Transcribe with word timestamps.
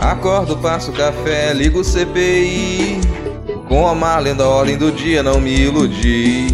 Acordo, 0.00 0.56
passo 0.56 0.92
café, 0.92 1.52
ligo 1.52 1.80
o 1.80 1.84
CPI. 1.84 2.98
Com 3.68 3.86
a 3.86 3.94
malha 3.94 4.34
da 4.34 4.48
ordem 4.48 4.78
do 4.78 4.90
dia, 4.90 5.22
não 5.22 5.38
me 5.38 5.54
iludi. 5.54 6.46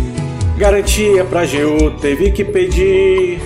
Garantia 0.58 1.24
pra 1.24 1.46
GU, 1.46 1.92
teve 2.00 2.32
que 2.32 2.44
pedir. 2.44 3.40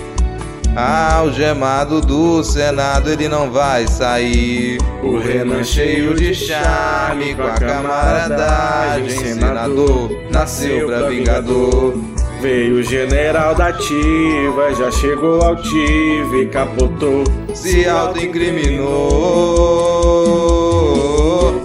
Algemado 0.74 2.00
do 2.00 2.42
Senado, 2.42 3.10
ele 3.10 3.28
não 3.28 3.50
vai 3.50 3.86
sair. 3.86 4.78
O 5.02 5.18
Renan 5.18 5.62
cheio 5.62 6.14
de 6.14 6.34
charme, 6.34 7.34
com 7.34 7.42
a 7.42 7.50
camaradagem. 7.50 9.10
Senador, 9.10 10.10
nasceu 10.30 10.86
pra 10.86 11.08
vingador. 11.10 11.94
Veio 12.40 12.76
o 12.76 12.82
general 12.82 13.54
da 13.54 13.66
ativa, 13.66 14.74
já 14.74 14.90
chegou 14.90 15.42
altivo 15.42 16.36
e 16.38 16.46
capotou. 16.46 17.24
Se 17.54 17.86
auto-incriminou. 17.86 18.86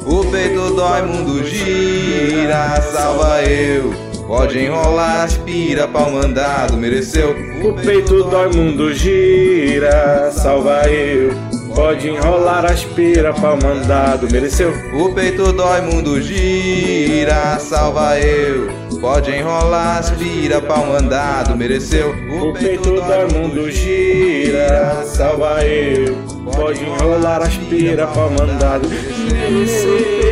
O 0.05 0.25
peito 0.29 0.73
dói, 0.75 1.01
mundo 1.03 1.41
gira, 1.45 2.81
salva 2.81 3.41
eu. 3.43 3.93
Pode 4.27 4.59
enrolar, 4.59 5.23
aspira, 5.23 5.87
pau 5.87 6.11
mandado, 6.11 6.75
mereceu. 6.75 7.33
O 7.63 7.73
peito 7.73 8.25
dói, 8.25 8.53
mundo 8.53 8.93
gira, 8.93 10.29
salva 10.31 10.89
eu. 10.89 11.44
Pode 11.75 12.07
enrolar, 12.07 12.65
aspira, 12.65 13.33
pau 13.33 13.57
mandado, 13.61 14.31
mereceu. 14.31 14.71
O 14.97 15.13
peito 15.13 15.51
dói, 15.51 15.81
mundo 15.81 16.21
gira, 16.21 17.59
salva 17.59 18.17
eu. 18.17 18.69
Pode 19.01 19.31
enrolar, 19.31 19.97
aspira, 19.97 20.61
pau 20.61 20.85
mandado, 20.85 21.53
mereceu. 21.57 22.15
O 22.41 22.53
peito 22.53 22.93
dói, 22.93 23.27
mundo 23.33 23.69
gira, 23.69 25.03
salva 25.05 25.65
eu. 25.65 26.15
Pode 26.55 26.81
enrolar, 26.81 27.41
aspira, 27.41 28.07
pau 28.07 28.29
mandado, 28.31 28.87
mereceu. 28.89 30.24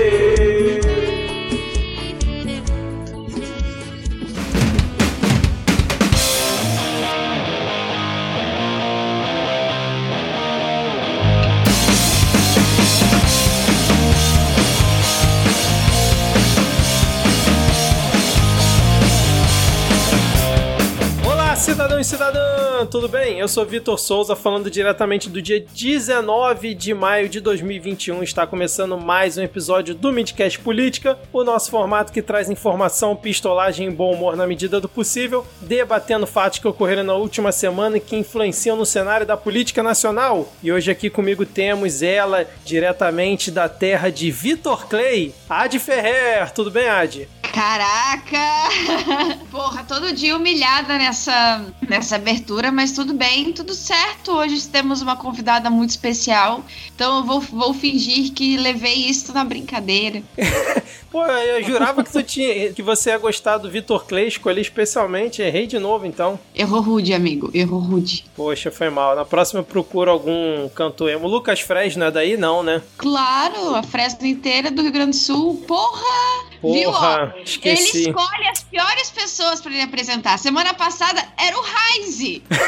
Cidadão 22.14 22.63
tudo 22.86 23.08
bem? 23.08 23.40
Eu 23.40 23.48
sou 23.48 23.66
Vitor 23.66 23.98
Souza, 23.98 24.36
falando 24.36 24.70
diretamente 24.70 25.30
do 25.30 25.42
dia 25.42 25.60
19 25.74 26.74
de 26.74 26.94
maio 26.94 27.30
de 27.30 27.40
2021. 27.40 28.22
Está 28.24 28.46
começando 28.46 28.98
mais 28.98 29.38
um 29.38 29.44
episódio 29.44 29.96
do 29.96 30.12
Midcast 30.12 30.60
Política, 30.60 31.18
o 31.32 31.44
nosso 31.44 31.72
formato 31.72 32.12
que 32.12 32.22
traz 32.22 32.50
informação, 32.50 33.16
pistolagem 33.16 33.88
e 33.88 33.92
bom 33.92 34.14
humor 34.14 34.36
na 34.36 34.46
medida 34.46 34.82
do 34.82 34.90
possível, 34.90 35.46
debatendo 35.62 36.28
fatos 36.28 36.60
que 36.60 36.68
ocorreram 36.68 37.04
na 37.04 37.14
última 37.14 37.52
semana 37.52 37.98
e 37.98 38.02
que 38.02 38.16
influenciam 38.16 38.76
no 38.76 38.86
cenário 38.86 39.26
da 39.26 39.38
política 39.38 39.82
nacional. 39.82 40.52
E 40.62 40.72
hoje 40.72 40.92
aqui 40.92 41.10
comigo 41.10 41.46
temos 41.46 42.02
ela, 42.02 42.46
diretamente 42.66 43.50
da 43.50 43.70
terra 43.70 44.10
de 44.10 44.30
Vitor 44.30 44.88
Clay, 44.88 45.34
Ad 45.50 45.78
Ferrer. 45.80 46.52
Tudo 46.52 46.70
bem, 46.70 46.90
Ad? 46.90 47.28
Caraca! 47.54 48.66
Porra, 49.52 49.84
todo 49.84 50.12
dia 50.12 50.36
humilhada 50.36 50.98
nessa, 50.98 51.64
nessa 51.88 52.16
abertura, 52.16 52.72
mas 52.74 52.92
tudo 52.92 53.14
bem, 53.14 53.54
tudo 53.54 53.74
certo. 53.74 54.32
Hoje 54.32 54.68
temos 54.68 55.02
uma 55.02 55.16
convidada 55.16 55.70
muito 55.70 55.92
especial, 55.92 56.64
então 56.96 57.18
eu 57.18 57.24
vou, 57.24 57.40
vou 57.40 57.74
fingir 57.74 58.34
que 58.34 58.58
levei 58.58 58.96
isso 58.96 59.34
na 59.34 59.44
brincadeira. 59.44 60.22
Pô, 61.12 61.24
eu 61.28 61.64
jurava 61.64 62.04
que, 62.04 62.12
tu 62.12 62.24
tinha, 62.24 62.74
que 62.74 62.82
você 62.82 63.12
ia 63.12 63.20
gostar 63.20 63.60
do 63.60 63.70
Vitor 63.70 64.04
Clay, 64.06 64.28
escolhi 64.28 64.62
especialmente, 64.62 65.44
errei 65.44 65.68
de 65.68 65.78
novo 65.78 66.08
então. 66.08 66.40
Errou 66.56 66.82
rude, 66.82 67.14
amigo, 67.14 67.52
errou 67.54 67.80
rude. 67.80 68.26
Poxa, 68.36 68.72
foi 68.72 68.90
mal. 68.90 69.16
Na 69.16 69.24
próxima 69.24 69.60
eu 69.60 69.64
procuro 69.64 70.10
algum 70.10 70.68
cantor 70.70 71.12
emo. 71.12 71.28
Lucas 71.28 71.60
Fresno 71.60 72.04
é 72.06 72.10
daí? 72.10 72.36
Não, 72.36 72.64
né? 72.64 72.82
Claro, 72.98 73.76
a 73.76 73.84
Fresno 73.84 74.26
inteira 74.26 74.72
do 74.72 74.82
Rio 74.82 74.92
Grande 74.92 75.12
do 75.12 75.16
Sul. 75.18 75.64
Porra! 75.68 76.52
Viu, 76.64 76.90
ó? 76.90 76.94
Porra, 76.94 77.34
Ele 77.36 77.44
esqueci. 77.44 78.10
escolhe 78.10 78.48
as 78.48 78.64
piores 78.64 79.12
pessoas 79.12 79.62
pra 79.62 79.72
ele 79.72 79.82
apresentar. 79.82 80.40
Semana 80.40 80.74
passada 80.74 81.24
era 81.38 81.56
o 81.60 81.64
Heinz. 81.64 82.42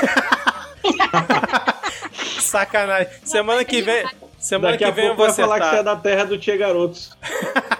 Sacanagem. 2.39 3.11
Semana 3.23 3.63
que 3.65 3.81
vem. 3.81 4.05
Semana 4.39 4.73
Daqui 4.73 4.83
que 4.83 4.89
a 4.89 4.93
vem 4.93 5.05
eu 5.05 5.15
pouco 5.15 5.33
vou 5.33 5.35
vai 5.35 5.45
falar 5.45 5.59
que 5.59 5.75
você 5.75 5.79
é 5.81 5.83
da 5.83 5.95
terra 5.95 6.23
do 6.25 6.37
Tia 6.37 6.55
Garotos. 6.55 7.17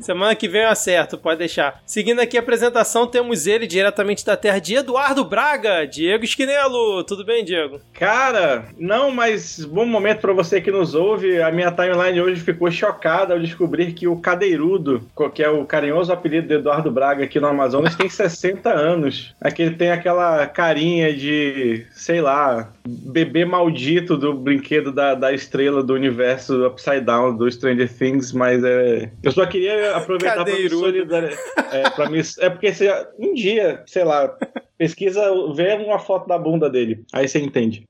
Semana 0.00 0.34
que 0.34 0.48
vem 0.48 0.62
eu 0.62 0.68
acerto, 0.68 1.18
pode 1.18 1.38
deixar. 1.38 1.80
Seguindo 1.86 2.20
aqui 2.20 2.36
a 2.36 2.40
apresentação, 2.40 3.06
temos 3.06 3.46
ele 3.46 3.66
diretamente 3.66 4.24
da 4.24 4.36
terra 4.36 4.58
de 4.58 4.74
Eduardo 4.74 5.24
Braga, 5.24 5.86
Diego 5.86 6.24
Esquinelo. 6.24 7.04
Tudo 7.04 7.24
bem, 7.24 7.44
Diego? 7.44 7.80
Cara, 7.92 8.64
não, 8.78 9.10
mas 9.10 9.64
bom 9.64 9.86
momento 9.86 10.20
pra 10.20 10.32
você 10.32 10.60
que 10.60 10.70
nos 10.70 10.94
ouve. 10.94 11.40
A 11.40 11.50
minha 11.50 11.70
timeline 11.70 12.20
hoje 12.20 12.40
ficou 12.40 12.70
chocada 12.70 13.34
ao 13.34 13.40
descobrir 13.40 13.92
que 13.92 14.08
o 14.08 14.16
Cadeirudo, 14.16 15.08
que 15.34 15.42
é 15.42 15.48
o 15.48 15.64
carinhoso 15.64 16.12
apelido 16.12 16.48
de 16.48 16.54
Eduardo 16.54 16.90
Braga 16.90 17.24
aqui 17.24 17.38
no 17.38 17.46
Amazonas, 17.46 17.94
tem 17.94 18.08
60 18.08 18.70
anos. 18.70 19.34
Aqui 19.40 19.62
ele 19.62 19.76
tem 19.76 19.90
aquela 19.90 20.46
carinha 20.46 21.14
de, 21.14 21.86
sei 21.92 22.20
lá, 22.20 22.72
bebê 22.86 23.44
maldito 23.44 24.16
do 24.16 24.34
brinquedo 24.34 24.90
da, 24.90 25.14
da 25.14 25.32
estrela 25.32 25.82
do 25.82 25.94
universo 25.94 26.66
Upside 26.66 27.00
Down 27.00 27.36
do 27.36 27.50
Stranger 27.50 27.92
Things, 27.92 28.32
mas 28.32 28.62
é. 28.64 28.71
Eu 29.22 29.32
só 29.32 29.46
queria 29.46 29.96
aproveitar 29.96 30.44
pra 30.44 30.54
me 30.54 30.68
solidarizar. 30.68 31.38
É, 31.72 31.90
pra 31.90 32.10
mim, 32.10 32.20
é 32.38 32.50
porque 32.50 32.72
se, 32.72 32.88
um 33.18 33.34
dia, 33.34 33.82
sei 33.86 34.04
lá, 34.04 34.36
pesquisa, 34.76 35.22
vê 35.54 35.74
uma 35.74 35.98
foto 35.98 36.26
da 36.26 36.36
bunda 36.38 36.68
dele. 36.68 37.04
Aí 37.12 37.28
você 37.28 37.38
entende. 37.38 37.84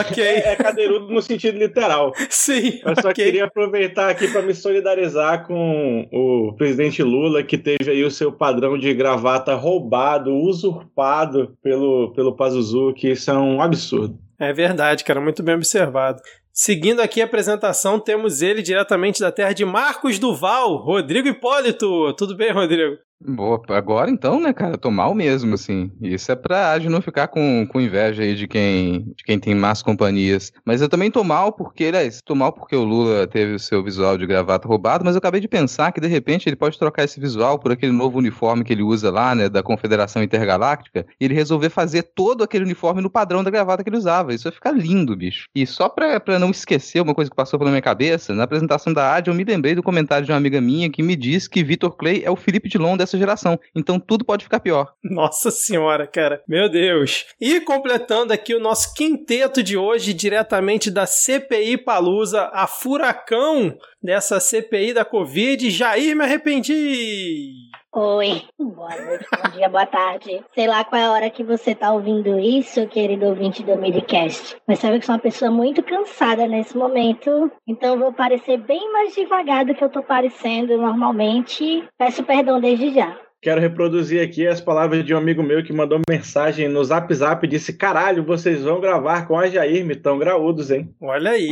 Ok. 0.00 0.22
É, 0.22 0.52
é 0.52 0.56
cadeirudo 0.56 1.12
no 1.12 1.20
sentido 1.20 1.58
literal. 1.58 2.12
Sim, 2.28 2.80
Eu 2.84 2.94
só 3.00 3.10
ok. 3.10 3.24
queria 3.24 3.44
aproveitar 3.44 4.08
aqui 4.08 4.26
para 4.28 4.42
me 4.42 4.54
solidarizar 4.54 5.46
com 5.46 6.08
o 6.10 6.54
presidente 6.56 7.02
Lula, 7.02 7.42
que 7.42 7.58
teve 7.58 7.90
aí 7.90 8.02
o 8.02 8.10
seu 8.10 8.32
padrão 8.32 8.78
de 8.78 8.92
gravata 8.94 9.54
roubado, 9.54 10.34
usurpado 10.34 11.56
pelo, 11.62 12.12
pelo 12.14 12.34
Pazuzu, 12.34 12.94
que 12.94 13.10
isso 13.10 13.30
é 13.30 13.34
um 13.34 13.60
absurdo. 13.60 14.18
É 14.38 14.54
verdade, 14.54 15.04
cara, 15.04 15.20
muito 15.20 15.42
bem 15.42 15.54
observado. 15.54 16.22
Seguindo 16.52 17.00
aqui 17.00 17.22
a 17.22 17.24
apresentação, 17.24 17.98
temos 17.98 18.42
ele 18.42 18.62
diretamente 18.62 19.20
da 19.20 19.30
terra 19.30 19.52
de 19.52 19.64
Marcos 19.64 20.18
Duval, 20.18 20.76
Rodrigo 20.76 21.28
Hipólito. 21.28 22.12
Tudo 22.14 22.36
bem, 22.36 22.52
Rodrigo? 22.52 22.96
Boa, 23.22 23.60
agora 23.68 24.10
então, 24.10 24.40
né, 24.40 24.50
cara? 24.50 24.78
Tô 24.78 24.90
mal 24.90 25.14
mesmo, 25.14 25.54
assim. 25.54 25.92
Isso 26.00 26.32
é 26.32 26.34
pra 26.34 26.72
Adi 26.72 26.88
não 26.88 27.02
ficar 27.02 27.28
com, 27.28 27.66
com 27.66 27.78
inveja 27.78 28.22
aí 28.22 28.34
de 28.34 28.48
quem, 28.48 29.12
de 29.14 29.22
quem 29.22 29.38
tem 29.38 29.54
más 29.54 29.82
companhias. 29.82 30.50
Mas 30.64 30.80
eu 30.80 30.88
também 30.88 31.10
tô 31.10 31.22
mal 31.22 31.52
porque, 31.52 31.84
aliás, 31.84 32.22
tô 32.22 32.34
mal 32.34 32.50
porque 32.50 32.74
o 32.74 32.82
Lula 32.82 33.26
teve 33.26 33.52
o 33.52 33.58
seu 33.58 33.84
visual 33.84 34.16
de 34.16 34.26
gravata 34.26 34.66
roubado, 34.66 35.04
mas 35.04 35.14
eu 35.14 35.18
acabei 35.18 35.38
de 35.38 35.48
pensar 35.48 35.92
que, 35.92 36.00
de 36.00 36.06
repente, 36.06 36.48
ele 36.48 36.56
pode 36.56 36.78
trocar 36.78 37.04
esse 37.04 37.20
visual 37.20 37.58
por 37.58 37.72
aquele 37.72 37.92
novo 37.92 38.18
uniforme 38.18 38.64
que 38.64 38.72
ele 38.72 38.82
usa 38.82 39.10
lá, 39.10 39.34
né, 39.34 39.50
da 39.50 39.62
Confederação 39.62 40.22
Intergaláctica, 40.22 41.04
e 41.20 41.26
ele 41.26 41.34
resolver 41.34 41.68
fazer 41.68 42.02
todo 42.02 42.42
aquele 42.42 42.64
uniforme 42.64 43.02
no 43.02 43.10
padrão 43.10 43.44
da 43.44 43.50
gravata 43.50 43.84
que 43.84 43.90
ele 43.90 43.98
usava. 43.98 44.32
Isso 44.32 44.44
vai 44.44 44.52
ficar 44.52 44.72
lindo, 44.72 45.14
bicho. 45.14 45.46
E 45.54 45.66
só 45.66 45.90
pra, 45.90 46.18
pra 46.18 46.38
não 46.38 46.50
esquecer 46.50 47.02
uma 47.02 47.14
coisa 47.14 47.30
que 47.30 47.36
passou 47.36 47.58
pela 47.58 47.70
minha 47.70 47.82
cabeça, 47.82 48.34
na 48.34 48.44
apresentação 48.44 48.94
da 48.94 49.14
Adi 49.14 49.28
eu 49.28 49.34
me 49.34 49.44
lembrei 49.44 49.74
do 49.74 49.82
comentário 49.82 50.24
de 50.24 50.32
uma 50.32 50.38
amiga 50.38 50.58
minha 50.58 50.88
que 50.88 51.02
me 51.02 51.14
disse 51.14 51.50
que 51.50 51.62
Vitor 51.62 51.94
Clay 51.94 52.22
é 52.24 52.30
o 52.30 52.36
Felipe 52.36 52.66
Dilon 52.66 52.96
dessa 52.96 53.09
geração. 53.18 53.58
Então 53.74 53.98
tudo 53.98 54.24
pode 54.24 54.44
ficar 54.44 54.60
pior. 54.60 54.94
Nossa 55.02 55.50
senhora, 55.50 56.06
cara. 56.06 56.42
Meu 56.48 56.68
Deus. 56.68 57.26
E 57.40 57.60
completando 57.60 58.32
aqui 58.32 58.54
o 58.54 58.60
nosso 58.60 58.94
quinteto 58.94 59.62
de 59.62 59.76
hoje, 59.76 60.12
diretamente 60.12 60.90
da 60.90 61.06
CPI 61.06 61.78
Palusa, 61.78 62.50
a 62.52 62.66
furacão 62.66 63.76
dessa 64.02 64.40
CPI 64.40 64.94
da 64.94 65.04
Covid, 65.04 65.70
Jair 65.70 66.16
Me 66.16 66.24
Arrependi. 66.24 67.70
Oi, 67.92 68.44
boa 68.56 68.94
noite, 69.04 69.26
bom 69.32 69.50
dia, 69.50 69.68
boa 69.68 69.84
tarde. 69.84 70.44
Sei 70.54 70.68
lá 70.68 70.84
qual 70.84 71.02
é 71.02 71.04
a 71.06 71.10
hora 71.10 71.28
que 71.28 71.42
você 71.42 71.74
tá 71.74 71.92
ouvindo 71.92 72.38
isso, 72.38 72.86
querido 72.86 73.26
ouvinte 73.26 73.64
do 73.64 73.76
Midcast. 73.76 74.56
Mas 74.64 74.78
sabe 74.78 75.00
que 75.00 75.06
sou 75.06 75.16
uma 75.16 75.20
pessoa 75.20 75.50
muito 75.50 75.82
cansada 75.82 76.46
nesse 76.46 76.76
momento, 76.76 77.50
então 77.66 77.98
vou 77.98 78.12
parecer 78.12 78.58
bem 78.58 78.92
mais 78.92 79.12
devagar 79.12 79.64
do 79.64 79.74
que 79.74 79.82
eu 79.82 79.90
tô 79.90 80.04
parecendo 80.04 80.78
normalmente. 80.78 81.84
Peço 81.98 82.22
perdão 82.22 82.60
desde 82.60 82.94
já. 82.94 83.18
Quero 83.42 83.58
reproduzir 83.58 84.22
aqui 84.22 84.46
as 84.46 84.60
palavras 84.60 85.02
de 85.02 85.14
um 85.14 85.18
amigo 85.18 85.42
meu 85.42 85.64
que 85.64 85.72
mandou 85.72 85.98
mensagem 86.06 86.68
no 86.68 86.84
Zap 86.84 87.12
Zap 87.14 87.42
e 87.42 87.48
disse: 87.48 87.72
Caralho, 87.72 88.22
vocês 88.22 88.62
vão 88.62 88.80
gravar 88.80 89.26
com 89.26 89.38
a 89.38 89.48
Jair, 89.48 89.82
me 89.82 89.96
tão 89.96 90.18
graúdos, 90.18 90.70
hein? 90.70 90.94
Olha 91.00 91.30
aí. 91.30 91.50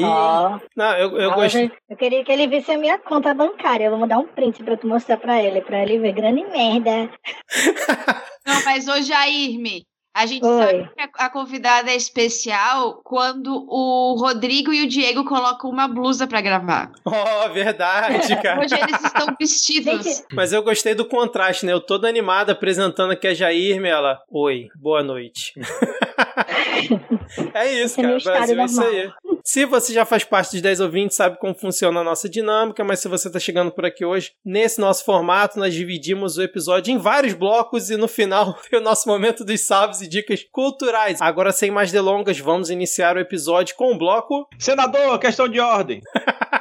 Não, 0.76 0.96
eu, 0.98 1.16
eu 1.18 1.32
gostei. 1.32 1.72
eu 1.88 1.96
queria 1.96 2.22
que 2.22 2.30
ele 2.30 2.46
visse 2.46 2.70
a 2.70 2.76
minha 2.78 2.98
conta 2.98 3.32
bancária. 3.32 3.86
Eu 3.86 3.90
vou 3.92 4.00
mandar 4.00 4.18
um 4.18 4.26
print 4.26 4.62
pra 4.62 4.76
tu 4.76 4.86
mostrar 4.86 5.16
pra 5.16 5.42
ele, 5.42 5.62
pra 5.62 5.82
ele 5.82 5.98
ver. 5.98 6.12
Grande 6.12 6.44
merda. 6.44 7.10
Não, 8.46 8.64
mas 8.64 8.86
ô 8.86 9.00
Jairme, 9.00 9.86
A 10.18 10.26
gente 10.26 10.44
Oi. 10.44 10.58
sabe 10.58 10.90
que 10.96 11.10
a, 11.16 11.30
convidada 11.30 11.92
é 11.92 11.94
especial 11.94 13.00
quando 13.04 13.64
o 13.68 14.16
Rodrigo 14.18 14.72
e 14.72 14.82
o 14.82 14.88
Diego 14.88 15.24
colocam 15.24 15.70
uma 15.70 15.86
blusa 15.86 16.26
pra 16.26 16.40
gravar. 16.40 16.90
Oh, 17.04 17.52
verdade, 17.52 18.34
cara. 18.42 18.60
Hoje 18.60 18.74
eles 18.74 19.02
estão 19.02 19.26
vestidos. 19.38 20.04
Gente, 20.04 20.24
Mas 20.32 20.52
eu 20.52 20.62
gostei 20.62 20.94
do 20.94 21.04
contraste, 21.04 21.64
né? 21.64 21.72
Eu 21.72 21.80
toda 21.80 22.08
animada 22.08 22.52
apresentando 22.52 23.12
aqui 23.12 23.28
a 23.28 23.34
Jair, 23.34 23.82
ela. 23.84 24.18
Oi, 24.30 24.68
boa 24.74 25.02
noite. 25.02 25.52
é 27.54 27.82
isso, 27.82 28.00
é 28.00 28.06
meu 28.06 28.20
cara. 28.20 28.28
estado 28.44 28.56
Brasil 28.56 28.60
é 28.60 28.64
isso 28.64 28.80
normal. 28.80 28.92
aí. 28.92 29.12
Se 29.50 29.64
você 29.64 29.94
já 29.94 30.04
faz 30.04 30.24
parte 30.24 30.50
dos 30.50 30.60
10 30.60 30.80
ouvintes, 30.80 31.16
sabe 31.16 31.38
como 31.38 31.54
funciona 31.54 32.00
a 32.00 32.04
nossa 32.04 32.28
dinâmica, 32.28 32.84
mas 32.84 33.00
se 33.00 33.08
você 33.08 33.28
está 33.28 33.40
chegando 33.40 33.70
por 33.70 33.86
aqui 33.86 34.04
hoje, 34.04 34.32
nesse 34.44 34.78
nosso 34.78 35.02
formato, 35.06 35.58
nós 35.58 35.72
dividimos 35.72 36.36
o 36.36 36.42
episódio 36.42 36.92
em 36.92 36.98
vários 36.98 37.32
blocos 37.32 37.88
e 37.88 37.96
no 37.96 38.06
final 38.06 38.52
tem 38.68 38.78
o 38.78 38.82
nosso 38.82 39.08
momento 39.08 39.46
dos 39.46 39.62
salves 39.62 40.02
e 40.02 40.06
dicas 40.06 40.44
culturais. 40.52 41.22
Agora, 41.22 41.50
sem 41.50 41.70
mais 41.70 41.90
delongas, 41.90 42.38
vamos 42.38 42.68
iniciar 42.68 43.16
o 43.16 43.20
episódio 43.20 43.74
com 43.74 43.94
o 43.94 43.96
bloco 43.96 44.46
Senador, 44.58 45.18
questão 45.18 45.48
de 45.48 45.58
ordem. 45.58 46.02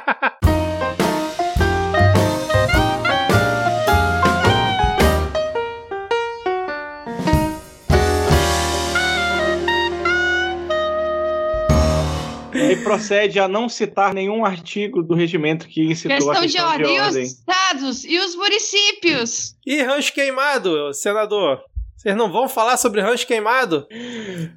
Ele 12.70 12.82
procede 12.82 13.40
a 13.40 13.48
não 13.48 13.68
citar 13.68 14.12
nenhum 14.14 14.44
artigo 14.44 15.02
do 15.02 15.14
regimento 15.14 15.66
que 15.66 15.82
incitou 15.84 16.30
a 16.30 16.34
Questão 16.34 16.46
de 16.46 16.52
questão 16.52 16.76
de 16.76 16.84
ordem. 16.84 16.96
E 16.96 17.00
os 17.00 17.06
ordem. 17.06 17.22
estados? 17.22 18.04
E 18.04 18.18
os 18.18 18.34
municípios? 18.36 19.54
E 19.66 19.82
rancho 19.82 20.12
queimado, 20.12 20.92
senador? 20.92 21.60
Vocês 21.96 22.14
não 22.14 22.30
vão 22.30 22.48
falar 22.48 22.76
sobre 22.76 23.00
rancho 23.00 23.26
queimado? 23.26 23.84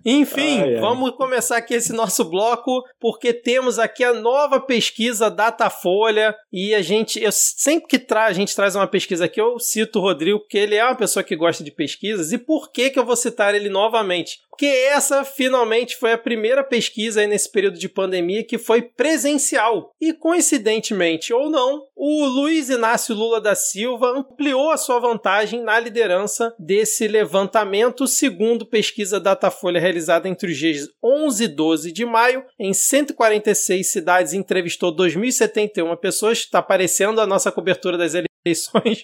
Enfim, 0.06 0.60
Ai, 0.60 0.76
ai. 0.76 0.80
vamos 0.80 1.10
começar 1.16 1.58
aqui 1.58 1.74
esse 1.74 1.92
nosso 1.92 2.24
bloco, 2.26 2.84
porque 3.00 3.34
temos 3.34 3.80
aqui 3.80 4.04
a 4.04 4.14
nova 4.14 4.60
pesquisa 4.60 5.28
Datafolha 5.28 6.36
e 6.54 6.76
a 6.76 6.84
gente, 6.84 7.20
eu 7.20 7.32
sempre 7.32 7.88
que 7.88 7.98
tra 7.98 8.26
a 8.26 8.34
gente 8.34 8.56
traz 8.56 8.76
uma 8.76 8.86
pesquisa 8.86 9.26
aqui, 9.26 9.42
eu 9.42 9.58
cito 9.58 9.98
o 9.98 10.02
Rodrigo, 10.04 10.40
porque 10.40 10.58
ele 10.58 10.76
é 10.76 10.86
uma 10.86 10.96
pessoa 10.96 11.24
que 11.24 11.36
gosta 11.36 11.64
de 11.64 11.72
pesquisas, 11.72 12.32
e 12.32 12.38
por 12.38 12.72
que 12.72 12.92
que 12.92 13.00
eu 13.00 13.06
vou 13.06 13.16
citar 13.16 13.56
ele 13.56 13.70
novamente? 13.70 14.42
Porque 14.62 14.76
essa 14.92 15.26
finalmente 15.26 15.98
foi 15.98 16.12
a 16.12 16.18
primeira 16.20 16.64
pesquisa 16.64 17.26
nesse 17.26 17.52
período 17.52 17.80
de 17.80 17.90
pandemia 17.90 18.44
que 18.44 18.60
foi 18.60 18.84
presencial. 18.84 19.92
E 20.00 20.14
coincidentemente 20.14 21.34
ou 21.34 21.50
não, 21.50 21.88
o 21.96 22.26
Luiz 22.26 22.70
Inácio 22.70 23.16
Lula 23.16 23.42
da 23.42 23.56
Silva 23.56 24.10
ampliou 24.10 24.70
a 24.70 24.78
sua 24.78 25.00
vantagem 25.00 25.64
na 25.64 25.80
liderança 25.80 26.54
desse 26.60 27.08
levantamento, 27.08 28.06
segundo 28.06 28.64
pesquisa 28.64 29.20
Datafolha 29.20 29.82
realizada 29.82 30.30
entre 30.30 30.52
os 30.52 30.58
dias 30.60 30.88
11 31.04 31.44
e 31.44 31.48
12 31.48 31.92
de 31.92 32.06
maio, 32.06 32.46
em 32.60 32.72
146 32.72 33.92
cidades, 33.92 34.34
entrevistou 34.34 34.96
2.071 34.96 35.98
pessoas. 35.98 36.38
Está 36.38 36.60
aparecendo 36.60 37.20
a 37.20 37.26
nossa 37.26 37.52
cobertura 37.52 37.98
das 37.98 38.14
eleições 38.14 38.31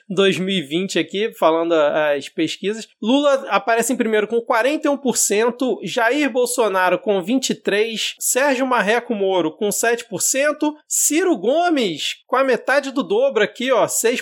2020 0.09 0.99
aqui, 0.99 1.31
falando 1.33 1.73
as 1.73 2.29
pesquisas. 2.29 2.87
Lula 3.01 3.47
aparece 3.49 3.93
em 3.93 3.97
primeiro 3.97 4.27
com 4.27 4.41
41%, 4.41 5.77
Jair 5.83 6.29
Bolsonaro 6.31 6.99
com 6.99 7.21
23%, 7.21 8.15
Sérgio 8.19 8.65
Marreco 8.65 9.13
Moro 9.13 9.51
com 9.51 9.69
7%, 9.69 10.03
Ciro 10.87 11.37
Gomes 11.37 12.17
com 12.25 12.35
a 12.35 12.43
metade 12.43 12.91
do 12.91 13.03
dobro 13.03 13.43
aqui, 13.43 13.71
ó, 13.71 13.85
6%, 13.85 14.21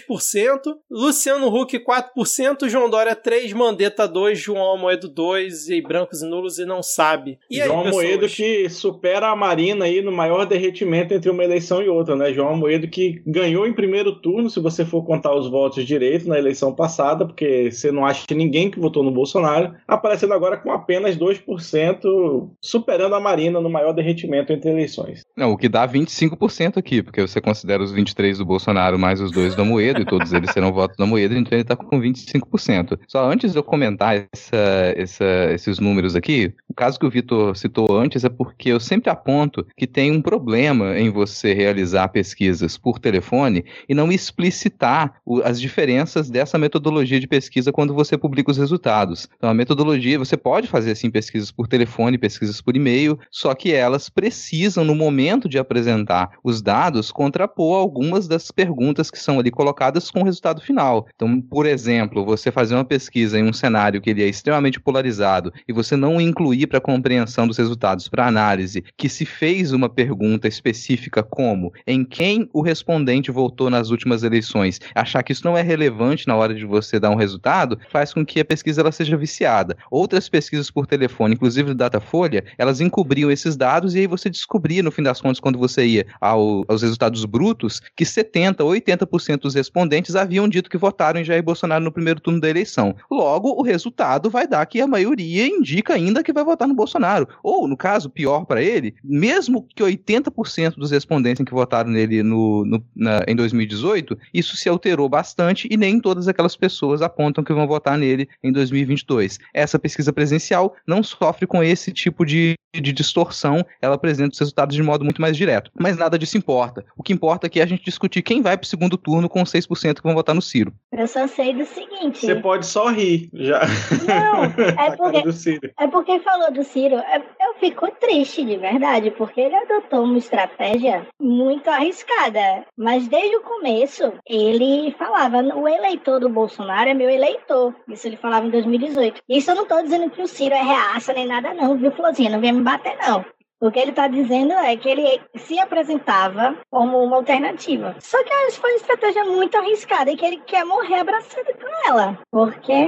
Luciano 0.90 1.48
Huck 1.48 1.80
4%, 1.80 2.68
João 2.68 2.90
Dória 2.90 3.16
3%, 3.16 3.54
Mandetta 3.56 4.08
2%, 4.08 4.36
João 4.36 4.62
Almoedo 4.62 5.10
2% 5.10 5.70
e 5.70 5.82
brancos 5.82 6.22
e 6.22 6.26
nulos 6.26 6.60
e 6.60 6.66
não 6.66 6.84
sabe. 6.84 7.40
E 7.50 7.62
aí, 7.62 7.68
João 7.68 7.84
pessoas? 7.84 8.06
Moedo 8.06 8.28
que 8.28 8.70
supera 8.70 9.30
a 9.30 9.36
Marina 9.36 9.86
aí 9.86 10.02
no 10.02 10.12
maior 10.12 10.46
derretimento 10.46 11.14
entre 11.14 11.30
uma 11.30 11.44
eleição 11.44 11.82
e 11.82 11.90
outra, 11.90 12.16
né? 12.16 12.34
João 12.34 12.56
Moedo 12.56 12.88
que 12.88 13.22
ganhou 13.26 13.66
em 13.66 13.74
primeiro 13.74 14.20
turno, 14.22 14.50
se 14.50 14.60
você 14.60 14.86
for 14.86 15.05
contar 15.06 15.34
os 15.36 15.50
votos 15.50 15.86
direito 15.86 16.28
na 16.28 16.38
eleição 16.38 16.74
passada, 16.74 17.26
porque 17.26 17.72
você 17.72 17.92
não 17.92 18.06
acha 18.06 18.26
ninguém 18.32 18.70
que 18.70 18.80
votou 18.80 19.04
no 19.04 19.12
Bolsonaro, 19.12 19.74
aparecendo 19.88 20.34
agora 20.34 20.58
com 20.58 20.72
apenas 20.72 21.16
2%, 21.16 22.50
superando 22.62 23.16
a 23.16 23.20
Marina 23.20 23.62
no 23.62 23.70
maior 23.70 23.94
derretimento 23.94 24.52
entre 24.52 24.70
eleições. 24.70 25.22
Não, 25.38 25.52
o 25.52 25.58
que 25.58 25.70
dá 25.70 25.88
25% 25.88 26.78
aqui, 26.78 27.02
porque 27.02 27.22
você 27.22 27.40
considera 27.40 27.84
os 27.84 27.92
23 27.92 28.38
do 28.38 28.46
Bolsonaro 28.46 28.98
mais 28.98 29.22
os 29.22 29.32
dois 29.32 29.56
do 29.56 29.62
Amoedo, 29.62 30.02
e 30.02 30.06
todos 30.06 30.34
eles 30.34 30.52
serão 30.52 30.74
votos 30.74 30.98
do 30.98 31.04
Amoedo, 31.04 31.36
então 31.36 31.58
ele 31.58 31.64
tá 31.64 31.76
com 31.76 32.00
25%. 32.00 33.00
Só 33.08 33.30
antes 33.30 33.52
de 33.52 33.58
eu 33.58 33.64
comentar 33.64 34.28
essa- 34.34 34.94
essa- 34.96 35.54
esses 35.54 35.80
números 35.80 36.16
aqui, 36.16 36.54
o 36.70 36.74
caso 36.74 37.00
que 37.00 37.06
o 37.06 37.10
Vitor 37.10 37.56
citou 37.56 37.88
antes 37.98 38.24
é 38.24 38.30
porque 38.30 38.70
eu 38.70 38.80
sempre 38.80 39.10
aponto 39.10 39.66
que 39.78 39.88
tem 39.88 40.12
um 40.12 40.22
problema 40.22 40.98
em 40.98 41.10
você 41.10 41.54
realizar 41.54 42.08
pesquisas 42.10 42.78
por 42.78 43.00
telefone 43.00 43.66
e 43.88 43.94
não 43.94 44.12
explicitar 44.12 44.95
as 45.44 45.60
diferenças 45.60 46.30
dessa 46.30 46.58
metodologia 46.58 47.20
de 47.20 47.28
pesquisa 47.28 47.72
quando 47.72 47.94
você 47.94 48.18
publica 48.18 48.52
os 48.52 48.58
resultados. 48.58 49.28
Então, 49.38 49.50
a 49.50 49.54
metodologia, 49.54 50.20
você 50.20 50.38
pode 50.38 50.68
fazer 50.68 50.92
assim 50.92 51.10
pesquisas 51.10 51.52
por 51.52 51.68
telefone, 51.68 52.18
pesquisas 52.18 52.62
por 52.62 52.76
e-mail, 52.76 53.18
só 53.32 53.54
que 53.54 53.74
elas 53.74 54.10
precisam, 54.10 54.84
no 54.84 54.96
momento 54.96 55.50
de 55.50 55.58
apresentar 55.58 56.32
os 56.44 56.62
dados, 56.62 57.12
contrapor 57.12 57.80
algumas 57.80 58.28
das 58.28 58.52
perguntas 58.52 59.12
que 59.12 59.20
são 59.20 59.40
ali 59.40 59.52
colocadas 59.52 60.10
com 60.10 60.22
o 60.22 60.26
resultado 60.26 60.62
final. 60.62 61.08
Então, 61.16 61.42
por 61.42 61.66
exemplo, 61.66 62.26
você 62.26 62.52
fazer 62.52 62.76
uma 62.76 62.86
pesquisa 62.86 63.40
em 63.40 63.44
um 63.44 63.54
cenário 63.54 64.02
que 64.02 64.10
ele 64.10 64.24
é 64.24 64.28
extremamente 64.28 64.80
polarizado 64.80 65.52
e 65.68 65.74
você 65.74 65.96
não 65.96 66.20
incluir 66.22 66.68
para 66.68 66.82
compreensão 66.82 67.48
dos 67.48 67.58
resultados, 67.58 68.08
para 68.08 68.28
análise, 68.28 68.84
que 68.98 69.10
se 69.10 69.26
fez 69.26 69.72
uma 69.72 69.90
pergunta 69.90 70.48
específica 70.48 71.24
como 71.24 71.74
em 71.86 72.04
quem 72.04 72.50
o 72.54 72.62
respondente 72.62 73.32
votou 73.32 73.70
nas 73.70 73.90
últimas 73.90 74.24
eleições, 74.24 74.80
achar 74.94 75.24
que 75.24 75.32
isso 75.32 75.46
não 75.46 75.58
é 75.58 75.62
relevante 75.62 76.28
na 76.28 76.36
hora 76.36 76.54
de 76.54 76.66
você 76.66 77.00
dar 77.00 77.10
um 77.10 77.16
resultado, 77.16 77.80
faz 77.92 78.14
com 78.14 78.26
que 78.26 78.40
a 78.40 78.46
pesquisa 78.46 78.82
ela 78.82 78.92
seja 78.92 79.18
viciada. 79.18 79.78
Outras 79.90 80.28
pesquisas 80.30 80.70
por 80.70 80.86
telefone, 80.88 81.36
inclusive 81.36 81.70
do 81.70 81.76
Datafolha, 81.76 82.44
elas 82.58 82.82
encobriam 82.82 83.32
esses 83.32 83.56
dados 83.56 83.96
e 83.96 84.00
aí 84.00 84.08
você 84.08 84.30
descobria, 84.30 84.84
no 84.84 84.92
fim 84.92 85.04
das 85.04 85.22
contas, 85.22 85.40
quando 85.40 85.58
você 85.58 85.86
ia 85.86 86.06
ao- 86.20 86.64
aos 86.68 86.82
resultados 86.82 87.24
brutos, 87.26 87.82
que 87.96 88.06
70, 88.06 88.64
80% 88.64 89.42
dos 89.42 89.56
respondentes 89.56 90.16
haviam 90.16 90.48
dito 90.48 90.70
que 90.70 90.78
votaram 90.78 91.20
em 91.20 91.24
Jair 91.24 91.44
Bolsonaro 91.44 91.84
no 91.84 91.92
primeiro 91.92 92.20
turno 92.20 92.40
da 92.40 92.50
eleição. 92.50 92.96
Logo, 93.10 93.50
o 93.52 93.62
resultado 93.62 94.30
vai 94.30 94.48
dar 94.48 94.66
que 94.66 94.82
a 94.82 94.88
maioria 94.88 95.48
indica 95.48 95.94
ainda 95.94 96.24
que 96.24 96.34
vai 96.34 96.44
votar 96.44 96.68
no 96.68 96.74
Bolsonaro. 96.74 97.28
Ou, 97.44 97.68
no 97.68 97.78
caso, 97.78 98.10
pior 98.10 98.46
para 98.46 98.62
ele, 98.62 98.96
mesmo 99.04 99.66
que 99.76 99.84
80% 99.84 100.76
dos 100.78 100.92
respondentes 100.92 101.44
que 101.46 101.52
votaram 101.54 101.90
nele 101.90 102.24
no, 102.24 102.66
no- 102.66 102.84
na- 102.96 103.24
em 103.28 103.36
2018, 103.36 104.18
isso 104.34 104.56
se 104.56 104.70
alterou 104.76 105.10
bastante 105.10 105.68
e 105.72 105.76
nem 105.76 106.00
todas 106.00 106.28
aquelas 106.28 106.56
pessoas 106.56 107.02
apontam 107.02 107.44
que 107.44 107.54
vão 107.54 107.68
votar 107.68 107.98
nele 107.98 108.30
em 108.44 108.52
2022. 108.52 109.40
Essa 109.54 109.80
pesquisa 109.80 110.14
presencial 110.14 110.76
não 110.86 111.02
sofre 111.02 111.48
com 111.48 111.64
esse 111.64 111.92
tipo 111.92 112.26
de, 112.26 112.56
de 112.82 112.92
distorção, 112.94 113.66
ela 113.82 113.96
apresenta 113.96 114.34
os 114.34 114.40
resultados 114.40 114.76
de 114.76 114.84
modo 114.84 115.04
muito 115.04 115.22
mais 115.22 115.36
direto. 115.38 115.72
Mas 115.80 115.98
nada 115.98 116.18
disso 116.18 116.38
importa. 116.38 116.86
O 116.98 117.04
que 117.04 117.14
importa 117.14 117.48
aqui 117.48 117.60
é 117.60 117.64
a 117.64 117.68
gente 117.68 117.84
discutir 117.84 118.22
quem 118.22 118.42
vai 118.42 118.58
para 118.58 118.66
o 118.66 118.68
segundo 118.68 118.98
turno 118.98 119.28
com 119.30 119.42
os 119.42 119.52
6% 119.52 119.96
que 119.96 120.04
vão 120.04 120.14
votar 120.14 120.36
no 120.36 120.42
Ciro. 120.42 120.74
Eu 120.92 121.08
só 121.08 121.28
sei 121.28 121.54
do 121.54 121.66
seguinte. 121.66 122.26
Você 122.26 122.36
pode 122.36 122.66
só 122.66 122.90
rir 122.90 123.30
já. 123.34 123.62
Não, 124.08 124.44
é 124.84 124.96
porque, 124.96 125.22
do 125.22 125.32
Ciro. 125.32 125.72
é 125.80 125.88
porque 125.88 126.20
falou 126.20 126.52
do 126.52 126.64
Ciro. 126.64 126.96
é- 126.96 127.22
Eu 127.42 127.56
fico 127.60 127.90
triste 128.00 128.44
de 128.46 128.58
verdade, 128.58 129.12
porque 129.12 129.40
ele 129.42 129.56
adotou 129.56 130.04
uma 130.04 130.18
estratégia 130.18 131.08
muito 131.20 131.70
arriscada. 131.70 132.66
Mas 132.78 133.08
desde 133.08 133.36
o 133.38 133.42
começo, 133.42 134.14
ele 134.28 134.94
falava: 134.98 135.42
o 135.42 135.68
eleitor 135.68 136.20
do 136.20 136.30
Bolsonaro 136.30 136.90
é 136.90 136.94
meu 136.94 137.10
eleitor. 137.10 137.74
Isso 137.90 138.08
ele 138.08 138.18
falava 138.18 138.46
em 138.46 138.50
2018. 138.50 139.22
Isso 139.30 139.52
eu 139.52 139.56
não 139.56 139.66
tô 139.66 139.82
dizendo 139.82 140.10
que 140.10 140.22
o 140.22 140.28
Ciro 140.28 140.54
é 140.56 140.62
reaça 140.64 141.14
nem 141.14 141.28
nada, 141.28 141.54
não, 141.54 141.78
viu, 141.78 141.92
Florzinha? 141.92 142.30
Não 142.30 142.40
vem 142.42 142.52
me 142.54 142.62
bater, 142.66 142.98
não. 142.98 143.35
O 143.66 143.72
que 143.72 143.80
ele 143.80 143.90
está 143.90 144.08
dizendo 144.08 144.54
é 144.54 144.78
que 144.78 144.88
ele 144.88 145.20
se 145.38 145.58
apresentava 145.58 146.56
como 146.70 147.04
uma 147.04 147.16
alternativa. 147.16 147.96
Só 148.00 148.24
que 148.24 148.32
acho 148.32 148.58
que 148.58 148.62
foi 148.62 148.72
uma 148.74 148.78
estratégia 148.78 149.24
muito 149.26 149.58
arriscada 149.58 150.12
e 150.12 150.16
que 150.16 150.24
ele 150.24 150.38
quer 150.46 150.64
morrer 150.64 151.00
abraçado 151.00 151.48
com 151.48 151.90
ela. 151.90 152.20
Porque, 152.30 152.88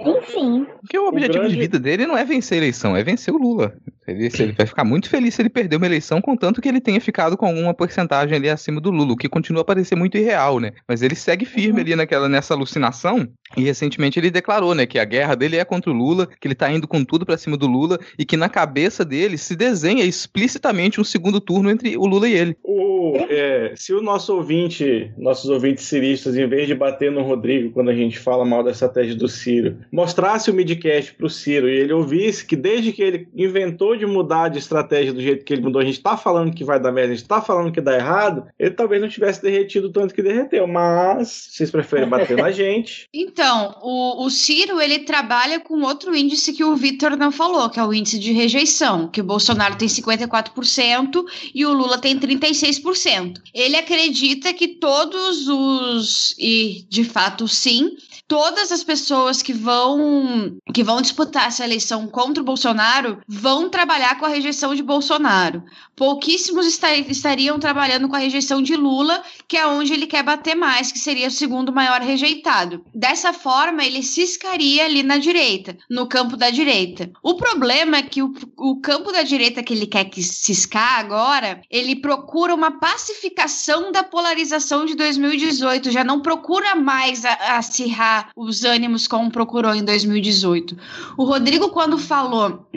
enfim. 0.00 0.66
Porque 0.80 0.98
o 0.98 1.08
objetivo 1.08 1.40
grande- 1.40 1.54
de 1.54 1.60
vida 1.60 1.78
dele 1.78 2.06
não 2.06 2.16
é 2.16 2.24
vencer 2.24 2.54
a 2.54 2.58
eleição, 2.62 2.96
é 2.96 3.04
vencer 3.04 3.34
o 3.34 3.38
Lula. 3.38 3.74
Ele, 4.06 4.26
ele 4.26 4.52
vai 4.52 4.66
ficar 4.66 4.84
muito 4.84 5.08
feliz 5.08 5.34
se 5.34 5.40
ele 5.40 5.48
perder 5.48 5.76
uma 5.76 5.86
eleição, 5.86 6.20
contanto 6.20 6.60
que 6.60 6.68
ele 6.68 6.80
tenha 6.80 7.00
ficado 7.00 7.38
com 7.38 7.46
alguma 7.46 7.72
porcentagem 7.72 8.36
ali 8.36 8.50
acima 8.50 8.78
do 8.78 8.90
Lula, 8.90 9.14
o 9.14 9.16
que 9.16 9.30
continua 9.30 9.62
a 9.62 9.64
parecer 9.64 9.94
muito 9.94 10.18
irreal, 10.18 10.60
né? 10.60 10.72
Mas 10.86 11.00
ele 11.00 11.14
segue 11.14 11.46
firme 11.46 11.80
uhum. 11.80 11.80
ali 11.80 11.96
naquela, 11.96 12.28
nessa 12.28 12.52
alucinação, 12.52 13.26
e 13.56 13.62
recentemente 13.62 14.18
ele 14.18 14.30
declarou, 14.30 14.74
né, 14.74 14.84
que 14.84 14.98
a 14.98 15.06
guerra 15.06 15.34
dele 15.34 15.56
é 15.56 15.64
contra 15.64 15.90
o 15.90 15.94
Lula, 15.94 16.26
que 16.26 16.46
ele 16.46 16.54
tá 16.54 16.70
indo 16.70 16.86
com 16.86 17.02
tudo 17.02 17.24
para 17.24 17.38
cima 17.38 17.56
do 17.56 17.66
Lula, 17.66 17.98
e 18.18 18.26
que 18.26 18.36
na 18.36 18.50
cabeça 18.50 19.06
dele 19.06 19.38
se 19.38 19.56
desenha 19.56 20.04
explicitamente 20.16 21.00
um 21.00 21.04
segundo 21.04 21.40
turno 21.40 21.70
entre 21.70 21.96
o 21.96 22.06
Lula 22.06 22.28
e 22.28 22.34
ele. 22.34 22.56
O, 22.62 23.14
é, 23.28 23.72
se 23.76 23.92
o 23.92 24.00
nosso 24.00 24.34
ouvinte, 24.34 25.12
nossos 25.16 25.50
ouvintes 25.50 25.84
ciristas, 25.84 26.36
em 26.36 26.46
vez 26.46 26.66
de 26.66 26.74
bater 26.74 27.10
no 27.10 27.22
Rodrigo 27.22 27.72
quando 27.72 27.90
a 27.90 27.94
gente 27.94 28.18
fala 28.18 28.44
mal 28.44 28.62
da 28.62 28.70
estratégia 28.70 29.14
do 29.14 29.28
Ciro, 29.28 29.78
mostrasse 29.92 30.50
o 30.50 30.54
midcast 30.54 31.14
pro 31.14 31.30
Ciro 31.30 31.68
e 31.68 31.78
ele 31.78 31.92
ouvisse 31.92 32.44
que 32.44 32.56
desde 32.56 32.92
que 32.92 33.02
ele 33.02 33.28
inventou 33.34 33.96
de 33.96 34.06
mudar 34.06 34.48
de 34.48 34.58
estratégia 34.58 35.12
do 35.12 35.20
jeito 35.20 35.44
que 35.44 35.52
ele 35.52 35.62
mudou, 35.62 35.80
a 35.80 35.84
gente 35.84 36.00
tá 36.00 36.16
falando 36.16 36.54
que 36.54 36.64
vai 36.64 36.80
dar 36.80 36.92
merda, 36.92 37.12
a 37.12 37.16
gente 37.16 37.28
tá 37.28 37.40
falando 37.40 37.72
que 37.72 37.80
dá 37.80 37.96
errado, 37.96 38.46
ele 38.58 38.70
talvez 38.70 39.00
não 39.00 39.08
tivesse 39.08 39.42
derretido 39.42 39.90
tanto 39.90 40.14
que 40.14 40.22
derreteu, 40.22 40.66
mas 40.66 41.48
vocês 41.50 41.70
preferem 41.70 42.08
bater 42.08 42.36
na 42.36 42.50
gente. 42.50 43.08
Então, 43.34 43.76
o, 43.82 44.26
o 44.26 44.30
Ciro, 44.30 44.80
ele 44.80 45.00
trabalha 45.00 45.58
com 45.58 45.80
outro 45.82 46.14
índice 46.14 46.52
que 46.52 46.62
o 46.62 46.76
Vitor 46.76 47.16
não 47.16 47.32
falou, 47.32 47.70
que 47.70 47.80
é 47.80 47.84
o 47.84 47.92
índice 47.92 48.18
de 48.18 48.32
rejeição, 48.32 49.08
que 49.08 49.20
o 49.20 49.24
Bolsonaro 49.24 49.76
tem 49.76 49.88
54% 49.94 51.24
e 51.54 51.64
o 51.64 51.72
Lula 51.72 51.98
tem 51.98 52.18
36%. 52.18 53.40
Ele 53.52 53.76
acredita 53.76 54.52
que 54.52 54.68
todos 54.68 55.48
os, 55.48 56.34
e 56.38 56.84
de 56.88 57.04
fato 57.04 57.46
sim, 57.48 57.96
todas 58.34 58.72
as 58.72 58.82
pessoas 58.82 59.40
que 59.40 59.52
vão 59.52 60.56
que 60.72 60.82
vão 60.82 61.00
disputar 61.00 61.46
essa 61.46 61.62
eleição 61.62 62.08
contra 62.08 62.42
o 62.42 62.44
Bolsonaro 62.44 63.20
vão 63.28 63.70
trabalhar 63.70 64.18
com 64.18 64.26
a 64.26 64.28
rejeição 64.28 64.74
de 64.74 64.82
Bolsonaro. 64.82 65.62
Pouquíssimos 65.94 66.66
estariam 66.66 67.60
trabalhando 67.60 68.08
com 68.08 68.16
a 68.16 68.18
rejeição 68.18 68.60
de 68.60 68.74
Lula, 68.74 69.22
que 69.46 69.56
é 69.56 69.64
onde 69.68 69.92
ele 69.92 70.08
quer 70.08 70.24
bater 70.24 70.56
mais, 70.56 70.90
que 70.90 70.98
seria 70.98 71.28
o 71.28 71.30
segundo 71.30 71.72
maior 71.72 72.00
rejeitado. 72.00 72.84
Dessa 72.92 73.32
forma, 73.32 73.84
ele 73.84 74.02
ciscaria 74.02 74.84
ali 74.84 75.04
na 75.04 75.16
direita, 75.16 75.78
no 75.88 76.08
campo 76.08 76.36
da 76.36 76.50
direita. 76.50 77.12
O 77.22 77.34
problema 77.34 77.98
é 77.98 78.02
que 78.02 78.20
o, 78.20 78.34
o 78.58 78.80
campo 78.80 79.12
da 79.12 79.22
direita 79.22 79.62
que 79.62 79.74
ele 79.74 79.86
quer 79.86 80.06
que 80.06 80.24
ciscar 80.24 80.98
agora, 80.98 81.60
ele 81.70 81.94
procura 81.94 82.52
uma 82.52 82.80
pacificação 82.80 83.92
da 83.92 84.02
polarização 84.02 84.84
de 84.84 84.96
2018, 84.96 85.92
já 85.92 86.02
não 86.02 86.20
procura 86.20 86.74
mais 86.74 87.24
acirrar 87.24 88.23
os 88.36 88.64
ânimos 88.64 89.06
como 89.06 89.30
procurou 89.30 89.74
em 89.74 89.84
2018. 89.84 90.76
O 91.16 91.24
Rodrigo, 91.24 91.70
quando 91.70 91.98
falou, 91.98 92.68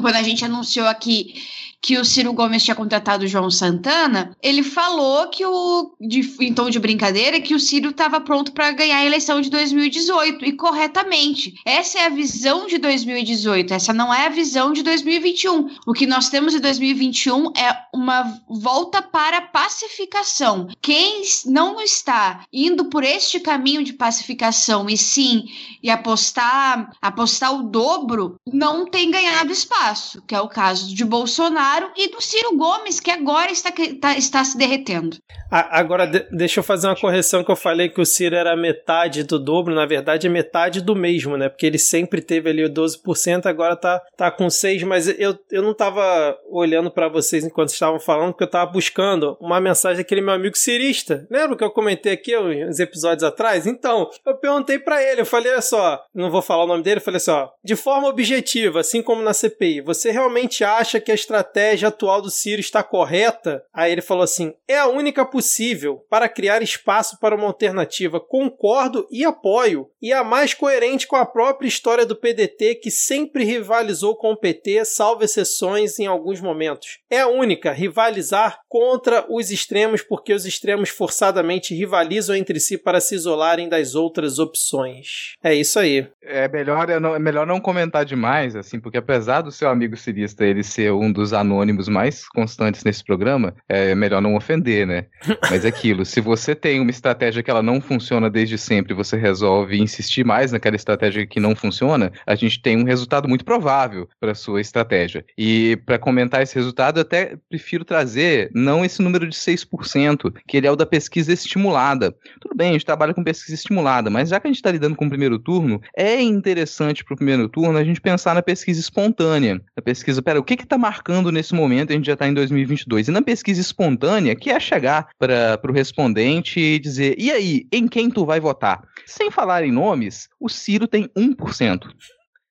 quando 0.00 0.16
a 0.16 0.22
gente 0.22 0.44
anunciou 0.44 0.86
aqui 0.86 1.34
que 1.82 1.98
o 1.98 2.04
Ciro 2.04 2.32
Gomes 2.32 2.62
tinha 2.62 2.76
contratado 2.76 3.24
o 3.24 3.28
João 3.28 3.50
Santana, 3.50 4.36
ele 4.40 4.62
falou 4.62 5.26
que 5.26 5.44
o, 5.44 5.92
de, 6.00 6.20
em 6.40 6.54
tom 6.54 6.70
de 6.70 6.78
brincadeira, 6.78 7.40
que 7.40 7.56
o 7.56 7.60
Ciro 7.60 7.90
estava 7.90 8.20
pronto 8.20 8.52
para 8.52 8.70
ganhar 8.70 8.98
a 8.98 9.04
eleição 9.04 9.40
de 9.40 9.50
2018, 9.50 10.44
e 10.44 10.52
corretamente. 10.52 11.54
Essa 11.66 11.98
é 11.98 12.06
a 12.06 12.10
visão 12.10 12.68
de 12.68 12.78
2018, 12.78 13.74
essa 13.74 13.92
não 13.92 14.14
é 14.14 14.26
a 14.26 14.28
visão 14.28 14.72
de 14.72 14.84
2021. 14.84 15.70
O 15.84 15.92
que 15.92 16.06
nós 16.06 16.28
temos 16.28 16.54
em 16.54 16.60
2021 16.60 17.50
é 17.56 17.76
uma 17.92 18.40
volta 18.48 19.02
para 19.02 19.38
a 19.38 19.42
pacificação. 19.42 20.68
Quem 20.80 21.22
não 21.46 21.80
está 21.80 22.44
indo 22.52 22.84
por 22.84 23.02
este 23.02 23.40
caminho 23.40 23.82
de 23.82 23.92
pacificação 23.92 24.88
e 24.88 24.96
sim 24.96 25.46
e 25.82 25.90
apostar, 25.90 26.92
apostar 27.02 27.52
o 27.52 27.64
dobro, 27.64 28.36
não 28.46 28.86
tem 28.86 29.10
ganhado 29.10 29.50
espaço, 29.50 30.22
que 30.28 30.34
é 30.34 30.40
o 30.40 30.48
caso 30.48 30.94
de 30.94 31.04
Bolsonaro 31.04 31.71
Bolsonaro 31.72 31.90
e 31.96 32.08
do 32.08 32.20
Ciro 32.20 32.56
Gomes, 32.56 33.00
que 33.00 33.10
agora 33.10 33.50
está, 33.50 33.72
está, 33.78 34.16
está 34.16 34.44
se 34.44 34.58
derretendo. 34.58 35.16
agora, 35.50 36.06
de, 36.06 36.26
deixa 36.30 36.60
eu 36.60 36.64
fazer 36.64 36.86
uma 36.86 36.96
correção 36.96 37.42
que 37.42 37.50
eu 37.50 37.56
falei 37.56 37.88
que 37.88 38.00
o 38.00 38.06
Ciro 38.06 38.36
era 38.36 38.56
metade 38.56 39.22
do 39.22 39.38
dobro, 39.38 39.74
na 39.74 39.86
verdade 39.86 40.26
é 40.26 40.30
metade 40.30 40.80
do 40.80 40.94
mesmo, 40.94 41.36
né? 41.36 41.48
Porque 41.48 41.66
ele 41.66 41.78
sempre 41.78 42.20
teve 42.20 42.50
ali 42.50 42.64
o 42.64 42.70
12%, 42.70 43.46
agora 43.46 43.76
tá, 43.76 44.00
tá 44.16 44.30
com 44.30 44.46
6%, 44.46 44.84
mas 44.84 45.08
eu, 45.18 45.38
eu 45.50 45.62
não 45.62 45.74
tava 45.74 46.36
olhando 46.50 46.90
para 46.90 47.08
vocês 47.08 47.44
enquanto 47.44 47.70
estavam 47.70 47.98
falando, 47.98 48.32
porque 48.32 48.44
eu 48.44 48.50
tava 48.50 48.70
buscando 48.70 49.36
uma 49.40 49.60
mensagem 49.60 49.98
daquele 49.98 50.20
meu 50.20 50.34
amigo 50.34 50.56
cirista. 50.56 51.26
Lembra 51.30 51.56
que 51.56 51.64
eu 51.64 51.70
comentei 51.70 52.12
aqui 52.12 52.36
uns 52.36 52.80
episódios 52.80 53.22
atrás? 53.22 53.66
Então, 53.66 54.10
eu 54.26 54.34
perguntei 54.36 54.78
para 54.78 55.02
ele, 55.02 55.22
eu 55.22 55.26
falei, 55.26 55.52
olha 55.52 55.62
só, 55.62 56.02
não 56.14 56.30
vou 56.30 56.42
falar 56.42 56.64
o 56.64 56.68
nome 56.68 56.82
dele, 56.82 56.98
eu 56.98 57.04
falei 57.04 57.16
assim, 57.16 57.30
ó, 57.30 57.48
de 57.64 57.76
forma 57.76 58.08
objetiva, 58.08 58.80
assim 58.80 59.02
como 59.02 59.22
na 59.22 59.32
CPI, 59.32 59.80
você 59.80 60.10
realmente 60.10 60.64
acha 60.64 61.00
que 61.00 61.10
a 61.10 61.14
estratégia 61.14 61.61
estratégia 61.62 61.88
atual 61.88 62.20
do 62.20 62.30
Ciro 62.30 62.60
está 62.60 62.82
correta? 62.82 63.62
Aí 63.72 63.92
ele 63.92 64.02
falou 64.02 64.24
assim: 64.24 64.52
é 64.68 64.78
a 64.78 64.88
única 64.88 65.24
possível 65.24 66.04
para 66.10 66.28
criar 66.28 66.62
espaço 66.62 67.18
para 67.20 67.36
uma 67.36 67.46
alternativa. 67.46 68.20
Concordo 68.20 69.06
e 69.10 69.24
apoio. 69.24 69.88
E 70.00 70.12
a 70.12 70.24
mais 70.24 70.54
coerente 70.54 71.06
com 71.06 71.16
a 71.16 71.24
própria 71.24 71.68
história 71.68 72.04
do 72.04 72.16
PDT, 72.16 72.76
que 72.76 72.90
sempre 72.90 73.44
rivalizou 73.44 74.16
com 74.16 74.32
o 74.32 74.36
PT, 74.36 74.84
salvo 74.84 75.24
exceções 75.24 75.98
em 75.98 76.06
alguns 76.06 76.40
momentos. 76.40 76.98
É 77.08 77.20
a 77.20 77.28
única, 77.28 77.72
rivalizar 77.72 78.58
contra 78.68 79.24
os 79.28 79.50
extremos, 79.50 80.02
porque 80.02 80.32
os 80.32 80.44
extremos 80.44 80.88
forçadamente 80.88 81.74
rivalizam 81.74 82.34
entre 82.34 82.58
si 82.58 82.76
para 82.76 83.00
se 83.00 83.14
isolarem 83.14 83.68
das 83.68 83.94
outras 83.94 84.38
opções. 84.38 85.34
É 85.42 85.54
isso 85.54 85.78
aí. 85.78 86.08
É 86.22 86.48
melhor, 86.48 86.88
é 86.88 87.18
melhor 87.18 87.46
não 87.46 87.60
comentar 87.60 88.04
demais, 88.04 88.56
assim, 88.56 88.80
porque 88.80 88.98
apesar 88.98 89.42
do 89.42 89.52
seu 89.52 89.68
amigo 89.68 89.96
cirista 89.96 90.44
ele 90.44 90.64
ser 90.64 90.92
um 90.92 91.12
dos 91.12 91.32
anônimos 91.32 91.51
anônimos 91.52 91.88
mais 91.88 92.26
constantes 92.28 92.82
nesse 92.84 93.04
programa, 93.04 93.54
é 93.68 93.94
melhor 93.94 94.22
não 94.22 94.34
ofender, 94.34 94.86
né? 94.86 95.06
Mas 95.50 95.64
é 95.64 95.68
aquilo, 95.68 96.04
se 96.04 96.20
você 96.20 96.54
tem 96.54 96.80
uma 96.80 96.90
estratégia 96.90 97.42
que 97.42 97.50
ela 97.50 97.62
não 97.62 97.80
funciona 97.80 98.30
desde 98.30 98.56
sempre, 98.56 98.94
você 98.94 99.16
resolve 99.16 99.78
insistir 99.78 100.24
mais 100.24 100.52
naquela 100.52 100.76
estratégia 100.76 101.26
que 101.26 101.40
não 101.40 101.54
funciona, 101.54 102.12
a 102.26 102.34
gente 102.34 102.60
tem 102.60 102.76
um 102.76 102.84
resultado 102.84 103.28
muito 103.28 103.44
provável 103.44 104.08
para 104.20 104.34
sua 104.34 104.60
estratégia. 104.60 105.24
E 105.36 105.76
para 105.84 105.98
comentar 105.98 106.42
esse 106.42 106.54
resultado, 106.54 106.98
eu 106.98 107.02
até 107.02 107.36
prefiro 107.48 107.84
trazer 107.84 108.50
não 108.54 108.84
esse 108.84 109.02
número 109.02 109.28
de 109.28 109.36
6%, 109.36 110.32
que 110.46 110.56
ele 110.56 110.66
é 110.66 110.70
o 110.70 110.76
da 110.76 110.86
pesquisa 110.86 111.32
estimulada. 111.32 112.14
Tudo 112.40 112.54
bem, 112.54 112.70
a 112.70 112.72
gente 112.72 112.86
trabalha 112.86 113.14
com 113.14 113.22
pesquisa 113.22 113.54
estimulada, 113.54 114.10
mas 114.10 114.28
já 114.28 114.40
que 114.40 114.46
a 114.46 114.50
gente 114.50 114.56
está 114.56 114.70
lidando 114.70 114.96
com 114.96 115.06
o 115.06 115.08
primeiro 115.08 115.38
turno, 115.38 115.80
é 115.96 116.20
interessante 116.20 117.04
para 117.04 117.14
o 117.14 117.16
primeiro 117.16 117.48
turno 117.48 117.78
a 117.78 117.84
gente 117.84 118.00
pensar 118.00 118.34
na 118.34 118.42
pesquisa 118.42 118.80
espontânea. 118.80 119.60
Na 119.76 119.82
pesquisa, 119.82 120.22
pera, 120.22 120.38
o 120.38 120.44
que 120.44 120.54
está 120.54 120.78
marcando 120.78 121.32
nesse 121.32 121.41
nesse 121.42 121.54
momento 121.54 121.90
a 121.90 121.96
gente 121.96 122.06
já 122.06 122.12
está 122.12 122.28
em 122.28 122.32
2022. 122.32 123.08
E 123.08 123.10
na 123.10 123.20
pesquisa 123.20 123.60
espontânea, 123.60 124.36
que 124.36 124.50
é 124.50 124.60
chegar 124.60 125.08
para 125.18 125.60
o 125.68 125.72
respondente 125.72 126.60
e 126.60 126.78
dizer: 126.78 127.16
e 127.18 127.32
aí, 127.32 127.66
em 127.72 127.88
quem 127.88 128.08
tu 128.08 128.24
vai 128.24 128.38
votar? 128.38 128.82
Sem 129.04 129.30
falar 129.30 129.64
em 129.64 129.72
nomes, 129.72 130.28
o 130.38 130.48
Ciro 130.48 130.86
tem 130.86 131.08
1%. 131.16 131.80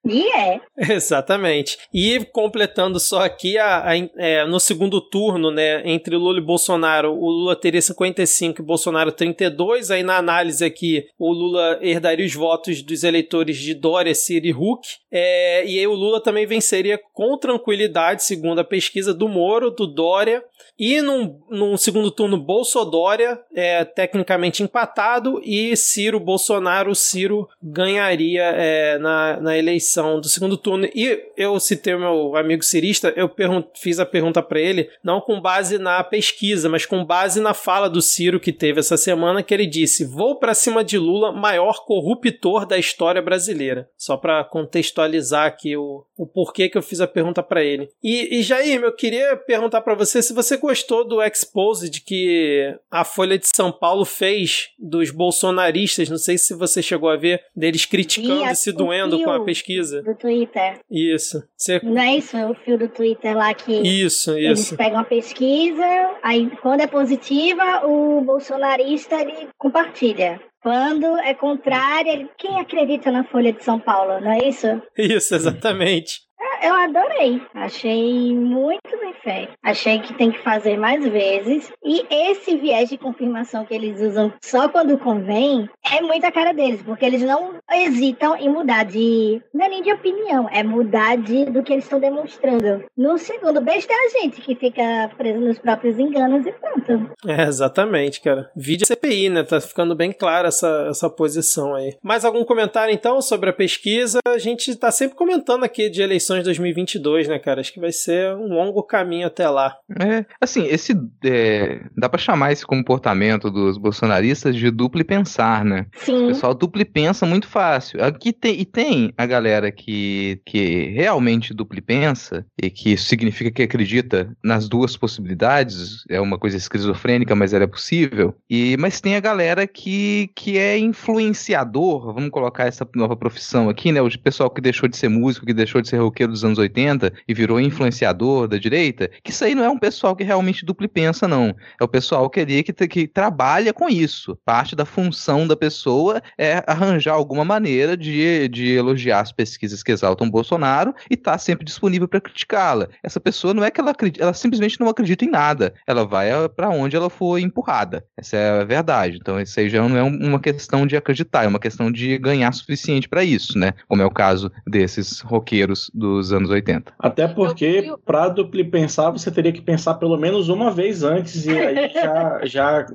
E 0.06 0.24
é. 0.36 0.60
Exatamente. 0.94 1.78
E 1.94 2.26
completando 2.32 3.00
só 3.00 3.24
aqui, 3.24 3.58
a, 3.58 3.90
a 3.90 3.98
é, 4.18 4.46
no 4.46 4.60
segundo 4.60 5.00
turno, 5.00 5.52
né, 5.52 5.88
entre 5.88 6.16
Lula 6.16 6.40
e 6.40 6.44
Bolsonaro, 6.44 7.14
o 7.14 7.30
Lula 7.30 7.56
teria 7.56 7.82
55 7.82 8.62
e 8.62 8.66
Bolsonaro 8.66 9.12
32. 9.12 9.92
Aí 9.92 10.04
na 10.04 10.18
análise 10.18 10.66
aqui, 10.66 11.06
o 11.20 11.32
Lula 11.32 11.78
herdaria 11.82 12.26
os 12.26 12.34
votos 12.34 12.82
dos 12.82 13.04
eleitores 13.04 13.58
de 13.58 13.74
Dória, 13.74 14.16
Ciro 14.16 14.48
e 14.48 14.54
Huck. 14.54 14.88
É, 15.12 15.66
e 15.66 15.78
aí 15.78 15.88
o 15.88 15.94
Lula 15.94 16.22
também 16.22 16.46
venceria 16.46 17.00
com 17.14 17.38
tranquilidade, 17.38 18.24
segundo 18.24 18.60
a 18.60 18.64
pesquisa 18.64 19.14
do 19.14 19.28
Moro, 19.28 19.70
do 19.70 19.86
Dória 19.86 20.44
e 20.84 21.00
num, 21.00 21.40
num 21.48 21.78
segundo 21.78 22.10
turno, 22.10 22.38
Bolsodória 22.38 23.40
é 23.54 23.86
tecnicamente 23.86 24.64
empatado 24.64 25.40
e 25.44 25.78
Ciro 25.78 26.20
Bolsonaro, 26.20 26.96
Ciro 26.96 27.48
ganharia 27.62 28.42
é, 28.42 28.98
na, 28.98 29.40
na 29.40 29.56
eleição 29.56 29.91
do 30.20 30.30
segundo 30.30 30.58
turno. 30.58 30.88
E 30.94 31.20
eu 31.36 31.60
citei 31.60 31.94
o 31.94 32.00
meu 32.00 32.36
amigo 32.36 32.64
cirista, 32.64 33.14
eu 33.16 33.30
fiz 33.76 34.00
a 34.00 34.06
pergunta 34.06 34.42
para 34.42 34.60
ele, 34.60 34.90
não 35.04 35.22
com 35.22 35.42
base 35.42 35.78
na 35.78 36.04
pesquisa, 36.04 36.70
mas 36.70 36.86
com 36.86 37.04
base 37.04 37.40
na 37.40 37.54
fala 37.54 37.90
do 37.90 38.02
Ciro 38.02 38.40
que 38.40 38.54
teve 38.54 38.80
essa 38.80 38.98
semana, 38.98 39.44
que 39.44 39.54
ele 39.54 39.66
disse: 39.66 40.06
Vou 40.06 40.38
para 40.38 40.54
cima 40.54 40.84
de 40.84 40.98
Lula, 40.98 41.32
maior 41.32 41.86
corruptor 41.86 42.66
da 42.66 42.78
história 42.78 43.22
brasileira. 43.22 43.90
Só 43.98 44.18
para 44.18 44.44
contextualizar 44.44 45.46
aqui 45.46 45.76
o, 45.76 46.06
o 46.18 46.28
porquê 46.28 46.70
que 46.70 46.78
eu 46.78 46.82
fiz 46.82 47.02
a 47.02 47.08
pergunta 47.08 47.42
para 47.42 47.64
ele. 47.64 47.90
E, 48.04 48.40
e 48.40 48.44
Jair, 48.44 48.82
eu 48.82 48.94
queria 48.94 49.36
perguntar 49.36 49.82
para 49.82 49.96
você 49.96 50.22
se 50.22 50.34
você 50.34 50.58
gostou 50.58 51.08
do 51.08 51.22
Exposed 51.22 52.02
que 52.02 52.76
a 52.90 53.04
Folha 53.04 53.38
de 53.38 53.48
São 53.48 53.72
Paulo 53.72 54.06
fez 54.06 54.70
dos 54.78 55.12
bolsonaristas. 55.12 56.10
Não 56.10 56.18
sei 56.18 56.38
se 56.38 56.54
você 56.54 56.82
chegou 56.82 57.10
a 57.10 57.18
ver, 57.18 57.42
deles 57.56 57.86
criticando 57.86 58.46
e 58.46 58.56
se 58.56 58.72
doendo 58.72 59.24
com 59.24 59.32
a 59.32 59.44
pesquisa. 59.44 59.81
Do 60.02 60.16
Twitter. 60.16 60.80
Isso. 60.90 61.44
Você... 61.56 61.80
Não 61.84 62.02
é 62.02 62.18
isso? 62.18 62.38
É 62.38 62.46
o 62.46 62.54
fio 62.54 62.78
do 62.78 62.88
Twitter 62.88 63.36
lá 63.36 63.54
que 63.54 63.74
isso, 63.74 64.32
eles 64.38 64.60
isso. 64.60 64.78
pegam 64.78 65.00
a 65.00 65.04
pesquisa, 65.04 65.86
aí 66.24 66.50
quando 66.62 66.82
é 66.82 66.88
positiva, 66.88 67.86
o 67.86 68.22
bolsonarista 68.22 69.22
ele 69.22 69.50
compartilha. 69.58 70.40
Quando 70.62 71.18
é 71.18 71.34
contrária, 71.34 72.30
quem 72.38 72.60
acredita 72.60 73.12
na 73.12 73.24
Folha 73.24 73.52
de 73.52 73.64
São 73.64 73.80
Paulo, 73.80 74.22
não 74.22 74.32
é 74.32 74.48
isso? 74.48 74.68
Isso, 74.96 75.34
exatamente. 75.34 76.22
Eu 76.62 76.74
adorei. 76.76 77.42
Achei 77.54 78.36
muito 78.36 78.98
bem 79.00 79.14
feito. 79.24 79.54
Achei 79.64 80.00
que 80.00 80.14
tem 80.14 80.32
que 80.32 80.40
fazer 80.40 80.78
mais 80.78 81.06
vezes. 81.08 81.72
E 81.84 82.06
esse 82.10 82.56
viés 82.58 82.90
de 82.90 82.98
confirmação 82.98 83.66
que 83.66 83.74
eles 83.74 84.00
usam 84.02 84.34
só 84.44 84.70
quando 84.70 84.98
convém 84.98 85.70
é 85.92 86.02
muito 86.02 86.26
a 86.26 86.32
cara 86.32 86.54
deles, 86.54 86.82
porque 86.82 87.06
eles 87.06 87.22
não 87.22 87.56
hesitam 87.72 88.36
em 88.36 88.50
mudar 88.50 88.84
de. 88.84 89.42
Não 89.54 89.66
é 89.66 89.70
nem 89.70 89.82
de 89.82 89.92
opinião, 89.92 90.48
é 90.52 90.64
mudar 90.64 91.18
de, 91.18 91.46
do 91.46 91.64
que 91.64 91.74
eles 91.74 91.86
estão 91.86 92.00
demonstrando. 92.00 92.84
No 92.96 93.18
segundo, 93.18 93.62
besta 93.62 93.94
é 93.94 93.96
a 93.96 94.22
gente 94.22 94.42
que 94.42 94.56
fica 94.56 95.10
preso 95.18 95.40
nos 95.40 95.60
próprios 95.60 95.98
enganos 95.98 96.46
e 96.46 96.52
pronto. 96.52 97.12
É, 97.26 97.44
exatamente, 97.44 98.22
cara. 98.22 98.50
Vídeo 98.56 98.86
CPI, 98.86 99.30
né? 99.30 99.44
Tá 99.44 99.60
ficando 99.60 99.96
bem 99.96 100.12
clara 100.12 100.48
essa, 100.48 100.88
essa 100.90 101.10
posição 101.10 101.74
aí. 101.76 101.96
Mais 102.04 102.24
algum 102.24 102.44
comentário 102.44 102.94
então 102.94 103.22
sobre 103.22 103.50
a 103.50 103.54
pesquisa? 103.54 104.20
A 104.26 104.38
gente 104.38 104.76
tá 104.76 104.92
sempre 104.92 105.18
comentando 105.18 105.64
aqui 105.64 105.90
de 105.90 106.02
eleições 106.02 106.44
2022, 106.52 107.28
né, 107.28 107.40
cara? 107.40 107.62
Acho 107.62 107.74
que 107.74 107.80
vai 107.80 107.92
ser 107.92 108.36
um 108.36 108.48
longo 108.48 108.84
caminho 108.84 109.28
até 109.28 109.50
lá. 109.50 109.76
É, 110.00 110.26
assim, 110.40 110.66
esse. 110.66 110.94
É, 111.24 111.82
dá 111.98 112.10
pra 112.10 112.20
chamar 112.20 112.52
esse 112.52 112.66
comportamento 112.66 113.50
dos 113.50 113.78
bolsonaristas 113.78 114.56
de 114.56 114.70
duplo 114.70 115.04
pensar, 115.04 115.64
né? 115.64 115.88
Sim. 115.96 116.26
O 116.26 116.28
pessoal 116.28 116.54
duplo 116.54 116.86
pensa 116.86 117.26
muito 117.26 117.48
fácil. 117.48 118.04
Aqui 118.04 118.34
tem, 118.34 118.60
e 118.60 118.66
tem 118.66 119.14
a 119.18 119.26
galera 119.26 119.72
que, 119.72 120.42
que 120.46 120.88
realmente 120.90 121.54
duplo 121.54 121.82
pensa, 121.82 122.46
e 122.62 122.70
que 122.70 122.94
isso 122.94 123.06
significa 123.06 123.52
que 123.52 123.64
acredita 123.64 124.36
nas 124.44 124.68
duas 124.68 124.96
possibilidades, 124.98 126.04
é 126.10 126.20
uma 126.20 126.38
coisa 126.38 126.58
esquizofrênica, 126.58 127.36
mas 127.36 127.54
ela 127.54 127.64
é 127.64 127.68
possível. 127.68 128.36
E, 128.50 128.76
mas 128.78 129.02
tem 129.02 129.16
a 129.16 129.20
galera 129.20 129.66
que, 129.68 130.30
que 130.36 130.58
é 130.58 130.78
influenciador, 130.78 132.14
vamos 132.14 132.30
colocar 132.30 132.66
essa 132.66 132.88
nova 132.96 133.16
profissão 133.16 133.70
aqui, 133.70 133.92
né? 133.92 134.02
O 134.02 134.10
pessoal 134.20 134.50
que 134.50 134.62
deixou 134.62 134.88
de 134.88 134.98
ser 134.98 135.10
músico, 135.10 135.46
que 135.46 135.54
deixou 135.54 135.82
de 135.82 135.88
ser 135.88 135.98
roqueiro 135.98 136.32
dos 136.42 136.46
anos 136.46 136.58
80 136.58 137.14
e 137.28 137.34
virou 137.34 137.60
influenciador 137.60 138.48
da 138.48 138.58
direita, 138.58 139.10
que 139.24 139.32
isso 139.32 139.46
aí 139.46 139.56
não 139.56 139.64
é 139.64 139.70
um 139.70 139.78
pessoal 139.78 140.16
que 140.16 140.24
realmente 140.24 140.66
duplo 140.66 140.88
pensa, 140.90 141.28
não. 141.28 141.56
É 141.80 141.84
o 141.84 141.88
pessoal 141.88 142.30
que 142.30 142.40
ali 142.40 142.64
que, 142.64 142.74
que 142.88 143.08
trabalha 143.08 143.74
com 143.74 143.90
isso. 143.90 144.38
Parte 144.44 144.76
da 144.76 144.86
função 144.86 145.48
da 145.48 145.56
pessoa 145.56 146.22
é 146.38 146.64
arranjar 146.68 147.14
alguma 147.14 147.46
maneira 147.46 147.96
de, 147.96 148.48
de 148.48 148.74
elogiar 148.74 149.22
as 149.22 149.32
pesquisas 149.32 149.84
que 149.84 149.92
exaltam 149.92 150.30
Bolsonaro 150.30 150.94
e 151.10 151.16
tá 151.16 151.38
sempre 151.38 151.66
disponível 151.66 152.08
para 152.08 152.22
criticá-la. 152.22 152.88
Essa 153.04 153.20
pessoa 153.20 153.54
não 153.54 153.64
é 153.64 153.72
que 153.72 153.80
ela 153.80 153.92
acredita, 153.92 154.24
ela 154.24 154.34
simplesmente 154.34 154.80
não 154.80 154.90
acredita 154.90 155.24
em 155.24 155.30
nada. 155.30 155.74
Ela 155.86 156.06
vai 156.06 156.32
para 156.50 156.70
onde 156.70 156.96
ela 156.96 157.10
for 157.10 157.38
empurrada. 157.40 158.04
Essa 158.18 158.38
é 158.38 158.62
a 158.62 158.64
verdade. 158.64 159.18
Então, 159.22 159.40
isso 159.40 159.60
aí 159.60 159.70
já 159.70 159.88
não 159.88 159.98
é 159.98 160.04
uma 160.04 160.40
questão 160.40 160.88
de 160.88 160.96
acreditar, 160.96 161.44
é 161.44 161.48
uma 161.48 161.60
questão 161.60 161.92
de 161.92 162.18
ganhar 162.18 162.52
suficiente 162.54 163.08
para 163.08 163.24
isso, 163.24 163.58
né? 163.58 163.74
Como 163.88 164.02
é 164.02 164.06
o 164.06 164.12
caso 164.12 164.52
desses 164.66 165.20
roqueiros 165.22 165.92
dos 165.94 166.31
anos 166.34 166.50
80. 166.50 166.94
Até 166.98 167.28
porque, 167.28 167.94
para 168.06 168.30
dupli 168.30 168.64
pensar, 168.64 169.12
você 169.12 169.32
teria 169.32 169.52
que 169.52 169.62
pensar 169.62 169.96
pelo 169.96 170.18
menos 170.18 170.50
uma 170.50 170.72
vez 170.72 171.04
antes, 171.04 171.46
e 171.46 171.58
aí 171.58 171.92
já, 171.94 172.42
já, 172.44 172.86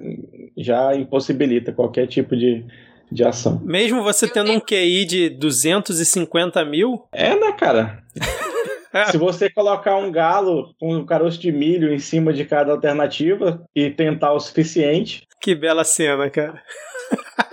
já 0.57 0.97
impossibilita 0.97 1.73
qualquer 1.73 2.07
tipo 2.07 2.37
de, 2.37 2.65
de 3.11 3.25
ação. 3.25 3.61
Mesmo 3.65 4.03
você 4.03 4.29
tendo 4.29 4.53
um 4.53 4.61
QI 4.61 5.05
de 5.05 5.31
250 5.31 6.65
mil. 6.65 7.05
É, 7.13 7.35
né, 7.39 7.53
cara? 7.53 8.03
Se 9.11 9.19
você 9.19 9.51
colocar 9.51 9.97
um 9.97 10.11
galo 10.11 10.75
com 10.81 10.97
um 10.97 11.05
caroço 11.05 11.39
de 11.39 11.53
milho 11.53 11.93
em 11.93 11.99
cima 11.99 12.33
de 12.33 12.47
cada 12.47 12.73
alternativa 12.73 13.63
e 13.75 13.91
tentar 13.91 14.33
o 14.33 14.41
suficiente. 14.41 15.27
Que 15.41 15.55
bela 15.55 15.85
cena, 15.85 16.31
cara. 16.31 16.63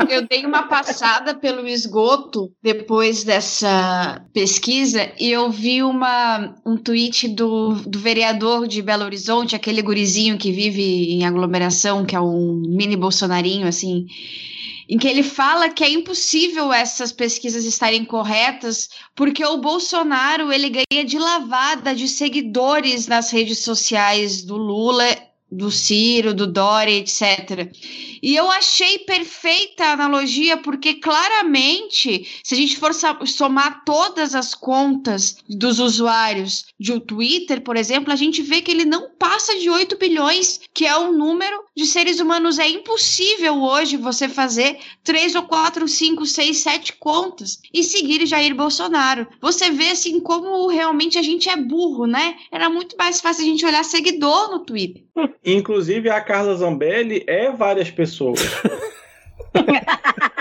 Eu 0.09 0.27
dei 0.27 0.45
uma 0.45 0.63
passada 0.63 1.33
pelo 1.33 1.67
esgoto 1.67 2.51
depois 2.61 3.23
dessa 3.23 4.23
pesquisa 4.33 5.11
e 5.19 5.31
eu 5.31 5.49
vi 5.49 5.81
uma, 5.81 6.55
um 6.65 6.77
tweet 6.77 7.29
do, 7.29 7.73
do 7.85 7.99
vereador 7.99 8.67
de 8.67 8.81
Belo 8.81 9.05
Horizonte, 9.05 9.55
aquele 9.55 9.81
gurizinho 9.81 10.37
que 10.37 10.51
vive 10.51 11.13
em 11.13 11.25
aglomeração, 11.25 12.05
que 12.05 12.15
é 12.15 12.19
um 12.19 12.61
mini 12.65 12.95
bolsonarinho, 12.95 13.67
assim, 13.67 14.05
em 14.89 14.97
que 14.97 15.07
ele 15.07 15.23
fala 15.23 15.69
que 15.69 15.83
é 15.83 15.89
impossível 15.89 16.71
essas 16.71 17.11
pesquisas 17.11 17.65
estarem 17.65 18.03
corretas, 18.03 18.89
porque 19.15 19.43
o 19.45 19.57
Bolsonaro 19.57 20.51
ele 20.51 20.69
ganha 20.69 21.05
de 21.05 21.17
lavada 21.17 21.95
de 21.95 22.07
seguidores 22.07 23.07
nas 23.07 23.31
redes 23.31 23.59
sociais 23.59 24.43
do 24.43 24.57
Lula 24.57 25.05
do 25.53 25.71
Ciro, 25.71 26.33
do 26.33 26.47
Dória, 26.47 26.97
etc. 26.97 27.71
E 28.21 28.35
eu 28.35 28.49
achei 28.49 28.99
perfeita 28.99 29.83
a 29.83 29.91
analogia, 29.91 30.55
porque 30.55 30.93
claramente, 30.93 32.25
se 32.41 32.55
a 32.55 32.57
gente 32.57 32.77
for 32.77 32.91
somar 33.25 33.83
todas 33.83 34.33
as 34.33 34.55
contas 34.55 35.35
dos 35.49 35.77
usuários 35.79 36.65
de 36.79 36.93
um 36.93 36.99
Twitter, 37.01 37.61
por 37.61 37.75
exemplo, 37.75 38.13
a 38.13 38.15
gente 38.15 38.41
vê 38.41 38.61
que 38.61 38.71
ele 38.71 38.85
não 38.85 39.09
passa 39.19 39.57
de 39.59 39.69
8 39.69 39.97
bilhões, 39.97 40.61
que 40.73 40.85
é 40.85 40.95
o 40.95 41.11
número 41.11 41.63
de 41.75 41.85
seres 41.85 42.19
humanos. 42.21 42.59
É 42.59 42.69
impossível 42.69 43.61
hoje 43.61 43.97
você 43.97 44.29
fazer 44.29 44.79
3 45.03 45.35
ou 45.35 45.43
4, 45.43 45.85
5, 45.85 46.25
6, 46.25 46.57
7 46.57 46.93
contas 46.93 47.59
e 47.73 47.83
seguir 47.83 48.25
Jair 48.25 48.55
Bolsonaro. 48.55 49.27
Você 49.41 49.69
vê 49.69 49.89
assim 49.89 50.21
como 50.21 50.67
realmente 50.67 51.19
a 51.19 51.21
gente 51.21 51.49
é 51.49 51.57
burro, 51.57 52.05
né? 52.05 52.37
Era 52.49 52.69
muito 52.69 52.95
mais 52.97 53.19
fácil 53.19 53.43
a 53.43 53.47
gente 53.47 53.65
olhar 53.65 53.83
seguidor 53.83 54.49
no 54.49 54.59
Twitter. 54.59 55.03
Inclusive, 55.45 56.09
a 56.09 56.21
Carla 56.21 56.55
Zambelli 56.55 57.23
é 57.27 57.51
várias 57.51 57.91
pessoas. 57.91 58.39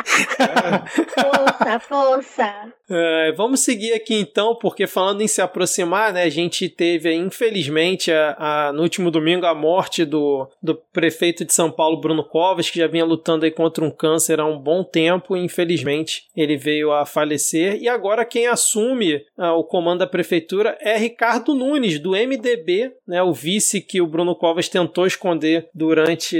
Força, 1.14 1.80
força. 1.80 2.72
É, 2.90 3.32
vamos 3.32 3.60
seguir 3.60 3.92
aqui 3.94 4.14
então, 4.14 4.54
porque 4.54 4.86
falando 4.86 5.22
em 5.22 5.28
se 5.28 5.40
aproximar, 5.40 6.12
né, 6.12 6.24
a 6.24 6.28
gente 6.28 6.68
teve, 6.68 7.14
infelizmente, 7.14 8.12
a, 8.12 8.36
a, 8.38 8.72
no 8.72 8.82
último 8.82 9.10
domingo, 9.10 9.46
a 9.46 9.54
morte 9.54 10.04
do, 10.04 10.48
do 10.62 10.74
prefeito 10.92 11.44
de 11.44 11.54
São 11.54 11.70
Paulo, 11.70 12.00
Bruno 12.00 12.24
Covas, 12.24 12.68
que 12.68 12.78
já 12.78 12.86
vinha 12.86 13.04
lutando 13.04 13.44
aí 13.44 13.50
contra 13.50 13.84
um 13.84 13.90
câncer 13.90 14.40
há 14.40 14.44
um 14.44 14.58
bom 14.58 14.84
tempo, 14.84 15.36
e 15.36 15.40
infelizmente 15.40 16.24
ele 16.36 16.56
veio 16.56 16.92
a 16.92 17.06
falecer. 17.06 17.80
E 17.80 17.88
agora 17.88 18.24
quem 18.24 18.46
assume 18.46 19.24
ah, 19.38 19.54
o 19.54 19.64
comando 19.64 20.00
da 20.00 20.06
prefeitura 20.06 20.76
é 20.80 20.96
Ricardo 20.96 21.54
Nunes, 21.54 21.98
do 21.98 22.10
MDB, 22.10 22.92
né, 23.06 23.22
o 23.22 23.32
vice 23.32 23.80
que 23.80 24.00
o 24.00 24.06
Bruno 24.06 24.34
Covas 24.34 24.68
tentou 24.68 25.06
esconder 25.06 25.68
durante 25.74 26.36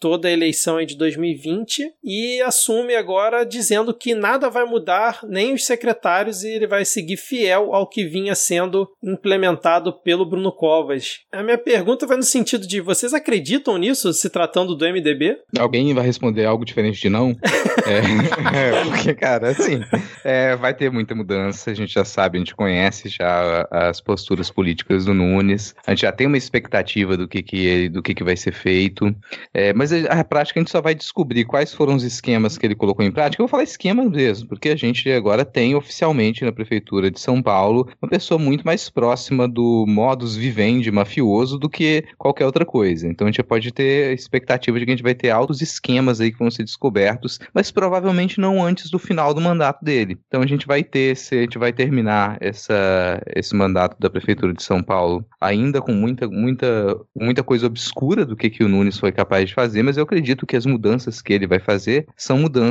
toda 0.00 0.28
a 0.28 0.32
eleição 0.32 0.84
de 0.84 0.96
2020, 0.96 1.92
e 2.02 2.40
assume 2.42 2.85
agora 2.94 3.44
dizendo 3.44 3.92
que 3.92 4.14
nada 4.14 4.48
vai 4.48 4.64
mudar, 4.64 5.20
nem 5.24 5.54
os 5.54 5.64
secretários 5.64 6.44
e 6.44 6.48
ele 6.48 6.66
vai 6.66 6.84
seguir 6.84 7.16
fiel 7.16 7.74
ao 7.74 7.88
que 7.88 8.04
vinha 8.04 8.34
sendo 8.34 8.88
implementado 9.02 9.92
pelo 9.92 10.24
Bruno 10.24 10.52
Covas. 10.52 11.20
A 11.32 11.42
minha 11.42 11.58
pergunta 11.58 12.06
vai 12.06 12.16
no 12.16 12.22
sentido 12.22 12.66
de 12.66 12.80
vocês 12.80 13.12
acreditam 13.12 13.76
nisso, 13.78 14.12
se 14.12 14.30
tratando 14.30 14.74
do 14.74 14.84
MDB? 14.84 15.38
Alguém 15.58 15.92
vai 15.94 16.04
responder 16.04 16.44
algo 16.44 16.64
diferente 16.64 17.00
de 17.00 17.08
não? 17.08 17.34
é, 17.86 18.84
porque, 18.84 19.14
cara, 19.14 19.50
assim, 19.50 19.80
é, 20.24 20.56
vai 20.56 20.74
ter 20.74 20.90
muita 20.90 21.14
mudança, 21.14 21.70
a 21.70 21.74
gente 21.74 21.92
já 21.92 22.04
sabe, 22.04 22.38
a 22.38 22.40
gente 22.40 22.54
conhece 22.54 23.08
já 23.08 23.66
as 23.70 24.00
posturas 24.00 24.50
políticas 24.50 25.04
do 25.04 25.14
Nunes, 25.14 25.74
a 25.86 25.90
gente 25.90 26.02
já 26.02 26.12
tem 26.12 26.26
uma 26.26 26.36
expectativa 26.36 27.16
do 27.16 27.28
que, 27.28 27.42
que, 27.42 27.88
do 27.88 28.02
que, 28.02 28.14
que 28.14 28.24
vai 28.24 28.36
ser 28.36 28.52
feito, 28.52 29.14
é, 29.52 29.72
mas 29.72 29.92
a, 29.92 30.20
a 30.20 30.24
prática 30.24 30.58
a 30.58 30.62
gente 30.62 30.70
só 30.70 30.80
vai 30.80 30.94
descobrir 30.94 31.44
quais 31.44 31.72
foram 31.74 31.94
os 31.94 32.04
esquemas 32.04 32.56
que 32.58 32.66
ele 32.66 32.74
colocou 32.76 33.04
em 33.04 33.10
prática. 33.10 33.40
Eu 33.40 33.46
vou 33.46 33.50
falar 33.50 33.62
esquema 33.62 34.04
mesmo, 34.04 34.48
porque 34.48 34.68
a 34.68 34.76
gente 34.76 35.10
agora 35.10 35.44
tem 35.44 35.74
oficialmente 35.74 36.44
na 36.44 36.52
Prefeitura 36.52 37.10
de 37.10 37.20
São 37.20 37.42
Paulo 37.42 37.88
uma 38.00 38.08
pessoa 38.08 38.38
muito 38.38 38.64
mais 38.64 38.88
próxima 38.88 39.48
do 39.48 39.84
modus 39.86 40.36
vivendi 40.36 40.90
mafioso 40.90 41.58
do 41.58 41.68
que 41.68 42.04
qualquer 42.18 42.46
outra 42.46 42.64
coisa. 42.64 43.08
Então 43.08 43.26
a 43.26 43.30
gente 43.30 43.42
pode 43.42 43.72
ter 43.72 44.14
expectativa 44.14 44.78
de 44.78 44.84
que 44.84 44.90
a 44.90 44.94
gente 44.94 45.02
vai 45.02 45.14
ter 45.14 45.30
altos 45.30 45.60
esquemas 45.60 46.20
aí 46.20 46.30
que 46.30 46.38
vão 46.38 46.50
ser 46.50 46.64
descobertos, 46.64 47.38
mas 47.52 47.70
provavelmente 47.70 48.40
não 48.40 48.62
antes 48.62 48.90
do 48.90 48.98
final 48.98 49.32
do 49.32 49.40
mandato 49.40 49.84
dele. 49.84 50.18
Então 50.26 50.42
a 50.42 50.46
gente 50.46 50.66
vai 50.66 50.82
ter, 50.82 51.16
se 51.16 51.36
a 51.36 51.40
gente 51.42 51.58
vai 51.58 51.72
terminar 51.72 52.36
essa, 52.40 53.22
esse 53.34 53.54
mandato 53.54 53.96
da 53.98 54.10
Prefeitura 54.10 54.52
de 54.52 54.62
São 54.62 54.82
Paulo 54.82 55.24
ainda 55.40 55.80
com 55.80 55.92
muita, 55.92 56.28
muita, 56.28 56.96
muita 57.14 57.42
coisa 57.42 57.66
obscura 57.66 58.24
do 58.24 58.36
que, 58.36 58.50
que 58.50 58.64
o 58.64 58.68
Nunes 58.68 58.98
foi 58.98 59.12
capaz 59.12 59.48
de 59.48 59.54
fazer, 59.54 59.82
mas 59.82 59.96
eu 59.96 60.04
acredito 60.04 60.46
que 60.46 60.56
as 60.56 60.66
mudanças 60.66 61.22
que 61.22 61.32
ele 61.32 61.46
vai 61.46 61.58
fazer 61.58 62.06
são 62.16 62.38
mudanças 62.38 62.65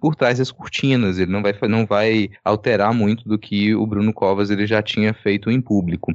por 0.00 0.14
trás 0.14 0.38
das 0.38 0.50
cortinas. 0.50 1.18
Ele 1.18 1.30
não 1.30 1.42
vai, 1.42 1.54
não 1.68 1.86
vai 1.86 2.30
alterar 2.44 2.92
muito 2.92 3.28
do 3.28 3.38
que 3.38 3.74
o 3.74 3.86
Bruno 3.86 4.12
Covas 4.12 4.50
ele 4.50 4.66
já 4.66 4.82
tinha 4.82 5.12
feito 5.14 5.50
em 5.50 5.60
público. 5.60 6.12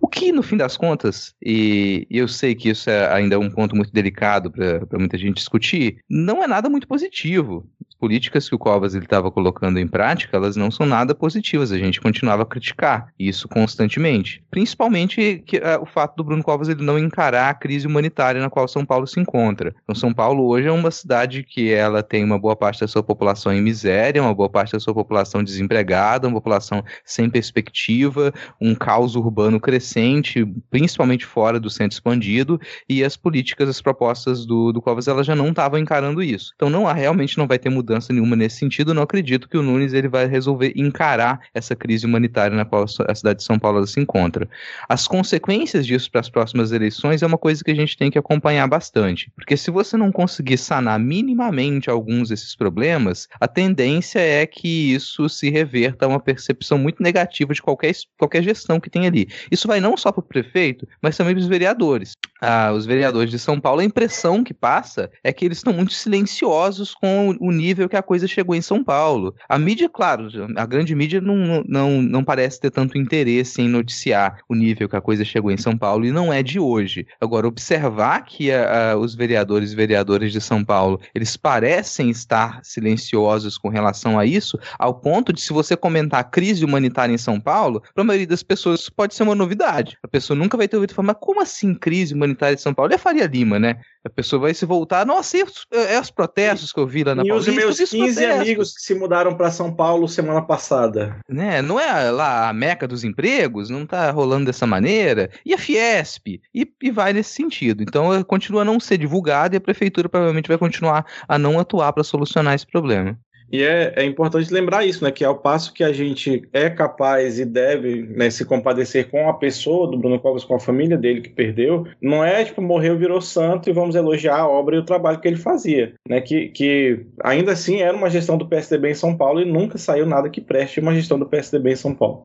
O 0.00 0.08
que, 0.08 0.32
no 0.32 0.42
fim 0.42 0.56
das 0.56 0.76
contas, 0.76 1.34
e 1.42 2.06
eu 2.10 2.28
sei 2.28 2.54
que 2.54 2.68
isso 2.70 2.90
é 2.90 3.12
ainda 3.12 3.38
um 3.38 3.50
ponto 3.50 3.74
muito 3.76 3.92
delicado 3.92 4.50
para 4.50 4.98
muita 4.98 5.18
gente 5.18 5.36
discutir, 5.36 5.98
não 6.08 6.42
é 6.42 6.46
nada 6.46 6.68
muito 6.68 6.86
positivo. 6.88 7.68
Políticas 7.98 8.48
que 8.48 8.54
o 8.54 8.58
Covas 8.58 8.94
estava 8.94 9.30
colocando 9.30 9.78
em 9.78 9.86
prática, 9.86 10.36
elas 10.36 10.56
não 10.56 10.70
são 10.70 10.86
nada 10.86 11.14
positivas. 11.14 11.72
A 11.72 11.78
gente 11.78 12.00
continuava 12.00 12.42
a 12.42 12.46
criticar 12.46 13.08
isso 13.18 13.48
constantemente. 13.48 14.42
Principalmente 14.50 15.42
que, 15.46 15.58
uh, 15.58 15.82
o 15.82 15.86
fato 15.86 16.16
do 16.16 16.24
Bruno 16.24 16.42
Covas 16.42 16.68
ele 16.68 16.82
não 16.82 16.98
encarar 16.98 17.50
a 17.50 17.54
crise 17.54 17.86
humanitária 17.86 18.40
na 18.40 18.50
qual 18.50 18.68
São 18.68 18.84
Paulo 18.84 19.06
se 19.06 19.20
encontra. 19.20 19.74
Então, 19.82 19.94
São 19.94 20.12
Paulo 20.12 20.46
hoje 20.46 20.68
é 20.68 20.72
uma 20.72 20.90
cidade 20.90 21.42
que 21.42 21.72
ela 21.72 22.02
tem 22.02 22.24
uma 22.24 22.38
boa 22.38 22.56
parte 22.56 22.80
da 22.80 22.88
sua 22.88 23.02
população 23.02 23.52
em 23.52 23.62
miséria, 23.62 24.22
uma 24.22 24.34
boa 24.34 24.48
parte 24.48 24.72
da 24.72 24.80
sua 24.80 24.94
população 24.94 25.42
desempregada, 25.42 26.28
uma 26.28 26.34
população 26.34 26.84
sem 27.04 27.28
perspectiva, 27.30 28.32
um 28.60 28.74
caos 28.74 29.16
urbano 29.16 29.60
crescente, 29.60 30.44
principalmente 30.70 31.24
fora 31.24 31.58
do 31.58 31.70
centro 31.70 31.96
expandido, 31.96 32.60
e 32.88 33.02
as 33.04 33.16
políticas, 33.16 33.68
as 33.68 33.80
propostas 33.80 34.44
do, 34.46 34.72
do 34.72 34.82
Covas, 34.82 35.08
elas 35.08 35.26
já 35.26 35.34
não 35.34 35.48
estavam 35.48 35.78
encarando 35.78 36.22
isso. 36.22 36.52
Então 36.54 36.68
não 36.70 36.86
há, 36.86 36.92
realmente 36.92 37.38
não 37.38 37.46
vai 37.46 37.58
ter 37.58 37.70
mudança 37.70 37.86
nenhuma 38.12 38.36
nesse 38.36 38.58
sentido. 38.58 38.94
Não 38.94 39.02
acredito 39.02 39.48
que 39.48 39.56
o 39.56 39.62
Nunes 39.62 39.92
ele 39.92 40.08
vai 40.08 40.26
resolver 40.26 40.72
encarar 40.76 41.40
essa 41.54 41.74
crise 41.74 42.06
humanitária 42.06 42.56
na 42.56 42.64
qual 42.64 42.84
a 42.84 43.14
cidade 43.14 43.38
de 43.38 43.44
São 43.44 43.58
Paulo 43.58 43.86
se 43.86 44.00
encontra. 44.00 44.48
As 44.88 45.06
consequências 45.06 45.86
disso 45.86 46.10
para 46.10 46.20
as 46.20 46.28
próximas 46.28 46.72
eleições 46.72 47.22
é 47.22 47.26
uma 47.26 47.38
coisa 47.38 47.62
que 47.62 47.70
a 47.70 47.74
gente 47.74 47.96
tem 47.96 48.10
que 48.10 48.18
acompanhar 48.18 48.66
bastante, 48.66 49.30
porque 49.34 49.56
se 49.56 49.70
você 49.70 49.96
não 49.96 50.12
conseguir 50.12 50.58
sanar 50.58 50.98
minimamente 50.98 51.90
alguns 51.90 52.28
desses 52.28 52.54
problemas, 52.54 53.28
a 53.40 53.48
tendência 53.48 54.18
é 54.18 54.46
que 54.46 54.94
isso 54.94 55.28
se 55.28 55.50
reverta 55.50 56.06
a 56.06 56.08
uma 56.08 56.20
percepção 56.20 56.78
muito 56.78 57.02
negativa 57.02 57.52
de 57.52 57.62
qualquer, 57.62 57.92
qualquer 58.18 58.42
gestão 58.42 58.80
que 58.80 58.90
tem 58.90 59.06
ali. 59.06 59.28
Isso 59.50 59.68
vai 59.68 59.80
não 59.80 59.96
só 59.96 60.10
para 60.10 60.20
o 60.20 60.22
prefeito, 60.22 60.86
mas 61.00 61.16
também 61.16 61.34
para 61.34 61.40
os 61.40 61.46
vereadores. 61.46 62.12
Ah, 62.40 62.72
os 62.72 62.84
vereadores 62.84 63.30
de 63.30 63.38
São 63.38 63.58
Paulo, 63.58 63.80
a 63.80 63.84
impressão 63.84 64.44
que 64.44 64.52
passa 64.52 65.10
é 65.24 65.32
que 65.32 65.44
eles 65.44 65.58
estão 65.58 65.72
muito 65.72 65.92
silenciosos 65.92 66.94
com 66.94 67.34
o 67.40 67.50
nível 67.50 67.75
que 67.88 67.96
a 67.96 68.02
coisa 68.02 68.26
chegou 68.26 68.54
em 68.54 68.62
São 68.62 68.82
Paulo. 68.82 69.34
A 69.48 69.58
mídia, 69.58 69.88
claro, 69.88 70.28
a 70.56 70.66
grande 70.66 70.94
mídia 70.94 71.20
não, 71.20 71.62
não, 71.66 72.02
não 72.02 72.24
parece 72.24 72.58
ter 72.60 72.70
tanto 72.70 72.96
interesse 72.96 73.60
em 73.60 73.68
noticiar 73.68 74.38
o 74.48 74.54
nível 74.54 74.88
que 74.88 74.96
a 74.96 75.00
coisa 75.00 75.24
chegou 75.24 75.50
em 75.50 75.56
São 75.58 75.76
Paulo 75.76 76.06
e 76.06 76.12
não 76.12 76.32
é 76.32 76.42
de 76.42 76.58
hoje. 76.58 77.06
Agora, 77.20 77.46
observar 77.46 78.24
que 78.24 78.50
a, 78.50 78.92
a, 78.92 78.96
os 78.96 79.14
vereadores 79.14 79.72
e 79.72 79.76
vereadoras 79.76 80.32
de 80.32 80.40
São 80.40 80.64
Paulo, 80.64 81.00
eles 81.14 81.36
parecem 81.36 82.08
estar 82.08 82.60
silenciosos 82.62 83.58
com 83.58 83.68
relação 83.68 84.18
a 84.18 84.24
isso, 84.24 84.58
ao 84.78 84.94
ponto 84.94 85.32
de 85.32 85.40
se 85.40 85.52
você 85.52 85.76
comentar 85.76 86.20
a 86.20 86.24
crise 86.24 86.64
humanitária 86.64 87.12
em 87.12 87.18
São 87.18 87.38
Paulo, 87.38 87.82
para 87.94 88.02
a 88.02 88.06
maioria 88.06 88.26
das 88.26 88.42
pessoas 88.42 88.86
isso 88.86 88.92
pode 88.92 89.14
ser 89.14 89.24
uma 89.24 89.34
novidade. 89.34 89.98
A 90.02 90.08
pessoa 90.08 90.38
nunca 90.38 90.56
vai 90.56 90.68
ter 90.68 90.76
ouvido 90.76 90.94
falar, 90.94 91.08
mas 91.08 91.16
como 91.18 91.42
assim 91.42 91.74
crise 91.74 92.14
humanitária 92.14 92.54
em 92.54 92.58
São 92.58 92.72
Paulo? 92.72 92.92
É 92.92 92.98
Faria 92.98 93.26
Lima, 93.26 93.58
né? 93.58 93.80
A 94.06 94.10
pessoa 94.10 94.42
vai 94.42 94.54
se 94.54 94.64
voltar, 94.64 95.04
nossa, 95.04 95.36
é 95.36 95.42
os, 95.42 95.66
é 95.72 96.00
os 96.00 96.12
protestos 96.12 96.72
que 96.72 96.78
eu 96.78 96.86
vi 96.86 97.02
lá 97.02 97.12
na 97.12 97.24
E 97.24 97.32
os 97.32 97.48
meus 97.48 97.76
15 97.76 98.24
amigos 98.24 98.72
que 98.72 98.80
se 98.80 98.94
mudaram 98.94 99.34
para 99.34 99.50
São 99.50 99.74
Paulo 99.74 100.08
semana 100.08 100.40
passada. 100.40 101.18
Né? 101.28 101.60
Não 101.60 101.80
é 101.80 102.08
lá 102.12 102.48
a 102.48 102.52
meca 102.52 102.86
dos 102.86 103.02
empregos? 103.02 103.68
Não 103.68 103.84
tá 103.84 104.08
rolando 104.12 104.44
dessa 104.44 104.64
maneira? 104.64 105.28
E 105.44 105.52
a 105.52 105.58
Fiesp? 105.58 106.40
E, 106.54 106.72
e 106.80 106.90
vai 106.92 107.12
nesse 107.12 107.30
sentido. 107.30 107.82
Então 107.82 108.22
continua 108.22 108.62
a 108.62 108.64
não 108.64 108.78
ser 108.78 108.96
divulgado 108.96 109.56
e 109.56 109.58
a 109.58 109.60
prefeitura 109.60 110.08
provavelmente 110.08 110.46
vai 110.48 110.56
continuar 110.56 111.04
a 111.26 111.36
não 111.36 111.58
atuar 111.58 111.92
para 111.92 112.04
solucionar 112.04 112.54
esse 112.54 112.66
problema. 112.66 113.18
E 113.50 113.62
é, 113.62 113.92
é 113.96 114.04
importante 114.04 114.52
lembrar 114.52 114.84
isso, 114.84 115.04
né? 115.04 115.10
Que 115.10 115.24
ao 115.24 115.36
passo 115.36 115.72
que 115.72 115.84
a 115.84 115.92
gente 115.92 116.48
é 116.52 116.68
capaz 116.68 117.38
e 117.38 117.44
deve 117.44 118.02
né, 118.02 118.28
se 118.30 118.44
compadecer 118.44 119.08
com 119.08 119.28
a 119.28 119.34
pessoa 119.34 119.90
do 119.90 119.96
Bruno 119.96 120.18
Covas, 120.18 120.44
com 120.44 120.54
a 120.54 120.60
família 120.60 120.96
dele 120.96 121.20
que 121.20 121.28
perdeu, 121.28 121.86
não 122.00 122.24
é 122.24 122.44
tipo, 122.44 122.60
morreu, 122.60 122.98
virou 122.98 123.20
santo 123.20 123.70
e 123.70 123.72
vamos 123.72 123.94
elogiar 123.94 124.38
a 124.38 124.48
obra 124.48 124.76
e 124.76 124.78
o 124.78 124.84
trabalho 124.84 125.20
que 125.20 125.28
ele 125.28 125.36
fazia. 125.36 125.94
Né? 126.08 126.20
Que, 126.20 126.48
que 126.48 127.06
ainda 127.22 127.52
assim 127.52 127.80
era 127.80 127.96
uma 127.96 128.10
gestão 128.10 128.36
do 128.36 128.46
PSDB 128.46 128.90
em 128.90 128.94
São 128.94 129.16
Paulo 129.16 129.40
e 129.40 129.44
nunca 129.44 129.78
saiu 129.78 130.06
nada 130.06 130.28
que 130.28 130.40
preste 130.40 130.80
uma 130.80 130.94
gestão 130.94 131.18
do 131.18 131.26
PSDB 131.26 131.72
em 131.72 131.76
São 131.76 131.94
Paulo. 131.94 132.22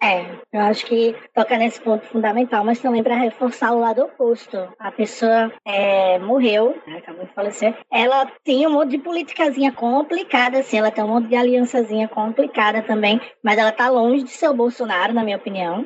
É, 0.00 0.26
eu 0.52 0.60
acho 0.60 0.86
que 0.86 1.14
toca 1.34 1.56
nesse 1.58 1.80
ponto 1.80 2.06
fundamental, 2.06 2.64
mas 2.64 2.80
também 2.80 3.02
para 3.02 3.16
reforçar 3.16 3.72
o 3.72 3.80
lado 3.80 4.02
oposto. 4.02 4.56
A 4.78 4.92
pessoa 4.92 5.52
é, 5.66 6.18
morreu, 6.20 6.76
né, 6.86 6.98
acabou 6.98 7.24
de 7.24 7.32
falecer. 7.32 7.76
Ela 7.90 8.30
tinha 8.44 8.68
um 8.68 8.72
monte 8.72 8.90
de 8.90 8.98
politicazinha 8.98 9.72
complicada, 9.72 10.58
assim, 10.60 10.78
ela 10.78 10.90
tem 10.90 11.02
um 11.02 11.08
monte 11.08 11.28
de 11.28 11.36
aliançazinha 11.36 12.06
complicada 12.06 12.80
também, 12.82 13.20
mas 13.42 13.58
ela 13.58 13.72
tá 13.72 13.88
longe 13.88 14.22
de 14.22 14.30
ser 14.30 14.48
o 14.48 14.54
Bolsonaro, 14.54 15.12
na 15.12 15.24
minha 15.24 15.36
opinião. 15.36 15.84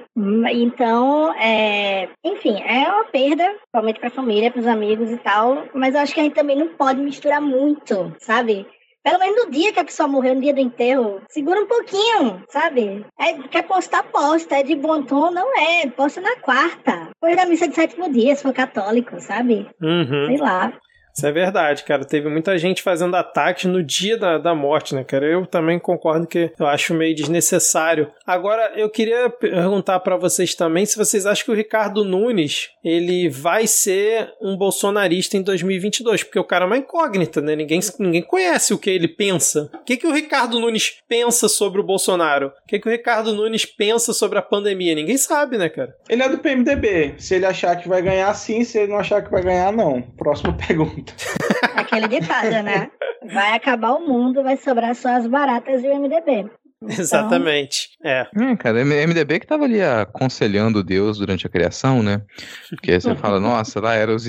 Então, 0.53 1.33
é, 1.35 2.09
enfim, 2.23 2.63
é 2.63 2.89
uma 2.89 3.05
perda, 3.05 3.45
principalmente 3.45 3.99
para 3.99 4.09
a 4.09 4.13
família, 4.13 4.51
para 4.51 4.61
os 4.61 4.67
amigos 4.67 5.11
e 5.11 5.17
tal, 5.17 5.65
mas 5.75 5.95
eu 5.95 6.01
acho 6.01 6.13
que 6.13 6.21
a 6.21 6.25
gente 6.25 6.35
também 6.35 6.57
não 6.57 6.69
pode 6.69 7.01
misturar 7.01 7.41
muito, 7.41 8.15
sabe? 8.19 8.67
Pelo 9.03 9.19
menos 9.19 9.45
no 9.45 9.51
dia 9.51 9.73
que 9.73 9.81
a 9.81 9.85
pessoa 9.85 10.09
morreu, 10.09 10.35
no 10.35 10.41
dia 10.41 10.55
do 10.55 10.61
enterro, 10.61 11.21
segura 11.29 11.61
um 11.61 11.67
pouquinho, 11.67 12.43
sabe? 12.49 13.05
É, 13.19 13.35
quer 13.49 13.63
postar, 13.63 14.05
posta. 14.05 14.57
É 14.57 14.63
de 14.63 14.77
bom 14.77 15.03
tom, 15.03 15.31
não 15.31 15.57
é. 15.59 15.87
Posta 15.89 16.21
na 16.21 16.37
quarta. 16.37 17.09
Depois 17.11 17.37
da 17.37 17.47
missa 17.47 17.67
de 17.67 17.75
sétimo 17.75 18.11
dia, 18.13 18.37
se 18.37 18.43
for 18.43 18.53
católico, 18.53 19.21
sabe? 19.21 19.69
Uhum. 19.81 20.27
Sei 20.27 20.37
lá. 20.37 20.73
Isso 21.15 21.27
é 21.27 21.33
verdade, 21.33 21.85
cara. 21.85 22.05
Teve 22.05 22.29
muita 22.29 22.57
gente 22.57 22.83
fazendo 22.83 23.15
ataques 23.15 23.65
no 23.67 23.83
dia 23.83 24.17
da, 24.17 24.39
da 24.39 24.55
morte, 24.55 24.95
né, 24.95 25.05
cara? 25.05 25.27
Eu 25.27 25.47
também 25.47 25.79
concordo 25.79 26.27
que 26.27 26.51
eu 26.59 26.67
acho 26.67 26.95
meio 26.95 27.15
desnecessário. 27.15 28.11
Agora, 28.27 28.73
eu 28.77 28.89
queria 28.89 29.29
perguntar 29.29 30.01
para 30.01 30.17
vocês 30.17 30.55
também 30.55 30.87
se 30.87 30.97
vocês 30.97 31.27
acham 31.27 31.45
que 31.45 31.51
o 31.51 31.55
Ricardo 31.55 32.05
Nunes 32.05 32.71
ele 32.83 33.29
vai 33.29 33.67
ser 33.67 34.33
um 34.41 34.57
bolsonarista 34.57 35.37
em 35.37 35.43
2022, 35.43 36.25
porque 36.25 36.39
o 36.39 36.45
cara 36.45 36.65
é 36.65 36.67
uma 36.67 36.79
incógnita, 36.79 37.41
né? 37.41 37.55
Ninguém, 37.55 37.81
ninguém 37.99 38.23
conhece 38.23 38.73
o 38.73 38.79
que 38.79 38.91
ele 38.91 39.09
pensa. 39.09 39.71
O 39.75 39.85
que, 39.85 39.97
que 39.97 40.07
o 40.07 40.13
Ricardo 40.13 40.59
Nunes 40.59 40.99
pensa 41.09 41.49
sobre 41.49 41.81
o 41.81 41.85
Bolsonaro? 41.85 42.49
O 42.49 42.67
que, 42.67 42.79
que 42.79 42.89
o 42.89 42.91
Ricardo 42.91 43.35
Nunes 43.35 43.67
pensa 43.67 44.13
sobre 44.13 44.39
a 44.39 44.43
pandemia? 44.43 44.95
Ninguém 44.95 45.19
sabe, 45.19 45.59
né, 45.59 45.69
cara? 45.69 45.95
Ele 46.09 46.23
é 46.23 46.29
do 46.29 46.39
PMDB. 46.39 47.15
Se 47.19 47.35
ele 47.35 47.47
achar 47.47 47.77
que 47.77 47.89
vai 47.89 48.01
ganhar, 48.01 48.33
sim. 48.35 48.65
Se 48.65 48.79
ele 48.79 48.93
não 48.93 48.99
achar 48.99 49.23
que 49.23 49.31
vai 49.31 49.43
ganhar, 49.43 49.73
não. 49.73 50.01
Próxima 50.03 50.57
pergunta. 50.67 51.02
Aquele 51.77 52.09
de 52.09 52.21
casa, 52.27 52.63
né? 52.63 52.91
Vai 53.33 53.53
acabar 53.55 53.93
o 53.93 54.07
mundo, 54.07 54.43
vai 54.43 54.57
sobrar 54.57 54.95
só 54.95 55.17
as 55.17 55.27
baratas 55.27 55.83
e 55.83 55.89
o 55.89 56.01
MDB. 56.01 56.51
Então... 56.83 56.99
Exatamente. 56.99 57.91
É. 58.03 58.27
É, 58.35 58.57
cara, 58.57 58.85
MDB 58.85 59.39
que 59.39 59.47
tava 59.47 59.65
ali 59.65 59.81
aconselhando 59.81 60.83
Deus 60.83 61.19
durante 61.19 61.47
a 61.47 61.51
criação, 61.51 62.03
né? 62.03 62.23
Porque 62.71 63.01
você 63.01 63.15
fala, 63.15 63.39
nossa, 63.39 63.81
lá 63.81 63.95
era 63.95 64.13
os, 64.13 64.25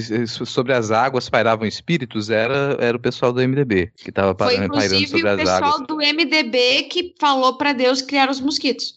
sobre 0.45 0.73
as 0.73 0.91
águas 0.91 1.29
pairavam 1.29 1.67
espíritos, 1.67 2.29
era, 2.29 2.77
era 2.79 2.95
o 2.95 2.99
pessoal 2.99 3.33
do 3.33 3.41
MDB 3.41 3.91
que 3.95 4.11
tava 4.11 4.35
Foi, 4.37 4.47
pairando 4.47 4.73
sobre 4.73 4.85
as 4.85 4.93
inclusive, 4.93 5.23
o 5.23 5.29
águas. 5.29 5.49
pessoal 5.49 5.87
do 5.87 5.95
MDB 5.97 6.83
que 6.83 7.15
falou 7.19 7.57
pra 7.57 7.73
Deus 7.73 8.01
criar 8.01 8.29
os 8.29 8.39
mosquitos. 8.39 8.93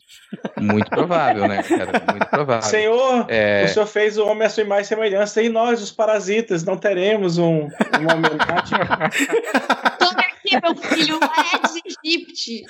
Muito 0.60 0.90
provável, 0.90 1.46
né, 1.46 1.62
cara? 1.62 2.02
Muito 2.10 2.26
provável. 2.26 2.62
Senhor, 2.62 3.26
É. 3.28 3.64
o 3.64 3.68
senhor 3.68 3.86
fez 3.86 4.18
o 4.18 4.26
homem 4.26 4.46
à 4.46 4.50
sua 4.50 4.62
imagem 4.62 4.84
e 4.84 4.86
semelhança, 4.86 5.42
e 5.42 5.48
nós, 5.48 5.82
os 5.82 5.92
parasitas, 5.92 6.64
não 6.64 6.76
teremos 6.76 7.38
um, 7.38 7.68
uma 8.00 8.14
homenagem. 8.14 8.78
Toma 9.98 10.20
aqui, 10.20 10.60
meu 10.62 10.76
filho, 10.76 11.18
Aedes 11.22 11.96
aegypti. 12.04 12.64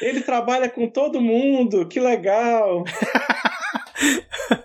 Ele 0.00 0.20
trabalha 0.20 0.68
com 0.68 0.88
todo 0.88 1.20
mundo, 1.20 1.86
que 1.86 2.00
legal. 2.00 2.84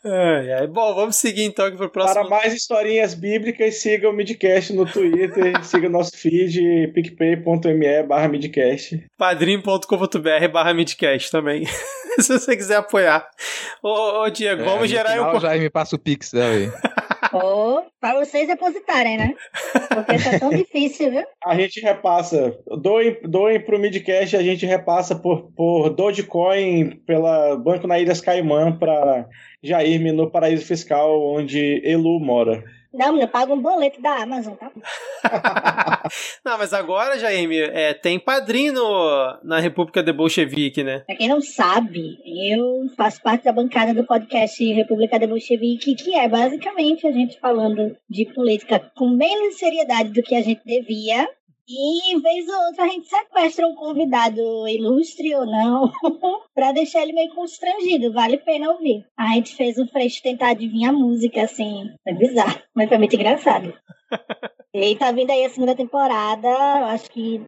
Ai, 0.03 0.51
ai. 0.53 0.67
Bom, 0.67 0.93
vamos 0.95 1.15
seguir 1.15 1.43
então 1.43 1.65
aqui 1.65 1.77
pro 1.77 1.89
próximo. 1.89 2.27
Para 2.27 2.29
mais 2.29 2.53
historinhas 2.53 3.13
bíblicas, 3.13 3.75
siga 3.75 4.09
o 4.09 4.13
Midcast 4.13 4.73
no 4.73 4.85
Twitter, 4.85 5.61
siga 5.65 5.87
o 5.87 5.89
nosso 5.91 6.17
feed, 6.17 6.91
picpay.me 6.93 8.03
barra 8.03 8.27
midcast. 8.27 9.03
padrim.com.br 9.17 10.47
barra 10.51 10.73
midcast 10.73 11.31
também. 11.31 11.65
Se 12.19 12.39
você 12.39 12.57
quiser 12.57 12.77
apoiar. 12.77 13.29
Ô, 13.83 14.23
ô 14.23 14.29
Diego, 14.29 14.61
É, 14.61 14.65
vamos 14.65 14.89
gerar 14.89 15.11
aí 15.11 15.19
um 15.19 15.39
já 15.39 15.55
me 15.55 15.69
passa 15.69 15.95
o 15.95 15.99
Pix, 15.99 16.33
né, 16.33 16.49
aí. 16.49 16.71
Ou 17.33 17.85
para 17.99 18.19
vocês 18.19 18.47
depositarem, 18.47 19.17
né? 19.17 19.33
Porque 19.89 20.17
tá 20.17 20.39
tão 20.39 20.49
difícil, 20.49 21.11
viu? 21.11 21.23
A 21.45 21.55
gente 21.55 21.79
repassa, 21.79 22.57
doem, 22.81 23.17
doem 23.23 23.59
pro 23.59 23.79
Midcast, 23.79 24.35
a 24.35 24.43
gente 24.43 24.65
repassa 24.65 25.15
por, 25.15 25.51
por 25.51 25.89
Dogecoin 25.89 27.01
pela 27.05 27.55
Banco 27.57 27.87
na 27.87 27.99
Ilhas 27.99 28.21
Caimã 28.21 28.77
para 28.77 29.27
Jair 29.63 30.13
no 30.13 30.29
paraíso 30.29 30.65
fiscal 30.65 31.21
onde 31.21 31.81
Elu 31.83 32.19
mora. 32.19 32.63
Não, 32.93 33.11
menino, 33.11 33.27
paga 33.27 33.53
um 33.53 33.61
boleto 33.61 34.01
da 34.01 34.23
Amazon, 34.23 34.53
tá? 34.55 34.71
Não, 36.43 36.57
mas 36.57 36.73
agora, 36.73 37.19
Jaime, 37.19 37.57
é, 37.59 37.93
tem 37.93 38.17
padrinho 38.19 38.73
no- 38.73 39.37
na 39.43 39.59
República 39.59 40.01
de 40.01 40.11
Bolchevique, 40.13 40.83
né? 40.83 40.99
Pra 41.05 41.15
quem 41.15 41.27
não 41.27 41.41
sabe, 41.41 42.17
eu 42.25 42.87
faço 42.95 43.21
parte 43.21 43.43
da 43.43 43.51
bancada 43.51 43.93
do 43.93 44.05
podcast 44.05 44.63
República 44.73 45.19
de 45.19 45.27
Bolchevique, 45.27 45.95
que 45.95 46.15
é 46.15 46.27
basicamente 46.27 47.05
a 47.05 47.11
gente 47.11 47.39
falando 47.39 47.95
de 48.09 48.25
política 48.33 48.79
com 48.95 49.09
menos 49.09 49.57
seriedade 49.57 50.09
do 50.09 50.23
que 50.23 50.35
a 50.35 50.41
gente 50.41 50.61
devia. 50.65 51.27
E, 51.69 52.17
vez 52.21 52.47
ou 52.47 52.65
outra, 52.67 52.85
a 52.85 52.87
gente 52.87 53.07
sequestra 53.07 53.67
um 53.67 53.75
convidado 53.75 54.67
ilustre 54.69 55.35
ou 55.35 55.45
não, 55.45 55.91
pra 56.55 56.71
deixar 56.71 57.01
ele 57.01 57.11
meio 57.11 57.33
constrangido. 57.35 58.13
Vale 58.13 58.35
a 58.35 58.39
pena 58.39 58.71
ouvir. 58.71 59.05
A 59.17 59.33
gente 59.33 59.53
fez 59.53 59.77
o 59.77 59.85
Freixo 59.87 60.23
tentar 60.23 60.51
adivinhar 60.51 60.93
a 60.93 60.97
música, 60.97 61.43
assim. 61.43 61.91
Foi 62.03 62.13
bizarro, 62.13 62.61
mas 62.73 62.87
foi 62.87 62.97
muito 62.97 63.15
engraçado. 63.15 63.73
E 64.73 64.95
tá 64.95 65.11
vindo 65.11 65.31
aí 65.31 65.45
a 65.45 65.49
segunda 65.49 65.75
temporada, 65.75 66.49
acho 66.91 67.09
que 67.09 67.41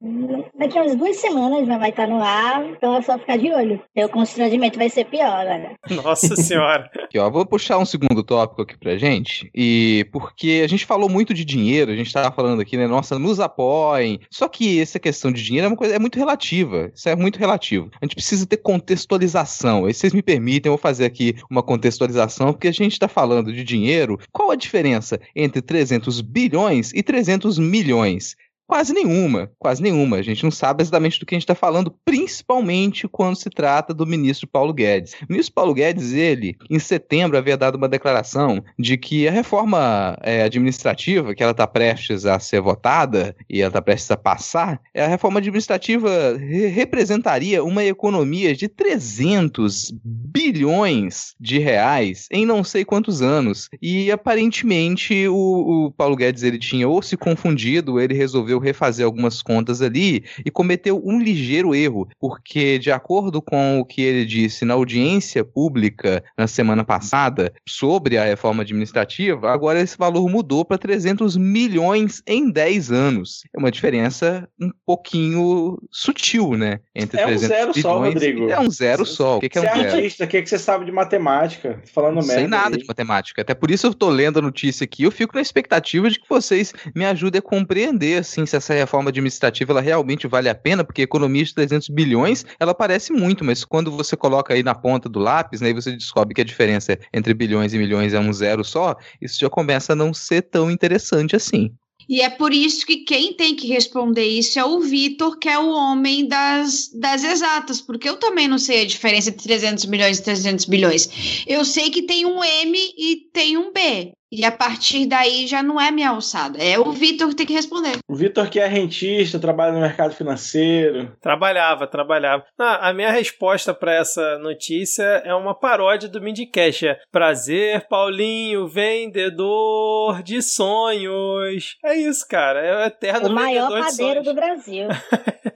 daqui 0.58 0.78
a 0.78 0.82
umas 0.82 0.96
duas 0.96 1.18
semanas 1.18 1.68
já 1.68 1.78
vai 1.78 1.90
estar 1.90 2.08
no 2.08 2.22
ar, 2.24 2.66
então 2.66 2.96
é 2.96 3.02
só 3.02 3.20
ficar 3.20 3.38
de 3.38 3.52
olho. 3.52 3.82
O 3.96 4.10
constrangimento 4.10 4.80
vai 4.80 4.90
ser 4.90 5.06
pior 5.06 5.46
agora. 5.48 5.76
Nossa 5.90 6.36
senhora. 6.36 6.90
Aqui, 7.04 7.20
ó, 7.20 7.30
vou 7.30 7.46
puxar 7.46 7.78
um 7.78 7.86
segundo 7.86 8.24
tópico 8.24 8.62
aqui 8.62 8.78
pra 8.78 8.98
gente, 8.98 9.50
e 9.54 10.08
porque 10.12 10.62
a 10.64 10.68
gente 10.68 10.86
falou 10.86 11.10
muito 11.10 11.34
de 11.34 11.44
dinheiro, 11.44 11.92
a 11.92 11.96
gente 11.96 12.14
tava 12.14 12.32
falando 12.32 12.62
aqui, 12.62 12.78
né, 12.78 12.86
nossa, 12.86 13.18
nos 13.18 13.40
apoiem, 13.40 14.20
só 14.30 14.48
que 14.48 14.80
essa 14.80 15.00
questão 15.00 15.32
de 15.32 15.44
dinheiro 15.44 15.66
é 15.66 15.68
uma 15.70 15.76
coisa, 15.76 15.96
é 15.96 16.00
muito 16.00 16.20
relativa, 16.20 16.92
isso 16.94 17.10
é 17.10 17.16
muito 17.16 17.40
relativo. 17.40 17.90
A 18.00 18.06
gente 18.06 18.16
precisa 18.16 18.46
ter 18.46 18.58
contextualização, 18.58 19.90
e 19.90 19.94
vocês 19.94 20.14
me 20.14 20.22
permitem, 20.22 20.70
eu 20.70 20.74
vou 20.74 20.82
fazer 20.82 21.06
aqui 21.06 21.36
uma 21.50 21.64
contextualização, 21.64 22.54
porque 22.54 22.68
a 22.68 22.74
gente 22.74 22.94
está 22.94 23.08
falando 23.08 23.52
de 23.52 23.64
dinheiro, 23.64 24.20
qual 24.32 24.52
a 24.52 24.56
diferença 24.56 25.20
entre 25.36 25.62
300 25.62 26.22
bilhões 26.22 26.92
e 26.94 27.02
300 27.10 27.58
milhões? 27.58 28.36
Quase 28.70 28.94
nenhuma, 28.94 29.50
quase 29.58 29.82
nenhuma. 29.82 30.18
A 30.18 30.22
gente 30.22 30.44
não 30.44 30.52
sabe 30.52 30.84
exatamente 30.84 31.20
do 31.20 31.26
que 31.26 31.34
a 31.34 31.38
gente 31.38 31.42
está 31.42 31.56
falando, 31.56 31.92
principalmente 32.06 33.08
quando 33.08 33.36
se 33.36 33.50
trata 33.50 33.96
do 33.96 34.06
ministro 34.06 34.48
Paulo 34.48 34.72
Guedes. 34.72 35.14
O 35.14 35.26
ministro 35.28 35.56
Paulo 35.56 35.74
Guedes, 35.74 36.14
ele, 36.14 36.56
em 36.70 36.78
setembro, 36.78 37.36
havia 37.36 37.58
dado 37.58 37.80
uma 37.80 37.90
declaração 37.90 38.64
de 38.78 38.96
que 38.96 39.28
a 39.28 39.32
reforma 39.32 40.16
é, 40.22 40.44
administrativa, 40.44 41.34
que 41.34 41.42
ela 41.42 41.52
está 41.52 41.66
prestes 41.66 42.28
a 42.28 42.38
ser 42.38 42.62
votada 42.62 43.36
e 43.50 43.60
ela 43.60 43.70
está 43.70 43.82
prestes 43.82 44.12
a 44.12 44.18
passar, 44.18 44.80
a 44.96 45.08
reforma 45.08 45.40
administrativa 45.40 46.38
re 46.38 46.68
representaria 46.68 47.64
uma 47.64 47.84
economia 47.84 48.56
de 48.56 48.68
300 48.68 49.92
bilhões 50.06 51.34
de 51.40 51.58
reais 51.58 52.28
em 52.32 52.46
não 52.46 52.64
sei 52.64 52.86
quantos 52.86 53.24
anos. 53.24 53.68
E 53.82 54.12
aparentemente 54.12 55.28
o, 55.28 55.88
o 55.88 55.92
Paulo 55.92 56.16
Guedes 56.16 56.44
ele 56.44 56.60
tinha 56.60 56.88
ou 56.88 57.02
se 57.02 57.18
confundido, 57.18 58.00
ele 58.00 58.14
resolveu 58.14 58.59
refazer 58.60 59.06
algumas 59.06 59.42
contas 59.42 59.82
ali 59.82 60.24
e 60.46 60.52
cometeu 60.52 61.02
um 61.04 61.20
ligeiro 61.20 61.74
erro, 61.74 62.08
porque, 62.20 62.78
de 62.78 62.92
acordo 62.92 63.42
com 63.42 63.80
o 63.80 63.86
que 63.86 64.02
ele 64.02 64.26
disse 64.26 64.66
na 64.66 64.74
audiência 64.74 65.44
pública 65.44 66.24
na 66.38 66.48
semana 66.48 66.84
passada 66.84 67.54
sobre 67.68 68.18
a 68.18 68.26
reforma 68.26 68.64
administrativa, 68.64 69.52
agora 69.52 69.82
esse 69.82 69.98
valor 69.98 70.30
mudou 70.30 70.64
para 70.64 70.78
300 70.78 71.38
milhões 71.38 72.22
em 72.28 72.50
10 72.50 72.92
anos. 72.92 73.44
É 73.54 73.60
uma 73.60 73.72
diferença 73.72 74.48
um 74.60 74.72
pouquinho 74.86 75.78
sutil, 75.92 76.56
né? 76.56 76.80
Entre 76.96 77.20
é 77.20 77.26
300 77.26 77.44
um 77.44 77.48
zero 77.48 77.82
só, 77.82 78.00
Rodrigo. 78.00 78.50
É 78.50 78.60
um 78.60 78.70
zero 78.70 79.06
só. 79.06 79.38
O 79.38 79.40
que, 79.40 79.50
que 79.50 79.58
é 79.58 79.62
um 79.62 79.66
você 79.66 79.74
zero? 79.74 79.96
artista, 79.96 80.24
o 80.24 80.28
que, 80.28 80.42
que 80.42 80.50
você 80.50 80.60
sabe 80.60 80.86
de 80.86 80.92
matemática? 80.92 81.82
Falando 81.94 82.16
Não 82.16 82.22
sei 82.22 82.48
nada 82.48 82.76
aí. 82.76 82.82
de 82.82 82.88
matemática. 82.88 83.42
Até 83.42 83.54
por 83.54 83.72
isso 83.72 83.88
eu 83.88 83.94
tô 83.94 84.10
lendo 84.10 84.40
a 84.40 84.42
notícia 84.42 84.84
aqui. 84.84 85.04
Eu 85.04 85.12
fico 85.12 85.36
na 85.36 85.42
expectativa 85.42 86.10
de 86.10 86.20
que 86.20 86.28
vocês 86.30 86.74
me 86.96 87.06
ajudem 87.06 87.40
a 87.40 87.42
compreender, 87.42 88.20
assim, 88.20 88.46
se 88.50 88.58
essa 88.58 88.74
reforma 88.74 89.10
administrativa 89.10 89.72
ela 89.72 89.82
realmente 89.82 90.28
vale 90.28 90.50
a 90.50 90.56
pena, 90.56 90.84
porque 90.84 91.02
economia 91.02 91.44
de 91.44 91.54
300 91.54 91.90
bilhões, 91.90 92.46
ela 92.60 92.74
parece 92.74 93.14
muito, 93.14 93.46
mas 93.46 93.64
quando 93.64 93.92
você 93.92 94.18
coloca 94.18 94.54
aí 94.54 94.64
na 94.64 94.76
ponta 94.76 95.08
do 95.08 95.20
lápis, 95.20 95.62
né, 95.62 95.70
e 95.70 95.74
você 95.74 95.92
descobre 95.92 96.34
que 96.34 96.42
a 96.42 96.46
diferença 96.46 97.00
entre 97.14 97.34
bilhões 97.34 97.74
e 97.74 97.78
milhões 97.78 98.14
é 98.14 98.20
um 98.20 98.34
zero 98.34 98.64
só, 98.64 98.96
isso 99.22 99.40
já 99.40 99.50
começa 99.50 99.94
a 99.94 99.96
não 99.96 100.14
ser 100.14 100.42
tão 100.44 100.70
interessante 100.70 101.36
assim. 101.36 101.72
E 102.10 102.22
é 102.22 102.30
por 102.30 102.52
isso 102.52 102.88
que 102.88 102.98
quem 102.98 103.34
tem 103.34 103.56
que 103.56 103.68
responder 103.68 104.26
isso 104.26 104.58
é 104.58 104.66
o 104.66 104.80
Vitor, 104.80 105.38
que 105.38 105.48
é 105.48 105.60
o 105.60 105.70
homem 105.70 106.28
das, 106.28 106.90
das 106.92 107.24
exatas, 107.24 107.80
porque 107.82 108.10
eu 108.10 108.18
também 108.18 108.48
não 108.48 108.58
sei 108.58 108.82
a 108.82 108.88
diferença 108.88 109.30
entre 109.30 109.44
300 109.44 109.86
milhões 109.86 110.18
e 110.18 110.24
300 110.24 110.66
bilhões. 110.66 111.44
Eu 111.46 111.64
sei 111.64 111.92
que 111.92 112.02
tem 112.02 112.26
um 112.26 112.44
M 112.44 112.76
e 112.98 113.28
tem 113.32 113.58
um 113.58 113.72
B. 113.72 114.12
E 114.32 114.46
a 114.46 114.52
partir 114.52 115.08
daí 115.08 115.48
já 115.48 115.64
não 115.64 115.82
é 115.82 115.90
minha 115.90 116.10
alçada. 116.10 116.60
É 116.60 116.78
o 116.78 116.92
Vitor 116.92 117.30
que 117.30 117.36
tem 117.36 117.46
que 117.48 117.54
responder. 117.54 117.98
O 118.08 118.16
Vitor 118.16 118.48
que 118.50 118.60
é 118.60 118.68
rentista, 118.68 119.40
trabalha 119.40 119.72
no 119.72 119.82
mercado 119.82 120.14
financeiro. 120.14 121.16
Trabalhava, 121.20 121.88
trabalhava. 121.88 122.46
Não, 122.58 122.68
a 122.68 122.94
minha 122.94 123.10
resposta 123.12 123.74
para 123.74 123.96
essa 123.96 124.38
notícia 124.38 125.04
é 125.26 125.34
uma 125.34 125.56
paródia 125.56 126.08
do 126.08 126.22
Mindicast. 126.22 126.88
É 126.88 127.00
prazer, 127.12 127.88
Paulinho, 127.88 128.68
vendedor 128.68 130.22
de 130.22 130.42
sonhos. 130.42 131.78
É 131.84 131.96
isso, 131.96 132.28
cara. 132.28 132.60
É 132.60 132.76
o 132.76 132.88
eterno 132.88 133.30
o 133.30 133.34
maior 133.34 133.70
vendedor 133.70 133.90
padeiro 133.90 134.24
do 134.24 134.34
Brasil. 134.34 134.88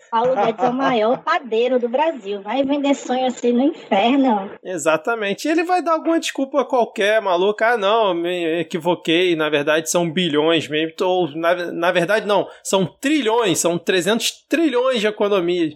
Paulo 0.10 0.36
Guedes 0.36 0.64
é 0.64 0.70
o 0.70 0.74
maior 0.74 1.24
padeiro 1.24 1.80
do 1.80 1.90
Brasil. 1.90 2.42
Vai 2.42 2.64
vender 2.64 2.94
sonho 2.94 3.26
assim 3.26 3.52
no 3.52 3.64
inferno. 3.64 4.52
Exatamente. 4.64 5.48
E 5.48 5.52
ele 5.52 5.64
vai 5.64 5.82
dar 5.82 5.94
alguma 5.94 6.20
desculpa 6.20 6.64
qualquer, 6.66 7.20
maluco. 7.20 7.64
Ah, 7.64 7.78
não, 7.78 8.14
me 8.14 8.63
equivoquei, 8.64 9.36
na 9.36 9.50
verdade 9.50 9.90
são 9.90 10.12
bilhões 10.12 10.68
mesmo, 10.68 10.94
ou 11.02 11.30
na, 11.36 11.72
na 11.72 11.92
verdade 11.92 12.26
não, 12.26 12.48
são 12.64 12.86
trilhões, 12.86 13.60
são 13.60 13.78
300 13.78 14.32
trilhões 14.50 15.00
de 15.00 15.08
economia. 15.08 15.72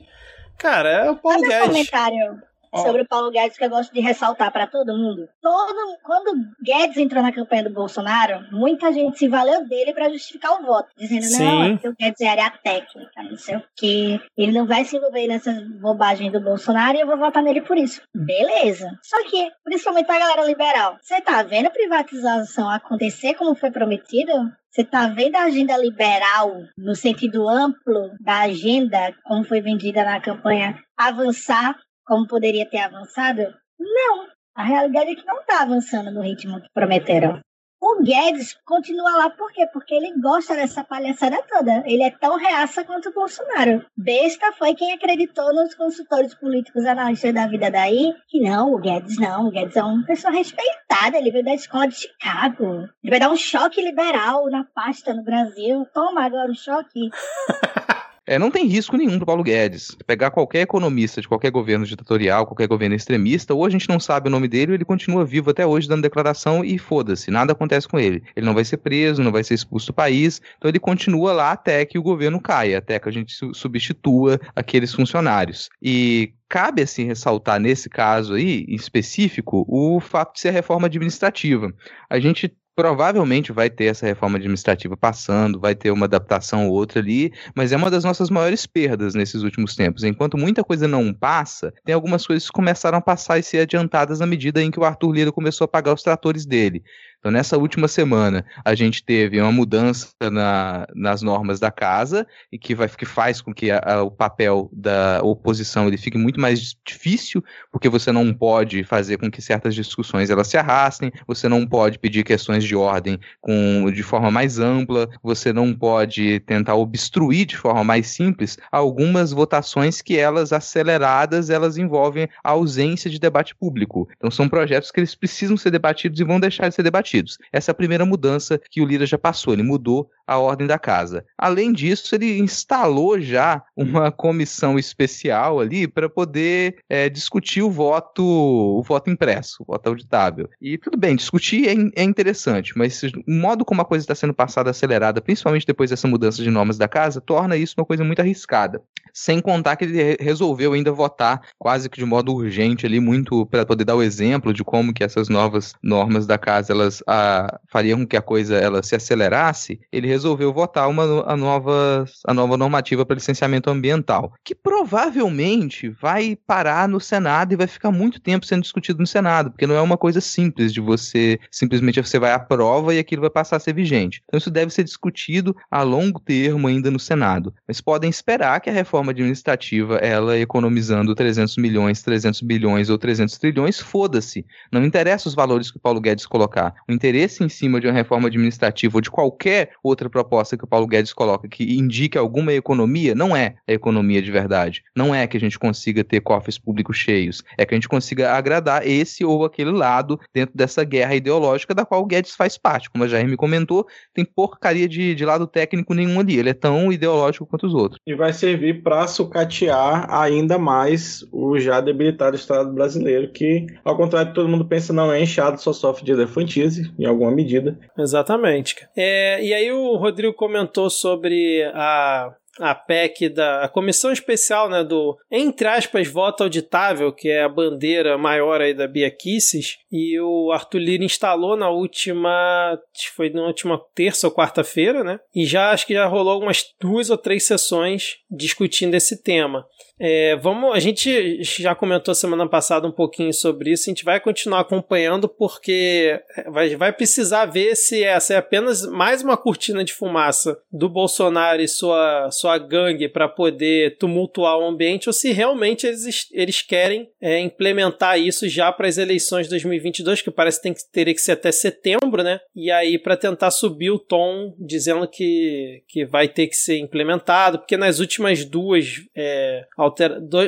Cara, 0.58 0.89
é 0.89 1.12
o 1.12 1.15
Paulo 1.15 1.41
Guedes. 1.41 1.67
comentário 1.67 2.46
sobre 2.75 3.01
o 3.01 3.08
Paulo 3.08 3.32
Guedes 3.32 3.58
que 3.58 3.65
eu 3.65 3.69
gosto 3.69 3.93
de 3.93 3.99
ressaltar 3.99 4.51
para 4.51 4.67
todo 4.67 4.97
mundo. 4.97 5.27
Todo, 5.41 5.97
quando 6.03 6.45
Guedes 6.62 6.97
entrou 6.97 7.23
na 7.23 7.32
campanha 7.32 7.63
do 7.63 7.73
Bolsonaro, 7.73 8.45
muita 8.51 8.91
gente 8.91 9.17
se 9.17 9.27
valeu 9.27 9.67
dele 9.67 9.93
para 9.93 10.10
justificar 10.10 10.60
o 10.60 10.65
voto, 10.65 10.89
dizendo 10.97 11.23
Sim. 11.23 11.43
não, 11.43 11.63
é 11.63 11.77
que 11.77 11.88
o 11.88 11.95
Guedes 11.95 12.21
é 12.21 12.27
área 12.27 12.51
técnica, 12.63 13.23
não 13.23 13.38
sei 13.38 13.58
o 13.58 13.63
quê. 13.75 14.19
Ele 14.38 14.51
não 14.51 14.65
vai 14.65 14.86
se 14.86 14.97
envolver 14.97 15.27
nessas 15.27 15.62
bobagens 15.80 16.32
do 16.32 16.41
Bolsonaro 16.41 16.97
e 16.97 17.01
eu 17.01 17.08
vou 17.08 17.17
votar 17.17 17.43
nele 17.43 17.62
por 17.62 17.77
isso. 17.77 18.01
Beleza. 18.13 18.97
Só 19.01 19.23
que, 19.30 19.49
principalmente 19.63 20.12
a 20.12 20.19
galera 20.19 20.45
liberal, 20.45 20.97
você 21.01 21.21
tá 21.21 21.41
vendo 21.43 21.67
a 21.67 21.71
privatização 21.71 22.69
acontecer 22.69 23.34
como 23.36 23.56
foi 23.56 23.71
prometido? 23.71 24.32
Você 24.69 24.82
está 24.82 25.08
vendo 25.08 25.36
a 25.36 25.45
agenda 25.45 25.75
liberal, 25.75 26.51
no 26.77 26.93
sentido 26.93 27.49
amplo 27.49 28.12
da 28.19 28.41
agenda, 28.41 29.12
como 29.23 29.43
foi 29.43 29.60
vendida 29.60 30.03
na 30.03 30.21
campanha, 30.21 30.77
avançar 30.95 31.75
como 32.08 32.28
poderia 32.28 32.67
ter 32.70 32.80
avançado? 32.80 33.41
Não. 33.80 34.28
A 34.56 34.63
realidade 34.63 35.12
é 35.12 35.15
que 35.15 35.26
não 35.26 35.39
está 35.41 35.62
avançando 35.62 36.10
no 36.12 36.22
ritmo 36.22 36.60
que 36.62 36.70
prometeram. 36.74 37.39
O 37.80 38.02
Guedes 38.02 38.58
continua 38.65 39.12
lá 39.17 39.30
por 39.30 39.52
quê? 39.52 39.67
Porque 39.72 39.93
ele 39.93 40.20
gosta 40.20 40.56
dessa 40.56 40.84
palhaçada 40.84 41.43
toda. 41.48 41.84
Ele 41.86 42.02
é 42.02 42.10
tão 42.10 42.36
reaça 42.36 42.84
quanto 42.84 43.10
o 43.10 43.13
Bolsonaro. 43.13 43.86
Besta 43.96 44.52
foi 44.54 44.74
quem 44.74 44.93
acreditou 44.93 45.54
nos 45.54 45.76
consultores 45.76 46.34
políticos 46.34 46.86
analistas 46.88 47.34
da 47.36 47.46
vida 47.46 47.70
daí 47.70 48.15
que 48.28 48.39
não, 48.39 48.74
o 48.74 48.80
Guedes 48.80 49.20
não. 49.20 49.48
O 49.48 49.52
Guedes 49.52 49.78
é 49.78 49.84
uma 49.84 50.04
pessoa 50.08 50.34
respeitada. 50.34 51.17
Ele 51.17 51.30
veio 51.30 51.46
da 51.46 51.54
escola 51.54 51.88
de 51.88 51.96
Chicago. 51.96 52.89
Ele 53.04 53.12
vai 53.12 53.20
dar 53.20 53.30
um 53.30 53.38
choque 53.38 53.80
liberal 53.80 54.50
na 54.50 54.63
pasta 54.63 55.13
no 55.13 55.24
Brasil. 55.24 55.86
Toma 55.93 56.26
agora 56.26 56.52
o 56.52 56.56
choque. 56.56 57.12
É, 58.27 58.37
não 58.37 58.51
tem 58.51 58.67
risco 58.67 58.97
nenhum 58.97 59.15
para 59.17 59.25
Paulo 59.25 59.41
Guedes. 59.41 59.95
Pegar 60.05 60.31
qualquer 60.31 60.59
economista 60.59 61.21
de 61.21 61.27
qualquer 61.29 61.49
governo 61.49 61.85
ditatorial, 61.85 62.45
qualquer 62.45 62.67
governo 62.67 62.93
extremista, 62.93 63.53
ou 63.53 63.65
a 63.65 63.69
gente 63.69 63.87
não 63.87 64.01
sabe 64.01 64.27
o 64.27 64.31
nome 64.31 64.49
dele, 64.49 64.73
ele 64.73 64.83
continua 64.83 65.23
vivo 65.23 65.49
até 65.49 65.65
hoje 65.65 65.87
dando 65.87 66.01
declaração 66.01 66.63
e 66.63 66.77
foda-se, 66.77 67.31
nada 67.31 67.53
acontece 67.53 67.87
com 67.87 67.97
ele. 67.97 68.21
Ele 68.35 68.45
não 68.45 68.53
vai 68.53 68.65
ser 68.65 68.77
preso, 68.77 69.23
não 69.23 69.31
vai 69.31 69.45
ser 69.45 69.53
expulso 69.53 69.87
do 69.87 69.93
país, 69.93 70.41
então 70.57 70.67
ele 70.67 70.77
continua 70.77 71.31
lá 71.31 71.53
até 71.53 71.85
que 71.85 71.97
o 71.97 72.03
governo 72.03 72.41
caia, 72.41 72.79
até 72.79 72.99
que 72.99 73.07
a 73.07 73.11
gente 73.13 73.33
su 73.33 73.53
substitua 73.53 74.39
aqueles 74.53 74.93
funcionários. 74.93 75.69
E 75.81 76.33
cabe 76.49 76.81
assim 76.81 77.05
ressaltar 77.05 77.61
nesse 77.61 77.89
caso 77.89 78.33
aí, 78.33 78.65
em 78.67 78.75
específico, 78.75 79.65
o 79.69 80.01
fato 80.01 80.33
de 80.33 80.41
ser 80.41 80.51
reforma 80.51 80.87
administrativa. 80.87 81.73
A 82.09 82.19
gente 82.19 82.53
provavelmente 82.77 83.51
vai 83.51 83.71
ter 83.71 83.85
essa 83.85 84.05
reforma 84.05 84.37
administrativa 84.37 84.95
passando, 84.95 85.59
vai 85.59 85.73
ter 85.73 85.89
uma 85.89 86.05
adaptação 86.05 86.67
ou 86.67 86.73
outra 86.75 86.99
ali, 86.99 87.33
mas 87.55 87.71
é 87.71 87.75
uma 87.75 87.89
das 87.89 88.03
nossas 88.03 88.29
maiores 88.29 88.67
perdas 88.67 89.15
nesses 89.15 89.41
últimos 89.41 89.75
tempos. 89.75 90.03
Enquanto 90.03 90.37
muita 90.37 90.63
coisa 90.63 90.87
não 90.87 91.11
passa, 91.11 91.73
tem 91.83 91.95
algumas 91.95 92.27
coisas 92.27 92.45
que 92.45 92.53
começaram 92.53 92.99
a 92.99 93.01
passar 93.01 93.39
e 93.39 93.43
ser 93.43 93.61
adiantadas 93.61 94.19
na 94.19 94.27
medida 94.27 94.61
em 94.61 94.69
que 94.69 94.79
o 94.79 94.83
Arthur 94.85 95.11
Lira 95.11 95.31
começou 95.31 95.65
a 95.65 95.67
pagar 95.67 95.91
os 95.91 96.03
tratores 96.03 96.45
dele. 96.45 96.83
Então, 97.19 97.32
nessa 97.32 97.58
última 97.58 97.88
semana, 97.88 98.45
a 98.63 98.75
gente 98.75 99.03
teve 99.03 99.41
uma 99.41 99.51
mudança 99.51 100.10
na, 100.32 100.88
nas 100.95 101.21
normas 101.23 101.60
da 101.60 101.71
casa, 101.71 102.27
e 102.51 102.60
que, 102.60 102.75
vai, 102.75 102.88
que 102.88 103.06
faz 103.06 103.41
com 103.41 103.53
que 103.53 103.71
a, 103.71 103.80
a, 103.80 104.03
o 104.03 104.12
papel 104.12 104.69
da 104.71 105.19
oposição 105.23 105.88
ele 105.88 105.97
fique 105.97 106.17
muito 106.17 106.39
mais 106.39 106.75
difícil, 106.86 107.43
porque 107.71 107.89
você 107.89 108.12
não 108.12 108.32
pode 108.34 108.84
fazer 108.84 109.17
com 109.17 109.32
que 109.32 109.41
certas 109.41 109.73
discussões 109.73 110.30
elas 110.30 110.47
se 110.47 110.58
arrastem, 110.58 111.12
você 111.25 111.49
não 111.49 111.65
pode 111.65 111.97
pedir 111.97 112.23
questões 112.23 112.63
de 112.63 112.75
ordem 112.75 113.19
com, 113.41 113.91
de 113.91 114.03
forma 114.03 114.30
mais 114.30 114.60
ampla, 114.60 115.10
você 115.23 115.51
não 115.51 115.73
pode 115.73 116.39
tentar 116.41 116.75
obstruir 116.75 117.45
de 117.45 117.58
forma 117.58 117.84
mais 117.84 118.08
simples 118.08 118.58
algumas 118.71 119.32
votações 119.32 120.01
que 120.03 120.17
elas 120.17 120.53
aceleradas, 120.53 121.49
elas 121.49 121.77
envolvem 121.77 122.30
a 122.43 122.51
ausência 122.51 123.10
de 123.10 123.19
debate 123.19 123.56
público. 123.56 124.08
Então, 124.17 124.30
são 124.30 124.47
projetos 124.47 124.91
que 124.91 124.99
eles 124.99 125.15
precisam 125.15 125.58
ser 125.58 125.71
debatidos 125.71 126.19
e 126.19 126.23
vão 126.23 126.39
deixar 126.39 126.69
de 126.69 126.75
ser 126.75 126.84
debatidos 126.84 127.07
partidos. 127.08 127.38
Essa 127.52 127.72
é 127.72 127.74
a 127.74 127.76
primeira 127.76 128.06
mudança 128.06 128.60
que 128.70 128.82
o 128.82 128.86
Lira 128.86 129.06
já 129.06 129.17
passou. 129.17 129.54
Ele 129.54 129.63
mudou 129.63 130.10
a 130.27 130.37
ordem 130.37 130.67
da 130.67 130.77
casa. 130.77 131.25
Além 131.37 131.71
disso, 131.71 132.13
ele 132.13 132.37
instalou 132.37 133.19
já 133.19 133.63
uma 133.75 134.11
comissão 134.11 134.77
especial 134.77 135.59
ali 135.59 135.87
para 135.87 136.09
poder 136.09 136.77
é, 136.89 137.09
discutir 137.09 137.61
o 137.61 137.71
voto, 137.71 138.23
o 138.23 138.83
voto 138.83 139.09
impresso, 139.09 139.63
o 139.63 139.65
voto 139.71 139.87
auditável. 139.87 140.49
E 140.61 140.77
tudo 140.77 140.97
bem, 140.97 141.15
discutir 141.15 141.67
é, 141.69 142.01
é 142.01 142.03
interessante, 142.03 142.77
mas 142.77 143.01
o 143.03 143.31
modo 143.31 143.63
como 143.63 143.81
a 143.81 143.85
coisa 143.85 144.03
está 144.03 144.15
sendo 144.15 144.33
passada 144.33 144.69
acelerada, 144.69 145.21
principalmente 145.21 145.65
depois 145.65 145.89
dessa 145.89 146.07
mudança 146.07 146.43
de 146.43 146.49
normas 146.49 146.77
da 146.77 146.87
casa, 146.87 147.21
torna 147.21 147.55
isso 147.55 147.75
uma 147.77 147.85
coisa 147.85 148.03
muito 148.03 148.19
arriscada. 148.19 148.81
Sem 149.13 149.39
contar 149.39 149.75
que 149.75 149.85
ele 149.85 150.17
resolveu 150.19 150.73
ainda 150.73 150.91
votar 150.91 151.41
quase 151.57 151.89
que 151.89 151.97
de 151.97 152.05
modo 152.05 152.33
urgente 152.33 152.85
ali, 152.85 152.99
muito 152.99 153.45
para 153.45 153.65
poder 153.65 153.85
dar 153.85 153.95
o 153.95 154.03
exemplo 154.03 154.53
de 154.53 154.63
como 154.63 154.93
que 154.93 155.03
essas 155.03 155.29
novas 155.29 155.73
normas 155.81 156.27
da 156.27 156.37
casa 156.37 156.73
elas 156.73 157.01
a, 157.07 157.59
fariam 157.67 158.05
que 158.05 158.17
a 158.17 158.21
coisa 158.21 158.57
ela 158.57 158.83
se 158.83 158.95
acelerasse. 158.95 159.79
Ele 159.91 160.07
resolveu 160.17 160.53
votar 160.53 160.89
uma 160.89 161.23
a 161.25 161.38
nova, 161.38 162.06
a 162.25 162.34
nova 162.34 162.58
normativa 162.58 163.06
para 163.06 163.15
licenciamento 163.15 163.69
ambiental, 163.69 164.34
que 164.43 164.53
provavelmente 164.53 165.89
vai 165.89 166.38
parar 166.47 166.88
no 166.88 166.99
Senado 166.99 167.53
e 167.53 167.56
vai 167.56 167.67
ficar 167.67 167.91
muito 167.91 168.19
tempo 168.19 168.45
sendo 168.45 168.63
discutido 168.63 168.99
no 168.99 169.08
Senado, 169.08 169.51
porque 169.51 169.67
não 169.67 169.75
é 169.75 169.82
uma 169.82 169.97
coisa 169.97 170.19
simples 170.19 170.73
de 170.73 170.82
você 170.82 171.39
simplesmente 171.51 172.01
você 172.01 172.19
vai 172.19 172.32
à 172.32 172.39
prova 172.39 172.93
e 172.93 172.99
aquilo 172.99 173.21
vai 173.21 173.30
passar 173.30 173.58
a 173.58 173.60
ser 173.60 173.73
vigente. 173.73 174.21
Então 174.25 174.38
isso 174.38 174.51
deve 174.51 174.71
ser 174.71 174.84
discutido 174.84 175.56
a 175.69 175.82
longo 175.84 176.19
termo 176.19 176.67
ainda 176.67 176.91
no 176.91 176.99
Senado. 176.99 177.53
Mas 177.67 177.82
podem 177.82 178.10
esperar 178.10 178.60
que 178.60 178.69
a 178.69 178.73
reforma 178.73 179.12
administrativa, 179.12 179.97
ela 179.97 180.38
economizando 180.38 181.15
300 181.15 181.58
milhões, 181.58 182.01
300 182.01 182.41
bilhões 182.41 182.89
ou 182.89 182.97
300 182.97 183.38
trilhões, 183.38 183.80
foda-se. 183.80 184.45
Não 184.71 184.84
interessa 184.84 185.27
os 185.27 185.36
valores 185.36 185.71
que 185.71 185.77
o 185.77 185.82
Paulo 185.82 186.01
Guedes 186.01 186.25
colocar. 186.25 186.73
O 186.88 186.91
interesse 186.91 187.43
em 187.43 187.49
cima 187.49 187.80
de 187.80 187.88
uma 187.88 187.93
reforma 187.93 188.27
administrativa 188.27 188.97
ou 188.97 189.01
de 189.01 189.12
qualquer 189.12 189.71
outra 189.84 190.07
proposta 190.10 190.58
que 190.58 190.63
o 190.63 190.67
Paulo 190.67 190.88
Guedes 190.88 191.13
coloca 191.13 191.48
que 191.48 191.78
indique 191.78 192.17
alguma 192.17 192.54
economia, 192.54 193.15
não 193.15 193.36
é 193.36 193.56
a 193.67 193.74
economia 193.74 194.22
de 194.22 194.32
verdade. 194.32 194.84
Não 194.96 195.13
é 195.13 195.28
que 195.28 195.38
a 195.38 195.39
gente 195.39 195.58
consiga 195.58 196.04
ter 196.04 196.22
cofres 196.22 196.58
públicos 196.58 196.98
cheios. 196.98 197.43
É 197.58 197.65
que 197.65 197.74
a 197.74 197.78
gente 197.78 197.89
consiga 197.89 198.34
agradar 198.34 198.86
esse 198.88 199.24
ou 199.24 199.46
aquele 199.46 199.72
lado 199.72 200.20
dentro 200.34 200.56
dessa 200.56 200.84
guerra 200.84 201.15
ideológica 201.15 201.74
da 201.74 201.86
qual 201.86 202.02
o 202.02 202.06
Guedes 202.06 202.36
faz 202.36 202.58
parte. 202.58 202.89
Como 202.89 203.04
a 203.04 203.08
Jair 203.08 203.28
me 203.28 203.38
comentou, 203.38 203.88
tem 204.13 204.26
porcaria 204.26 204.88
de, 204.88 205.15
de 205.15 205.26
lado 205.26 205.48
técnico 205.48 205.93
nenhum 205.93 206.20
ali. 206.20 206.38
Ele 206.38 206.50
é 206.50 206.54
tão 206.54 206.91
ideológico 206.91 207.46
quanto 207.46 207.67
os 207.67 207.74
outros. 207.74 208.00
E 208.06 208.15
vai 208.15 208.34
servir 208.34 208.82
para 208.84 209.08
sucatear 209.08 210.08
ainda 210.13 210.58
mais 210.58 211.26
o 211.32 211.60
já 211.60 211.82
debilitado 211.82 212.36
Estado 212.36 212.72
brasileiro, 212.72 213.32
que, 213.32 213.67
ao 213.84 213.98
contrário 213.98 214.30
de 214.30 214.36
todo 214.36 214.50
mundo 214.50 214.65
pensa, 214.65 214.93
não 214.93 215.12
é 215.12 215.22
inchado, 215.22 215.62
só 215.62 215.74
sofre 215.74 216.06
de 216.06 216.12
elefantise, 216.12 216.91
em 216.98 217.06
alguma 217.06 217.32
medida. 217.32 217.78
Exatamente. 217.98 218.76
É, 218.96 219.43
e 219.43 219.54
aí 219.54 219.72
o 219.97 219.99
Rodrigo 219.99 220.33
comentou 220.33 220.89
sobre 220.89 221.63
a 221.73 222.33
a 222.60 222.73
PEC 222.73 223.29
da 223.29 223.63
a 223.63 223.69
comissão 223.69 224.12
especial, 224.12 224.69
né, 224.69 224.83
do 224.83 225.17
entre 225.31 225.67
aspas 225.67 226.07
voto 226.07 226.43
auditável, 226.43 227.13
que 227.13 227.29
é 227.29 227.43
a 227.43 227.49
bandeira 227.49 228.17
maior 228.17 228.62
aí 228.62 228.73
da 228.73 228.88
Bia 228.88 229.12
Kisses, 229.12 229.77
e 229.91 230.19
o 230.19 230.51
Arthur 230.51 230.79
Lira 230.79 231.03
instalou 231.03 231.55
na 231.55 231.69
última, 231.69 232.79
foi 233.15 233.29
na 233.29 233.45
última 233.45 233.79
terça 233.93 234.27
ou 234.27 234.33
quarta-feira, 234.33 235.03
né? 235.03 235.19
E 235.36 235.45
já 235.45 235.71
acho 235.71 235.86
que 235.86 235.93
já 235.93 236.05
rolou 236.07 236.33
algumas 236.33 236.63
duas 236.81 237.10
ou 237.10 237.17
três 237.17 237.45
sessões 237.45 238.17
discutindo 238.29 238.95
esse 238.95 239.21
tema. 239.21 239.65
É, 239.99 240.36
vamos, 240.36 240.75
a 240.75 240.79
gente 240.79 241.43
já 241.43 241.73
comentou 241.73 242.13
semana 242.13 242.47
passada 242.47 242.88
um 242.88 242.91
pouquinho 242.91 243.33
sobre 243.33 243.71
isso, 243.71 243.89
a 243.89 243.91
gente 243.91 244.05
vai 244.05 244.19
continuar 244.19 244.60
acompanhando 244.60 245.27
porque 245.27 246.19
vai, 246.47 246.75
vai 246.75 246.93
precisar 246.93 247.45
ver 247.45 247.75
se 247.75 248.03
essa 248.03 248.36
é 248.36 248.38
apenas 248.38 248.86
mais 248.86 249.23
uma 249.23 249.36
cortina 249.36 249.83
de 249.83 249.93
fumaça 249.93 250.60
do 250.71 250.88
Bolsonaro 250.88 251.62
e 251.62 251.67
sua, 251.67 252.29
sua 252.31 252.57
gangue 252.60 253.10
para 253.10 253.27
poder 253.27 253.97
tumultuar 253.97 254.57
o 254.60 254.67
ambiente 254.67 255.10
ou 255.10 255.13
se 255.13 255.31
realmente 255.31 255.88
eles, 255.88 256.29
eles 256.31 256.62
querem 256.62 257.10
é, 257.19 257.39
implementar 257.39 258.19
isso 258.19 258.47
já 258.47 258.71
para 258.71 258.88
as 258.88 258.97
eleições 258.97 259.45
de 259.45 259.51
2022, 259.51 260.21
que 260.21 260.29
parece 260.29 260.57
que 260.57 260.63
tem 260.63 260.73
que, 260.73 260.91
teria 260.91 261.13
que 261.13 261.21
ser 261.21 261.31
até 261.31 261.51
setembro, 261.51 262.21
né? 262.21 262.39
E 262.55 262.69
aí 262.69 262.99
para 262.99 263.17
tentar 263.17 263.49
subir 263.49 263.89
o 263.89 263.99
tom 263.99 264.53
dizendo 264.60 265.07
que, 265.07 265.83
que 265.88 266.05
vai 266.05 266.27
ter 266.27 266.47
que 266.47 266.55
ser 266.55 266.77
implementado, 266.77 267.60
porque 267.60 267.77
nas 267.77 267.99
últimas 267.99 268.45
duas 268.45 269.01
é, 269.15 269.65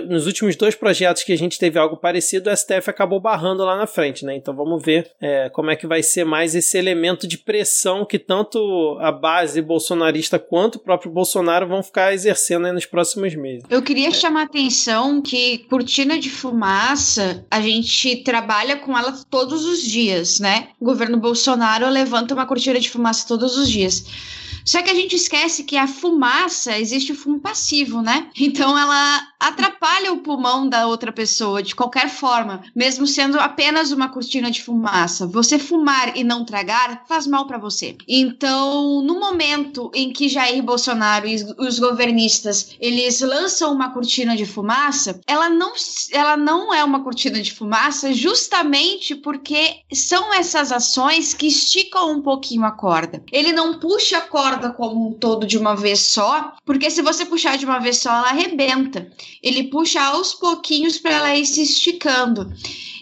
nos 0.08 0.25
últimos 0.25 0.56
dois 0.56 0.75
projetos 0.75 1.23
que 1.23 1.34
a 1.34 1.38
gente 1.38 1.60
teve 1.60 1.78
algo 1.80 1.97
parecido, 1.97 2.49
o 2.49 2.56
STF 2.56 2.89
acabou 2.89 3.19
barrando 3.19 3.63
lá 3.63 3.78
na 3.78 3.88
frente, 3.88 4.25
né? 4.25 4.36
Então 4.36 4.56
vamos 4.56 4.84
ver 4.84 5.12
é, 5.21 5.49
como 5.49 5.71
é 5.71 5.75
que 5.75 5.88
vai 5.88 6.04
ser 6.04 6.23
mais 6.23 6.56
esse 6.56 6.78
elemento 6.78 7.28
de 7.28 7.38
pressão 7.38 8.06
que 8.06 8.19
tanto 8.19 8.97
a 8.99 9.12
base 9.12 9.62
bolsonarista 9.62 10.39
quanto 10.39 10.75
o 10.75 10.80
próprio 10.80 11.12
Bolsonaro 11.12 11.67
vão 11.67 11.84
ficar 11.84 12.13
exercendo 12.13 12.71
nos 12.73 12.86
próximos 12.86 13.36
meses. 13.36 13.63
Eu 13.69 13.82
queria 13.82 14.12
chamar 14.12 14.41
a 14.41 14.45
atenção 14.45 15.21
que 15.21 15.60
cortina 15.69 16.19
de 16.19 16.30
fumaça, 16.30 17.45
a 17.49 17.62
gente 17.62 18.17
trabalha 18.23 18.78
com 18.78 18.97
ela 18.97 19.13
todos 19.30 19.65
os 19.65 19.82
dias, 19.82 20.39
né? 20.39 20.69
O 20.80 20.86
governo 20.86 21.17
Bolsonaro 21.17 21.88
levanta 21.89 22.34
uma 22.34 22.45
cortina 22.45 22.80
de 22.80 22.89
fumaça 22.89 23.28
todos 23.28 23.58
os 23.58 23.69
dias. 23.69 24.06
Só 24.69 24.84
que 24.84 24.91
a 24.91 24.93
gente 24.93 25.15
esquece 25.15 25.63
que 25.63 25.75
a 25.75 25.88
fumaça 25.88 26.77
existe 26.77 27.12
o 27.12 27.15
fumo 27.15 27.39
passivo, 27.39 28.03
né? 28.03 28.27
Então 28.39 28.77
ela 28.77 29.27
atrapalha 29.39 30.13
o 30.13 30.17
pulmão 30.17 30.69
da 30.69 30.86
outra 30.86 31.12
pessoa 31.12 31.63
de 31.63 31.73
qualquer 31.73 32.08
forma, 32.08 32.62
mesmo 32.75 33.08
sendo 33.08 33.39
apenas 33.39 33.91
uma 33.91 34.10
cortina 34.10 34.51
de 34.51 34.62
fumaça. 34.62 35.25
Você 35.25 35.58
fumar 35.58 36.15
e 36.15 36.23
não 36.23 36.45
tragar 36.45 37.03
faz 37.08 37.25
mal 37.25 37.47
para 37.47 37.58
você. 37.58 37.97
Então, 38.08 39.01
no 39.01 39.19
momento 39.19 39.89
em 39.91 40.12
que 40.12 40.29
Jair 40.29 40.62
Bolsonaro 40.62 41.27
e 41.27 41.43
os 41.58 41.79
governistas 41.79 42.75
eles 42.79 43.21
lançam 43.21 43.73
uma 43.73 43.89
cortina 43.89 44.38
de 44.38 44.45
fumaça, 44.45 45.19
ela 45.25 45.49
não, 45.49 45.73
ela 46.12 46.38
não 46.38 46.71
é 46.71 46.84
uma 46.84 47.03
cortina 47.03 47.41
de 47.41 47.51
fumaça 47.51 48.13
justamente 48.13 49.15
porque 49.15 49.77
são 49.91 50.32
essas 50.32 50.71
ações 50.71 51.34
que 51.34 51.47
esticam 51.47 52.12
um 52.12 52.21
pouquinho 52.21 52.65
a 52.65 52.71
corda. 52.71 53.23
Ele 53.32 53.51
não 53.51 53.79
puxa 53.79 54.19
a 54.19 54.21
corda 54.21 54.59
como 54.72 55.10
um 55.10 55.13
todo 55.13 55.48
de 55.48 55.58
uma 55.58 55.76
vez 55.76 56.02
só, 56.02 56.54
porque 56.65 56.91
se 56.91 57.02
você 57.02 57.26
puxar 57.26 57.58
de 57.58 57.65
uma 57.65 57.80
vez 57.80 57.98
só, 57.98 58.10
ela 58.10 58.30
arrebenta 58.30 59.10
ele 59.41 59.63
puxa 59.65 60.02
aos 60.02 60.34
pouquinhos 60.34 60.98
para 60.98 61.12
ela 61.12 61.36
ir 61.36 61.45
se 61.45 61.63
esticando. 61.63 62.52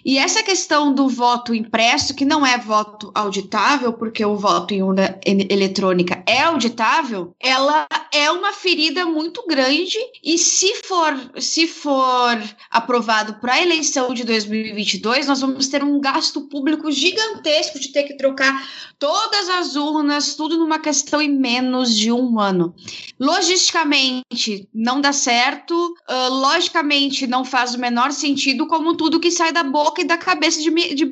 E 0.08 0.18
essa 0.18 0.42
questão 0.42 0.94
do 0.94 1.10
voto 1.10 1.54
impresso, 1.54 2.16
que 2.16 2.24
não 2.24 2.46
é 2.46 2.58
voto 2.58 3.12
auditável, 3.14 3.92
porque 3.92 4.24
o 4.24 4.38
voto 4.38 4.74
em 4.74 4.82
urna 4.82 5.20
eletrônica 5.26 6.24
é 6.26 6.44
auditável, 6.44 7.36
ela 7.38 7.86
é 8.14 8.32
uma 8.32 8.54
ferida 8.54 9.06
muito 9.06 9.46
grande 9.46 9.98
e 10.24 10.38
se 10.38 10.76
for, 10.76 11.14
se 11.42 11.68
for 11.68 12.42
aprovado 12.72 13.34
para 13.42 13.56
a 13.56 13.62
eleição 13.62 14.14
de 14.14 14.24
2022, 14.24 15.28
nós 15.28 15.42
vamos 15.42 15.68
ter 15.68 15.84
um 15.84 16.00
gasto 16.00 16.40
público 16.48 16.90
gigantesco 16.90 17.78
de 17.78 17.92
ter 17.92 18.04
que 18.04 18.16
trocar 18.16 18.66
todas 18.98 19.50
as 19.50 19.76
urnas, 19.76 20.36
tudo 20.36 20.58
numa 20.58 20.80
questão 20.80 21.22
em 21.22 21.30
menos 21.30 21.94
de 21.94 22.14
um 22.14 22.40
ano. 22.40 22.74
Logisticamente, 23.20 24.70
não 24.74 25.02
dá 25.02 25.12
certo, 25.12 25.74
uh, 26.10 26.30
logicamente, 26.30 27.28
não 27.28 27.44
faz 27.44 27.76
o 27.76 27.80
menor 27.80 28.14
sentido, 28.14 28.68
como 28.68 28.96
tudo 28.96 29.20
que 29.20 29.32
sai 29.32 29.52
da 29.52 29.64
boca 29.64 29.97
e 30.02 30.06
da 30.06 30.18
cabeça 30.18 30.62
de, 30.62 30.70
de 30.96 31.06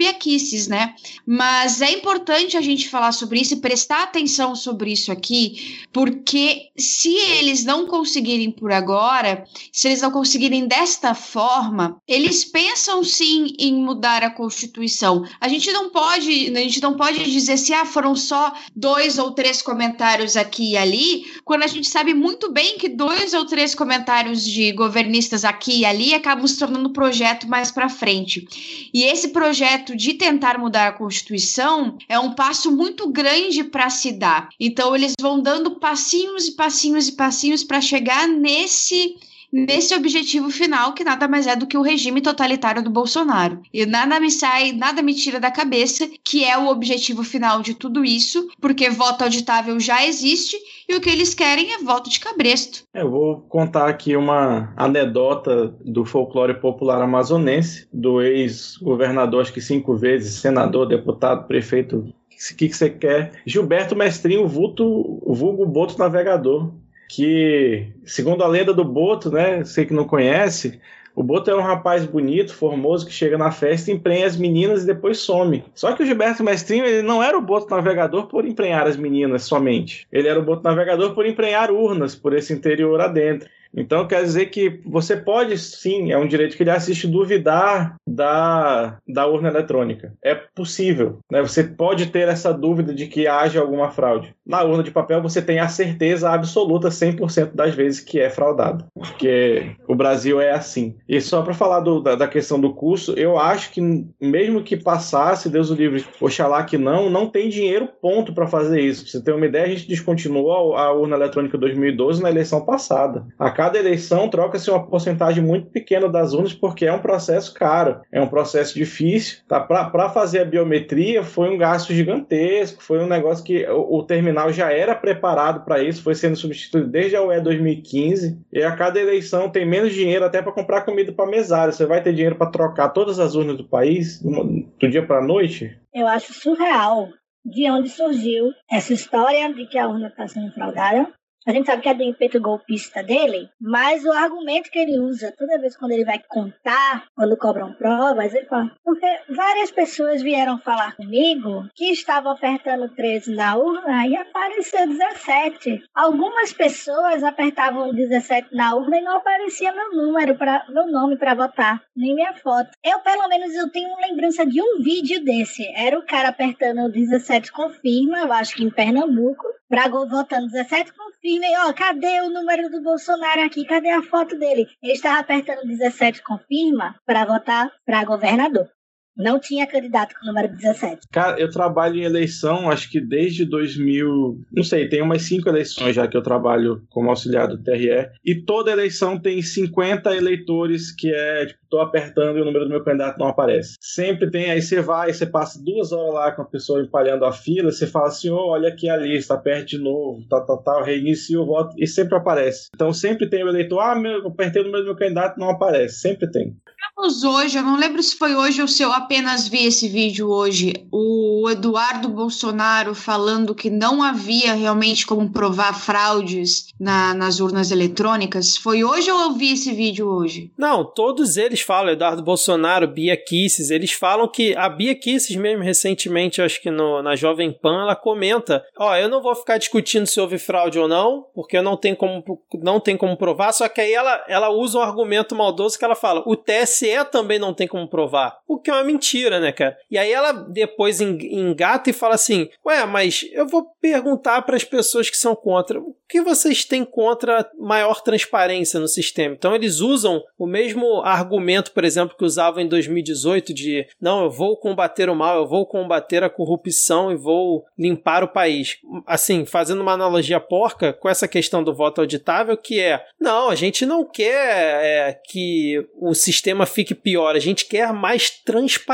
né? 0.69 0.93
Mas 1.25 1.81
é 1.81 1.91
importante 1.91 2.57
a 2.57 2.61
gente 2.61 2.89
falar 2.89 3.11
sobre 3.11 3.39
isso 3.39 3.53
e 3.53 3.57
prestar 3.57 4.03
atenção 4.03 4.55
sobre 4.55 4.91
isso 4.91 5.11
aqui, 5.11 5.79
porque 5.91 6.69
se 6.77 7.13
eles 7.15 7.63
não 7.63 7.87
conseguirem 7.87 8.51
por 8.51 8.71
agora, 8.71 9.45
se 9.71 9.87
eles 9.87 10.01
não 10.01 10.11
conseguirem 10.11 10.67
desta 10.67 11.13
forma, 11.13 11.97
eles 12.07 12.45
pensam 12.45 13.03
sim 13.03 13.53
em 13.57 13.75
mudar 13.75 14.23
a 14.23 14.29
Constituição. 14.29 15.25
A 15.39 15.47
gente 15.47 15.71
não 15.71 15.89
pode, 15.89 16.51
a 16.55 16.59
gente 16.59 16.81
não 16.81 16.95
pode 16.95 17.23
dizer 17.23 17.57
se 17.57 17.73
ah, 17.73 17.85
foram 17.85 18.15
só 18.15 18.53
dois 18.75 19.17
ou 19.17 19.31
três 19.31 19.61
comentários 19.61 20.37
aqui 20.37 20.71
e 20.71 20.77
ali, 20.77 21.25
quando 21.43 21.63
a 21.63 21.67
gente 21.67 21.87
sabe 21.87 22.13
muito 22.13 22.51
bem 22.51 22.77
que 22.77 22.89
dois 22.89 23.33
ou 23.33 23.45
três 23.45 23.73
comentários 23.73 24.43
de 24.43 24.71
governistas 24.71 25.45
aqui 25.45 25.79
e 25.79 25.85
ali 25.85 26.13
acabam 26.13 26.47
se 26.47 26.57
tornando 26.57 26.89
projeto 26.91 27.47
mais 27.47 27.71
para 27.71 27.89
frente. 27.89 28.47
E 28.93 29.03
esse 29.03 29.29
projeto 29.29 29.95
de 29.95 30.13
tentar 30.13 30.57
mudar 30.57 30.87
a 30.87 30.93
Constituição 30.93 31.97
é 32.07 32.17
um 32.19 32.33
passo 32.33 32.71
muito 32.71 33.09
grande 33.09 33.63
para 33.63 33.89
se 33.89 34.11
dar. 34.11 34.49
Então 34.59 34.95
eles 34.95 35.13
vão 35.19 35.41
dando 35.41 35.79
passinhos 35.79 36.47
e 36.47 36.51
passinhos 36.53 37.07
e 37.07 37.11
passinhos 37.13 37.63
para 37.63 37.81
chegar 37.81 38.27
nesse 38.27 39.15
nesse 39.55 39.95
objetivo 39.95 40.49
final, 40.49 40.93
que 40.93 41.05
nada 41.05 41.29
mais 41.29 41.47
é 41.47 41.55
do 41.55 41.65
que 41.65 41.77
o 41.77 41.81
regime 41.81 42.19
totalitário 42.19 42.83
do 42.83 42.89
Bolsonaro. 42.89 43.61
E 43.73 43.85
nada 43.85 44.19
me 44.19 44.29
sai, 44.29 44.73
nada 44.73 45.01
me 45.01 45.13
tira 45.13 45.39
da 45.39 45.49
cabeça 45.49 46.09
que 46.23 46.43
é 46.43 46.57
o 46.57 46.67
objetivo 46.67 47.23
final 47.23 47.61
de 47.61 47.73
tudo 47.73 48.03
isso, 48.03 48.49
porque 48.59 48.89
voto 48.89 49.23
auditável 49.23 49.79
já 49.79 50.05
existe 50.05 50.57
e 50.89 50.95
o 50.95 50.99
que 50.99 51.09
eles 51.09 51.33
querem 51.33 51.73
é 51.73 51.77
voto 51.77 52.09
de 52.09 52.19
cabresto. 52.19 52.83
É, 52.93 53.01
eu 53.01 53.09
vou 53.09 53.41
contar 53.47 53.87
aqui 53.87 54.17
uma 54.17 54.73
anedota 54.75 55.73
do 55.85 56.03
folclore 56.03 56.59
popular 56.59 57.01
amazonense, 57.01 57.87
do 57.93 58.21
ex-governador, 58.21 59.41
acho 59.41 59.53
que 59.53 59.61
cinco 59.61 59.95
vezes, 59.95 60.41
senador, 60.41 60.85
deputado, 60.85 61.47
prefeito 61.47 62.13
o 62.51 62.55
que, 62.55 62.73
você 62.73 62.89
quer. 62.89 63.31
Gilberto 63.45 63.95
Mestrinho, 63.95 64.45
vulto, 64.45 65.23
vulgo 65.25 65.65
Boto 65.65 65.97
Navegador, 65.97 66.73
que, 67.07 67.87
segundo 68.05 68.43
a 68.43 68.47
lenda 68.47 68.73
do 68.73 68.83
Boto, 68.83 69.31
né, 69.31 69.63
você 69.63 69.85
que 69.85 69.93
não 69.93 70.05
conhece, 70.05 70.79
o 71.15 71.23
Boto 71.23 71.49
é 71.49 71.55
um 71.55 71.61
rapaz 71.61 72.05
bonito, 72.05 72.53
formoso, 72.53 73.05
que 73.05 73.13
chega 73.13 73.37
na 73.37 73.49
festa, 73.49 73.89
emprenha 73.89 74.27
as 74.27 74.35
meninas 74.35 74.83
e 74.83 74.87
depois 74.87 75.19
some. 75.19 75.63
Só 75.73 75.93
que 75.93 76.03
o 76.03 76.05
Gilberto 76.05 76.43
Mestrinho, 76.43 76.85
ele 76.85 77.01
não 77.01 77.23
era 77.23 77.37
o 77.37 77.41
Boto 77.41 77.73
navegador 77.73 78.27
por 78.27 78.45
emprenhar 78.45 78.85
as 78.85 78.97
meninas 78.97 79.43
somente. 79.43 80.05
Ele 80.11 80.27
era 80.27 80.37
o 80.37 80.43
Boto 80.43 80.63
navegador 80.63 81.13
por 81.13 81.25
emprenhar 81.25 81.71
urnas 81.71 82.15
por 82.15 82.35
esse 82.35 82.51
interior 82.51 82.99
adentro. 82.99 83.49
Então 83.75 84.07
quer 84.07 84.23
dizer 84.23 84.47
que 84.47 84.81
você 84.85 85.17
pode 85.17 85.57
sim, 85.57 86.11
é 86.11 86.17
um 86.17 86.27
direito 86.27 86.55
que 86.55 86.63
ele 86.63 86.71
assiste, 86.71 87.07
duvidar 87.07 87.95
da, 88.07 88.97
da 89.07 89.27
urna 89.27 89.49
eletrônica. 89.49 90.13
É 90.23 90.33
possível. 90.33 91.19
Né? 91.31 91.41
Você 91.41 91.63
pode 91.63 92.07
ter 92.07 92.27
essa 92.27 92.53
dúvida 92.53 92.93
de 92.93 93.07
que 93.07 93.27
haja 93.27 93.59
alguma 93.59 93.91
fraude. 93.91 94.33
Na 94.45 94.63
urna 94.63 94.83
de 94.83 94.91
papel 94.91 95.21
você 95.21 95.41
tem 95.41 95.59
a 95.59 95.67
certeza 95.67 96.31
absoluta 96.31 96.89
100% 96.89 97.51
das 97.53 97.75
vezes 97.75 97.99
que 97.99 98.19
é 98.19 98.29
fraudado. 98.29 98.85
Porque 98.93 99.75
o 99.87 99.95
Brasil 99.95 100.39
é 100.39 100.51
assim. 100.51 100.95
E 101.07 101.19
só 101.19 101.41
para 101.41 101.53
falar 101.53 101.81
do, 101.81 101.99
da, 101.99 102.15
da, 102.15 102.27
questão 102.27 102.59
do 102.59 102.73
curso, 102.73 103.13
eu 103.13 103.37
acho 103.37 103.71
que 103.71 103.81
mesmo 104.21 104.63
que 104.63 104.77
passasse, 104.77 105.49
Deus 105.49 105.69
o 105.69 105.75
livre, 105.75 106.05
oxalá 106.21 106.63
que 106.63 106.77
não, 106.77 107.09
não 107.09 107.27
tem 107.27 107.49
dinheiro 107.49 107.89
ponto 108.01 108.33
para 108.33 108.47
fazer 108.47 108.81
isso. 108.81 109.03
Pra 109.03 109.11
você 109.11 109.23
ter 109.23 109.33
uma 109.33 109.45
ideia, 109.45 109.65
a 109.65 109.69
gente 109.69 109.87
descontinuou 109.87 110.75
a, 110.75 110.85
a 110.85 110.93
urna 110.93 111.15
eletrônica 111.15 111.57
2012 111.57 112.21
na 112.21 112.29
eleição 112.29 112.63
passada. 112.65 113.25
A 113.37 113.51
cada 113.65 113.79
eleição 113.79 114.29
troca-se 114.29 114.69
uma 114.69 114.85
porcentagem 114.85 115.43
muito 115.43 115.71
pequena 115.71 116.07
das 116.07 116.33
urnas 116.33 116.53
porque 116.53 116.85
é 116.85 116.93
um 116.93 116.99
processo 116.99 117.51
caro, 117.51 117.99
é 118.11 118.21
um 118.21 118.27
processo 118.27 118.75
difícil. 118.75 119.39
Tá? 119.47 119.59
Para 119.59 120.09
fazer 120.09 120.41
a 120.41 120.45
biometria 120.45 121.23
foi 121.23 121.49
um 121.49 121.57
gasto 121.57 121.91
gigantesco, 121.91 122.83
foi 122.83 122.99
um 122.99 123.07
negócio 123.07 123.43
que 123.43 123.65
o, 123.65 123.97
o 123.97 124.03
terminal 124.03 124.53
já 124.53 124.71
era 124.71 124.93
preparado 124.93 125.65
para 125.65 125.81
isso, 125.81 126.03
foi 126.03 126.13
sendo 126.13 126.35
substituído 126.35 126.87
desde 126.87 127.15
a 127.15 127.23
UE 127.23 127.41
2015 127.41 128.39
e 128.53 128.61
a 128.61 128.75
cada 128.75 128.99
eleição 128.99 129.49
tem 129.49 129.65
menos 129.65 129.93
dinheiro 129.93 130.25
até 130.25 130.43
para 130.43 130.51
comprar 130.51 130.81
comida 130.81 131.11
para 131.11 131.25
mesário. 131.25 131.73
Você 131.73 131.87
vai 131.87 132.03
ter 132.03 132.13
dinheiro 132.13 132.35
para 132.35 132.51
trocar 132.51 132.89
todas 132.89 133.19
as 133.19 133.33
urnas 133.33 133.57
do 133.57 133.67
país 133.67 134.21
do 134.21 134.87
dia 134.87 135.03
para 135.03 135.17
a 135.17 135.25
noite? 135.25 135.75
Eu 135.91 136.05
acho 136.05 136.33
surreal 136.33 137.09
de 137.43 137.67
onde 137.71 137.89
surgiu 137.89 138.51
essa 138.69 138.93
história 138.93 139.51
de 139.51 139.65
que 139.65 139.79
a 139.79 139.87
urna 139.87 140.09
está 140.09 140.27
sendo 140.27 140.51
fraudada. 140.51 141.11
A 141.47 141.51
gente 141.51 141.67
sabe 141.67 141.83
que 141.83 141.89
é 141.89 141.93
do 141.93 142.01
ímpeto 142.01 142.41
golpista 142.41 143.03
dele, 143.03 143.47
mas 143.61 144.03
o 144.03 144.11
argumento 144.11 144.71
que 144.71 144.79
ele 144.79 144.99
usa 144.99 145.31
toda 145.37 145.59
vez 145.59 145.77
quando 145.77 145.91
ele 145.91 146.03
vai 146.03 146.19
contar, 146.27 147.05
quando 147.15 147.37
cobram 147.37 147.71
provas, 147.73 148.33
ele 148.33 148.47
fala: 148.47 148.71
porque 148.83 149.05
várias 149.29 149.69
pessoas 149.69 150.23
vieram 150.23 150.57
falar 150.57 150.95
comigo 150.95 151.69
que 151.75 151.91
estavam 151.91 152.31
apertando 152.31 152.89
13 152.89 153.35
na 153.35 153.55
urna 153.57 154.07
e 154.07 154.15
apareceu 154.15 154.87
17. 154.87 155.83
Algumas 155.93 156.51
pessoas 156.51 157.23
apertavam 157.23 157.93
17 157.93 158.47
na 158.51 158.75
urna 158.75 158.97
e 158.97 159.03
não 159.03 159.17
aparecia 159.17 159.71
meu 159.71 159.91
número 159.91 160.35
para 160.35 160.65
meu 160.69 160.87
nome 160.87 161.15
para 161.15 161.35
votar, 161.35 161.79
nem 161.95 162.15
minha 162.15 162.33
foto. 162.33 162.71
Eu 162.83 162.99
pelo 163.01 163.27
menos 163.27 163.53
eu 163.53 163.69
tenho 163.71 163.95
lembrança 163.97 164.43
de 164.47 164.59
um 164.59 164.81
vídeo 164.81 165.23
desse. 165.23 165.63
Era 165.75 165.99
o 165.99 166.05
cara 166.05 166.29
apertando 166.29 166.91
17 166.91 167.51
confirma, 167.51 168.17
eu 168.21 168.33
acho 168.33 168.55
que 168.55 168.63
em 168.63 168.71
Pernambuco, 168.71 169.43
para 169.69 169.87
votando 169.87 170.47
17 170.47 170.91
confirma 170.91 171.34
confirmem, 171.35 171.57
ó, 171.59 171.73
cadê 171.73 172.21
o 172.21 172.29
número 172.29 172.69
do 172.69 172.81
Bolsonaro 172.81 173.41
aqui? 173.41 173.65
Cadê 173.65 173.89
a 173.89 174.01
foto 174.01 174.37
dele? 174.37 174.67
Ele 174.81 174.93
estava 174.93 175.19
apertando 175.19 175.67
17 175.67 176.23
confirma 176.23 176.95
para 177.05 177.25
votar 177.25 177.71
para 177.85 178.05
governador. 178.05 178.69
Não 179.17 179.39
tinha 179.39 179.65
candidato 179.65 180.13
com 180.15 180.25
o 180.25 180.27
número 180.27 180.49
17. 180.49 181.07
Cara, 181.11 181.39
eu 181.39 181.49
trabalho 181.49 181.95
em 181.95 182.03
eleição, 182.03 182.69
acho 182.69 182.89
que 182.89 182.99
desde 182.99 183.45
2000. 183.45 184.41
Não 184.51 184.63
sei, 184.63 184.89
tem 184.89 185.01
umas 185.01 185.23
cinco 185.23 185.47
eleições 185.47 185.95
já 185.95 186.07
que 186.07 186.17
eu 186.17 186.23
trabalho 186.23 186.83
como 186.89 187.09
auxiliar 187.09 187.47
do 187.47 187.57
TRE. 187.57 188.09
E 188.23 188.35
toda 188.35 188.71
eleição 188.71 189.19
tem 189.19 189.41
50 189.41 190.15
eleitores 190.15 190.91
que 190.91 191.13
é, 191.13 191.45
tipo, 191.45 191.59
tô 191.69 191.79
apertando 191.79 192.37
e 192.37 192.41
o 192.41 192.45
número 192.45 192.65
do 192.65 192.71
meu 192.71 192.83
candidato 192.83 193.17
não 193.19 193.27
aparece. 193.27 193.75
Sempre 193.81 194.29
tem, 194.29 194.49
aí 194.49 194.61
você 194.61 194.81
vai, 194.81 195.11
você 195.11 195.25
passa 195.25 195.61
duas 195.63 195.91
horas 195.91 196.13
lá 196.13 196.31
com 196.31 196.41
a 196.41 196.45
pessoa 196.45 196.81
empalhando 196.81 197.25
a 197.25 197.31
fila, 197.31 197.71
você 197.71 197.85
fala 197.85 198.07
assim: 198.07 198.29
oh, 198.29 198.49
olha 198.49 198.69
aqui 198.69 198.89
a 198.89 198.97
lista, 198.97 199.33
aperte 199.33 199.77
de 199.77 199.83
novo, 199.83 200.25
tal, 200.29 200.45
tal, 200.45 200.63
tal, 200.63 200.83
reinicia 200.83 201.39
o 201.39 201.45
voto, 201.45 201.75
e 201.77 201.87
sempre 201.87 202.15
aparece. 202.15 202.69
Então 202.73 202.93
sempre 202.93 203.29
tem 203.29 203.43
o 203.43 203.49
eleitor, 203.49 203.79
ah, 203.79 203.95
meu, 203.95 204.25
apertei 204.27 204.61
o 204.61 204.65
número 204.65 204.83
do 204.83 204.87
meu 204.87 204.95
candidato, 204.95 205.39
não 205.39 205.49
aparece. 205.49 205.99
Sempre 205.99 206.29
tem. 206.29 206.55
Hoje, 206.97 207.57
eu 207.57 207.63
não 207.63 207.77
lembro 207.77 208.01
se 208.01 208.15
foi 208.15 208.35
hoje 208.35 208.61
ou 208.61 208.67
se 208.67 208.81
eu 208.81 208.91
apenas 209.05 209.47
vi 209.47 209.67
esse 209.67 209.87
vídeo 209.87 210.31
hoje, 210.31 210.73
o 210.91 211.47
Eduardo 211.49 212.09
Bolsonaro 212.09 212.95
falando 212.95 213.53
que 213.53 213.69
não 213.69 214.01
havia 214.01 214.53
realmente 214.53 215.05
como 215.05 215.31
provar 215.31 215.79
fraudes 215.79 216.73
na, 216.79 217.13
nas 217.13 217.39
urnas 217.39 217.69
eletrônicas. 217.69 218.57
Foi 218.57 218.83
hoje 218.83 219.11
ou 219.11 219.21
eu 219.21 219.33
vi 219.33 219.53
esse 219.53 219.71
vídeo 219.71 220.09
hoje? 220.09 220.51
Não, 220.57 220.83
todos 220.83 221.37
eles 221.37 221.61
falam, 221.61 221.93
Eduardo 221.93 222.23
Bolsonaro, 222.23 222.87
Bia 222.87 223.15
Kisses, 223.15 223.69
eles 223.69 223.91
falam 223.91 224.27
que 224.27 224.55
a 224.55 224.67
Bia 224.67 224.95
Kisses 224.95 225.35
mesmo 225.35 225.63
recentemente, 225.63 226.41
acho 226.41 226.59
que 226.59 226.71
no, 226.71 227.03
na 227.03 227.15
Jovem 227.15 227.51
Pan, 227.51 227.83
ela 227.83 227.95
comenta, 227.95 228.65
ó, 228.75 228.89
oh, 228.89 228.95
eu 228.95 229.07
não 229.07 229.21
vou 229.21 229.35
ficar 229.35 229.59
discutindo 229.59 230.07
se 230.07 230.19
houve 230.19 230.39
fraude 230.39 230.79
ou 230.79 230.87
não, 230.87 231.27
porque 231.35 231.61
não 231.61 231.77
tem 231.77 231.93
como, 231.93 232.23
não 232.55 232.79
tem 232.79 232.97
como 232.97 233.15
provar, 233.15 233.51
só 233.51 233.69
que 233.69 233.81
aí 233.81 233.93
ela, 233.93 234.25
ela 234.27 234.49
usa 234.49 234.79
um 234.79 234.81
argumento 234.81 235.35
maldoso 235.35 235.77
que 235.77 235.85
ela 235.85 235.95
fala, 235.95 236.23
o 236.25 236.35
TSE 236.35 237.05
também 237.11 237.37
não 237.37 237.53
tem 237.53 237.67
como 237.67 237.87
provar, 237.87 238.39
o 238.47 238.59
que 238.59 238.71
é 238.71 238.73
uma 238.73 238.94
mentira, 238.95 239.39
né, 239.39 239.51
cara? 239.51 239.77
E 239.91 239.97
aí 239.97 240.11
ela 240.11 240.31
depois 240.31 240.99
engata 241.01 241.89
e 241.89 241.93
fala 241.93 242.15
assim: 242.15 242.49
Ué, 242.65 242.85
mas 242.85 243.27
eu 243.31 243.47
vou 243.47 243.67
perguntar 243.81 244.41
para 244.41 244.55
as 244.55 244.63
pessoas 244.63 245.09
que 245.09 245.17
são 245.17 245.35
contra, 245.35 245.79
o 245.79 245.95
que 246.07 246.21
vocês 246.21 246.65
têm 246.65 246.83
contra 246.85 247.49
maior 247.59 248.01
transparência 248.01 248.79
no 248.79 248.87
sistema? 248.87 249.35
Então 249.35 249.53
eles 249.53 249.79
usam 249.79 250.23
o 250.37 250.47
mesmo 250.47 251.01
argumento, 251.01 251.71
por 251.71 251.83
exemplo, 251.83 252.15
que 252.17 252.25
usavam 252.25 252.61
em 252.61 252.67
2018 252.67 253.53
de 253.53 253.85
não, 253.99 254.23
eu 254.23 254.29
vou 254.29 254.57
combater 254.57 255.09
o 255.09 255.15
mal, 255.15 255.37
eu 255.37 255.47
vou 255.47 255.65
combater 255.65 256.23
a 256.23 256.29
corrupção 256.29 257.11
e 257.11 257.15
vou 257.15 257.65
limpar 257.77 258.23
o 258.23 258.27
país. 258.27 258.77
Assim, 259.05 259.45
fazendo 259.45 259.81
uma 259.81 259.93
analogia 259.93 260.39
porca 260.39 260.93
com 260.93 261.09
essa 261.09 261.27
questão 261.27 261.63
do 261.63 261.75
voto 261.75 262.01
auditável, 262.01 262.55
que 262.57 262.79
é, 262.79 263.03
não, 263.19 263.49
a 263.49 263.55
gente 263.55 263.85
não 263.85 264.05
quer 264.05 264.83
é, 264.83 265.19
que 265.29 265.85
o 265.99 266.13
sistema 266.13 266.65
fique 266.65 266.95
pior, 266.95 267.35
a 267.35 267.39
gente 267.39 267.65
quer 267.65 267.91
mais 267.91 268.29
transparência 268.29 268.84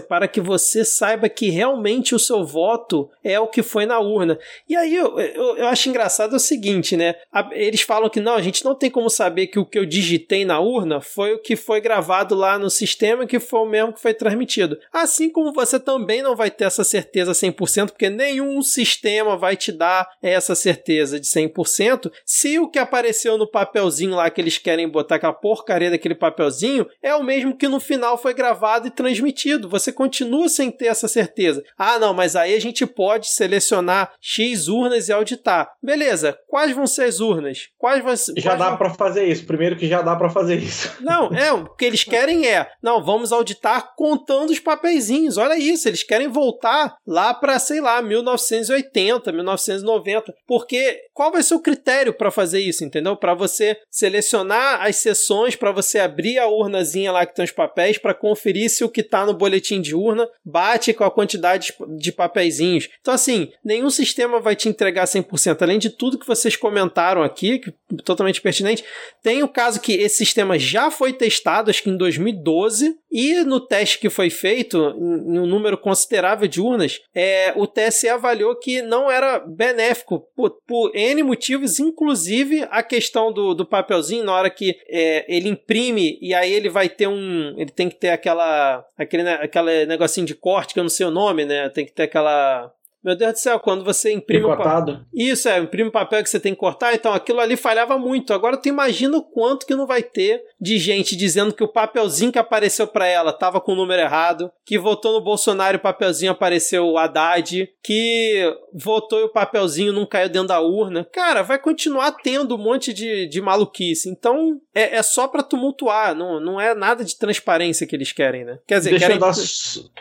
para 0.00 0.28
que 0.28 0.40
você 0.40 0.84
saiba 0.84 1.28
que 1.28 1.50
realmente 1.50 2.14
o 2.14 2.18
seu 2.18 2.44
voto 2.44 3.10
é 3.24 3.38
o 3.40 3.48
que 3.48 3.62
foi 3.62 3.86
na 3.86 3.98
urna. 3.98 4.38
E 4.68 4.76
aí 4.76 4.94
eu, 4.94 5.18
eu, 5.18 5.56
eu 5.56 5.66
acho 5.68 5.88
engraçado 5.88 6.34
o 6.34 6.40
seguinte, 6.40 6.96
né? 6.96 7.14
Eles 7.52 7.82
falam 7.82 8.10
que 8.10 8.20
não, 8.20 8.34
a 8.34 8.42
gente 8.42 8.64
não 8.64 8.74
tem 8.74 8.90
como 8.90 9.08
saber 9.08 9.46
que 9.46 9.58
o 9.58 9.64
que 9.64 9.78
eu 9.78 9.86
digitei 9.86 10.44
na 10.44 10.60
urna 10.60 11.00
foi 11.00 11.34
o 11.34 11.38
que 11.38 11.56
foi 11.56 11.80
gravado 11.80 12.34
lá 12.34 12.58
no 12.58 12.70
sistema 12.70 13.26
que 13.26 13.40
foi 13.40 13.60
o 13.60 13.66
mesmo 13.66 13.92
que 13.92 14.00
foi 14.00 14.14
transmitido. 14.14 14.78
Assim 14.92 15.30
como 15.30 15.52
você 15.52 15.80
também 15.80 16.22
não 16.22 16.36
vai 16.36 16.50
ter 16.50 16.64
essa 16.64 16.84
certeza 16.84 17.32
100%, 17.32 17.90
porque 17.90 18.10
nenhum 18.10 18.60
sistema 18.62 19.36
vai 19.36 19.56
te 19.56 19.72
dar 19.72 20.08
essa 20.22 20.54
certeza 20.54 21.18
de 21.18 21.26
100%, 21.26 22.10
se 22.24 22.58
o 22.58 22.68
que 22.68 22.78
apareceu 22.78 23.38
no 23.38 23.50
papelzinho 23.50 24.14
lá 24.14 24.28
que 24.30 24.40
eles 24.40 24.58
querem 24.58 24.88
botar 24.88 25.16
aquela 25.16 25.32
porcaria 25.32 25.90
daquele 25.90 26.14
papelzinho 26.14 26.86
é 27.02 27.14
o 27.14 27.22
mesmo 27.22 27.56
que 27.56 27.68
no 27.68 27.80
final 27.80 28.18
foi 28.18 28.34
gravado 28.34 28.86
e 28.86 28.90
transmitido. 28.90 29.21
Você 29.68 29.92
continua 29.92 30.48
sem 30.48 30.70
ter 30.70 30.86
essa 30.86 31.08
certeza. 31.08 31.62
Ah, 31.76 31.98
não, 31.98 32.14
mas 32.14 32.36
aí 32.36 32.54
a 32.54 32.60
gente 32.60 32.86
pode 32.86 33.28
selecionar 33.28 34.12
X 34.20 34.68
urnas 34.68 35.08
e 35.08 35.12
auditar. 35.12 35.70
Beleza, 35.82 36.38
quais 36.48 36.74
vão 36.74 36.86
ser 36.86 37.04
as 37.04 37.20
urnas? 37.20 37.68
Quais 37.78 38.02
vão 38.02 38.16
ser, 38.16 38.34
Já 38.36 38.54
dá 38.54 38.70
vão... 38.70 38.78
para 38.78 38.90
fazer 38.90 39.24
isso. 39.26 39.44
Primeiro 39.46 39.76
que 39.76 39.88
já 39.88 40.02
dá 40.02 40.16
para 40.16 40.30
fazer 40.30 40.56
isso. 40.56 40.92
Não, 41.02 41.28
é, 41.28 41.52
o 41.52 41.68
que 41.74 41.84
eles 41.84 42.04
querem 42.04 42.46
é, 42.46 42.68
não, 42.82 43.02
vamos 43.04 43.32
auditar 43.32 43.94
contando 43.96 44.50
os 44.50 44.58
papeizinhos. 44.58 45.36
Olha 45.36 45.58
isso, 45.58 45.88
eles 45.88 46.02
querem 46.02 46.28
voltar 46.28 46.96
lá 47.06 47.34
para, 47.34 47.58
sei 47.58 47.80
lá, 47.80 48.00
1980, 48.00 49.32
1990. 49.32 50.34
Porque 50.46 51.00
qual 51.12 51.32
vai 51.32 51.42
ser 51.42 51.54
o 51.54 51.60
critério 51.60 52.12
para 52.12 52.30
fazer 52.30 52.60
isso, 52.60 52.84
entendeu? 52.84 53.16
Para 53.16 53.34
você 53.34 53.76
selecionar 53.90 54.82
as 54.82 54.96
sessões, 54.96 55.56
para 55.56 55.72
você 55.72 55.98
abrir 55.98 56.38
a 56.38 56.48
urnazinha 56.48 57.12
lá 57.12 57.26
que 57.26 57.34
tem 57.34 57.44
os 57.44 57.50
papéis, 57.50 57.98
para 57.98 58.14
conferir 58.14 58.70
se 58.70 58.84
o 58.84 58.88
que 58.88 59.02
está 59.12 59.26
no 59.26 59.34
boletim 59.34 59.82
de 59.82 59.94
urna 59.94 60.26
bate 60.42 60.94
com 60.94 61.04
a 61.04 61.10
quantidade 61.10 61.74
de 61.98 62.10
papeizinhos. 62.10 62.88
Então, 63.00 63.12
assim, 63.12 63.52
nenhum 63.62 63.90
sistema 63.90 64.40
vai 64.40 64.56
te 64.56 64.68
entregar 64.68 65.04
100%. 65.04 65.60
Além 65.60 65.78
de 65.78 65.90
tudo 65.90 66.18
que 66.18 66.26
vocês 66.26 66.56
comentaram 66.56 67.22
aqui, 67.22 67.58
que 67.58 67.70
é 67.70 67.74
totalmente 68.04 68.40
pertinente, 68.40 68.82
tem 69.22 69.42
o 69.42 69.48
caso 69.48 69.80
que 69.80 69.92
esse 69.92 70.16
sistema 70.16 70.58
já 70.58 70.90
foi 70.90 71.12
testado, 71.12 71.70
acho 71.70 71.82
que 71.82 71.90
em 71.90 71.96
2012, 71.96 72.96
e 73.10 73.44
no 73.44 73.60
teste 73.60 73.98
que 73.98 74.08
foi 74.08 74.30
feito, 74.30 74.78
em 74.78 75.38
um 75.38 75.46
número 75.46 75.76
considerável 75.76 76.48
de 76.48 76.60
urnas, 76.60 77.00
é, 77.14 77.52
o 77.54 77.66
TSE 77.66 78.08
avaliou 78.08 78.56
que 78.56 78.80
não 78.80 79.10
era 79.10 79.38
benéfico 79.38 80.26
por, 80.34 80.56
por 80.66 80.90
N 80.94 81.22
motivos, 81.22 81.78
inclusive 81.78 82.66
a 82.70 82.82
questão 82.82 83.30
do, 83.30 83.52
do 83.52 83.66
papelzinho, 83.66 84.24
na 84.24 84.32
hora 84.32 84.48
que 84.48 84.74
é, 84.88 85.26
ele 85.28 85.50
imprime 85.50 86.18
e 86.22 86.32
aí 86.32 86.52
ele 86.52 86.70
vai 86.70 86.88
ter 86.88 87.06
um. 87.06 87.54
Ele 87.58 87.70
tem 87.70 87.88
que 87.88 87.96
ter 87.96 88.10
aquela. 88.10 88.84
Aquele, 89.02 89.28
aquele 89.28 89.86
negocinho 89.86 90.26
de 90.26 90.34
corte, 90.34 90.74
que 90.74 90.80
eu 90.80 90.84
não 90.84 90.90
sei 90.90 91.06
o 91.06 91.10
nome, 91.10 91.44
né? 91.44 91.68
Tem 91.68 91.84
que 91.84 91.92
ter 91.92 92.04
aquela. 92.04 92.72
Meu 93.04 93.16
Deus 93.16 93.32
do 93.32 93.38
céu, 93.38 93.58
quando 93.58 93.84
você 93.84 94.12
imprime. 94.12 94.42
Picotado. 94.42 94.98
Pa... 94.98 95.04
Isso, 95.12 95.48
é, 95.48 95.58
imprime 95.58 95.90
papel 95.90 96.22
que 96.22 96.30
você 96.30 96.38
tem 96.38 96.54
que 96.54 96.60
cortar, 96.60 96.94
então 96.94 97.12
aquilo 97.12 97.40
ali 97.40 97.56
falhava 97.56 97.98
muito. 97.98 98.32
Agora 98.32 98.56
tu 98.56 98.68
imagina 98.68 99.16
o 99.16 99.22
quanto 99.22 99.66
que 99.66 99.74
não 99.74 99.86
vai 99.86 100.02
ter 100.02 100.42
de 100.60 100.78
gente 100.78 101.16
dizendo 101.16 101.52
que 101.52 101.64
o 101.64 101.68
papelzinho 101.68 102.30
que 102.30 102.38
apareceu 102.38 102.86
para 102.86 103.06
ela 103.06 103.32
tava 103.32 103.60
com 103.60 103.72
o 103.72 103.76
número 103.76 104.00
errado, 104.00 104.50
que 104.64 104.78
votou 104.78 105.12
no 105.12 105.20
Bolsonaro 105.20 105.76
e 105.76 105.78
o 105.78 105.82
papelzinho 105.82 106.30
apareceu 106.30 106.86
o 106.86 106.96
Haddad, 106.96 107.68
que 107.82 108.56
votou 108.72 109.20
e 109.20 109.24
o 109.24 109.32
papelzinho 109.32 109.92
não 109.92 110.06
caiu 110.06 110.28
dentro 110.28 110.48
da 110.48 110.60
urna. 110.60 111.04
Cara, 111.12 111.42
vai 111.42 111.58
continuar 111.58 112.12
tendo 112.12 112.54
um 112.54 112.58
monte 112.58 112.92
de, 112.92 113.26
de 113.26 113.40
maluquice. 113.40 114.08
Então 114.08 114.60
é, 114.74 114.96
é 114.96 115.02
só 115.02 115.26
para 115.26 115.42
tumultuar, 115.42 116.14
não, 116.14 116.38
não 116.38 116.60
é 116.60 116.74
nada 116.74 117.04
de 117.04 117.18
transparência 117.18 117.86
que 117.86 117.96
eles 117.96 118.12
querem, 118.12 118.44
né? 118.44 118.58
Quer 118.66 118.78
dizer, 118.78 118.98
querem, 118.98 119.18
dar... 119.18 119.32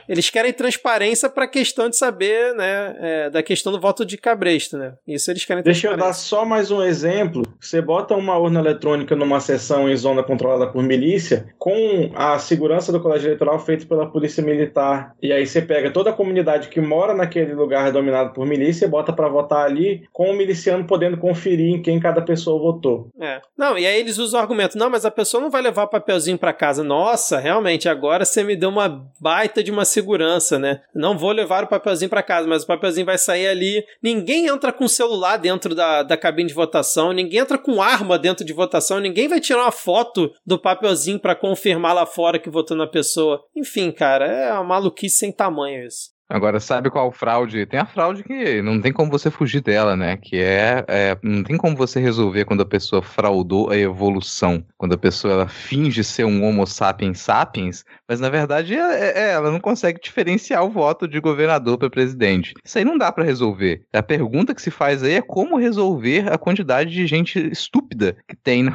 eles 0.07 0.29
querem 0.29 0.53
transparência 0.53 1.29
pra 1.29 1.47
questão 1.47 1.89
de 1.89 1.97
saber, 1.97 2.53
né? 2.53 2.90
É, 2.99 3.29
da 3.29 3.43
questão 3.43 3.71
do 3.71 3.79
voto 3.79 4.05
de 4.05 4.17
cabresto, 4.17 4.77
né? 4.77 4.93
Isso 5.07 5.31
eles 5.31 5.45
querem 5.45 5.63
Deixa 5.63 5.87
eu 5.87 5.97
dar 5.97 6.13
só 6.13 6.45
mais 6.45 6.71
um 6.71 6.81
exemplo. 6.81 7.43
Você 7.59 7.81
bota 7.81 8.15
uma 8.15 8.37
urna 8.37 8.59
eletrônica 8.59 9.15
numa 9.15 9.39
sessão 9.39 9.89
em 9.89 9.95
zona 9.95 10.23
controlada 10.23 10.67
por 10.67 10.83
milícia, 10.83 11.53
com 11.57 12.11
a 12.15 12.37
segurança 12.39 12.91
do 12.91 12.99
colégio 12.99 13.27
eleitoral 13.27 13.59
feito 13.59 13.87
pela 13.87 14.09
polícia 14.09 14.43
militar, 14.43 15.15
e 15.21 15.31
aí 15.31 15.45
você 15.45 15.61
pega 15.61 15.91
toda 15.91 16.09
a 16.09 16.13
comunidade 16.13 16.69
que 16.69 16.81
mora 16.81 17.13
naquele 17.13 17.53
lugar 17.53 17.91
dominado 17.91 18.33
por 18.33 18.45
milícia 18.45 18.85
e 18.85 18.89
bota 18.89 19.13
para 19.13 19.27
votar 19.27 19.65
ali, 19.65 20.03
com 20.11 20.31
o 20.31 20.35
miliciano 20.35 20.85
podendo 20.85 21.17
conferir 21.17 21.75
em 21.75 21.81
quem 21.81 21.99
cada 21.99 22.21
pessoa 22.21 22.59
votou. 22.59 23.09
É. 23.19 23.41
Não, 23.57 23.77
e 23.77 23.85
aí 23.85 23.99
eles 23.99 24.17
usam 24.17 24.39
o 24.39 24.43
argumento, 24.43 24.77
não, 24.77 24.89
mas 24.89 25.05
a 25.05 25.11
pessoa 25.11 25.41
não 25.41 25.49
vai 25.49 25.61
levar 25.61 25.83
o 25.83 25.89
papelzinho 25.89 26.37
para 26.37 26.53
casa. 26.53 26.83
Nossa, 26.83 27.39
realmente, 27.39 27.87
agora 27.87 28.25
você 28.25 28.43
me 28.43 28.55
deu 28.55 28.69
uma 28.69 29.05
baita 29.19 29.63
de 29.63 29.71
uma 29.71 29.85
segurança, 29.85 30.57
né? 30.57 30.81
Não 30.93 31.17
vou 31.17 31.31
levar 31.31 31.63
o 31.63 31.67
papelzinho 31.67 32.09
para 32.09 32.23
casa, 32.23 32.47
mas 32.47 32.63
o 32.63 32.67
papelzinho 32.67 32.80
papelzinho 32.81 33.05
vai 33.05 33.17
sair 33.17 33.47
ali. 33.47 33.85
Ninguém 34.01 34.47
entra 34.47 34.73
com 34.73 34.87
celular 34.87 35.37
dentro 35.37 35.75
da, 35.75 36.01
da 36.01 36.17
cabine 36.17 36.49
de 36.49 36.55
votação, 36.55 37.13
ninguém 37.13 37.39
entra 37.39 37.57
com 37.57 37.81
arma 37.81 38.17
dentro 38.17 38.43
de 38.43 38.51
votação, 38.51 38.99
ninguém 38.99 39.27
vai 39.27 39.39
tirar 39.39 39.61
uma 39.61 39.71
foto 39.71 40.33
do 40.45 40.59
papelzinho 40.59 41.19
para 41.19 41.35
confirmar 41.35 41.93
lá 41.93 42.05
fora 42.05 42.39
que 42.39 42.49
votou 42.49 42.75
na 42.75 42.87
pessoa. 42.87 43.43
Enfim, 43.55 43.91
cara, 43.91 44.25
é 44.25 44.51
uma 44.53 44.63
maluquice 44.63 45.17
sem 45.17 45.31
tamanho 45.31 45.85
isso. 45.85 46.09
Agora, 46.31 46.61
sabe 46.61 46.89
qual 46.89 47.11
fraude? 47.11 47.65
Tem 47.65 47.77
a 47.77 47.85
fraude 47.85 48.23
que 48.23 48.61
não 48.61 48.79
tem 48.79 48.93
como 48.93 49.11
você 49.11 49.29
fugir 49.29 49.61
dela, 49.61 49.97
né? 49.97 50.15
Que 50.15 50.37
é, 50.37 50.85
é, 50.87 51.17
Não 51.21 51.43
tem 51.43 51.57
como 51.57 51.75
você 51.75 51.99
resolver 51.99 52.45
quando 52.45 52.61
a 52.61 52.65
pessoa 52.65 53.01
fraudou 53.01 53.69
a 53.69 53.77
evolução. 53.77 54.63
Quando 54.77 54.93
a 54.93 54.97
pessoa 54.97 55.33
ela 55.33 55.47
finge 55.49 56.05
ser 56.05 56.23
um 56.23 56.45
Homo 56.45 56.65
sapiens 56.65 57.19
sapiens, 57.19 57.83
mas 58.07 58.21
na 58.21 58.29
verdade 58.29 58.73
é, 58.73 58.79
é, 58.79 59.19
é 59.19 59.31
ela 59.31 59.51
não 59.51 59.59
consegue 59.59 59.99
diferenciar 60.01 60.63
o 60.63 60.69
voto 60.69 61.05
de 61.05 61.19
governador 61.19 61.77
para 61.77 61.89
presidente. 61.89 62.53
Isso 62.63 62.77
aí 62.77 62.85
não 62.85 62.97
dá 62.97 63.11
para 63.11 63.25
resolver. 63.25 63.83
A 63.91 64.01
pergunta 64.01 64.55
que 64.55 64.61
se 64.61 64.71
faz 64.71 65.03
aí 65.03 65.15
é 65.15 65.21
como 65.21 65.57
resolver 65.57 66.31
a 66.31 66.37
quantidade 66.37 66.91
de 66.91 67.05
gente 67.07 67.39
estúpida 67.51 68.15
que 68.25 68.37
tem 68.37 68.65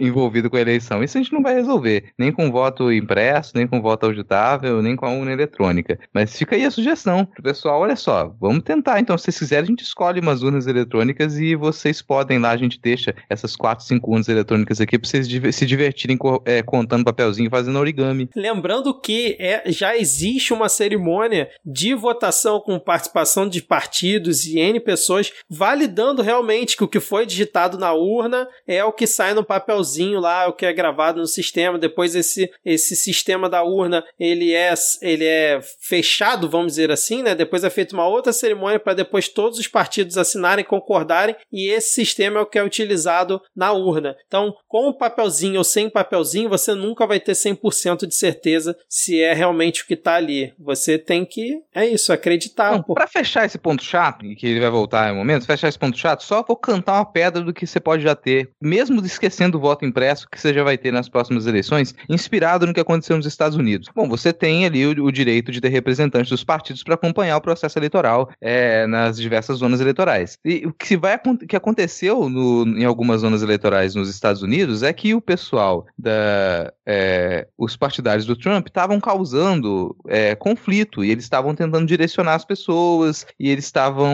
envolvida 0.00 0.50
com 0.50 0.56
a 0.56 0.60
eleição. 0.60 1.04
Isso 1.04 1.16
a 1.16 1.22
gente 1.22 1.32
não 1.32 1.42
vai 1.42 1.54
resolver. 1.54 2.06
Nem 2.18 2.32
com 2.32 2.50
voto 2.50 2.90
impresso, 2.90 3.52
nem 3.54 3.66
com 3.66 3.80
voto 3.80 4.06
auditável, 4.06 4.82
nem 4.82 4.96
com 4.96 5.06
a 5.06 5.10
urna 5.10 5.32
eletrônica. 5.32 5.98
Mas 6.12 6.36
fica 6.36 6.56
aí 6.56 6.63
a 6.66 6.70
sugestão 6.70 7.24
pro 7.24 7.42
pessoal, 7.42 7.80
olha 7.80 7.96
só, 7.96 8.34
vamos 8.40 8.62
tentar. 8.62 9.00
Então, 9.00 9.16
se 9.16 9.24
vocês 9.24 9.38
quiserem, 9.38 9.64
a 9.64 9.66
gente 9.66 9.82
escolhe 9.82 10.20
umas 10.20 10.42
urnas 10.42 10.66
eletrônicas 10.66 11.38
e 11.38 11.54
vocês 11.54 12.02
podem 12.02 12.38
lá, 12.38 12.50
a 12.50 12.56
gente 12.56 12.80
deixa 12.80 13.14
essas 13.28 13.56
quatro, 13.56 13.84
cinco 13.84 14.10
urnas 14.10 14.28
eletrônicas 14.28 14.80
aqui 14.80 14.98
para 14.98 15.08
vocês 15.08 15.26
se 15.54 15.66
divertirem 15.66 16.18
é, 16.44 16.62
contando 16.62 17.04
papelzinho, 17.04 17.50
fazendo 17.50 17.78
origami. 17.78 18.28
Lembrando 18.34 18.98
que 18.98 19.36
é, 19.38 19.70
já 19.70 19.96
existe 19.96 20.52
uma 20.52 20.68
cerimônia 20.68 21.48
de 21.64 21.94
votação 21.94 22.60
com 22.60 22.78
participação 22.78 23.48
de 23.48 23.62
partidos 23.62 24.44
e 24.44 24.58
N 24.58 24.80
pessoas, 24.80 25.32
validando 25.48 26.22
realmente 26.22 26.76
que 26.76 26.84
o 26.84 26.88
que 26.88 27.00
foi 27.00 27.26
digitado 27.26 27.78
na 27.78 27.92
urna 27.92 28.48
é 28.66 28.84
o 28.84 28.92
que 28.92 29.06
sai 29.06 29.34
no 29.34 29.44
papelzinho 29.44 30.20
lá, 30.20 30.48
o 30.48 30.52
que 30.52 30.66
é 30.66 30.72
gravado 30.72 31.20
no 31.20 31.26
sistema. 31.26 31.78
Depois 31.78 32.14
esse, 32.14 32.50
esse 32.64 32.96
sistema 32.96 33.48
da 33.48 33.62
urna 33.62 34.04
ele 34.18 34.52
é, 34.52 34.72
ele 35.02 35.24
é 35.24 35.60
fechado 35.80 36.48
vamos 36.54 36.74
dizer 36.74 36.92
assim, 36.92 37.22
né? 37.22 37.34
Depois 37.34 37.64
é 37.64 37.70
feita 37.70 37.94
uma 37.94 38.06
outra 38.06 38.32
cerimônia 38.32 38.78
para 38.78 38.94
depois 38.94 39.28
todos 39.28 39.58
os 39.58 39.66
partidos 39.66 40.16
assinarem, 40.16 40.64
concordarem, 40.64 41.34
e 41.52 41.68
esse 41.68 41.94
sistema 41.94 42.38
é 42.38 42.42
o 42.42 42.46
que 42.46 42.58
é 42.58 42.62
utilizado 42.62 43.42
na 43.56 43.72
urna. 43.72 44.14
Então, 44.26 44.54
com 44.68 44.88
o 44.88 44.96
papelzinho 44.96 45.58
ou 45.58 45.64
sem 45.64 45.90
papelzinho, 45.90 46.48
você 46.48 46.74
nunca 46.74 47.06
vai 47.06 47.18
ter 47.18 47.32
100% 47.32 48.06
de 48.06 48.14
certeza 48.14 48.76
se 48.88 49.20
é 49.20 49.32
realmente 49.32 49.82
o 49.82 49.86
que 49.86 49.94
está 49.94 50.14
ali. 50.14 50.54
Você 50.58 50.96
tem 50.96 51.24
que, 51.24 51.60
é 51.74 51.86
isso, 51.86 52.12
acreditar. 52.12 52.82
Para 52.84 53.08
fechar 53.08 53.44
esse 53.44 53.58
ponto 53.58 53.82
chato, 53.82 54.24
que 54.36 54.46
ele 54.46 54.60
vai 54.60 54.70
voltar 54.70 55.08
em 55.08 55.12
um 55.12 55.16
momento, 55.16 55.46
fechar 55.46 55.68
esse 55.68 55.78
ponto 55.78 55.98
chato, 55.98 56.22
só 56.22 56.44
vou 56.46 56.56
cantar 56.56 56.94
uma 56.94 57.04
pedra 57.04 57.42
do 57.42 57.52
que 57.52 57.66
você 57.66 57.80
pode 57.80 58.04
já 58.04 58.14
ter, 58.14 58.48
mesmo 58.62 59.04
esquecendo 59.04 59.58
o 59.58 59.60
voto 59.60 59.84
impresso 59.84 60.28
que 60.30 60.40
você 60.40 60.54
já 60.54 60.62
vai 60.62 60.78
ter 60.78 60.92
nas 60.92 61.08
próximas 61.08 61.46
eleições, 61.46 61.94
inspirado 62.08 62.64
no 62.64 62.72
que 62.72 62.80
aconteceu 62.80 63.16
nos 63.16 63.26
Estados 63.26 63.56
Unidos. 63.56 63.88
Bom, 63.92 64.08
você 64.08 64.32
tem 64.32 64.64
ali 64.64 64.86
o, 64.86 65.04
o 65.04 65.10
direito 65.10 65.50
de 65.50 65.60
ter 65.60 65.68
representantes 65.68 66.30
dos 66.34 66.44
partidos 66.44 66.82
para 66.82 66.94
acompanhar 66.94 67.36
o 67.36 67.40
processo 67.40 67.78
eleitoral 67.78 68.28
é, 68.40 68.86
nas 68.86 69.16
diversas 69.16 69.58
zonas 69.58 69.80
eleitorais. 69.80 70.38
E 70.44 70.66
o 70.66 70.72
que, 70.72 70.96
vai, 70.96 71.18
que 71.48 71.56
aconteceu 71.56 72.28
no, 72.28 72.64
em 72.76 72.84
algumas 72.84 73.20
zonas 73.20 73.42
eleitorais 73.42 73.94
nos 73.94 74.08
Estados 74.08 74.42
Unidos 74.42 74.82
é 74.82 74.92
que 74.92 75.14
o 75.14 75.20
pessoal, 75.20 75.86
da, 75.96 76.72
é, 76.84 77.46
os 77.56 77.76
partidários 77.76 78.26
do 78.26 78.36
Trump, 78.36 78.66
estavam 78.66 79.00
causando 79.00 79.96
é, 80.08 80.34
conflito 80.34 81.04
e 81.04 81.10
eles 81.10 81.24
estavam 81.24 81.54
tentando 81.54 81.86
direcionar 81.86 82.34
as 82.34 82.44
pessoas 82.44 83.26
e 83.38 83.48
eles 83.48 83.64
estavam 83.64 84.04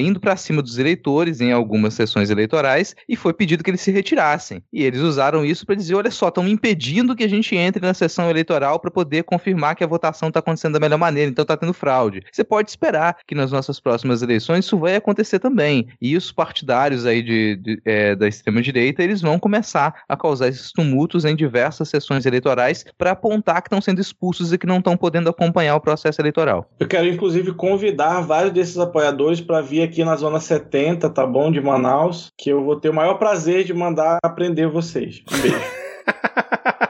indo 0.00 0.18
para 0.20 0.36
cima 0.36 0.62
dos 0.62 0.78
eleitores 0.78 1.40
em 1.40 1.52
algumas 1.52 1.94
sessões 1.94 2.30
eleitorais 2.30 2.94
e 3.08 3.16
foi 3.16 3.32
pedido 3.32 3.62
que 3.62 3.70
eles 3.70 3.80
se 3.80 3.90
retirassem. 3.90 4.62
E 4.72 4.82
eles 4.82 5.00
usaram 5.00 5.44
isso 5.44 5.64
para 5.64 5.74
dizer: 5.74 5.94
olha 5.94 6.10
só, 6.10 6.28
estão 6.28 6.46
impedindo 6.48 7.14
que 7.14 7.24
a 7.24 7.28
gente 7.28 7.54
entre 7.56 7.84
na 7.84 7.94
sessão 7.94 8.28
eleitoral 8.28 8.80
para 8.80 8.90
poder 8.90 9.22
confirmar 9.24 9.76
que 9.76 9.84
a 9.84 9.86
votação 9.86 10.28
está 10.28 10.40
acontecendo 10.40 10.74
da 10.74 10.80
melhor 10.80 10.98
maneira, 10.98 11.30
então 11.30 11.42
está 11.42 11.54
tendo 11.60 11.72
fraude. 11.72 12.22
Você 12.32 12.42
pode 12.42 12.70
esperar 12.70 13.18
que 13.26 13.34
nas 13.34 13.52
nossas 13.52 13.78
próximas 13.78 14.22
eleições 14.22 14.64
isso 14.64 14.78
vai 14.78 14.96
acontecer 14.96 15.38
também. 15.38 15.88
E 16.00 16.16
os 16.16 16.32
partidários 16.32 17.06
aí 17.06 17.22
de, 17.22 17.56
de 17.56 17.82
é, 17.84 18.14
da 18.16 18.26
extrema-direita, 18.26 19.02
eles 19.02 19.20
vão 19.20 19.38
começar 19.38 20.02
a 20.08 20.16
causar 20.16 20.48
esses 20.48 20.72
tumultos 20.72 21.24
em 21.24 21.36
diversas 21.36 21.88
sessões 21.88 22.26
eleitorais 22.26 22.84
para 22.96 23.12
apontar 23.12 23.62
que 23.62 23.68
estão 23.68 23.80
sendo 23.80 24.00
expulsos 24.00 24.52
e 24.52 24.58
que 24.58 24.66
não 24.66 24.78
estão 24.78 24.96
podendo 24.96 25.28
acompanhar 25.28 25.76
o 25.76 25.80
processo 25.80 26.20
eleitoral. 26.20 26.68
Eu 26.78 26.88
quero, 26.88 27.06
inclusive, 27.06 27.52
convidar 27.52 28.20
vários 28.20 28.52
desses 28.52 28.78
apoiadores 28.78 29.40
para 29.40 29.60
vir 29.60 29.82
aqui 29.82 30.04
na 30.04 30.16
Zona 30.16 30.40
70, 30.40 31.08
tá 31.10 31.26
bom? 31.26 31.50
De 31.50 31.60
Manaus, 31.60 32.30
que 32.36 32.50
eu 32.50 32.64
vou 32.64 32.76
ter 32.76 32.88
o 32.88 32.94
maior 32.94 33.14
prazer 33.14 33.64
de 33.64 33.74
mandar 33.74 34.18
aprender 34.22 34.66
vocês. 34.66 35.22
Um 35.30 35.40
beijo. 35.40 35.60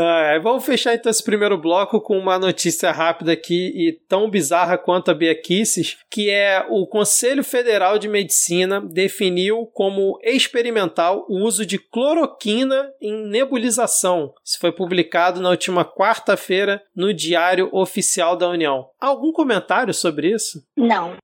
Ah, 0.00 0.38
vamos 0.40 0.64
fechar 0.64 0.94
então 0.94 1.10
esse 1.10 1.24
primeiro 1.24 1.58
bloco 1.58 2.00
com 2.00 2.16
uma 2.16 2.38
notícia 2.38 2.92
rápida 2.92 3.32
aqui 3.32 3.72
e 3.74 3.92
tão 4.08 4.30
bizarra 4.30 4.78
quanto 4.78 5.10
a 5.10 5.14
Bia 5.14 5.34
Kisses, 5.34 5.98
que 6.08 6.30
é 6.30 6.64
o 6.68 6.86
Conselho 6.86 7.42
Federal 7.42 7.98
de 7.98 8.08
Medicina 8.08 8.80
definiu 8.80 9.66
como 9.74 10.16
experimental 10.22 11.26
o 11.28 11.44
uso 11.44 11.66
de 11.66 11.78
cloroquina 11.78 12.92
em 13.02 13.28
nebulização. 13.28 14.32
Isso 14.44 14.58
foi 14.60 14.70
publicado 14.70 15.40
na 15.40 15.50
última 15.50 15.84
quarta-feira 15.84 16.80
no 16.94 17.12
Diário 17.12 17.68
Oficial 17.72 18.36
da 18.36 18.48
União. 18.48 18.86
Algum 19.00 19.32
comentário 19.32 19.92
sobre 19.92 20.32
isso? 20.32 20.62
Não. 20.76 21.16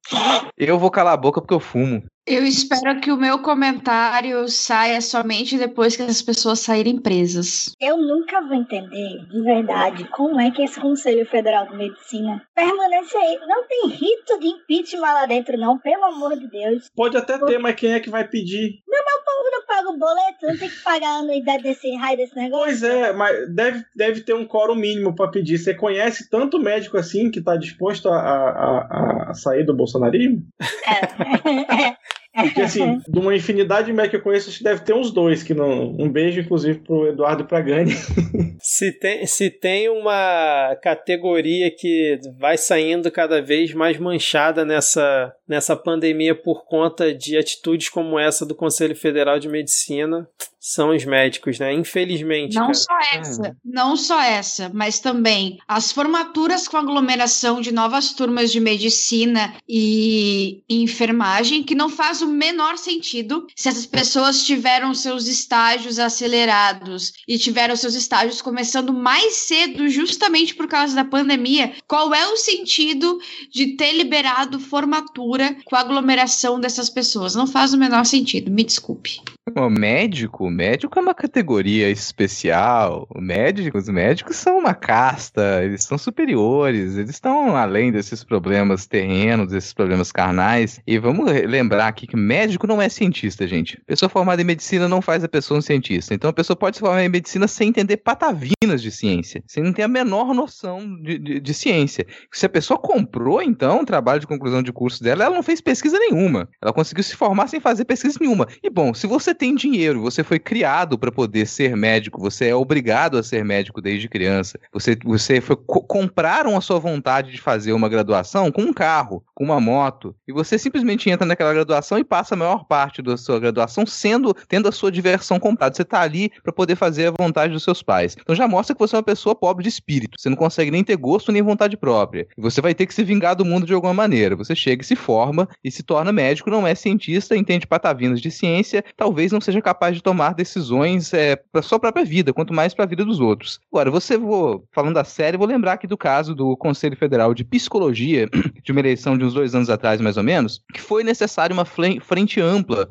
Eu 0.59 0.81
vou 0.81 0.91
calar 0.91 1.15
a 1.15 1.19
boca 1.19 1.41
porque 1.41 1.55
eu 1.55 1.61
fumo. 1.61 2.03
Eu 2.27 2.43
espero 2.43 3.01
que 3.01 3.13
o 3.13 3.19
meu 3.19 3.41
comentário 3.41 4.49
saia 4.49 4.99
somente 5.03 5.59
depois 5.59 5.95
que 5.95 6.03
as 6.03 6.23
pessoas 6.23 6.61
saírem 6.61 6.99
presas. 6.99 7.75
Eu 7.79 7.99
nunca 7.99 8.41
vou 8.41 8.55
entender, 8.55 9.27
de 9.29 9.43
verdade, 9.43 10.09
como 10.09 10.41
é 10.41 10.51
que 10.51 10.63
esse 10.63 10.81
Conselho 10.81 11.27
Federal 11.27 11.69
de 11.69 11.77
Medicina 11.77 12.43
permanece 12.55 13.15
aí. 13.15 13.39
Não 13.47 13.67
tem 13.69 13.89
rito 13.89 14.41
de 14.41 14.47
impeachment 14.47 15.03
lá 15.03 15.27
dentro, 15.27 15.59
não, 15.59 15.79
pelo 15.79 16.05
amor 16.05 16.39
de 16.39 16.49
Deus. 16.49 16.89
Pode 16.97 17.15
até 17.19 17.39
ter, 17.39 17.59
mas 17.59 17.75
quem 17.75 17.93
é 17.93 18.01
que 18.01 18.09
vai 18.09 18.27
pedir? 18.27 18.83
Não, 18.89 19.05
mas 19.05 19.15
o 19.15 19.25
povo 19.25 19.51
não 19.51 19.67
paga 19.67 19.91
o 19.91 19.99
boleto, 19.99 20.47
não 20.47 20.57
tem 20.57 20.71
que 20.71 20.83
pagar 20.83 21.09
a 21.09 21.19
anuidade 21.19 21.63
desse 21.63 21.95
raio 21.95 22.17
desse 22.17 22.35
negócio. 22.35 22.65
Pois 22.65 22.83
é, 22.83 23.13
mas 23.13 23.55
deve, 23.55 23.85
deve 23.95 24.21
ter 24.23 24.33
um 24.33 24.47
quórum 24.47 24.75
mínimo 24.75 25.15
para 25.15 25.31
pedir. 25.31 25.59
Você 25.59 25.75
conhece 25.75 26.31
tanto 26.31 26.59
médico 26.59 26.97
assim 26.97 27.31
que 27.31 27.43
tá 27.43 27.55
disposto 27.55 28.09
a, 28.09 28.17
a, 28.17 28.79
a, 28.79 29.31
a 29.31 29.35
sair 29.35 29.65
do 29.65 29.75
bolsonarismo? 29.75 30.43
É. 30.87 31.97
Porque, 32.35 32.61
assim, 32.61 32.99
de 33.09 33.19
uma 33.19 33.35
infinidade 33.35 33.87
de 33.87 33.93
médicos 33.93 34.11
que 34.11 34.17
eu 34.17 34.23
conheço, 34.23 34.49
acho 34.49 34.59
que 34.59 34.65
deve 34.65 34.81
ter 34.81 34.93
uns 34.93 35.13
dois 35.13 35.43
que 35.43 35.55
não. 35.55 35.95
Um 35.99 36.11
beijo, 36.11 36.41
inclusive, 36.41 36.81
pro 36.81 37.07
Eduardo 37.07 37.45
Pragani. 37.45 37.93
se, 38.61 38.93
tem, 38.93 39.25
se 39.27 39.51
tem 39.51 39.89
uma 39.89 40.77
categoria 40.83 41.71
que 41.71 42.19
vai 42.39 42.57
saindo 42.59 43.11
cada 43.11 43.41
vez 43.41 43.73
mais 43.73 43.99
manchada 43.99 44.65
nessa, 44.65 45.33
nessa 45.49 45.77
pandemia 45.77 46.35
por 46.35 46.65
conta 46.65 47.15
de 47.15 47.37
atitudes 47.37 47.89
como 47.89 48.19
essa 48.19 48.45
do 48.45 48.55
Conselho 48.55 48.97
Federal 48.97 49.39
de 49.39 49.49
Medicina, 49.49 50.29
são 50.67 50.97
os 50.97 51.05
médicos, 51.05 51.59
né? 51.59 51.75
Infelizmente. 51.75 52.55
Não 52.55 52.69
cara. 52.69 52.75
só 52.75 52.99
essa, 53.13 53.47
é. 53.49 53.55
não 53.63 53.97
só 53.99 54.23
essa, 54.23 54.71
mas 54.73 54.99
também 54.99 55.59
as 55.69 55.93
formaturas 55.93 56.67
com 56.67 56.79
aglomeração 56.79 57.61
de 57.61 57.71
novas 57.71 58.15
turmas 58.15 58.51
de 58.51 58.61
medicina 58.61 59.55
e, 59.69 60.63
enfermagem, 60.67 61.63
que 61.63 61.75
não 61.75 61.91
faz 61.91 62.23
o 62.23 62.27
menor 62.27 62.79
sentido 62.79 63.47
se 63.55 63.69
essas 63.69 63.85
pessoas 63.85 64.43
tiveram 64.47 64.95
seus 64.95 65.27
estágios 65.27 65.99
acelerados 65.99 67.13
e 67.29 67.37
tiveram 67.37 67.77
seus 67.77 67.95
estágios 67.95 68.41
começando 68.41 68.91
mais 68.91 69.35
cedo, 69.35 69.87
justamente 69.91 70.55
por 70.55 70.67
causa 70.67 70.95
da 70.95 71.05
pandemia. 71.05 71.75
Qual 71.87 72.15
é 72.15 72.27
o 72.29 72.39
sentido 72.39 73.19
de 73.53 73.77
ter 73.77 73.93
liberado 73.93 74.59
formatura 74.59 75.55
com 75.67 75.77
aglomeração 75.77 76.59
dessas 76.59 76.89
pessoas? 76.89 77.35
Não 77.35 77.47
faz 77.47 77.75
o 77.75 77.79
menor 77.79 78.07
sentido, 78.07 78.51
me 78.51 78.65
desculpe. 78.65 79.21
O 79.55 79.69
médico, 79.69 80.51
médico 80.55 80.99
é 80.99 81.03
uma 81.03 81.15
categoria 81.15 81.91
especial. 81.91 83.07
O 83.11 83.21
médico, 83.21 83.77
os 83.77 83.89
médicos 83.89 84.37
são 84.37 84.59
uma 84.59 84.75
casta, 84.75 85.63
eles 85.65 85.85
são 85.85 85.99
superiores, 85.99 86.97
eles 86.97 87.11
estão 87.11 87.57
além 87.57 87.91
desses 87.91 88.23
problemas 88.23 88.87
terrenos, 88.87 89.49
desses 89.49 89.73
problemas 89.73 90.13
carnais. 90.13 90.81
E 90.87 90.99
vamos 90.99 91.31
lembrar 91.31 91.89
aqui 91.89 92.07
que 92.07 92.17
médico 92.17 92.67
não 92.67 92.81
é 92.81 92.89
cientista, 92.89 93.47
gente. 93.47 93.81
Pessoa 93.87 94.09
formada 94.09 94.41
em 94.41 94.45
medicina 94.45 94.89
não 94.89 95.03
faz 95.03 95.25
a 95.25 95.29
pessoa 95.29 95.59
um 95.59 95.63
cientista. 95.63 96.15
Então 96.15 96.31
a 96.31 96.33
pessoa 96.33 96.57
pode 96.57 96.77
se 96.77 96.81
formar 96.81 97.03
em 97.03 97.09
medicina 97.09 97.49
sem 97.49 97.69
entender 97.69 97.97
patavinas 97.99 98.81
de 98.81 98.91
ciência, 98.91 99.43
sem 99.47 99.63
não 99.63 99.73
ter 99.73 99.83
a 99.83 99.89
menor 99.89 100.33
noção 100.33 101.01
de, 101.03 101.19
de, 101.19 101.41
de 101.41 101.55
ciência. 101.55 102.07
Se 102.33 102.47
a 102.47 102.49
pessoa 102.49 102.79
comprou, 102.79 103.43
então, 103.43 103.81
o 103.81 103.85
trabalho 103.85 104.21
de 104.21 104.27
conclusão 104.27 104.63
de 104.63 104.73
curso 104.73 105.03
dela, 105.03 105.25
ela 105.25 105.35
não 105.35 105.43
fez 105.43 105.61
pesquisa 105.61 105.99
nenhuma. 105.99 106.49
Ela 106.63 106.73
conseguiu 106.73 107.03
se 107.03 107.17
formar 107.17 107.49
sem 107.49 107.61
fazer 107.61 107.85
pesquisa 107.85 108.19
nenhuma. 108.21 108.47
E 108.63 108.71
bom, 108.71 108.95
se 108.95 109.07
você 109.07 109.35
tem 109.35 109.55
dinheiro, 109.55 110.01
você 110.01 110.23
foi 110.23 110.39
criado 110.45 110.99
para 110.99 111.11
poder 111.11 111.47
ser 111.47 111.77
médico, 111.77 112.21
você 112.21 112.49
é 112.49 112.55
obrigado 112.55 113.19
a 113.19 113.23
ser 113.23 113.45
médico 113.45 113.81
desde 113.81 114.09
criança. 114.09 114.61
Você, 114.73 114.97
você 115.03 115.41
foi, 115.41 115.57
co 115.57 115.83
compraram 115.83 116.57
a 116.57 116.61
sua 116.61 116.79
vontade 116.79 117.33
de 117.33 117.41
fazer 117.41 117.73
uma 117.73 117.89
graduação 117.89 118.53
com 118.53 118.63
um 118.63 118.73
carro, 118.73 119.25
com 119.35 119.45
uma 119.45 119.61
moto, 119.61 120.15
e 120.29 120.33
você 120.33 120.59
simplesmente 120.59 121.09
entra 121.09 121.27
naquela 121.27 121.53
graduação 121.53 121.99
e 121.99 122.05
passa 122.05 122.35
a 122.35 122.39
maior 122.39 122.65
parte 122.65 123.01
da 123.01 123.17
sua 123.17 123.41
graduação 123.41 123.87
sendo 123.87 124.35
tendo 124.49 124.69
a 124.69 124.73
sua 124.73 124.93
diversão 124.93 125.41
comprada. 125.41 125.75
Você 125.75 125.83
está 125.83 126.01
ali 126.01 126.31
para 126.43 126.53
poder 126.53 126.77
fazer 126.77 127.07
a 127.07 127.23
vontade 127.23 127.53
dos 127.53 127.65
seus 127.65 127.83
pais. 127.83 128.17
Então 128.21 128.35
já 128.35 128.47
mostra 128.47 128.75
que 128.75 128.81
você 128.81 128.95
é 128.95 128.99
uma 128.99 129.03
pessoa 129.03 129.35
pobre 129.35 129.63
de 129.63 129.69
espírito. 129.69 130.21
Você 130.21 130.29
não 130.29 130.37
consegue 130.37 130.71
nem 130.71 130.85
ter 130.85 130.97
gosto 130.97 131.33
nem 131.33 131.43
vontade 131.43 131.77
própria. 131.77 132.27
E 132.37 132.41
você 132.41 132.61
vai 132.61 132.75
ter 132.75 132.87
que 132.87 132.95
se 132.95 133.03
vingar 133.03 133.35
do 133.35 133.45
mundo 133.45 133.67
de 133.67 133.73
alguma 133.73 133.95
maneira. 133.95 134.37
Você 134.37 134.55
chega 134.55 134.83
e 134.83 134.87
se 134.87 134.95
forma 134.95 135.49
e 135.63 135.71
se 135.71 135.83
torna 135.83 136.13
médico, 136.13 136.51
não 136.51 136.67
é 136.67 136.75
cientista, 136.75 137.37
entende 137.37 137.67
patavinas 137.67 138.21
de 138.21 138.31
ciência, 138.31 138.85
talvez 138.97 139.15
talvez 139.25 139.33
não 139.33 139.41
seja 139.41 139.63
capaz 139.63 139.95
de 139.95 140.03
tomar 140.03 140.34
decisões 140.35 141.13
é, 141.13 141.37
para 141.37 141.63
sua 141.63 141.79
própria 141.79 142.05
vida, 142.05 142.33
quanto 142.33 142.53
mais 142.53 142.75
para 142.75 142.85
a 142.85 142.89
vida 142.89 143.05
dos 143.05 143.21
outros. 143.21 143.61
Agora, 143.73 143.91
você 143.91 144.17
vou 144.17 144.65
falando 144.73 144.95
da 144.95 145.05
série, 145.05 145.37
vou 145.37 145.47
lembrar 145.47 145.75
aqui 145.75 145.87
do 145.87 145.97
caso 145.97 146.35
do 146.35 146.57
Conselho 146.57 146.97
Federal 146.97 147.35
de 147.35 147.45
Psicologia, 147.45 148.29
de 148.63 148.73
uma 148.73 148.81
eleição 148.81 149.17
de 149.17 149.25
uns 149.25 149.35
dois 149.35 149.55
anos 149.55 149.71
atrás, 149.71 150.01
mais 150.01 150.17
ou 150.17 150.23
menos, 150.23 150.63
que 150.73 150.81
foi 150.81 151.03
necessária 151.03 151.55
uma 151.55 151.65
frente 151.65 152.41
ampla 152.41 152.89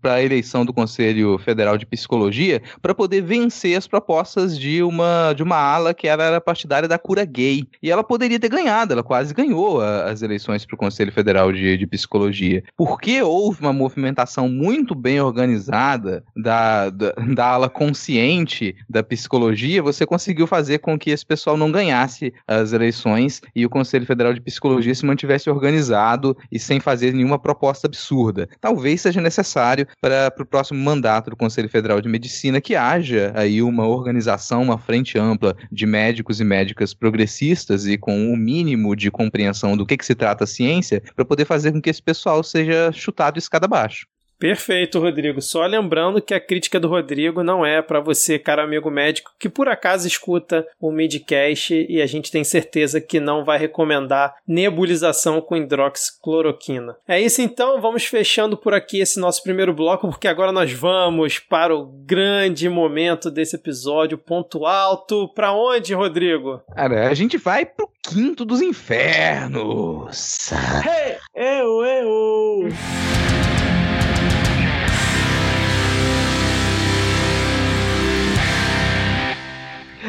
para 0.00 0.14
a 0.14 0.22
eleição 0.22 0.64
do 0.64 0.72
Conselho 0.72 1.38
Federal 1.38 1.76
de 1.76 1.86
Psicologia 1.86 2.62
para 2.80 2.94
poder 2.94 3.22
vencer 3.22 3.76
as 3.76 3.86
propostas 3.86 4.58
de 4.58 4.82
uma, 4.82 5.32
de 5.32 5.42
uma 5.42 5.56
ala 5.56 5.94
que 5.94 6.08
era 6.08 6.40
partidária 6.40 6.88
da 6.88 6.98
cura 6.98 7.24
gay. 7.24 7.64
E 7.82 7.90
ela 7.90 8.04
poderia 8.04 8.38
ter 8.38 8.48
ganhado, 8.48 8.92
ela 8.92 9.02
quase 9.02 9.34
ganhou 9.34 9.80
a, 9.80 10.04
as 10.10 10.22
eleições 10.22 10.64
para 10.64 10.74
o 10.74 10.78
Conselho 10.78 11.12
Federal 11.12 11.52
de, 11.52 11.76
de 11.76 11.86
Psicologia. 11.86 12.62
Porque 12.76 13.22
houve 13.22 13.60
uma 13.60 13.72
movimentação 13.72 14.48
muito 14.48 14.94
bem 14.94 15.20
organizada 15.20 15.42
organizada 15.52 16.24
da, 16.52 16.90
da, 16.90 17.12
da, 17.34 17.46
ala 17.46 17.70
consciente 17.70 18.76
da 18.88 19.02
psicologia, 19.02 19.82
você 19.82 20.04
conseguiu 20.04 20.46
fazer 20.46 20.78
com 20.78 20.98
que 20.98 21.10
esse 21.10 21.24
pessoal 21.24 21.56
não 21.56 21.72
ganhasse 21.72 22.32
as 22.46 22.74
eleições 22.74 23.40
e 23.56 23.64
o 23.64 23.70
Conselho 23.70 24.04
Federal 24.04 24.34
de 24.34 24.40
Psicologia 24.40 24.94
se 24.94 25.06
mantivesse 25.06 25.48
organizado 25.48 26.36
e 26.50 26.58
sem 26.58 26.78
fazer 26.78 27.14
nenhuma 27.14 27.38
proposta 27.38 27.86
absurda. 27.86 28.46
Talvez 28.60 29.00
seja 29.00 29.20
necessário 29.20 29.86
para 30.00 30.32
o 30.38 30.44
próximo 30.44 30.78
mandato 30.78 31.30
do 31.30 31.36
Conselho 31.36 31.70
Federal 31.70 32.02
de 32.02 32.08
Medicina 32.08 32.60
que 32.60 32.76
haja 32.76 33.32
aí 33.34 33.62
uma 33.62 33.86
organização, 33.86 34.62
uma 34.62 34.78
frente 34.78 35.18
ampla 35.18 35.56
de 35.70 35.86
médicos 35.86 36.38
e 36.38 36.44
médicas 36.44 36.92
progressistas 36.92 37.86
e 37.86 37.96
com 37.96 38.28
o 38.28 38.32
um 38.32 38.36
mínimo 38.36 38.94
de 38.94 39.10
compreensão 39.10 39.74
do 39.74 39.86
que, 39.86 39.96
que 39.96 40.04
se 40.04 40.14
trata 40.14 40.44
a 40.44 40.46
ciência 40.46 41.02
para 41.16 41.24
poder 41.24 41.46
fazer 41.46 41.72
com 41.72 41.80
que 41.80 41.88
esse 41.88 42.02
pessoal 42.02 42.42
seja 42.42 42.92
chutado 42.92 43.38
escada 43.38 43.64
abaixo. 43.64 44.11
Perfeito, 44.42 44.98
Rodrigo. 44.98 45.40
Só 45.40 45.64
lembrando 45.64 46.20
que 46.20 46.34
a 46.34 46.40
crítica 46.40 46.80
do 46.80 46.88
Rodrigo 46.88 47.44
não 47.44 47.64
é 47.64 47.80
para 47.80 48.00
você, 48.00 48.40
caro 48.40 48.60
amigo 48.60 48.90
médico, 48.90 49.30
que 49.38 49.48
por 49.48 49.68
acaso 49.68 50.08
escuta 50.08 50.66
o 50.80 50.90
Midcast 50.90 51.86
e 51.88 52.02
a 52.02 52.06
gente 52.06 52.28
tem 52.28 52.42
certeza 52.42 53.00
que 53.00 53.20
não 53.20 53.44
vai 53.44 53.56
recomendar 53.56 54.34
nebulização 54.44 55.40
com 55.40 55.56
hidroxicloroquina. 55.56 56.96
É 57.06 57.20
isso 57.20 57.40
então, 57.40 57.80
vamos 57.80 58.04
fechando 58.04 58.56
por 58.56 58.74
aqui 58.74 58.98
esse 58.98 59.20
nosso 59.20 59.44
primeiro 59.44 59.72
bloco, 59.72 60.08
porque 60.08 60.26
agora 60.26 60.50
nós 60.50 60.72
vamos 60.72 61.38
para 61.38 61.72
o 61.72 61.86
grande 62.04 62.68
momento 62.68 63.30
desse 63.30 63.54
episódio, 63.54 64.18
ponto 64.18 64.66
alto. 64.66 65.32
Para 65.32 65.52
onde, 65.52 65.94
Rodrigo? 65.94 66.60
Cara, 66.74 67.08
a 67.08 67.14
gente 67.14 67.38
vai 67.38 67.64
pro 67.64 67.88
quinto 68.02 68.44
dos 68.44 68.60
infernos. 68.60 70.50
Hey, 70.84 71.18
eu, 71.32 71.84
eu. 71.84 73.41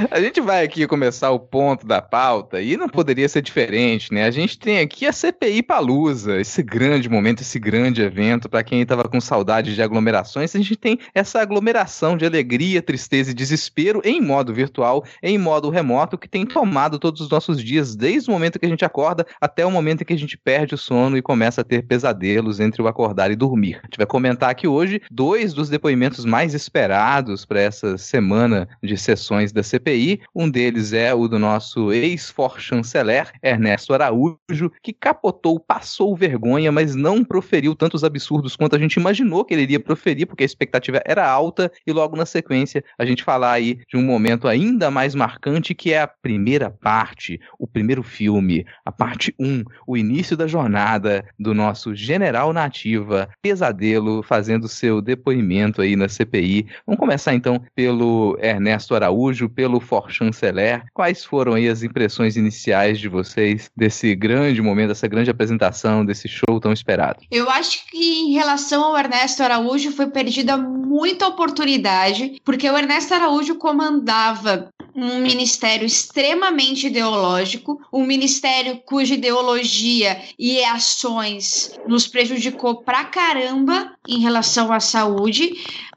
A 0.09 0.19
gente 0.19 0.41
vai 0.41 0.63
aqui 0.65 0.87
começar 0.87 1.31
o 1.31 1.39
ponto 1.39 1.85
da 1.85 2.01
pauta 2.01 2.61
e 2.61 2.75
não 2.75 2.89
poderia 2.89 3.29
ser 3.29 3.41
diferente, 3.41 4.13
né? 4.13 4.25
A 4.25 4.31
gente 4.31 4.57
tem 4.57 4.79
aqui 4.79 5.05
a 5.05 5.11
CPI 5.13 5.63
Palusa, 5.63 6.39
esse 6.39 6.61
grande 6.63 7.09
momento, 7.09 7.41
esse 7.41 7.59
grande 7.59 8.01
evento 8.01 8.49
para 8.49 8.63
quem 8.63 8.81
estava 8.81 9.03
com 9.03 9.21
saudade 9.21 9.75
de 9.75 9.81
aglomerações. 9.81 10.55
A 10.55 10.57
gente 10.57 10.75
tem 10.75 10.99
essa 11.13 11.41
aglomeração 11.41 12.17
de 12.17 12.25
alegria, 12.25 12.81
tristeza 12.81 13.31
e 13.31 13.33
desespero 13.33 14.01
em 14.03 14.19
modo 14.19 14.53
virtual, 14.53 15.03
em 15.21 15.37
modo 15.37 15.69
remoto, 15.69 16.17
que 16.17 16.27
tem 16.27 16.45
tomado 16.45 16.99
todos 16.99 17.21
os 17.21 17.29
nossos 17.29 17.63
dias, 17.63 17.95
desde 17.95 18.29
o 18.29 18.33
momento 18.33 18.59
que 18.59 18.65
a 18.65 18.69
gente 18.69 18.85
acorda 18.85 19.25
até 19.39 19.65
o 19.65 19.71
momento 19.71 20.01
em 20.01 20.05
que 20.05 20.13
a 20.13 20.17
gente 20.17 20.37
perde 20.37 20.75
o 20.75 20.77
sono 20.77 21.17
e 21.17 21.21
começa 21.21 21.61
a 21.61 21.63
ter 21.63 21.83
pesadelos 21.85 22.59
entre 22.59 22.81
o 22.81 22.87
acordar 22.87 23.31
e 23.31 23.35
dormir. 23.35 23.75
A 23.75 23.85
gente 23.85 23.97
vai 23.97 24.05
comentar 24.05 24.49
aqui 24.49 24.67
hoje 24.67 25.01
dois 25.11 25.53
dos 25.53 25.69
depoimentos 25.69 26.25
mais 26.25 26.53
esperados 26.53 27.45
para 27.45 27.61
essa 27.61 27.97
semana 27.97 28.67
de 28.81 28.97
sessões 28.97 29.51
da 29.51 29.63
CPI 29.63 29.92
CPI. 29.93 30.21
Um 30.35 30.49
deles 30.49 30.93
é 30.93 31.13
o 31.13 31.27
do 31.27 31.37
nosso 31.37 31.93
ex-for-chanceler, 31.93 33.31
Ernesto 33.41 33.93
Araújo, 33.93 34.71
que 34.81 34.91
capotou, 34.91 35.59
passou 35.59 36.15
vergonha, 36.15 36.71
mas 36.71 36.95
não 36.95 37.23
proferiu 37.23 37.75
tantos 37.75 38.03
absurdos 38.03 38.55
quanto 38.55 38.75
a 38.75 38.79
gente 38.79 38.95
imaginou 38.95 39.45
que 39.45 39.53
ele 39.53 39.63
iria 39.63 39.79
proferir, 39.79 40.25
porque 40.25 40.43
a 40.43 40.45
expectativa 40.45 41.01
era 41.05 41.29
alta. 41.29 41.71
E 41.85 41.91
logo 41.91 42.15
na 42.15 42.25
sequência, 42.25 42.83
a 42.97 43.05
gente 43.05 43.23
falar 43.23 43.51
aí 43.51 43.79
de 43.87 43.97
um 43.97 44.03
momento 44.03 44.47
ainda 44.47 44.89
mais 44.89 45.13
marcante, 45.13 45.75
que 45.75 45.93
é 45.93 46.01
a 46.01 46.07
primeira 46.07 46.69
parte, 46.69 47.39
o 47.59 47.67
primeiro 47.67 48.01
filme, 48.01 48.65
a 48.83 48.91
parte 48.91 49.33
1, 49.39 49.63
o 49.87 49.95
início 49.95 50.35
da 50.35 50.47
jornada 50.47 51.25
do 51.39 51.53
nosso 51.53 51.93
general 51.95 52.51
nativa, 52.51 53.29
Pesadelo, 53.41 54.23
fazendo 54.23 54.67
seu 54.67 55.01
depoimento 55.01 55.81
aí 55.81 55.95
na 55.95 56.07
CPI. 56.07 56.67
Vamos 56.85 56.99
começar 56.99 57.33
então 57.33 57.61
pelo 57.75 58.37
Ernesto 58.41 58.95
Araújo, 58.95 59.49
pelo 59.49 59.79
For 59.83 60.09
Chanceler. 60.09 60.83
Quais 60.93 61.23
foram 61.23 61.53
aí 61.53 61.67
as 61.67 61.83
impressões 61.83 62.35
iniciais 62.35 62.99
de 62.99 63.07
vocês 63.07 63.69
desse 63.75 64.15
grande 64.15 64.61
momento, 64.61 64.89
dessa 64.89 65.07
grande 65.07 65.29
apresentação, 65.29 66.05
desse 66.05 66.27
show 66.27 66.59
tão 66.59 66.73
esperado? 66.73 67.19
Eu 67.29 67.49
acho 67.49 67.85
que 67.87 68.21
em 68.21 68.33
relação 68.33 68.83
ao 68.83 68.97
Ernesto 68.97 69.43
Araújo 69.43 69.91
foi 69.91 70.07
perdida 70.07 70.57
muita 70.57 71.27
oportunidade, 71.27 72.41
porque 72.43 72.69
o 72.69 72.77
Ernesto 72.77 73.13
Araújo 73.13 73.55
comandava 73.55 74.69
um 74.95 75.19
ministério 75.19 75.85
extremamente 75.85 76.87
ideológico, 76.87 77.81
um 77.91 78.05
ministério 78.05 78.79
cuja 78.85 79.15
ideologia 79.15 80.21
e 80.37 80.63
ações 80.63 81.79
nos 81.87 82.07
prejudicou 82.07 82.83
pra 82.83 83.05
caramba 83.05 83.91
em 84.07 84.19
relação 84.19 84.71
à 84.71 84.79
saúde. 84.79 85.53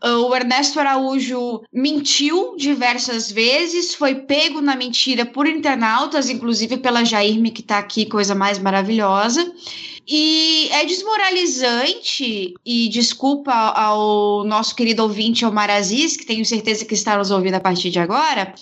O 0.07 0.34
Ernesto 0.34 0.78
Araújo 0.78 1.62
mentiu 1.72 2.54
diversas 2.57 3.30
vezes, 3.30 3.94
foi 3.94 4.14
pego 4.14 4.61
na 4.61 4.76
mentira 4.76 5.26
por 5.26 5.48
internautas, 5.48 6.30
inclusive 6.30 6.76
pela 6.76 7.04
Jairme, 7.04 7.50
que 7.50 7.61
está 7.61 7.78
aqui, 7.78 8.07
coisa 8.07 8.34
mais 8.34 8.59
maravilhosa. 8.59 9.52
E 10.07 10.68
é 10.70 10.84
desmoralizante, 10.84 12.54
e 12.64 12.88
desculpa 12.88 13.52
ao 13.52 14.44
nosso 14.44 14.76
querido 14.76 15.02
ouvinte 15.02 15.44
Omar 15.44 15.70
Aziz, 15.70 16.16
que 16.16 16.24
tenho 16.24 16.44
certeza 16.44 16.84
que 16.84 16.94
está 16.94 17.18
nos 17.18 17.32
ouvindo 17.32 17.54
a 17.54 17.61
partir 17.61 17.90
de 17.90 17.98
agora, 17.98 18.54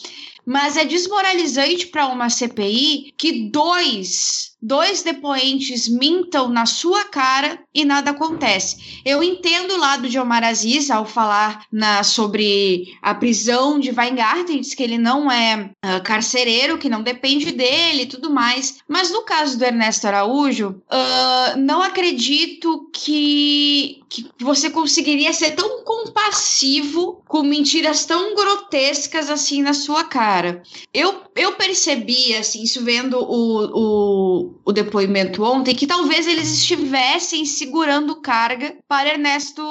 mas 0.47 0.78
é 0.78 0.84
desmoralizante 0.86 1.86
para 1.88 2.07
uma 2.07 2.30
CPI 2.30 3.12
que 3.18 3.51
dois 3.51 4.53
dois 4.65 5.03
depoentes 5.03 5.87
mintam 5.87 6.49
na 6.49 6.65
sua 6.65 7.05
cara 7.05 7.59
e 7.75 7.85
nada 7.85 8.12
acontece. 8.12 9.03
Eu 9.05 9.23
entendo 9.23 9.75
o 9.75 9.79
lado 9.79 10.09
de 10.09 10.19
Omar 10.19 10.43
Aziz 10.43 10.91
ao 10.91 11.05
falar 11.05 11.67
na, 11.71 12.03
sobre 12.03 12.97
a 13.03 13.15
prisão 13.15 13.79
de 13.79 13.91
Weingarten, 13.91 14.61
diz 14.61 14.73
que 14.73 14.83
ele 14.83 14.97
não 14.97 15.31
é 15.31 15.71
uh, 15.85 16.03
carcereiro, 16.03 16.79
que 16.79 16.89
não 16.89 17.03
depende 17.03 17.53
dele 17.53 18.05
e 18.05 18.07
tudo 18.07 18.31
mais. 18.31 18.79
Mas 18.89 19.11
no 19.11 19.23
caso 19.23 19.59
do 19.59 19.65
Ernesto 19.65 20.07
Araújo, 20.07 20.71
uh, 20.71 21.59
não 21.59 21.83
acredito 21.83 22.89
que, 22.91 24.01
que 24.09 24.27
você 24.41 24.71
conseguiria 24.71 25.35
ser 25.35 25.51
tão 25.51 25.85
compassivo 25.85 27.23
com 27.29 27.43
mentiras 27.43 28.07
tão 28.07 28.35
grotescas 28.35 29.29
assim 29.29 29.61
na 29.61 29.75
sua 29.75 30.05
cara. 30.05 30.62
Eu, 30.93 31.23
eu 31.37 31.53
percebi, 31.53 32.35
assim, 32.35 32.62
isso 32.62 32.83
vendo 32.83 33.19
o, 33.19 34.49
o 34.49 34.53
o, 34.64 34.72
depoimento 34.72 35.42
ontem, 35.42 35.74
que 35.74 35.86
talvez 35.86 36.26
eles 36.26 36.52
estivessem 36.52 37.44
segurando 37.44 38.20
carga 38.20 38.76
para 38.88 39.11
Ernesto, 39.11 39.62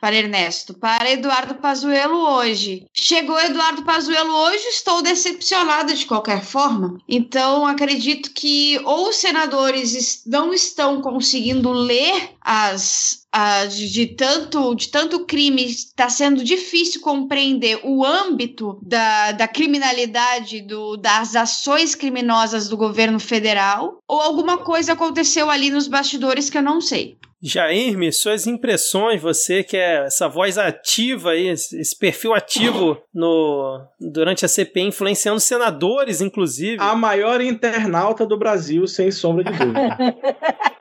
para 0.00 0.16
Ernesto, 0.16 0.74
para 0.74 1.10
Eduardo 1.10 1.54
Pazuello 1.56 2.16
hoje. 2.16 2.86
Chegou 2.92 3.38
Eduardo 3.40 3.82
Pazuello 3.82 4.32
hoje, 4.32 4.64
estou 4.68 5.02
decepcionada 5.02 5.94
de 5.94 6.06
qualquer 6.06 6.42
forma. 6.44 6.98
Então, 7.08 7.66
acredito 7.66 8.30
que 8.32 8.80
ou 8.84 9.08
os 9.08 9.16
senadores 9.16 10.22
não 10.26 10.52
estão 10.52 11.00
conseguindo 11.00 11.70
ler 11.70 12.30
as 12.40 13.20
de, 13.68 13.90
de, 13.90 14.06
tanto, 14.06 14.74
de 14.74 14.88
tanto 14.88 15.24
crime, 15.24 15.64
está 15.64 16.08
sendo 16.08 16.42
difícil 16.42 17.00
compreender 17.00 17.80
o 17.84 18.04
âmbito 18.04 18.78
da, 18.82 19.32
da 19.32 19.46
criminalidade, 19.46 20.60
do, 20.62 20.96
das 20.96 21.36
ações 21.36 21.94
criminosas 21.94 22.68
do 22.68 22.76
governo 22.76 23.20
federal, 23.20 23.98
ou 24.06 24.20
alguma 24.20 24.58
coisa 24.58 24.92
aconteceu 24.92 25.48
ali 25.48 25.70
nos 25.70 25.86
bastidores 25.86 26.50
que 26.50 26.58
eu 26.58 26.62
não 26.62 26.80
sei. 26.80 27.16
Jairme, 27.42 28.12
suas 28.12 28.46
impressões, 28.46 29.22
você 29.22 29.64
que 29.64 29.74
é 29.74 30.04
essa 30.04 30.28
voz 30.28 30.58
ativa 30.58 31.30
aí, 31.30 31.48
esse 31.48 31.98
perfil 31.98 32.34
ativo 32.34 32.98
no, 33.14 33.80
durante 33.98 34.44
a 34.44 34.48
CPI, 34.48 34.88
influenciando 34.88 35.40
senadores, 35.40 36.20
inclusive. 36.20 36.76
A 36.80 36.94
maior 36.94 37.40
internauta 37.40 38.26
do 38.26 38.36
Brasil, 38.36 38.86
sem 38.86 39.10
sombra 39.10 39.44
de 39.44 39.52
dúvida. 39.56 39.96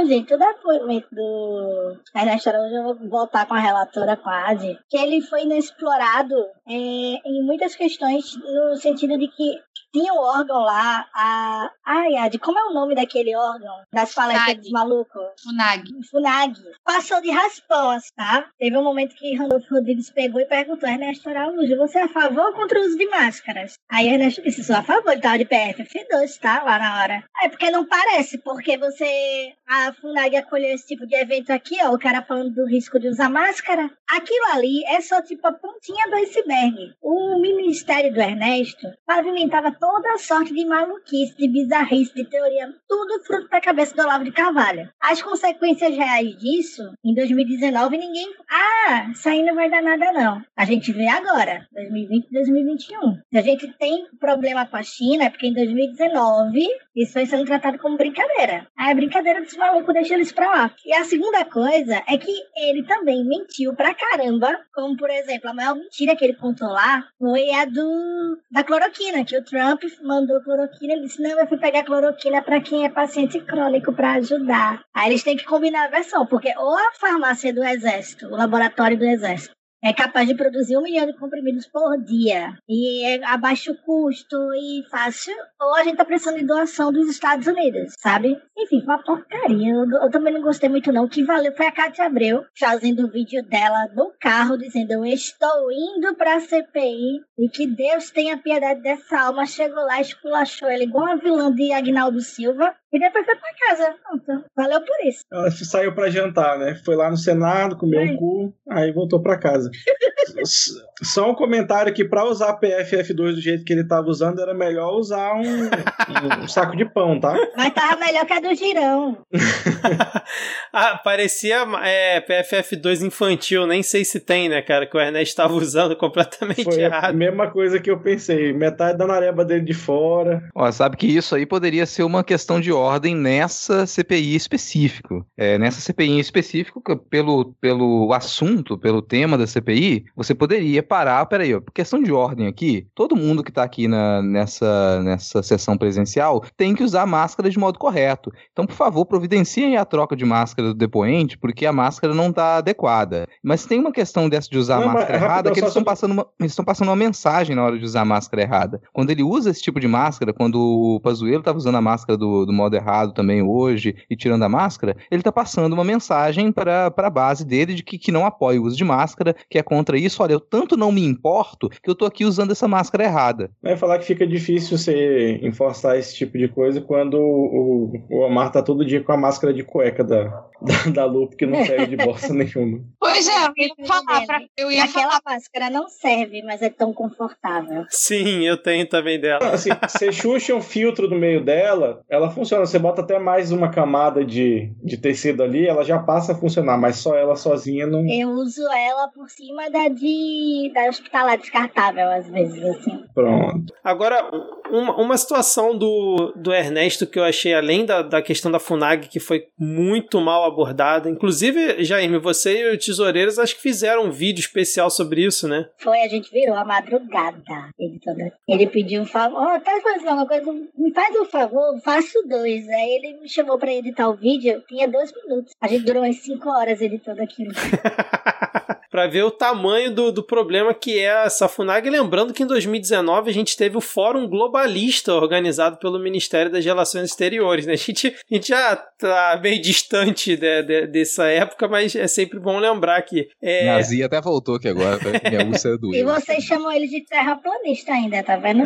Então, 0.00 0.08
gente, 0.08 0.28
todo 0.28 0.38
depoimento 0.38 1.14
do 1.14 1.94
Ernesto 2.16 2.48
Araújo, 2.48 2.74
eu 2.74 2.82
vou 2.84 2.94
voltar 3.10 3.46
com 3.46 3.52
a 3.52 3.58
relatora 3.58 4.16
quase, 4.16 4.78
que 4.88 4.96
ele 4.96 5.20
foi 5.20 5.42
inexplorado 5.42 6.34
é, 6.66 6.72
em 6.72 7.42
muitas 7.42 7.76
questões, 7.76 8.34
no 8.36 8.76
sentido 8.76 9.18
de 9.18 9.28
que 9.28 9.60
tinha 9.92 10.12
um 10.12 10.18
órgão 10.18 10.60
lá, 10.60 11.06
a. 11.14 11.70
Ai, 11.84 12.14
Ad, 12.16 12.38
como 12.38 12.58
é 12.58 12.62
o 12.64 12.74
nome 12.74 12.94
daquele 12.94 13.34
órgão? 13.34 13.82
Das 13.92 14.14
palestras 14.14 14.58
dos 14.58 14.70
malucos? 14.70 15.22
FUNAG. 15.42 15.84
FUNAG. 16.08 16.54
Passou 16.84 17.20
de 17.20 17.30
raspão, 17.30 17.90
assim, 17.90 18.10
tá? 18.16 18.48
Teve 18.58 18.76
um 18.76 18.84
momento 18.84 19.16
que 19.16 19.34
Randolfo 19.34 19.74
Rodrigues 19.74 20.10
pegou 20.10 20.40
e 20.40 20.46
perguntou: 20.46 20.88
Ernesto 20.88 21.28
Araújo, 21.28 21.76
você 21.76 21.98
é 21.98 22.02
a 22.04 22.08
favor 22.08 22.46
ou 22.46 22.52
contra 22.52 22.78
o 22.78 22.82
uso 22.82 22.96
de 22.96 23.08
máscaras? 23.08 23.74
Aí 23.90 24.08
Ernesto 24.08 24.42
disse: 24.42 24.62
sou 24.62 24.76
a 24.76 24.82
favor, 24.82 25.12
ele 25.12 25.20
tava 25.20 25.38
de 25.38 25.46
PFF2, 25.46 26.38
tá? 26.40 26.62
Lá 26.62 26.78
na 26.78 27.02
hora. 27.02 27.24
É 27.42 27.48
porque 27.48 27.70
não 27.70 27.84
parece, 27.84 28.38
porque 28.38 28.78
você. 28.78 29.52
A 29.66 29.92
FUNAG 29.92 30.36
acolheu 30.36 30.74
esse 30.74 30.86
tipo 30.86 31.06
de 31.06 31.16
evento 31.16 31.50
aqui, 31.50 31.76
ó, 31.82 31.92
o 31.92 31.98
cara 31.98 32.22
falando 32.22 32.54
do 32.54 32.66
risco 32.66 32.98
de 32.98 33.08
usar 33.08 33.28
máscara. 33.28 33.90
Aquilo 34.08 34.46
ali 34.52 34.84
é 34.86 35.00
só 35.00 35.22
tipo 35.22 35.46
a 35.46 35.52
pontinha 35.52 36.08
do 36.08 36.16
iceberg. 36.16 36.94
O 37.00 37.40
ministério 37.40 38.12
do 38.12 38.20
Ernesto 38.20 38.86
pavimentava 39.06 39.72
toda 39.80 40.18
sorte 40.18 40.54
de 40.54 40.64
maluquice, 40.66 41.34
de 41.36 41.48
bizarrice, 41.48 42.14
de 42.14 42.24
teoria, 42.24 42.72
tudo 42.86 43.24
fruto 43.24 43.48
da 43.48 43.60
cabeça 43.60 43.96
do 43.96 44.02
Olavo 44.02 44.24
de 44.24 44.30
Carvalho. 44.30 44.88
As 45.00 45.22
consequências 45.22 45.96
reais 45.96 46.36
disso, 46.36 46.82
em 47.02 47.14
2019, 47.14 47.96
ninguém. 47.96 48.28
Ah, 48.48 49.08
isso 49.10 49.28
aí 49.28 49.42
não 49.42 49.54
vai 49.54 49.70
dar 49.70 49.82
nada, 49.82 50.12
não. 50.12 50.42
A 50.56 50.64
gente 50.64 50.92
vê 50.92 51.08
agora, 51.08 51.66
2020 51.72 52.26
e 52.26 52.32
2021. 52.32 53.14
Se 53.30 53.38
a 53.38 53.42
gente 53.42 53.68
tem 53.78 54.06
problema 54.20 54.66
com 54.66 54.76
a 54.76 54.82
China, 54.82 55.24
é 55.24 55.30
porque 55.30 55.46
em 55.46 55.54
2019 55.54 56.68
isso 56.94 57.12
foi 57.12 57.24
sendo 57.24 57.46
tratado 57.46 57.78
como 57.78 57.96
brincadeira. 57.96 58.66
Ah, 58.76 58.90
é 58.90 58.94
brincadeira 58.94 59.40
dos 59.40 59.56
malucos, 59.56 59.94
deixa 59.94 60.14
eles 60.14 60.32
pra 60.32 60.50
lá. 60.50 60.74
E 60.84 60.92
a 60.92 61.04
segunda 61.04 61.44
coisa 61.44 62.02
é 62.06 62.18
que 62.18 62.32
ele 62.56 62.82
também 62.84 63.24
mentiu 63.24 63.74
pra 63.74 63.94
caramba, 63.94 64.60
como 64.74 64.96
por 64.96 65.08
exemplo, 65.08 65.48
a 65.48 65.54
maior 65.54 65.74
mentira 65.74 66.14
que 66.14 66.24
ele 66.24 66.34
contou 66.34 66.68
lá 66.68 67.06
foi 67.18 67.50
a 67.54 67.64
do 67.64 68.38
da 68.50 68.64
cloroquina, 68.64 69.24
que 69.24 69.36
o 69.36 69.44
Trump 69.44 69.69
Trump 69.70 69.82
mandou 70.02 70.40
cloroquina, 70.42 70.94
ele 70.94 71.02
disse, 71.02 71.22
não, 71.22 71.38
eu 71.38 71.46
fui 71.46 71.58
pegar 71.58 71.84
cloroquina 71.84 72.42
para 72.42 72.60
quem 72.60 72.84
é 72.84 72.88
paciente 72.88 73.38
crônico 73.40 73.92
para 73.92 74.14
ajudar. 74.14 74.82
Aí 74.92 75.10
eles 75.10 75.22
têm 75.22 75.36
que 75.36 75.44
combinar 75.44 75.84
a 75.84 75.90
versão, 75.90 76.26
porque 76.26 76.52
ou 76.56 76.76
a 76.76 76.92
farmácia 76.98 77.52
do 77.52 77.62
exército, 77.62 78.26
o 78.26 78.36
laboratório 78.36 78.98
do 78.98 79.04
exército, 79.04 79.54
é 79.82 79.92
capaz 79.92 80.28
de 80.28 80.34
produzir 80.34 80.76
um 80.76 80.82
milhão 80.82 81.06
de 81.06 81.16
comprimidos 81.16 81.66
por 81.66 81.96
dia 81.98 82.54
e 82.68 83.04
é 83.04 83.24
a 83.24 83.36
baixo 83.36 83.74
custo 83.84 84.36
e 84.54 84.84
fácil, 84.90 85.34
ou 85.60 85.74
a 85.74 85.82
gente 85.82 85.96
tá 85.96 86.04
precisando 86.04 86.38
de 86.38 86.46
doação 86.46 86.92
dos 86.92 87.08
Estados 87.08 87.46
Unidos, 87.46 87.94
sabe? 87.98 88.40
Enfim, 88.56 88.82
uma 88.82 89.02
porcaria. 89.02 89.72
Eu, 89.72 89.90
eu, 90.02 90.10
também 90.10 90.34
não 90.34 90.42
gostei 90.42 90.68
muito, 90.68 90.92
não. 90.92 91.04
O 91.04 91.08
que 91.08 91.24
valeu 91.24 91.54
foi 91.56 91.66
a 91.66 91.72
Cátia 91.72 92.06
Abreu 92.06 92.44
fazendo 92.58 93.06
o 93.06 93.10
vídeo 93.10 93.42
dela 93.42 93.88
no 93.94 94.12
carro, 94.20 94.58
dizendo: 94.58 94.92
Eu 94.92 95.04
estou 95.06 95.72
indo 95.72 96.14
pra 96.14 96.40
CPI 96.40 97.20
e 97.38 97.48
que 97.48 97.66
Deus 97.66 98.10
tenha 98.10 98.38
piedade 98.38 98.82
dessa 98.82 99.20
alma. 99.20 99.46
Chegou 99.46 99.82
lá, 99.84 100.00
esculachou 100.00 100.68
ele 100.70 100.84
igual 100.84 101.06
a 101.06 101.16
vilã 101.16 101.52
de 101.54 101.72
Agnaldo 101.72 102.20
Silva. 102.20 102.74
E 102.92 102.98
depois 102.98 103.24
foi 103.24 103.36
pra 103.36 103.68
casa. 103.68 103.94
Pronto. 104.02 104.44
Valeu 104.56 104.80
por 104.80 105.06
isso. 105.06 105.24
Ela 105.32 105.50
saiu 105.50 105.94
pra 105.94 106.10
jantar, 106.10 106.58
né? 106.58 106.74
Foi 106.84 106.96
lá 106.96 107.08
no 107.08 107.16
Senado, 107.16 107.76
comeu 107.76 108.00
um 108.00 108.16
cu, 108.16 108.54
aí 108.68 108.92
voltou 108.92 109.22
pra 109.22 109.38
casa. 109.38 109.70
Só 111.02 111.30
um 111.30 111.34
comentário 111.34 111.92
que 111.94 112.04
para 112.04 112.24
usar 112.24 112.58
PFF2 112.60 113.34
do 113.34 113.40
jeito 113.40 113.64
que 113.64 113.72
ele 113.72 113.86
tava 113.86 114.08
usando, 114.08 114.40
era 114.40 114.52
melhor 114.52 114.92
usar 114.94 115.34
um, 115.34 116.42
um 116.42 116.48
saco 116.48 116.76
de 116.76 116.84
pão, 116.84 117.18
tá? 117.18 117.34
Mas 117.56 117.72
tava 117.72 117.96
melhor 117.96 118.26
que 118.26 118.32
a 118.32 118.40
do 118.40 118.54
girão. 118.54 119.18
ah, 120.72 121.00
parecia 121.02 121.64
é, 121.82 122.20
PFF2 122.20 123.02
infantil, 123.02 123.66
nem 123.66 123.82
sei 123.82 124.04
se 124.04 124.20
tem, 124.20 124.48
né, 124.48 124.60
cara? 124.62 124.86
Que 124.86 124.96
o 124.96 125.00
Ernesto 125.00 125.36
tava 125.36 125.54
usando 125.54 125.96
completamente 125.96 126.64
Foi 126.64 126.80
errado. 126.80 127.06
a 127.06 127.12
mesma 127.12 127.50
coisa 127.50 127.80
que 127.80 127.90
eu 127.90 127.98
pensei. 127.98 128.52
Metade 128.52 128.98
da 128.98 129.06
nareba 129.06 129.44
dele 129.44 129.64
de 129.64 129.74
fora. 129.74 130.48
Ó, 130.54 130.70
sabe 130.70 130.96
que 130.96 131.06
isso 131.06 131.34
aí 131.34 131.46
poderia 131.46 131.86
ser 131.86 132.02
uma 132.02 132.22
questão 132.22 132.60
de 132.60 132.70
ordem 132.80 133.14
nessa 133.14 133.86
CPI 133.86 134.34
específico. 134.34 135.24
É, 135.36 135.58
nessa 135.58 135.80
CPI 135.80 136.18
específico, 136.18 136.82
pelo, 137.08 137.54
pelo 137.60 138.12
assunto, 138.12 138.78
pelo 138.78 139.02
tema 139.02 139.36
da 139.36 139.46
CPI, 139.46 140.04
você 140.16 140.34
poderia 140.34 140.82
parar, 140.82 141.24
peraí, 141.26 141.54
ó, 141.54 141.60
questão 141.74 142.02
de 142.02 142.12
ordem 142.12 142.46
aqui, 142.46 142.86
todo 142.94 143.16
mundo 143.16 143.42
que 143.42 143.50
está 143.50 143.62
aqui 143.62 143.86
na, 143.86 144.22
nessa, 144.22 145.02
nessa 145.02 145.42
sessão 145.42 145.76
presencial 145.76 146.42
tem 146.56 146.74
que 146.74 146.82
usar 146.82 147.06
máscara 147.06 147.50
de 147.50 147.58
modo 147.58 147.78
correto. 147.78 148.32
Então, 148.52 148.66
por 148.66 148.74
favor, 148.74 149.04
providenciem 149.04 149.76
a 149.76 149.84
troca 149.84 150.16
de 150.16 150.24
máscara 150.24 150.68
do 150.68 150.74
depoente, 150.74 151.38
porque 151.38 151.66
a 151.66 151.72
máscara 151.72 152.14
não 152.14 152.30
está 152.30 152.56
adequada. 152.56 153.28
Mas 153.42 153.66
tem 153.66 153.78
uma 153.78 153.92
questão 153.92 154.28
dessa 154.28 154.48
de 154.48 154.58
usar 154.58 154.80
não, 154.80 154.90
a 154.90 154.92
máscara 154.92 155.16
errada, 155.16 155.50
que 155.50 155.60
eles 155.60 155.70
estão 155.70 155.84
passando, 155.84 156.12
uma, 156.12 156.26
eles 156.38 156.54
passando 156.54 156.88
uma 156.88 156.96
mensagem 156.96 157.54
na 157.54 157.64
hora 157.64 157.78
de 157.78 157.84
usar 157.84 158.02
a 158.02 158.04
máscara 158.04 158.42
errada. 158.42 158.80
Quando 158.92 159.10
ele 159.10 159.22
usa 159.22 159.50
esse 159.50 159.62
tipo 159.62 159.80
de 159.80 159.88
máscara, 159.88 160.32
quando 160.32 160.60
o 160.60 161.00
Pazuello 161.00 161.40
estava 161.40 161.58
usando 161.58 161.76
a 161.76 161.80
máscara 161.80 162.16
do, 162.16 162.46
do 162.46 162.52
modo 162.52 162.69
errado 162.76 163.12
também 163.12 163.42
hoje 163.42 163.96
e 164.08 164.16
tirando 164.16 164.42
a 164.42 164.48
máscara, 164.48 164.96
ele 165.10 165.20
está 165.20 165.32
passando 165.32 165.72
uma 165.72 165.84
mensagem 165.84 166.52
para 166.52 166.92
a 166.96 167.10
base 167.10 167.44
dele 167.44 167.74
de 167.74 167.82
que, 167.82 167.98
que 167.98 168.12
não 168.12 168.26
apoia 168.26 168.60
o 168.60 168.64
uso 168.64 168.76
de 168.76 168.84
máscara, 168.84 169.34
que 169.48 169.58
é 169.58 169.62
contra 169.62 169.98
isso. 169.98 170.22
Olha, 170.22 170.32
eu 170.32 170.40
tanto 170.40 170.76
não 170.76 170.92
me 170.92 171.04
importo 171.04 171.68
que 171.68 171.88
eu 171.88 171.94
tô 171.94 172.04
aqui 172.04 172.24
usando 172.24 172.52
essa 172.52 172.68
máscara 172.68 173.04
errada. 173.04 173.50
Vai 173.62 173.76
falar 173.76 173.98
que 173.98 174.04
fica 174.04 174.26
difícil 174.26 174.76
você 174.76 175.38
enforçar 175.42 175.98
esse 175.98 176.14
tipo 176.14 176.38
de 176.38 176.48
coisa 176.48 176.80
quando 176.80 177.14
o, 177.18 177.92
o 178.10 178.20
Omar 178.20 178.50
tá 178.50 178.62
todo 178.62 178.84
dia 178.84 179.02
com 179.02 179.12
a 179.12 179.16
máscara 179.16 179.52
de 179.52 179.62
cueca 179.62 180.04
da, 180.04 180.44
da, 180.62 180.90
da 180.90 181.04
Lu, 181.04 181.28
que 181.30 181.46
não 181.46 181.64
serve 181.64 181.86
de 181.86 181.96
bosta 181.96 182.32
nenhuma. 182.34 182.80
Pois 182.98 183.26
é, 183.28 183.46
eu 183.46 183.52
ia 183.56 183.86
falar. 183.86 184.26
Pra, 184.26 184.40
eu 184.56 184.70
ia 184.70 184.84
Aquela 184.84 185.10
falar. 185.10 185.22
máscara 185.26 185.70
não 185.70 185.88
serve, 185.88 186.42
mas 186.42 186.62
é 186.62 186.70
tão 186.70 186.92
confortável. 186.92 187.84
Sim, 187.88 188.46
eu 188.46 188.56
tenho 188.56 188.88
também 188.88 189.20
dela. 189.20 189.50
Assim, 189.50 189.70
você 189.86 190.12
xuxa 190.12 190.54
um 190.54 190.60
filtro 190.60 191.08
no 191.08 191.16
meio 191.16 191.44
dela, 191.44 192.02
ela 192.08 192.30
funciona. 192.30 192.66
Você 192.66 192.78
bota 192.78 193.02
até 193.02 193.18
mais 193.18 193.52
uma 193.52 193.70
camada 193.70 194.24
de, 194.24 194.72
de 194.82 194.96
tecido 194.96 195.42
ali, 195.42 195.66
ela 195.66 195.84
já 195.84 195.98
passa 195.98 196.32
a 196.32 196.34
funcionar, 196.36 196.78
mas 196.78 196.96
só 196.96 197.16
ela 197.16 197.36
sozinha 197.36 197.86
não. 197.86 198.06
Eu 198.08 198.30
uso 198.30 198.62
ela 198.72 199.08
por 199.08 199.28
cima 199.28 199.70
da 199.70 199.88
de 199.88 200.70
da 200.74 200.88
hospitalar 200.88 201.38
descartável, 201.38 202.08
às 202.10 202.28
vezes, 202.28 202.62
assim. 202.64 203.04
Pronto. 203.14 203.72
Agora, 203.82 204.30
uma, 204.70 204.96
uma 204.96 205.16
situação 205.16 205.76
do, 205.76 206.32
do 206.36 206.52
Ernesto 206.52 207.06
que 207.06 207.18
eu 207.18 207.24
achei, 207.24 207.54
além 207.54 207.84
da, 207.84 208.02
da 208.02 208.22
questão 208.22 208.50
da 208.50 208.58
FUNAG, 208.58 209.08
que 209.08 209.20
foi 209.20 209.44
muito 209.58 210.20
mal 210.20 210.44
abordada. 210.50 211.08
Inclusive, 211.08 211.82
Jaime, 211.82 212.18
você 212.18 212.60
e 212.60 212.74
o 212.74 212.78
Tesoureiros 212.78 213.38
acho 213.38 213.56
que 213.56 213.62
fizeram 213.62 214.04
um 214.04 214.10
vídeo 214.10 214.40
especial 214.40 214.90
sobre 214.90 215.24
isso, 215.24 215.48
né? 215.48 215.68
Foi, 215.78 216.00
a 216.00 216.08
gente 216.08 216.30
virou 216.30 216.56
a 216.56 216.64
madrugada. 216.64 217.70
Ele, 217.78 217.98
toda... 217.98 218.32
ele 218.48 218.66
pediu 218.66 219.02
um 219.02 219.06
favor, 219.06 219.40
oh, 219.40 219.60
tá 219.60 219.72
fazendo 219.82 220.12
uma 220.12 220.26
coisa, 220.26 220.52
me 220.52 220.92
faz 220.92 221.16
um 221.16 221.24
favor, 221.24 221.80
faço 221.82 222.22
dois. 222.28 222.68
Aí 222.68 222.90
ele 222.90 223.20
me 223.20 223.28
chamou 223.28 223.58
pra 223.58 223.72
editar 223.72 224.08
o 224.08 224.14
vídeo, 224.14 224.62
tinha 224.68 224.88
dois 224.88 225.12
minutos. 225.24 225.52
A 225.60 225.68
gente 225.68 225.84
durou 225.84 226.02
umas 226.02 226.16
cinco 226.16 226.48
horas 226.50 226.80
editando 226.80 227.22
aquilo. 227.22 227.52
para 228.90 229.06
ver 229.06 229.24
o 229.24 229.30
tamanho 229.30 229.94
do, 229.94 230.12
do 230.12 230.22
problema 230.22 230.74
que 230.74 230.98
é 230.98 231.24
essa 231.24 231.48
FUNAG. 231.48 231.88
Lembrando 231.88 232.32
que 232.32 232.42
em 232.42 232.46
2019 232.46 233.30
a 233.30 233.34
gente 233.34 233.56
teve 233.56 233.76
o 233.76 233.80
Fórum 233.80 234.28
Globalista 234.28 235.14
organizado 235.14 235.78
pelo 235.78 235.98
Ministério 235.98 236.50
das 236.50 236.64
Relações 236.64 237.10
Exteriores. 237.10 237.66
Né? 237.66 237.74
A, 237.74 237.76
gente, 237.76 238.08
a 238.08 238.34
gente 238.34 238.48
já 238.48 238.76
tá 238.76 239.38
meio 239.42 239.60
distante 239.60 240.36
de, 240.36 240.62
de, 240.62 240.86
dessa 240.86 241.26
época, 241.26 241.68
mas 241.68 241.94
é 241.94 242.06
sempre 242.06 242.38
bom 242.38 242.58
lembrar 242.58 243.02
que. 243.02 243.28
É... 243.42 243.66
Nazi 243.66 244.02
até 244.02 244.20
voltou 244.20 244.56
aqui 244.56 244.68
agora, 244.68 244.98
minha 245.28 245.46
úlcera 245.46 245.78
do 245.78 245.94
E 245.94 246.02
vocês 246.02 246.44
chamam 246.44 246.70
ele 246.70 246.86
de 246.86 247.04
terraplanista 247.04 247.92
ainda, 247.92 248.22
tá 248.22 248.36
vendo? 248.36 248.64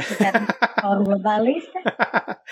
Fórum 0.80 1.05
Globalista. 1.05 1.80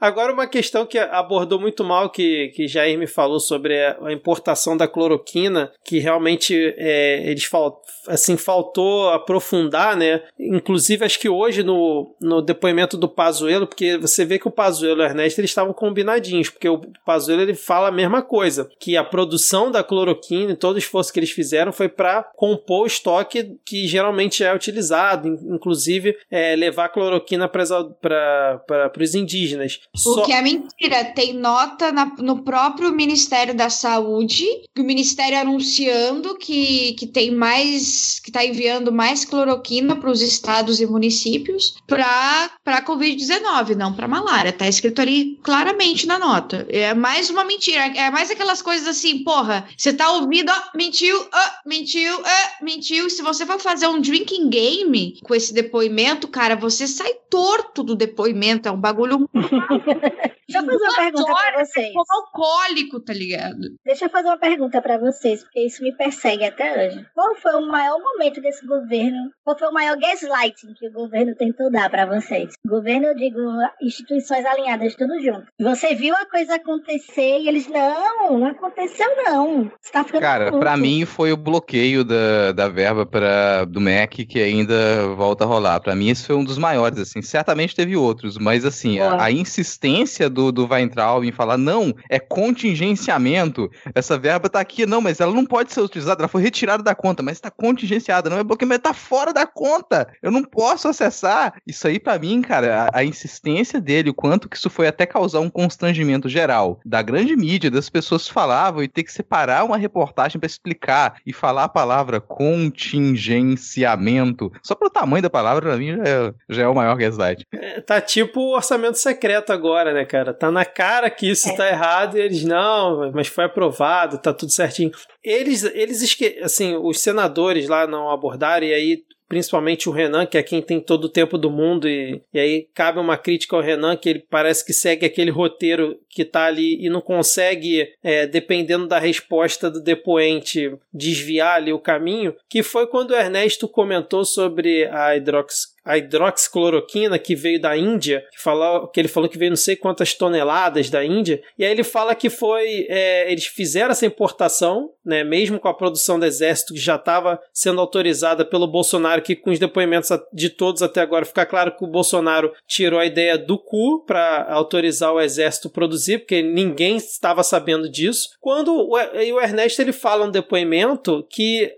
Agora, 0.00 0.32
uma 0.32 0.46
questão 0.46 0.86
que 0.86 0.98
abordou 0.98 1.60
muito 1.60 1.82
mal, 1.82 2.10
que, 2.10 2.48
que 2.54 2.68
Jair 2.68 2.98
me 2.98 3.06
falou 3.06 3.40
sobre 3.40 3.74
a 3.84 4.12
importação 4.12 4.76
da 4.76 4.86
cloroquina, 4.86 5.72
que 5.84 5.98
realmente 5.98 6.74
é, 6.76 6.97
eles 7.24 7.44
fal, 7.44 7.82
assim, 8.06 8.36
faltou 8.36 9.10
aprofundar, 9.10 9.96
né? 9.96 10.22
Inclusive, 10.38 11.04
acho 11.04 11.18
que 11.18 11.28
hoje 11.28 11.62
no, 11.62 12.14
no 12.20 12.40
depoimento 12.40 12.96
do 12.96 13.08
Pazuello, 13.08 13.66
porque 13.66 13.96
você 13.96 14.24
vê 14.24 14.38
que 14.38 14.48
o 14.48 14.52
Pazuello 14.52 15.02
e 15.02 15.04
o 15.04 15.06
Ernesto 15.06 15.40
eles 15.40 15.50
estavam 15.50 15.72
combinadinhos, 15.72 16.50
porque 16.50 16.68
o 16.68 16.80
Pazuello 17.04 17.42
ele 17.42 17.54
fala 17.54 17.88
a 17.88 17.92
mesma 17.92 18.22
coisa, 18.22 18.68
que 18.78 18.96
a 18.96 19.04
produção 19.04 19.70
da 19.70 19.82
cloroquina 19.82 20.52
e 20.52 20.56
todo 20.56 20.76
o 20.76 20.78
esforço 20.78 21.12
que 21.12 21.18
eles 21.18 21.30
fizeram 21.30 21.72
foi 21.72 21.88
para 21.88 22.22
compor 22.36 22.84
o 22.84 22.86
estoque 22.86 23.56
que 23.64 23.86
geralmente 23.86 24.44
é 24.44 24.54
utilizado, 24.54 25.28
inclusive 25.28 26.16
é, 26.30 26.54
levar 26.56 26.88
cloroquina 26.88 27.48
para 27.48 28.62
os 28.98 29.14
indígenas. 29.14 29.80
O 29.94 29.98
Só... 29.98 30.22
que 30.24 30.32
é 30.32 30.42
mentira, 30.42 31.04
tem 31.14 31.32
nota 31.32 31.92
na, 31.92 32.06
no 32.18 32.42
próprio 32.42 32.92
Ministério 32.92 33.54
da 33.54 33.70
Saúde, 33.70 34.44
o 34.78 34.82
Ministério 34.82 35.38
anunciando 35.38 36.36
que, 36.36 36.87
que 36.92 37.06
tem 37.06 37.30
mais, 37.30 38.20
que 38.20 38.30
está 38.30 38.44
enviando 38.44 38.92
mais 38.92 39.24
cloroquina 39.24 39.96
para 39.96 40.10
os 40.10 40.20
estados 40.20 40.80
e 40.80 40.86
municípios 40.86 41.76
para 41.86 42.50
para 42.64 42.82
COVID-19, 42.82 43.74
não 43.74 43.92
para 43.92 44.06
malária. 44.06 44.52
Tá 44.52 44.68
escrito 44.68 45.00
ali 45.00 45.38
claramente 45.42 46.06
na 46.06 46.18
nota. 46.18 46.66
É 46.68 46.94
mais 46.94 47.30
uma 47.30 47.44
mentira, 47.44 47.86
é 47.86 48.10
mais 48.10 48.30
aquelas 48.30 48.60
coisas 48.60 48.86
assim, 48.86 49.24
porra, 49.24 49.66
você 49.76 49.92
tá 49.92 50.10
ouvindo, 50.12 50.50
ó, 50.50 50.76
mentiu, 50.76 51.18
ó, 51.18 51.50
mentiu, 51.66 52.14
ó, 52.18 52.64
mentiu. 52.64 53.08
Se 53.08 53.22
você 53.22 53.46
for 53.46 53.58
fazer 53.58 53.86
um 53.86 54.00
drinking 54.00 54.48
game 54.48 55.18
com 55.22 55.34
esse 55.34 55.52
depoimento, 55.52 56.28
cara, 56.28 56.56
você 56.56 56.86
sai 56.86 57.12
torto 57.30 57.82
do 57.82 57.96
depoimento, 57.96 58.68
é 58.68 58.72
um 58.72 58.80
bagulho 58.80 59.28
Deixa 60.48 60.64
eu 60.64 60.64
fazer 60.64 60.84
uma 60.84 60.96
pergunta 60.96 61.34
para 61.34 61.64
vocês. 61.64 61.92
Como 61.92 62.06
alcoólico, 62.10 63.00
tá 63.00 63.12
ligado? 63.12 63.76
Deixa 63.84 64.06
eu 64.06 64.08
fazer 64.08 64.28
uma 64.28 64.38
pergunta 64.38 64.80
para 64.80 64.96
vocês, 64.96 65.42
porque 65.42 65.60
isso 65.60 65.82
me 65.82 65.92
persegue 65.92 66.44
até 66.44 66.88
hoje. 66.88 67.06
Qual 67.14 67.34
foi 67.36 67.54
o 67.54 67.68
maior 67.68 67.98
momento 67.98 68.40
desse 68.40 68.66
governo? 68.66 69.30
Qual 69.44 69.58
foi 69.58 69.68
o 69.68 69.72
maior 69.72 69.98
gaslighting 69.98 70.72
que 70.72 70.88
o 70.88 70.92
governo 70.92 71.34
tentou 71.34 71.70
dar 71.70 71.90
para 71.90 72.06
vocês? 72.06 72.54
Governo, 72.66 73.08
eu 73.08 73.14
digo, 73.14 73.38
instituições 73.82 74.46
alinhadas, 74.46 74.94
tudo 74.94 75.20
junto. 75.20 75.46
Você 75.60 75.94
viu 75.94 76.14
a 76.14 76.24
coisa 76.24 76.54
acontecer 76.54 77.40
e 77.40 77.48
eles, 77.48 77.68
não, 77.68 78.38
não 78.38 78.46
aconteceu 78.46 79.06
não. 79.24 79.70
Você 79.80 79.92
tá 79.92 80.02
ficando 80.02 80.22
Cara, 80.22 80.50
para 80.50 80.76
mim 80.78 81.04
foi 81.04 81.30
o 81.30 81.36
bloqueio 81.36 82.02
da, 82.04 82.52
da 82.52 82.68
verba 82.68 83.04
pra, 83.04 83.66
do 83.66 83.80
MEC 83.80 84.24
que 84.24 84.40
ainda 84.40 85.08
volta 85.14 85.44
a 85.44 85.46
rolar. 85.46 85.80
Para 85.80 85.94
mim 85.94 86.08
esse 86.08 86.26
foi 86.26 86.36
um 86.36 86.44
dos 86.44 86.56
maiores, 86.56 86.98
assim. 86.98 87.20
Certamente 87.20 87.76
teve 87.76 87.96
outros, 87.96 88.38
mas 88.38 88.64
assim, 88.64 88.98
a, 88.98 89.24
a 89.24 89.30
insistência 89.30 90.30
do, 90.30 90.37
do 90.52 90.66
Weintraub 90.66 91.24
em 91.24 91.32
falar, 91.32 91.58
não, 91.58 91.94
é 92.08 92.18
contingenciamento, 92.18 93.70
essa 93.94 94.18
verba 94.18 94.48
tá 94.48 94.60
aqui, 94.60 94.86
não, 94.86 95.00
mas 95.00 95.20
ela 95.20 95.32
não 95.32 95.44
pode 95.44 95.72
ser 95.72 95.80
utilizada, 95.80 96.22
ela 96.22 96.28
foi 96.28 96.42
retirada 96.42 96.82
da 96.82 96.94
conta, 96.94 97.22
mas 97.22 97.40
tá 97.40 97.50
contingenciada, 97.50 98.30
não 98.30 98.38
é 98.38 98.44
bloqueio, 98.44 98.68
mas 98.68 98.78
tá 98.78 98.94
fora 98.94 99.32
da 99.32 99.46
conta, 99.46 100.06
eu 100.22 100.30
não 100.30 100.42
posso 100.42 100.88
acessar. 100.88 101.54
Isso 101.66 101.88
aí, 101.88 101.98
para 101.98 102.18
mim, 102.18 102.40
cara, 102.40 102.88
a, 102.92 103.00
a, 103.00 103.04
insistência 103.04 103.78
dele, 103.80 104.10
o 104.10 104.14
quanto 104.14 104.48
que 104.48 104.56
isso 104.56 104.70
foi 104.70 104.86
até 104.86 105.04
causar 105.06 105.40
um 105.40 105.50
constrangimento 105.50 106.28
geral 106.28 106.78
da 106.84 107.02
grande 107.02 107.34
mídia, 107.36 107.68
das 107.70 107.90
pessoas 107.90 108.28
falavam 108.28 108.82
e 108.82 108.88
ter 108.88 109.02
que 109.02 109.12
separar 109.12 109.64
uma 109.64 109.76
reportagem 109.76 110.38
para 110.38 110.46
explicar 110.46 111.16
e 111.26 111.32
falar 111.32 111.64
a 111.64 111.68
palavra 111.68 112.20
contingenciamento, 112.20 114.52
só 114.62 114.74
pelo 114.74 114.90
tamanho 114.90 115.22
da 115.22 115.30
palavra, 115.30 115.62
pra 115.62 115.76
mim, 115.76 115.96
já 115.96 116.04
é, 116.04 116.34
já 116.48 116.62
é 116.62 116.68
o 116.68 116.74
maior 116.74 116.96
gaslight. 116.96 117.44
É, 117.52 117.80
tá 117.80 118.00
tipo 118.00 118.54
orçamento 118.54 118.98
secreto 118.98 119.52
agora, 119.52 119.92
né, 119.92 120.04
cara? 120.04 120.27
Cara. 120.28 120.34
Tá 120.34 120.50
na 120.50 120.64
cara 120.64 121.10
que 121.10 121.28
isso 121.28 121.48
é. 121.48 121.56
tá 121.56 121.68
errado 121.68 122.16
e 122.16 122.20
eles, 122.20 122.44
não, 122.44 123.10
mas 123.12 123.28
foi 123.28 123.44
aprovado, 123.44 124.18
tá 124.18 124.32
tudo 124.32 124.52
certinho. 124.52 124.90
Eles, 125.22 125.64
eles 125.64 126.02
esque... 126.02 126.38
assim, 126.42 126.76
os 126.76 127.00
senadores 127.00 127.68
lá 127.68 127.86
não 127.86 128.10
abordaram 128.10 128.66
e 128.66 128.74
aí 128.74 129.08
principalmente 129.28 129.88
o 129.88 129.92
Renan, 129.92 130.24
que 130.24 130.38
é 130.38 130.42
quem 130.42 130.62
tem 130.62 130.80
todo 130.80 131.04
o 131.04 131.08
tempo 131.08 131.36
do 131.36 131.50
mundo, 131.50 131.86
e, 131.86 132.20
e 132.32 132.40
aí 132.40 132.66
cabe 132.74 132.98
uma 132.98 133.18
crítica 133.18 133.54
ao 133.54 133.62
Renan, 133.62 133.94
que 133.94 134.08
ele 134.08 134.24
parece 134.30 134.64
que 134.64 134.72
segue 134.72 135.04
aquele 135.04 135.30
roteiro 135.30 135.98
que 136.08 136.24
tá 136.24 136.46
ali 136.46 136.82
e 136.82 136.88
não 136.88 137.02
consegue, 137.02 137.86
é, 138.02 138.26
dependendo 138.26 138.86
da 138.86 138.98
resposta 138.98 139.70
do 139.70 139.82
depoente, 139.82 140.74
desviar 140.92 141.56
ali 141.56 141.72
o 141.72 141.78
caminho, 141.78 142.34
que 142.48 142.62
foi 142.62 142.86
quando 142.86 143.10
o 143.10 143.16
Ernesto 143.16 143.68
comentou 143.68 144.24
sobre 144.24 144.86
a 144.86 145.14
hidrox 145.14 145.76
a 145.88 145.96
hidroxicloroquina 145.96 147.18
que 147.18 147.34
veio 147.34 147.58
da 147.58 147.74
Índia, 147.74 148.22
que, 148.30 148.42
falou, 148.42 148.88
que 148.88 149.00
ele 149.00 149.08
falou 149.08 149.26
que 149.26 149.38
veio 149.38 149.50
não 149.50 149.56
sei 149.56 149.74
quantas 149.74 150.12
toneladas 150.12 150.90
da 150.90 151.02
Índia, 151.02 151.42
e 151.58 151.64
aí 151.64 151.70
ele 151.70 151.82
fala 151.82 152.14
que 152.14 152.28
foi. 152.28 152.86
É, 152.90 153.32
eles 153.32 153.46
fizeram 153.46 153.92
essa 153.92 154.04
importação, 154.04 154.90
né, 155.02 155.24
mesmo 155.24 155.58
com 155.58 155.66
a 155.66 155.72
produção 155.72 156.20
do 156.20 156.26
exército 156.26 156.74
que 156.74 156.80
já 156.80 156.96
estava 156.96 157.40
sendo 157.54 157.80
autorizada 157.80 158.44
pelo 158.44 158.66
Bolsonaro, 158.66 159.22
que 159.22 159.34
com 159.34 159.50
os 159.50 159.58
depoimentos 159.58 160.10
de 160.30 160.50
todos 160.50 160.82
até 160.82 161.00
agora 161.00 161.24
fica 161.24 161.46
claro 161.46 161.74
que 161.74 161.84
o 161.84 161.88
Bolsonaro 161.88 162.52
tirou 162.66 163.00
a 163.00 163.06
ideia 163.06 163.38
do 163.38 163.58
cu 163.58 164.04
para 164.04 164.46
autorizar 164.52 165.14
o 165.14 165.20
exército 165.20 165.70
produzir, 165.70 166.18
porque 166.18 166.42
ninguém 166.42 166.96
estava 166.96 167.42
sabendo 167.42 167.88
disso. 167.88 168.28
Quando 168.40 168.74
o, 168.74 168.90
o 168.92 169.40
Ernesto 169.40 169.80
ele 169.80 169.92
fala 169.92 170.26
um 170.26 170.30
depoimento 170.30 171.26
que 171.30 171.74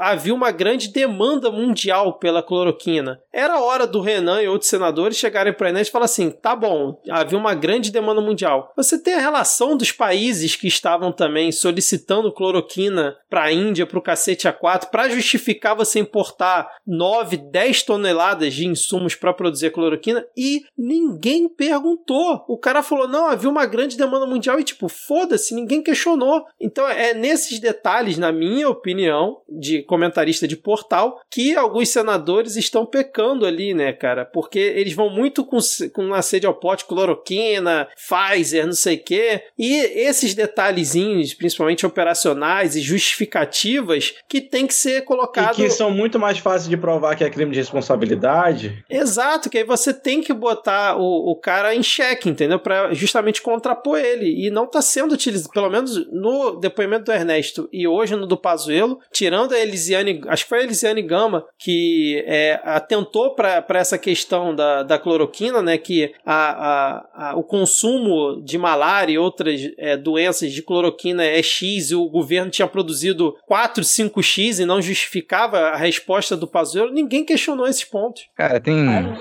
havia 0.00 0.34
uma 0.34 0.50
grande 0.50 0.88
demanda 0.88 1.48
mundial 1.48 2.18
pela 2.18 2.42
cloroquina. 2.42 3.20
Era 3.32 3.51
hora 3.60 3.86
do 3.86 4.00
Renan 4.00 4.42
e 4.42 4.48
outros 4.48 4.70
senadores 4.70 5.16
chegarem 5.16 5.52
para 5.52 5.68
a 5.68 5.70
Inês 5.70 5.88
e 5.88 5.90
falar 5.90 6.06
assim: 6.06 6.30
tá 6.30 6.54
bom, 6.54 7.00
havia 7.10 7.38
uma 7.38 7.54
grande 7.54 7.90
demanda 7.90 8.20
mundial. 8.20 8.72
Você 8.76 8.98
tem 8.98 9.14
a 9.14 9.20
relação 9.20 9.76
dos 9.76 9.92
países 9.92 10.56
que 10.56 10.66
estavam 10.66 11.12
também 11.12 11.50
solicitando 11.52 12.32
cloroquina 12.32 13.16
para 13.28 13.44
a 13.44 13.52
Índia, 13.52 13.86
para 13.86 13.98
o 13.98 14.02
cacete 14.02 14.48
A4, 14.48 14.90
para 14.90 15.08
justificar 15.08 15.76
você 15.76 15.98
importar 15.98 16.68
9, 16.86 17.36
10 17.36 17.82
toneladas 17.82 18.54
de 18.54 18.66
insumos 18.66 19.14
para 19.14 19.32
produzir 19.32 19.70
cloroquina 19.70 20.24
e 20.36 20.62
ninguém 20.76 21.48
perguntou. 21.48 22.44
O 22.48 22.58
cara 22.58 22.82
falou: 22.82 23.08
não, 23.08 23.26
havia 23.26 23.50
uma 23.50 23.66
grande 23.66 23.96
demanda 23.96 24.26
mundial 24.26 24.58
e, 24.58 24.64
tipo, 24.64 24.88
foda-se, 24.88 25.54
ninguém 25.54 25.82
questionou. 25.82 26.44
Então 26.60 26.88
é 26.88 27.14
nesses 27.14 27.58
detalhes, 27.58 28.18
na 28.18 28.32
minha 28.32 28.68
opinião, 28.68 29.40
de 29.48 29.82
comentarista 29.82 30.46
de 30.46 30.56
portal, 30.56 31.20
que 31.30 31.56
alguns 31.56 31.88
senadores 31.88 32.56
estão 32.56 32.86
pecando 32.86 33.41
ali, 33.44 33.74
né, 33.74 33.92
cara? 33.92 34.24
Porque 34.24 34.58
eles 34.58 34.94
vão 34.94 35.10
muito 35.10 35.44
com, 35.44 35.58
com 35.92 36.04
uma 36.04 36.22
sede 36.22 36.46
ao 36.46 36.54
pote, 36.54 36.84
cloroquina, 36.84 37.88
Pfizer, 37.96 38.66
não 38.66 38.72
sei 38.72 38.96
o 38.96 39.04
quê. 39.04 39.42
E 39.58 39.76
esses 40.06 40.34
detalhezinhos, 40.34 41.34
principalmente 41.34 41.86
operacionais 41.86 42.76
e 42.76 42.80
justificativas, 42.80 44.14
que 44.28 44.40
tem 44.40 44.66
que 44.66 44.74
ser 44.74 45.02
colocado. 45.02 45.54
E 45.54 45.64
que 45.64 45.70
são 45.70 45.90
muito 45.90 46.18
mais 46.18 46.38
fáceis 46.38 46.68
de 46.68 46.76
provar 46.76 47.16
que 47.16 47.24
é 47.24 47.30
crime 47.30 47.52
de 47.52 47.58
responsabilidade. 47.58 48.84
Exato, 48.88 49.48
que 49.48 49.58
aí 49.58 49.64
você 49.64 49.92
tem 49.92 50.20
que 50.20 50.32
botar 50.32 50.96
o, 50.96 51.30
o 51.30 51.36
cara 51.36 51.74
em 51.74 51.82
xeque, 51.82 52.28
entendeu? 52.28 52.58
Para 52.58 52.92
justamente 52.94 53.42
contrapor 53.42 53.98
ele. 53.98 54.46
E 54.46 54.50
não 54.50 54.64
está 54.64 54.82
sendo 54.82 55.12
utilizado, 55.12 55.52
pelo 55.52 55.70
menos 55.70 56.10
no 56.10 56.58
depoimento 56.58 57.04
do 57.04 57.12
Ernesto 57.12 57.68
e 57.72 57.86
hoje 57.86 58.16
no 58.16 58.26
do 58.26 58.36
Pazuello, 58.36 58.98
tirando 59.12 59.52
a 59.52 59.58
Elisiane, 59.58 60.20
acho 60.28 60.44
que 60.44 60.48
foi 60.48 60.60
a 60.60 60.62
Elisiane 60.62 61.02
Gama, 61.02 61.44
que 61.58 62.22
é, 62.26 62.60
atentou 62.64 63.31
para 63.34 63.78
essa 63.78 63.98
questão 63.98 64.54
da, 64.54 64.82
da 64.82 64.98
cloroquina, 64.98 65.62
né, 65.62 65.78
que 65.78 66.14
a, 66.24 66.34
a, 66.34 67.30
a 67.30 67.36
o 67.36 67.42
consumo 67.42 68.42
de 68.44 68.58
malária 68.58 69.12
e 69.12 69.18
outras 69.18 69.60
é, 69.78 69.96
doenças 69.96 70.52
de 70.52 70.62
cloroquina 70.62 71.24
é 71.24 71.42
X 71.42 71.90
e 71.90 71.94
o 71.94 72.08
governo 72.08 72.50
tinha 72.50 72.68
produzido 72.68 73.34
4, 73.46 73.82
5X 73.82 74.62
e 74.62 74.66
não 74.66 74.80
justificava 74.80 75.58
a 75.58 75.76
resposta 75.76 76.36
do 76.36 76.46
Pazuello, 76.46 76.92
ninguém 76.92 77.24
questionou 77.24 77.66
esses 77.66 77.84
pontos. 77.84 78.22
Cara, 78.36 78.60
tem. 78.60 78.76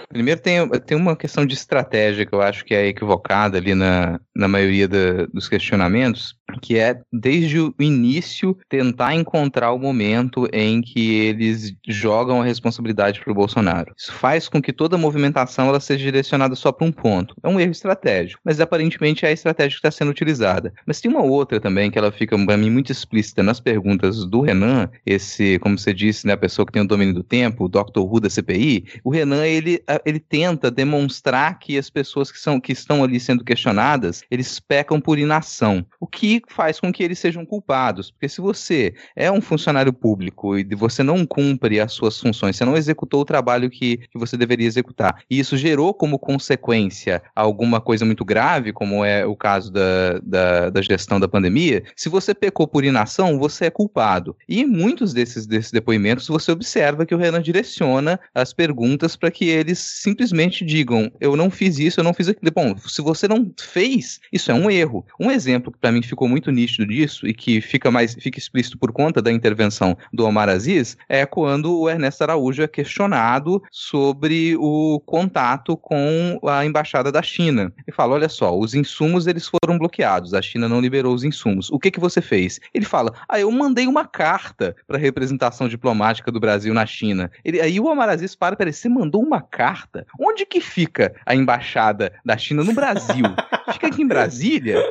Primeiro 0.09 0.41
tem, 0.41 0.67
tem 0.81 0.97
uma 0.97 1.15
questão 1.15 1.45
de 1.45 1.53
estratégia 1.53 2.25
que 2.25 2.33
eu 2.33 2.41
acho 2.41 2.65
que 2.65 2.73
é 2.73 2.87
equivocada 2.87 3.57
ali 3.57 3.73
na, 3.73 4.19
na 4.35 4.47
maioria 4.47 4.87
da, 4.87 5.25
dos 5.33 5.47
questionamentos, 5.47 6.35
que 6.59 6.77
é 6.77 6.99
desde 7.11 7.59
o 7.59 7.73
início 7.79 8.57
tentar 8.69 9.15
encontrar 9.15 9.71
o 9.71 9.79
momento 9.79 10.47
em 10.51 10.81
que 10.81 11.15
eles 11.15 11.73
jogam 11.87 12.41
a 12.41 12.45
responsabilidade 12.45 13.19
para 13.19 13.31
o 13.31 13.35
Bolsonaro. 13.35 13.93
Isso 13.97 14.13
faz 14.13 14.47
com 14.47 14.61
que 14.61 14.73
toda 14.73 14.95
a 14.95 14.99
movimentação 14.99 15.67
ela 15.67 15.79
seja 15.79 16.03
direcionada 16.03 16.55
só 16.55 16.71
para 16.71 16.87
um 16.87 16.91
ponto. 16.91 17.35
É 17.43 17.47
um 17.47 17.59
erro 17.59 17.71
estratégico, 17.71 18.41
mas 18.43 18.59
aparentemente 18.59 19.25
é 19.25 19.29
a 19.29 19.31
estratégia 19.31 19.71
que 19.71 19.87
está 19.87 19.91
sendo 19.91 20.11
utilizada. 20.11 20.73
Mas 20.85 20.99
tem 20.99 21.11
uma 21.11 21.23
outra 21.23 21.59
também 21.59 21.89
que 21.89 21.97
ela 21.97 22.11
fica 22.11 22.37
para 22.45 22.57
mim 22.57 22.69
muito 22.69 22.91
explícita 22.91 23.43
nas 23.43 23.59
perguntas 23.59 24.25
do 24.25 24.41
Renan, 24.41 24.89
esse, 25.05 25.59
como 25.59 25.77
você 25.77 25.93
disse, 25.93 26.25
né, 26.27 26.33
a 26.33 26.37
pessoa 26.37 26.65
que 26.65 26.71
tem 26.71 26.81
o 26.81 26.87
domínio 26.87 27.13
do 27.13 27.23
tempo, 27.23 27.65
o 27.65 27.69
Dr. 27.69 27.99
Who 27.99 28.19
da 28.19 28.29
CPI. 28.29 28.85
O 29.03 29.09
Renan 29.09 29.45
ele, 29.45 29.83
ele 30.05 30.19
tenta 30.19 30.71
demonstrar 30.71 31.59
que 31.59 31.77
as 31.77 31.89
pessoas 31.89 32.31
que 32.31 32.39
são 32.39 32.59
que 32.59 32.71
estão 32.71 33.03
ali 33.03 33.19
sendo 33.19 33.43
questionadas, 33.43 34.23
eles 34.29 34.59
pecam 34.59 34.99
por 34.99 35.17
inação, 35.17 35.85
o 35.99 36.07
que 36.07 36.40
faz 36.47 36.79
com 36.79 36.91
que 36.91 37.03
eles 37.03 37.19
sejam 37.19 37.45
culpados. 37.45 38.11
Porque 38.11 38.29
se 38.29 38.41
você 38.41 38.93
é 39.15 39.31
um 39.31 39.41
funcionário 39.41 39.93
público 39.93 40.57
e 40.57 40.63
você 40.75 41.03
não 41.03 41.25
cumpre 41.25 41.79
as 41.79 41.93
suas 41.93 42.19
funções, 42.19 42.55
você 42.55 42.65
não 42.65 42.77
executou 42.77 43.21
o 43.21 43.25
trabalho 43.25 43.69
que, 43.69 43.97
que 43.97 44.17
você 44.17 44.37
deveria 44.37 44.67
executar, 44.67 45.23
e 45.29 45.39
isso 45.39 45.57
gerou 45.57 45.93
como 45.93 46.19
consequência 46.19 47.21
alguma 47.35 47.81
coisa 47.81 48.05
muito 48.05 48.23
grave, 48.23 48.73
como 48.73 49.03
é 49.03 49.25
o 49.25 49.35
caso 49.35 49.71
da, 49.71 50.19
da, 50.23 50.69
da 50.69 50.81
gestão 50.81 51.19
da 51.19 51.27
pandemia, 51.27 51.83
se 51.95 52.09
você 52.09 52.33
pecou 52.33 52.67
por 52.67 52.83
inação, 52.83 53.37
você 53.37 53.65
é 53.65 53.69
culpado. 53.69 54.35
E 54.47 54.61
em 54.61 54.65
muitos 54.65 55.13
desses, 55.13 55.45
desses 55.45 55.71
depoimentos 55.71 56.27
você 56.27 56.51
observa 56.51 57.05
que 57.05 57.15
o 57.15 57.17
Renan 57.17 57.41
direciona 57.41 58.19
as 58.33 58.53
perguntas 58.53 59.15
para 59.15 59.31
que 59.31 59.45
eles 59.45 59.79
simplesmente 59.79 60.65
digam: 60.65 61.11
eu 61.19 61.35
não 61.35 61.49
fiz 61.49 61.79
isso, 61.79 61.99
eu 61.99 62.03
não 62.03 62.13
fiz 62.13 62.27
aquilo. 62.27 62.51
Bom, 62.51 62.75
se 62.77 63.01
você 63.01 63.27
não 63.27 63.51
fez, 63.59 64.19
isso 64.31 64.51
é 64.51 64.53
um 64.53 64.69
erro. 64.69 65.05
Um 65.19 65.31
exemplo 65.31 65.71
que 65.71 65.79
para 65.79 65.91
mim 65.91 66.01
ficou 66.01 66.27
muito 66.31 66.49
nítido 66.49 66.87
disso 66.87 67.27
e 67.27 67.33
que 67.33 67.59
fica 67.59 67.91
mais 67.91 68.15
fica 68.15 68.39
explícito 68.39 68.77
por 68.77 68.91
conta 68.91 69.21
da 69.21 69.31
intervenção 69.31 69.97
do 70.13 70.25
Omar 70.25 70.49
Aziz 70.49 70.97
é 71.09 71.25
quando 71.25 71.77
o 71.77 71.89
Ernesto 71.89 72.23
Araújo 72.23 72.63
é 72.63 72.67
questionado 72.67 73.61
sobre 73.69 74.55
o 74.57 75.01
contato 75.05 75.75
com 75.75 76.39
a 76.47 76.65
embaixada 76.65 77.11
da 77.11 77.21
China. 77.21 77.71
E 77.87 77.91
fala: 77.91 78.15
olha 78.15 78.29
só, 78.29 78.57
os 78.57 78.73
insumos 78.73 79.27
eles 79.27 79.47
foram 79.47 79.77
bloqueados, 79.77 80.33
a 80.33 80.41
China 80.41 80.69
não 80.69 80.79
liberou 80.79 81.13
os 81.13 81.23
insumos. 81.23 81.69
O 81.69 81.77
que 81.77 81.91
que 81.91 81.99
você 81.99 82.21
fez? 82.21 82.59
Ele 82.73 82.85
fala: 82.85 83.13
ah, 83.27 83.39
eu 83.39 83.51
mandei 83.51 83.87
uma 83.87 84.05
carta 84.05 84.75
para 84.87 84.97
a 84.97 84.99
representação 84.99 85.67
diplomática 85.67 86.31
do 86.31 86.39
Brasil 86.39 86.73
na 86.73 86.85
China. 86.85 87.29
Ele, 87.43 87.59
aí 87.59 87.79
o 87.79 87.85
Omar 87.85 88.09
Aziz 88.09 88.35
para, 88.35 88.55
peraí, 88.55 88.73
você 88.73 88.87
mandou 88.87 89.21
uma 89.21 89.41
carta? 89.41 90.05
Onde 90.19 90.45
que 90.45 90.61
fica 90.61 91.13
a 91.25 91.35
embaixada 91.35 92.13
da 92.23 92.37
China 92.37 92.63
no 92.63 92.73
Brasil? 92.73 93.25
fica 93.73 93.87
aqui 93.87 94.01
em 94.01 94.07
Brasília? 94.07 94.81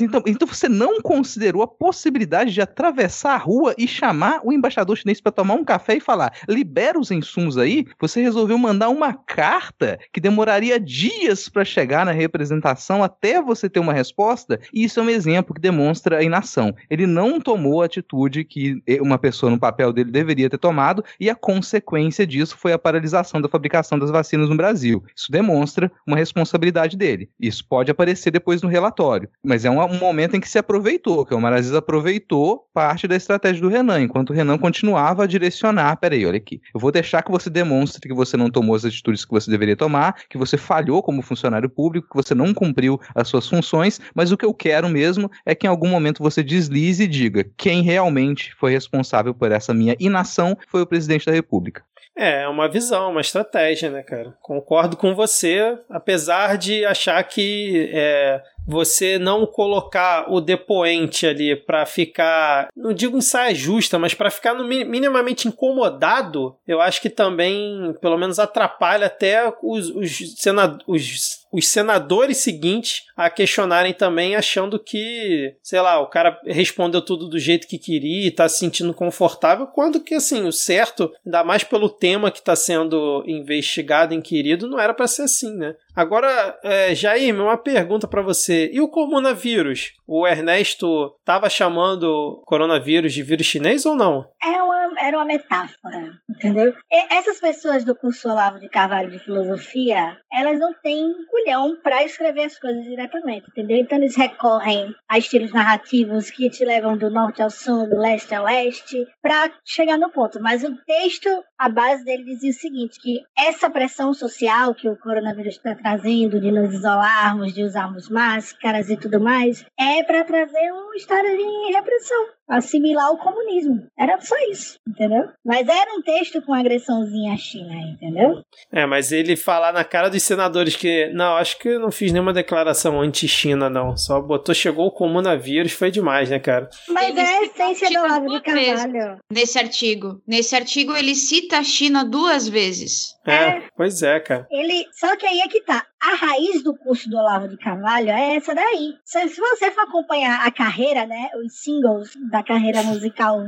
Então, 0.00 0.22
então 0.26 0.48
você 0.66 0.68
não 0.68 1.00
considerou 1.00 1.62
a 1.62 1.68
possibilidade 1.68 2.52
de 2.52 2.60
atravessar 2.60 3.34
a 3.34 3.38
rua 3.38 3.74
e 3.78 3.86
chamar 3.86 4.40
o 4.44 4.52
embaixador 4.52 4.96
chinês 4.96 5.20
para 5.20 5.30
tomar 5.30 5.54
um 5.54 5.64
café 5.64 5.96
e 5.96 6.00
falar: 6.00 6.32
libera 6.48 6.98
os 6.98 7.10
insumos 7.10 7.56
aí? 7.56 7.86
Você 8.00 8.20
resolveu 8.20 8.58
mandar 8.58 8.88
uma 8.88 9.14
carta 9.14 9.98
que 10.12 10.20
demoraria 10.20 10.80
dias 10.80 11.48
para 11.48 11.64
chegar 11.64 12.04
na 12.04 12.12
representação 12.12 13.04
até 13.04 13.40
você 13.40 13.68
ter 13.68 13.78
uma 13.78 13.92
resposta? 13.92 14.60
E 14.72 14.84
isso 14.84 14.98
é 14.98 15.02
um 15.02 15.10
exemplo 15.10 15.54
que 15.54 15.60
demonstra 15.60 16.18
a 16.18 16.22
inação. 16.22 16.74
Ele 16.90 17.06
não 17.06 17.40
tomou 17.40 17.82
a 17.82 17.86
atitude 17.86 18.44
que 18.44 18.82
uma 19.00 19.18
pessoa 19.18 19.50
no 19.50 19.58
papel 19.58 19.92
dele 19.92 20.10
deveria 20.10 20.50
ter 20.50 20.58
tomado 20.58 21.04
e 21.20 21.30
a 21.30 21.34
consequência 21.34 22.26
disso 22.26 22.56
foi 22.58 22.72
a 22.72 22.78
paralisação 22.78 23.40
da 23.40 23.48
fabricação 23.48 23.98
das 23.98 24.10
vacinas 24.10 24.48
no 24.48 24.56
Brasil. 24.56 25.04
Isso 25.14 25.30
demonstra 25.30 25.92
uma 26.06 26.16
responsabilidade 26.16 26.96
dele. 26.96 27.28
Isso 27.38 27.64
pode 27.68 27.90
aparecer 27.90 28.32
depois 28.32 28.62
no 28.62 28.68
relatório, 28.68 29.28
mas 29.44 29.64
é 29.64 29.70
um, 29.70 29.80
um 29.80 29.98
momento 29.98 30.34
em 30.34 30.40
que 30.40 30.55
se 30.56 30.60
aproveitou, 30.60 31.26
que 31.26 31.34
o 31.34 31.36
Omar 31.36 31.52
Aziz 31.52 31.74
aproveitou 31.74 32.66
parte 32.72 33.06
da 33.06 33.14
estratégia 33.14 33.60
do 33.60 33.68
Renan, 33.68 34.00
enquanto 34.00 34.30
o 34.30 34.32
Renan 34.32 34.56
continuava 34.56 35.24
a 35.24 35.26
direcionar, 35.26 35.96
peraí, 35.98 36.24
olha 36.24 36.38
aqui, 36.38 36.62
eu 36.74 36.80
vou 36.80 36.90
deixar 36.90 37.22
que 37.22 37.30
você 37.30 37.50
demonstre 37.50 38.08
que 38.08 38.14
você 38.14 38.38
não 38.38 38.50
tomou 38.50 38.74
as 38.74 38.82
atitudes 38.82 39.22
que 39.22 39.30
você 39.30 39.50
deveria 39.50 39.76
tomar, 39.76 40.16
que 40.30 40.38
você 40.38 40.56
falhou 40.56 41.02
como 41.02 41.20
funcionário 41.20 41.68
público, 41.68 42.08
que 42.08 42.16
você 42.16 42.34
não 42.34 42.54
cumpriu 42.54 42.98
as 43.14 43.28
suas 43.28 43.46
funções, 43.46 44.00
mas 44.14 44.32
o 44.32 44.36
que 44.36 44.46
eu 44.46 44.54
quero 44.54 44.88
mesmo 44.88 45.30
é 45.44 45.54
que 45.54 45.66
em 45.66 45.70
algum 45.70 45.88
momento 45.88 46.22
você 46.22 46.42
deslize 46.42 47.04
e 47.04 47.06
diga 47.06 47.44
quem 47.54 47.82
realmente 47.82 48.54
foi 48.58 48.72
responsável 48.72 49.34
por 49.34 49.52
essa 49.52 49.74
minha 49.74 49.94
inação 50.00 50.56
foi 50.68 50.80
o 50.80 50.86
presidente 50.86 51.26
da 51.26 51.32
República. 51.32 51.82
É, 52.16 52.44
é 52.44 52.48
uma 52.48 52.66
visão, 52.66 53.10
uma 53.10 53.20
estratégia, 53.20 53.90
né, 53.90 54.02
cara? 54.02 54.32
Concordo 54.40 54.96
com 54.96 55.14
você, 55.14 55.78
apesar 55.90 56.56
de 56.56 56.82
achar 56.86 57.22
que 57.24 57.90
é, 57.92 58.42
você 58.66 59.18
não 59.18 59.46
colocar 59.46 60.30
o 60.32 60.40
depoente 60.40 61.26
ali 61.26 61.54
para 61.54 61.86
ficar, 61.86 62.68
não 62.76 62.92
digo 62.92 63.16
em 63.16 63.20
saia 63.20 63.54
justa, 63.54 63.98
mas 63.98 64.12
para 64.12 64.30
ficar 64.30 64.54
no, 64.54 64.64
minimamente 64.64 65.46
incomodado, 65.46 66.56
eu 66.66 66.80
acho 66.80 67.00
que 67.00 67.08
também, 67.08 67.94
pelo 68.00 68.18
menos, 68.18 68.38
atrapalha 68.38 69.06
até 69.06 69.52
os, 69.62 69.90
os, 69.90 70.44
os, 70.86 71.45
os 71.56 71.68
senadores 71.68 72.38
seguintes 72.38 73.06
a 73.16 73.30
questionarem 73.30 73.94
também, 73.94 74.36
achando 74.36 74.78
que, 74.78 75.56
sei 75.62 75.80
lá, 75.80 75.98
o 76.00 76.08
cara 76.08 76.38
respondeu 76.44 77.00
tudo 77.00 77.28
do 77.28 77.38
jeito 77.38 77.66
que 77.66 77.78
queria 77.78 78.26
e 78.26 78.30
tá 78.30 78.46
se 78.48 78.58
sentindo 78.58 78.92
confortável, 78.92 79.66
quando 79.66 80.00
que, 80.00 80.14
assim, 80.14 80.46
o 80.46 80.52
certo, 80.52 81.10
ainda 81.24 81.42
mais 81.42 81.64
pelo 81.64 81.88
tema 81.88 82.30
que 82.30 82.38
está 82.38 82.54
sendo 82.54 83.24
investigado, 83.26 84.12
inquirido, 84.12 84.68
não 84.68 84.78
era 84.78 84.92
para 84.92 85.06
ser 85.06 85.22
assim, 85.22 85.56
né? 85.56 85.74
Agora, 85.96 86.58
é, 86.62 86.94
Jair, 86.94 87.34
uma 87.34 87.56
pergunta 87.56 88.06
para 88.06 88.20
você. 88.20 88.70
E 88.70 88.82
o 88.82 88.88
coronavírus? 88.88 89.94
O 90.06 90.26
Ernesto 90.26 91.14
estava 91.18 91.48
chamando 91.48 92.42
coronavírus 92.44 93.14
de 93.14 93.22
vírus 93.22 93.46
chinês 93.46 93.86
ou 93.86 93.96
não? 93.96 94.28
É 94.42 94.62
uma, 94.62 95.00
era 95.00 95.16
uma 95.16 95.24
metáfora, 95.24 96.12
entendeu? 96.28 96.74
E 96.92 97.14
essas 97.14 97.40
pessoas 97.40 97.82
do 97.82 97.96
curso 97.96 98.28
Olavo 98.28 98.60
de 98.60 98.68
Carvalho 98.68 99.10
de 99.10 99.18
Filosofia, 99.18 100.18
elas 100.30 100.60
não 100.60 100.74
têm 100.74 101.10
culhão 101.46 101.76
para 101.82 102.02
escrever 102.02 102.44
as 102.44 102.58
coisas 102.58 102.84
diretamente, 102.84 103.48
entendeu? 103.48 103.76
Então 103.78 103.98
eles 103.98 104.16
recorrem 104.16 104.92
a 105.08 105.16
estilos 105.16 105.52
narrativos 105.52 106.30
que 106.30 106.50
te 106.50 106.64
levam 106.64 106.96
do 106.96 107.08
norte 107.08 107.40
ao 107.40 107.50
sul, 107.50 107.88
do 107.88 107.96
leste 107.96 108.34
ao 108.34 108.44
oeste, 108.44 109.06
para 109.22 109.52
chegar 109.64 109.96
no 109.96 110.10
ponto. 110.10 110.40
Mas 110.42 110.64
o 110.64 110.76
texto, 110.84 111.28
a 111.56 111.68
base 111.68 112.04
dele 112.04 112.24
dizia 112.24 112.50
o 112.50 112.54
seguinte, 112.54 113.00
que 113.00 113.22
essa 113.38 113.70
pressão 113.70 114.12
social 114.12 114.74
que 114.74 114.88
o 114.88 114.96
coronavírus 114.96 115.54
está 115.54 115.74
trazendo 115.74 116.40
de 116.40 116.50
nos 116.50 116.74
isolarmos, 116.74 117.54
de 117.54 117.62
usarmos 117.62 118.08
máscaras 118.08 118.90
e 118.90 118.96
tudo 118.96 119.20
mais, 119.20 119.64
é 119.78 120.02
para 120.02 120.24
trazer 120.24 120.72
um 120.72 120.92
estado 120.94 121.28
de 121.28 121.72
repressão 121.72 122.35
assimilar 122.48 123.10
o 123.12 123.18
comunismo. 123.18 123.86
Era 123.98 124.20
só 124.20 124.36
isso, 124.50 124.78
entendeu? 124.88 125.24
Mas 125.44 125.68
era 125.68 125.94
um 125.96 126.02
texto 126.02 126.40
com 126.42 126.54
agressãozinha 126.54 127.34
à 127.34 127.36
China, 127.36 127.74
entendeu? 127.74 128.42
É, 128.72 128.86
mas 128.86 129.12
ele 129.12 129.36
falar 129.36 129.72
na 129.72 129.84
cara 129.84 130.08
dos 130.08 130.22
senadores 130.22 130.76
que, 130.76 131.08
não, 131.12 131.36
acho 131.36 131.58
que 131.58 131.68
eu 131.68 131.80
não 131.80 131.90
fiz 131.90 132.12
nenhuma 132.12 132.32
declaração 132.32 133.00
anti-China, 133.00 133.68
não. 133.68 133.96
Só 133.96 134.20
botou, 134.20 134.54
chegou 134.54 134.86
o 134.86 134.92
comunavírus, 134.92 135.72
foi 135.72 135.90
demais, 135.90 136.30
né, 136.30 136.38
cara? 136.38 136.68
Mas 136.88 137.08
ele 137.08 137.20
é 137.20 137.38
a 137.38 137.42
essência 137.42 137.90
do 137.90 137.98
Olavo 137.98 138.28
de 138.28 138.40
Carvalho. 138.40 139.18
Nesse 139.32 139.58
artigo. 139.58 140.20
Nesse 140.26 140.54
artigo 140.54 140.96
ele 140.96 141.14
cita 141.14 141.58
a 141.58 141.64
China 141.64 142.04
duas 142.04 142.48
vezes. 142.48 143.15
É, 143.26 143.34
é, 143.34 143.62
pois 143.76 144.02
é, 144.02 144.20
cara. 144.20 144.46
Ele, 144.50 144.86
só 144.92 145.16
que 145.16 145.26
aí 145.26 145.40
é 145.40 145.48
que 145.48 145.60
tá. 145.62 145.84
A 146.02 146.14
raiz 146.14 146.62
do 146.62 146.76
curso 146.76 147.10
do 147.10 147.16
Olavo 147.16 147.48
de 147.48 147.56
Carvalho 147.56 148.10
é 148.10 148.36
essa 148.36 148.54
daí. 148.54 148.94
Se, 149.04 149.28
se 149.28 149.40
você 149.40 149.70
for 149.72 149.82
acompanhar 149.82 150.46
a 150.46 150.50
carreira, 150.52 151.04
né, 151.06 151.30
os 151.44 151.60
singles 151.60 152.12
da 152.30 152.42
carreira 152.42 152.82
musical 152.82 153.42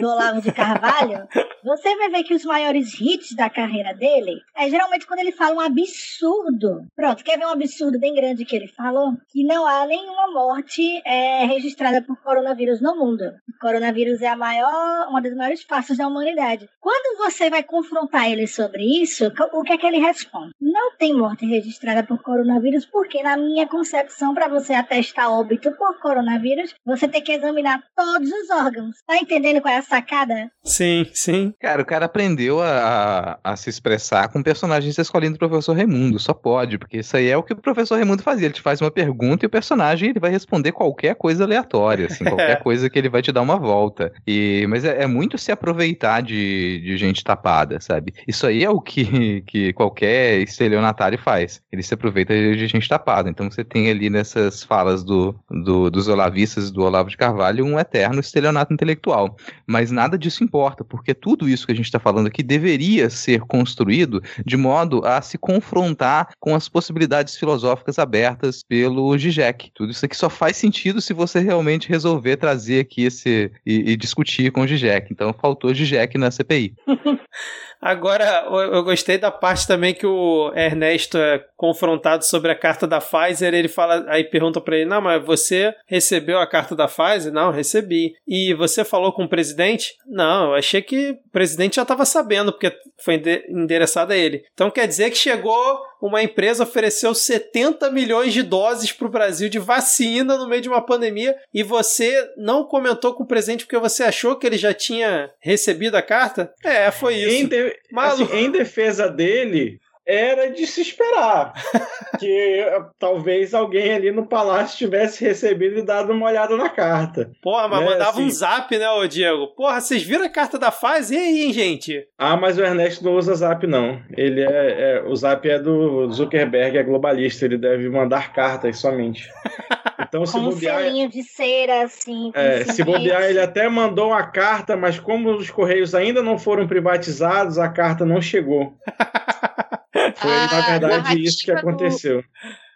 do 0.00 0.08
Olavo 0.08 0.40
de 0.40 0.52
Carvalho, 0.52 1.28
você 1.62 1.94
vai 1.96 2.08
ver 2.08 2.22
que 2.22 2.34
os 2.34 2.44
maiores 2.44 2.98
hits 2.98 3.34
da 3.34 3.50
carreira 3.50 3.92
dele 3.92 4.40
é 4.56 4.70
geralmente 4.70 5.06
quando 5.06 5.20
ele 5.20 5.32
fala 5.32 5.56
um 5.56 5.60
absurdo. 5.60 6.86
Pronto, 6.96 7.22
quer 7.24 7.38
ver 7.38 7.46
um 7.46 7.50
absurdo 7.50 7.98
bem 7.98 8.14
grande 8.14 8.44
que 8.44 8.56
ele 8.56 8.68
falou? 8.68 9.12
Que 9.28 9.44
não 9.44 9.66
há 9.66 9.84
nenhuma 9.84 10.32
morte 10.32 10.82
é, 11.04 11.44
registrada 11.44 12.00
por 12.00 12.16
coronavírus 12.22 12.80
no 12.80 12.96
mundo. 12.96 13.24
O 13.24 13.58
coronavírus 13.60 14.22
é 14.22 14.28
a 14.28 14.36
maior, 14.36 15.08
uma 15.08 15.20
das 15.20 15.34
maiores 15.34 15.62
faces 15.64 15.98
da 15.98 16.06
humanidade. 16.06 16.68
Quando 16.80 17.18
você 17.18 17.50
vai 17.50 17.62
confrontar 17.62 18.30
ele 18.30 18.46
sobre 18.46 18.84
isso, 19.02 19.09
isso, 19.10 19.32
o 19.52 19.62
que 19.62 19.72
é 19.72 19.78
que 19.78 19.86
ele 19.86 19.98
responde? 19.98 20.52
Não 20.60 20.96
tem 20.96 21.12
morte 21.12 21.44
registrada 21.44 22.04
por 22.04 22.22
coronavírus, 22.22 22.86
porque 22.86 23.22
na 23.22 23.36
minha 23.36 23.66
concepção, 23.66 24.32
para 24.32 24.48
você 24.48 24.72
atestar 24.72 25.30
óbito 25.30 25.72
por 25.72 26.00
coronavírus, 26.00 26.74
você 26.86 27.08
tem 27.08 27.22
que 27.22 27.32
examinar 27.32 27.82
todos 27.96 28.30
os 28.30 28.50
órgãos. 28.50 28.96
Tá 29.06 29.16
entendendo 29.16 29.60
qual 29.60 29.74
é 29.74 29.78
a 29.78 29.82
sacada? 29.82 30.50
Sim, 30.64 31.06
sim. 31.12 31.52
Cara, 31.60 31.82
o 31.82 31.84
cara 31.84 32.06
aprendeu 32.06 32.62
a, 32.62 33.38
a, 33.42 33.56
se 33.56 33.68
expressar 33.68 34.28
com 34.28 34.42
personagens 34.42 34.94
da 34.94 35.02
escolinha 35.02 35.32
do 35.32 35.38
professor 35.38 35.76
Raimundo. 35.76 36.18
Só 36.18 36.32
pode, 36.32 36.78
porque 36.78 36.98
isso 36.98 37.16
aí 37.16 37.28
é 37.28 37.36
o 37.36 37.42
que 37.42 37.52
o 37.52 37.56
professor 37.56 37.96
Raimundo 37.96 38.22
fazia. 38.22 38.46
Ele 38.46 38.54
te 38.54 38.62
faz 38.62 38.80
uma 38.80 38.90
pergunta 38.90 39.44
e 39.44 39.48
o 39.48 39.50
personagem 39.50 40.10
ele 40.10 40.20
vai 40.20 40.30
responder 40.30 40.72
qualquer 40.72 41.16
coisa 41.16 41.44
aleatória, 41.44 42.06
assim, 42.06 42.24
qualquer 42.24 42.62
coisa 42.62 42.88
que 42.88 42.98
ele 42.98 43.08
vai 43.08 43.22
te 43.22 43.32
dar 43.32 43.42
uma 43.42 43.58
volta. 43.58 44.12
E, 44.26 44.66
mas 44.68 44.84
é, 44.84 45.02
é 45.02 45.06
muito 45.06 45.36
se 45.36 45.50
aproveitar 45.50 46.22
de, 46.22 46.80
de 46.80 46.96
gente 46.96 47.24
tapada, 47.24 47.80
sabe? 47.80 48.14
Isso 48.26 48.46
aí 48.46 48.62
é 48.62 48.70
o 48.70 48.80
que, 48.80 48.99
que 49.46 49.72
qualquer 49.72 50.40
estelionatário 50.40 51.18
faz. 51.18 51.62
Ele 51.72 51.82
se 51.82 51.94
aproveita 51.94 52.34
de 52.34 52.66
gente 52.66 52.88
tapada. 52.88 53.28
Então 53.28 53.50
você 53.50 53.64
tem 53.64 53.90
ali 53.90 54.10
nessas 54.10 54.62
falas 54.62 55.04
do, 55.04 55.34
do, 55.50 55.90
dos 55.90 56.08
olavistas 56.08 56.70
do 56.70 56.82
Olavo 56.82 57.10
de 57.10 57.16
Carvalho 57.16 57.64
um 57.64 57.78
eterno 57.78 58.20
estelionato 58.20 58.72
intelectual. 58.72 59.36
Mas 59.66 59.90
nada 59.90 60.18
disso 60.18 60.44
importa, 60.44 60.84
porque 60.84 61.14
tudo 61.14 61.48
isso 61.48 61.66
que 61.66 61.72
a 61.72 61.74
gente 61.74 61.86
está 61.86 61.98
falando 61.98 62.26
aqui 62.26 62.42
deveria 62.42 63.10
ser 63.10 63.40
construído 63.42 64.22
de 64.44 64.56
modo 64.56 65.04
a 65.04 65.20
se 65.20 65.38
confrontar 65.38 66.30
com 66.38 66.54
as 66.54 66.68
possibilidades 66.68 67.36
filosóficas 67.36 67.98
abertas 67.98 68.62
pelo 68.62 69.16
Zizek. 69.16 69.70
Tudo 69.74 69.90
isso 69.90 70.04
aqui 70.04 70.16
só 70.16 70.28
faz 70.28 70.56
sentido 70.56 71.00
se 71.00 71.12
você 71.12 71.40
realmente 71.40 71.88
resolver 71.88 72.36
trazer 72.36 72.80
aqui 72.80 73.04
esse 73.04 73.50
e, 73.64 73.92
e 73.92 73.96
discutir 73.96 74.50
com 74.52 74.62
o 74.62 74.68
Zizek. 74.68 75.12
Então 75.12 75.32
faltou 75.32 75.74
Zizek 75.74 76.16
na 76.18 76.30
CPI. 76.30 76.74
Agora, 77.80 78.46
eu 78.72 78.84
gostei 78.84 79.16
da 79.16 79.30
parte 79.30 79.66
também 79.66 79.94
que 79.94 80.06
o 80.06 80.52
Ernesto 80.54 81.16
é 81.16 81.42
confrontado 81.56 82.24
sobre 82.26 82.50
a 82.52 82.54
carta 82.54 82.86
da 82.86 83.00
Pfizer. 83.00 83.54
Ele 83.54 83.68
fala, 83.68 84.04
aí 84.08 84.22
pergunta 84.24 84.60
para 84.60 84.76
ele: 84.76 84.84
Não, 84.84 85.00
mas 85.00 85.24
você 85.24 85.74
recebeu 85.86 86.38
a 86.38 86.46
carta 86.46 86.76
da 86.76 86.86
Pfizer? 86.86 87.32
Não, 87.32 87.50
recebi. 87.50 88.12
E 88.28 88.52
você 88.54 88.84
falou 88.84 89.12
com 89.12 89.24
o 89.24 89.28
presidente? 89.28 89.94
Não, 90.06 90.50
eu 90.50 90.54
achei 90.54 90.82
que 90.82 91.12
o 91.12 91.30
presidente 91.30 91.76
já 91.76 91.82
estava 91.82 92.04
sabendo, 92.04 92.52
porque 92.52 92.70
foi 93.02 93.22
endereçada 93.48 94.12
a 94.12 94.16
ele. 94.16 94.44
Então 94.52 94.70
quer 94.70 94.86
dizer 94.86 95.10
que 95.10 95.16
chegou 95.16 95.80
uma 96.00 96.22
empresa 96.22 96.64
ofereceu 96.64 97.14
70 97.14 97.90
milhões 97.90 98.32
de 98.32 98.42
doses 98.42 98.92
para 98.92 99.06
o 99.06 99.10
Brasil 99.10 99.48
de 99.48 99.58
vacina 99.58 100.36
no 100.36 100.48
meio 100.48 100.62
de 100.62 100.68
uma 100.68 100.84
pandemia 100.84 101.36
e 101.52 101.62
você 101.62 102.30
não 102.36 102.64
comentou 102.64 103.14
com 103.14 103.22
o 103.22 103.26
presidente 103.26 103.64
porque 103.64 103.78
você 103.78 104.02
achou 104.02 104.36
que 104.36 104.46
ele 104.46 104.58
já 104.58 104.72
tinha 104.72 105.30
recebido 105.40 105.96
a 105.96 106.02
carta? 106.02 106.52
É, 106.64 106.90
foi 106.90 107.16
isso. 107.16 107.36
Em, 107.36 107.46
de... 107.46 107.76
assim, 107.96 108.28
em 108.32 108.50
defesa 108.50 109.08
dele, 109.08 109.80
era 110.10 110.50
de 110.50 110.66
se 110.66 110.80
esperar 110.80 111.52
que 112.18 112.66
talvez 112.98 113.54
alguém 113.54 113.92
ali 113.92 114.10
no 114.10 114.26
palácio 114.26 114.76
tivesse 114.76 115.24
recebido 115.24 115.78
e 115.78 115.82
dado 115.82 116.12
uma 116.12 116.26
olhada 116.26 116.56
na 116.56 116.68
carta. 116.68 117.30
Porra, 117.40 117.68
mas 117.68 117.80
né? 117.80 117.86
mandava 117.86 118.10
assim... 118.10 118.24
um 118.24 118.30
zap, 118.30 118.76
né, 118.76 118.90
ô 118.90 119.06
Diego? 119.06 119.48
Porra, 119.54 119.80
vocês 119.80 120.02
viram 120.02 120.24
a 120.24 120.28
carta 120.28 120.58
da 120.58 120.72
fase? 120.72 121.14
E 121.14 121.18
aí, 121.18 121.42
hein, 121.42 121.52
gente? 121.52 122.06
Ah, 122.18 122.36
mas 122.36 122.58
o 122.58 122.62
Ernesto 122.62 123.04
não 123.04 123.14
usa 123.16 123.34
zap, 123.34 123.64
não. 123.66 124.02
Ele 124.16 124.42
é, 124.42 124.96
é 124.96 125.02
o 125.06 125.14
zap 125.14 125.48
é 125.48 125.58
do 125.58 126.10
Zuckerberg, 126.12 126.76
é 126.76 126.82
globalista, 126.82 127.44
ele 127.44 127.56
deve 127.56 127.88
mandar 127.88 128.32
cartas 128.32 128.78
somente. 128.78 129.30
Então, 130.10 130.24
se 130.26 130.32
como 130.32 130.50
bobear. 130.50 130.82
Um 130.82 131.08
de 131.08 131.22
cera, 131.22 131.84
assim. 131.84 132.32
É, 132.34 132.64
se 132.64 132.82
bobear, 132.82 133.22
ele 133.24 133.38
até 133.38 133.68
mandou 133.68 134.08
uma 134.08 134.22
carta, 134.26 134.76
mas 134.76 134.98
como 134.98 135.30
os 135.30 135.50
Correios 135.50 135.94
ainda 135.94 136.22
não 136.22 136.38
foram 136.38 136.66
privatizados, 136.66 137.58
a 137.58 137.68
carta 137.68 138.04
não 138.04 138.20
chegou. 138.20 138.74
Foi, 140.16 140.30
na 140.30 140.60
verdade, 140.60 141.22
isso 141.22 141.44
que 141.44 141.52
aconteceu. 141.52 142.24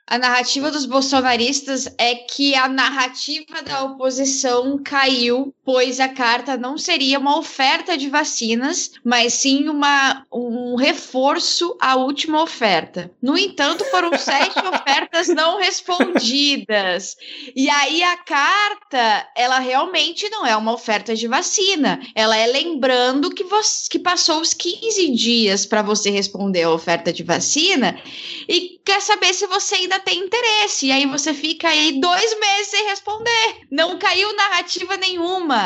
A 0.07 0.19
narrativa 0.19 0.71
dos 0.71 0.85
bolsonaristas 0.85 1.89
é 1.97 2.15
que 2.15 2.55
a 2.55 2.69
narrativa 2.69 3.63
da 3.63 3.85
oposição 3.85 4.79
caiu, 4.85 5.55
pois 5.65 5.99
a 5.99 6.09
carta 6.09 6.59
não 6.59 6.77
seria 6.77 7.19
uma 7.19 7.39
oferta 7.39 7.97
de 7.97 8.11
vacinas, 8.11 8.91
mas 9.03 9.33
sim 9.33 9.67
uma, 9.67 10.27
um 10.31 10.75
reforço 10.77 11.75
à 11.81 11.97
última 11.97 12.43
oferta. 12.43 13.11
No 13.21 13.37
entanto, 13.37 13.83
foram 13.87 14.11
sete 14.19 14.59
ofertas 14.59 15.29
não 15.29 15.59
respondidas. 15.59 17.17
E 17.57 17.71
aí 17.71 18.03
a 18.03 18.19
carta, 18.19 19.27
ela 19.35 19.59
realmente 19.59 20.29
não 20.29 20.47
é 20.47 20.55
uma 20.55 20.75
oferta 20.75 21.17
de 21.17 21.27
vacina. 21.27 21.99
Ela 22.15 22.37
é 22.37 22.47
lembrando 22.47 23.31
que, 23.31 23.45
você, 23.45 23.89
que 23.89 23.99
passou 23.99 24.43
os 24.43 24.53
15 24.53 25.13
dias 25.13 25.65
para 25.65 25.81
você 25.81 26.11
responder 26.11 26.65
a 26.65 26.71
oferta 26.71 27.11
de 27.11 27.23
vacina 27.23 27.99
e 28.47 28.79
quer 28.85 29.01
saber 29.01 29.33
se 29.33 29.47
você 29.47 29.77
ainda 29.77 29.94
tem 29.99 30.19
interesse. 30.19 30.87
E 30.87 30.93
aí 30.93 31.07
você 31.07 31.33
fica 31.33 31.69
aí 31.69 32.01
dois 32.01 32.39
meses 32.39 32.69
sem 32.69 32.89
responder. 32.89 33.61
Não 33.71 33.99
caiu 33.99 34.35
narrativa 34.37 34.97
nenhuma. 34.97 35.63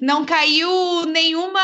Não 0.00 0.24
caiu 0.24 1.04
nenhuma. 1.06 1.60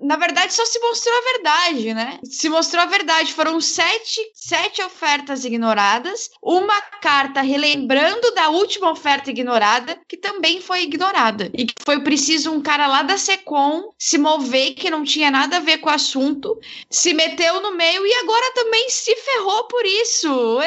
Na 0.00 0.16
verdade, 0.16 0.52
só 0.52 0.64
se 0.64 0.78
mostrou 0.80 1.14
a 1.16 1.32
verdade, 1.32 1.94
né? 1.94 2.18
Se 2.24 2.48
mostrou 2.48 2.82
a 2.82 2.86
verdade. 2.86 3.32
Foram 3.32 3.60
sete, 3.60 4.20
sete 4.34 4.82
ofertas 4.82 5.44
ignoradas, 5.44 6.30
uma 6.42 6.80
carta 7.00 7.40
relembrando 7.40 8.32
da 8.34 8.48
última 8.48 8.90
oferta 8.90 9.30
ignorada, 9.30 9.98
que 10.08 10.16
também 10.16 10.60
foi 10.60 10.82
ignorada. 10.82 11.50
E 11.52 11.66
que 11.66 11.74
foi 11.84 12.00
preciso 12.02 12.52
um 12.52 12.60
cara 12.60 12.86
lá 12.86 13.02
da 13.02 13.16
Secom 13.16 13.92
se 13.98 14.18
mover, 14.18 14.74
que 14.74 14.90
não 14.90 15.04
tinha 15.04 15.30
nada 15.30 15.56
a 15.56 15.60
ver 15.60 15.78
com 15.78 15.88
o 15.88 15.92
assunto, 15.92 16.58
se 16.90 17.12
meteu 17.12 17.60
no 17.60 17.76
meio 17.76 18.06
e 18.06 18.14
agora 18.14 18.52
também 18.54 18.88
se 18.90 19.14
ferrou 19.16 19.64
por 19.64 19.84
isso. 19.84 20.58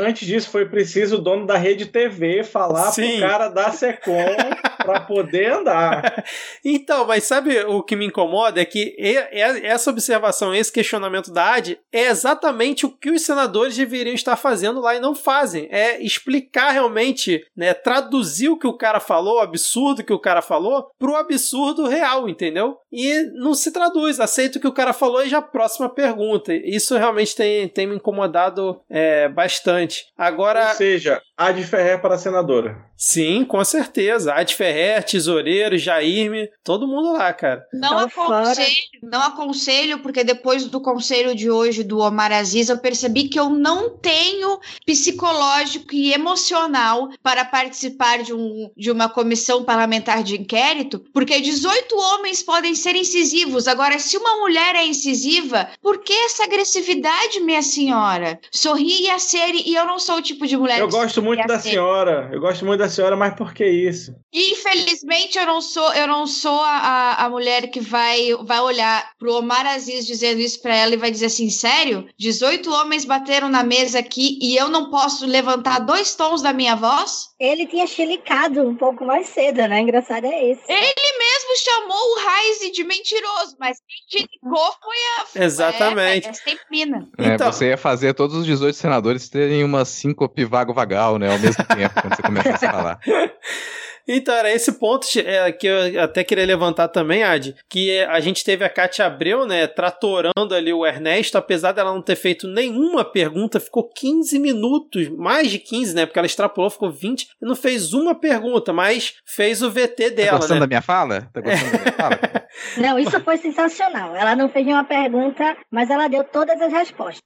Antes 0.00 0.26
disso, 0.26 0.50
foi 0.50 0.66
preciso 0.66 1.16
o 1.16 1.20
dono 1.20 1.46
da 1.46 1.56
rede 1.56 1.86
TV 1.86 2.44
falar 2.44 2.92
Sim. 2.92 3.18
pro 3.18 3.28
cara 3.28 3.48
da 3.48 3.70
Secom 3.72 4.36
para 4.78 5.00
poder 5.00 5.52
andar. 5.52 6.02
Então, 6.64 7.06
mas 7.06 7.24
sabe 7.24 7.58
o 7.64 7.82
que 7.82 7.96
me 7.96 8.06
incomoda? 8.12 8.60
É 8.60 8.64
que 8.64 8.94
essa 9.32 9.90
observação, 9.90 10.54
esse 10.54 10.70
questionamento 10.70 11.32
da 11.32 11.54
AD 11.54 11.78
é 11.90 12.06
exatamente 12.06 12.86
o 12.86 12.90
que 12.90 13.10
os 13.10 13.22
senadores 13.22 13.76
deveriam 13.76 14.14
estar 14.14 14.36
fazendo 14.36 14.80
lá 14.80 14.94
e 14.94 15.00
não 15.00 15.14
fazem. 15.14 15.68
É 15.70 16.00
explicar 16.02 16.70
realmente, 16.70 17.44
né, 17.56 17.74
traduzir 17.74 18.50
o 18.50 18.58
que 18.58 18.66
o 18.66 18.76
cara 18.76 19.00
falou, 19.00 19.36
o 19.36 19.40
absurdo 19.40 20.04
que 20.04 20.12
o 20.12 20.20
cara 20.20 20.42
falou, 20.42 20.88
pro 20.98 21.16
absurdo 21.16 21.86
real, 21.86 22.28
entendeu? 22.28 22.76
E 22.92 23.22
não 23.34 23.54
se 23.54 23.72
traduz, 23.72 24.20
aceita 24.20 24.58
o 24.58 24.60
que 24.60 24.68
o 24.68 24.72
cara 24.72 24.92
falou 24.92 25.24
e 25.24 25.28
já 25.28 25.40
próxima 25.40 25.88
pergunta. 25.88 26.52
Isso 26.54 26.96
realmente 26.96 27.34
tem, 27.34 27.66
tem 27.68 27.86
me 27.86 27.96
incomodado 27.96 28.80
é, 28.90 29.28
bastante. 29.28 30.04
Agora. 30.16 30.68
Ou 30.68 30.74
seja, 30.74 31.22
a 31.36 31.50
de 31.50 31.64
Ferrer 31.64 32.00
para 32.00 32.14
a 32.14 32.18
senadora. 32.18 32.76
Sim, 32.96 33.44
com 33.44 33.64
certeza. 33.64 34.32
Ad 34.32 34.54
Ferrer, 34.54 35.02
Tesoureiro, 35.02 35.76
Jairme, 35.76 36.48
todo 36.62 36.86
mundo 36.86 37.12
lá, 37.12 37.32
cara. 37.32 37.66
Não 37.72 37.98
aconselho, 37.98 38.76
não 39.02 39.22
aconselho, 39.22 39.98
porque 39.98 40.22
depois 40.22 40.66
do 40.66 40.80
conselho 40.80 41.34
de 41.34 41.50
hoje 41.50 41.82
do 41.82 41.98
Omar 41.98 42.30
Aziz, 42.30 42.68
eu 42.68 42.78
percebi 42.78 43.28
que 43.28 43.40
eu 43.40 43.48
não 43.48 43.90
tenho 43.90 44.60
psicológico 44.86 45.92
e 45.92 46.12
emocional 46.12 47.08
para 47.22 47.44
participar 47.44 48.22
de, 48.22 48.32
um, 48.32 48.70
de 48.76 48.90
uma 48.90 49.08
comissão 49.08 49.64
parlamentar 49.64 50.22
de 50.22 50.40
inquérito, 50.40 51.02
porque 51.12 51.40
18 51.40 51.96
homens 51.96 52.40
podem 52.40 52.74
ser 52.74 52.94
incisivos. 52.94 53.66
Agora, 53.66 53.98
se 53.98 54.16
uma 54.16 54.38
mulher 54.38 54.76
é 54.76 54.86
incisiva, 54.86 55.68
por 55.80 55.98
que 56.04 56.12
essa 56.12 56.44
agressividade, 56.44 57.40
minha 57.40 57.62
senhora? 57.62 58.38
Sorri 58.52 59.06
e 59.06 59.10
acere, 59.10 59.62
e 59.66 59.74
eu 59.74 59.84
não 59.86 59.98
sou 59.98 60.18
o 60.18 60.22
tipo 60.22 60.46
de 60.46 60.56
mulher 60.56 60.78
Eu 60.78 60.88
gosto 60.88 61.20
muito 61.20 61.31
da 61.36 61.58
senhora. 61.58 62.28
Eu 62.32 62.40
gosto 62.40 62.64
muito 62.64 62.80
da 62.80 62.88
senhora, 62.88 63.16
mas 63.16 63.34
por 63.34 63.52
que 63.52 63.66
isso? 63.66 64.14
Infelizmente, 64.32 65.38
eu 65.38 65.46
não 65.46 65.60
sou, 65.60 65.92
eu 65.94 66.06
não 66.06 66.26
sou 66.26 66.60
a, 66.60 67.14
a 67.24 67.30
mulher 67.30 67.68
que 67.70 67.80
vai, 67.80 68.34
vai 68.42 68.60
olhar 68.60 69.10
pro 69.18 69.34
Omar 69.34 69.66
Aziz 69.66 70.06
dizendo 70.06 70.40
isso 70.40 70.60
pra 70.60 70.74
ela 70.74 70.94
e 70.94 70.98
vai 70.98 71.10
dizer 71.10 71.26
assim: 71.26 71.50
sério? 71.50 72.06
18 72.18 72.70
homens 72.70 73.04
bateram 73.04 73.48
na 73.48 73.62
mesa 73.62 73.98
aqui 73.98 74.38
e 74.40 74.56
eu 74.56 74.68
não 74.68 74.90
posso 74.90 75.26
levantar 75.26 75.80
dois 75.80 76.14
tons 76.14 76.42
da 76.42 76.52
minha 76.52 76.76
voz? 76.76 77.31
Ele 77.42 77.66
tinha 77.66 77.88
chilicado 77.88 78.62
um 78.62 78.76
pouco 78.76 79.04
mais 79.04 79.26
cedo, 79.26 79.66
né? 79.66 79.80
Engraçado 79.80 80.24
é 80.26 80.50
esse. 80.50 80.62
Ele 80.68 81.18
mesmo 81.18 81.56
chamou 81.64 81.98
o 81.98 82.20
Heise 82.20 82.70
de 82.70 82.84
mentiroso, 82.84 83.56
mas 83.58 83.78
quem 84.08 84.20
chilicou 84.20 84.72
foi 84.80 85.40
a. 85.40 85.44
Exatamente. 85.44 86.28
É, 86.28 86.30
é, 86.30 87.30
é, 87.30 87.34
então... 87.34 87.50
Você 87.52 87.70
ia 87.70 87.76
fazer 87.76 88.14
todos 88.14 88.36
os 88.36 88.46
18 88.46 88.76
senadores 88.76 89.28
terem 89.28 89.64
uma 89.64 89.84
síncope 89.84 90.44
vago-vagal, 90.44 91.18
né? 91.18 91.32
Ao 91.32 91.38
mesmo 91.40 91.64
tempo, 91.64 92.00
quando 92.00 92.14
você 92.14 92.22
começa 92.22 92.54
a 92.54 92.58
falar. 92.58 93.00
Então, 94.06 94.34
era 94.34 94.52
esse 94.52 94.72
ponto 94.72 95.06
é, 95.18 95.52
que 95.52 95.66
eu 95.66 96.02
até 96.02 96.24
queria 96.24 96.44
levantar 96.44 96.88
também, 96.88 97.22
Ad, 97.22 97.54
que 97.68 98.00
a 98.00 98.20
gente 98.20 98.44
teve 98.44 98.64
a 98.64 98.68
Kátia 98.68 99.06
Abreu, 99.06 99.46
né, 99.46 99.66
tratorando 99.66 100.54
ali 100.54 100.72
o 100.72 100.86
Ernesto, 100.86 101.38
apesar 101.38 101.72
dela 101.72 101.92
não 101.92 102.02
ter 102.02 102.16
feito 102.16 102.46
nenhuma 102.48 103.04
pergunta, 103.04 103.60
ficou 103.60 103.88
15 103.88 104.38
minutos, 104.38 105.08
mais 105.08 105.50
de 105.50 105.58
15, 105.58 105.94
né, 105.94 106.06
porque 106.06 106.18
ela 106.18 106.26
extrapolou, 106.26 106.70
ficou 106.70 106.90
20, 106.90 107.28
e 107.40 107.46
não 107.46 107.54
fez 107.54 107.92
uma 107.92 108.14
pergunta, 108.14 108.72
mas 108.72 109.14
fez 109.24 109.62
o 109.62 109.70
VT 109.70 110.10
dela, 110.10 110.32
tá 110.32 110.36
gostando 110.38 110.54
né? 110.54 110.60
da 110.60 110.66
minha 110.66 110.82
fala? 110.82 111.28
Tá 111.32 111.40
gostando 111.40 111.72
da 111.72 111.78
minha 111.78 111.92
fala? 111.92 112.18
Não, 112.76 112.98
isso 112.98 113.20
foi 113.20 113.36
sensacional. 113.36 114.14
Ela 114.14 114.36
não 114.36 114.48
fez 114.48 114.64
nenhuma 114.64 114.84
pergunta, 114.84 115.56
mas 115.70 115.90
ela 115.90 116.08
deu 116.08 116.24
todas 116.24 116.60
as 116.60 116.72
respostas. 116.72 117.22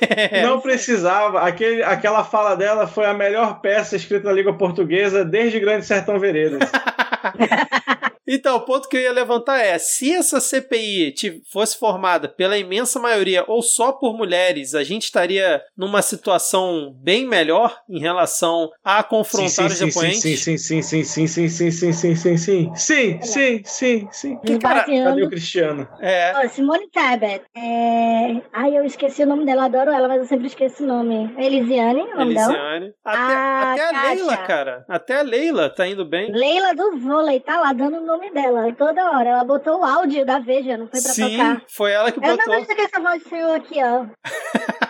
Não 0.42 0.60
precisava. 0.60 1.40
Aquele, 1.40 1.82
aquela 1.82 2.24
fala 2.24 2.54
dela 2.54 2.86
foi 2.86 3.06
a 3.06 3.14
melhor 3.14 3.60
peça 3.60 3.96
escrita 3.96 4.28
na 4.28 4.32
língua 4.32 4.56
portuguesa 4.56 5.24
desde 5.24 5.60
Grande 5.60 5.84
Sertão 5.84 6.18
Veredas. 6.18 6.70
Então, 8.28 8.56
o 8.56 8.60
ponto 8.60 8.88
que 8.88 8.96
eu 8.98 9.00
ia 9.00 9.12
levantar 9.12 9.58
é: 9.58 9.78
se 9.78 10.12
essa 10.12 10.38
CPI 10.38 11.14
fosse 11.50 11.78
formada 11.78 12.28
pela 12.28 12.58
imensa 12.58 13.00
maioria 13.00 13.42
ou 13.48 13.62
só 13.62 13.90
por 13.90 14.14
mulheres, 14.14 14.74
a 14.74 14.84
gente 14.84 15.04
estaria 15.04 15.62
numa 15.74 16.02
situação 16.02 16.94
bem 17.02 17.26
melhor 17.26 17.74
em 17.88 17.98
relação 17.98 18.70
a 18.84 19.02
confrontar 19.02 19.48
sim, 19.50 19.64
os 19.66 19.78
depoentes? 19.78 20.20
Sim, 20.20 20.36
sim, 20.36 20.58
sim, 20.58 20.82
sim, 20.82 21.02
sim, 21.02 21.26
sim, 21.26 21.48
sim, 21.48 21.70
sim, 21.70 21.92
sim, 21.92 22.12
sim, 22.12 22.36
sim, 22.36 22.74
sim, 22.76 23.20
sim, 23.22 23.62
sim, 23.64 24.08
sim. 24.12 24.38
Que 24.44 24.58
cara, 24.58 24.84
cadê 24.84 25.22
o 25.22 25.30
Cristiano? 25.30 25.88
É. 26.00 26.34
Oh, 26.44 26.48
Simone 26.50 26.88
Tebet. 26.90 27.44
É... 27.56 28.42
Ai, 28.52 28.76
eu 28.76 28.84
esqueci 28.84 29.22
o 29.22 29.26
nome 29.26 29.46
dela, 29.46 29.64
adoro 29.64 29.90
ela, 29.90 30.06
mas 30.06 30.18
eu 30.18 30.26
sempre 30.26 30.48
esqueço 30.48 30.84
o 30.84 30.86
nome. 30.86 31.32
Elisiane, 31.38 32.02
o 32.02 32.16
nome 32.16 32.34
Elisiane. 32.34 32.92
Até, 33.04 33.18
Ah, 33.18 33.72
até 33.72 33.96
a. 33.96 34.08
Leila, 34.08 34.36
cara. 34.38 34.84
Até 34.88 35.20
a 35.20 35.22
Leila 35.22 35.70
tá 35.70 35.86
indo 35.86 36.04
bem. 36.04 36.30
Leila 36.30 36.74
do 36.74 36.98
vôlei, 36.98 37.40
tá 37.40 37.60
lá 37.60 37.72
dando 37.72 37.98
o 37.98 38.04
nome 38.04 38.17
dela 38.32 38.72
toda 38.76 39.10
hora. 39.10 39.30
Ela 39.30 39.44
botou 39.44 39.80
o 39.80 39.84
áudio 39.84 40.24
da 40.26 40.38
Veja, 40.38 40.76
não 40.76 40.86
foi 40.88 41.00
pra 41.00 41.12
Sim, 41.12 41.36
tocar. 41.36 41.62
foi 41.74 41.92
ela 41.92 42.10
que 42.12 42.18
Eu 42.18 42.22
não 42.22 42.36
botou. 42.36 42.54
vejo 42.54 42.66
que 42.66 42.80
essa 42.80 43.00
voz 43.00 43.22
saiu 43.28 43.54
aqui, 43.54 43.76
ó. 43.82 44.06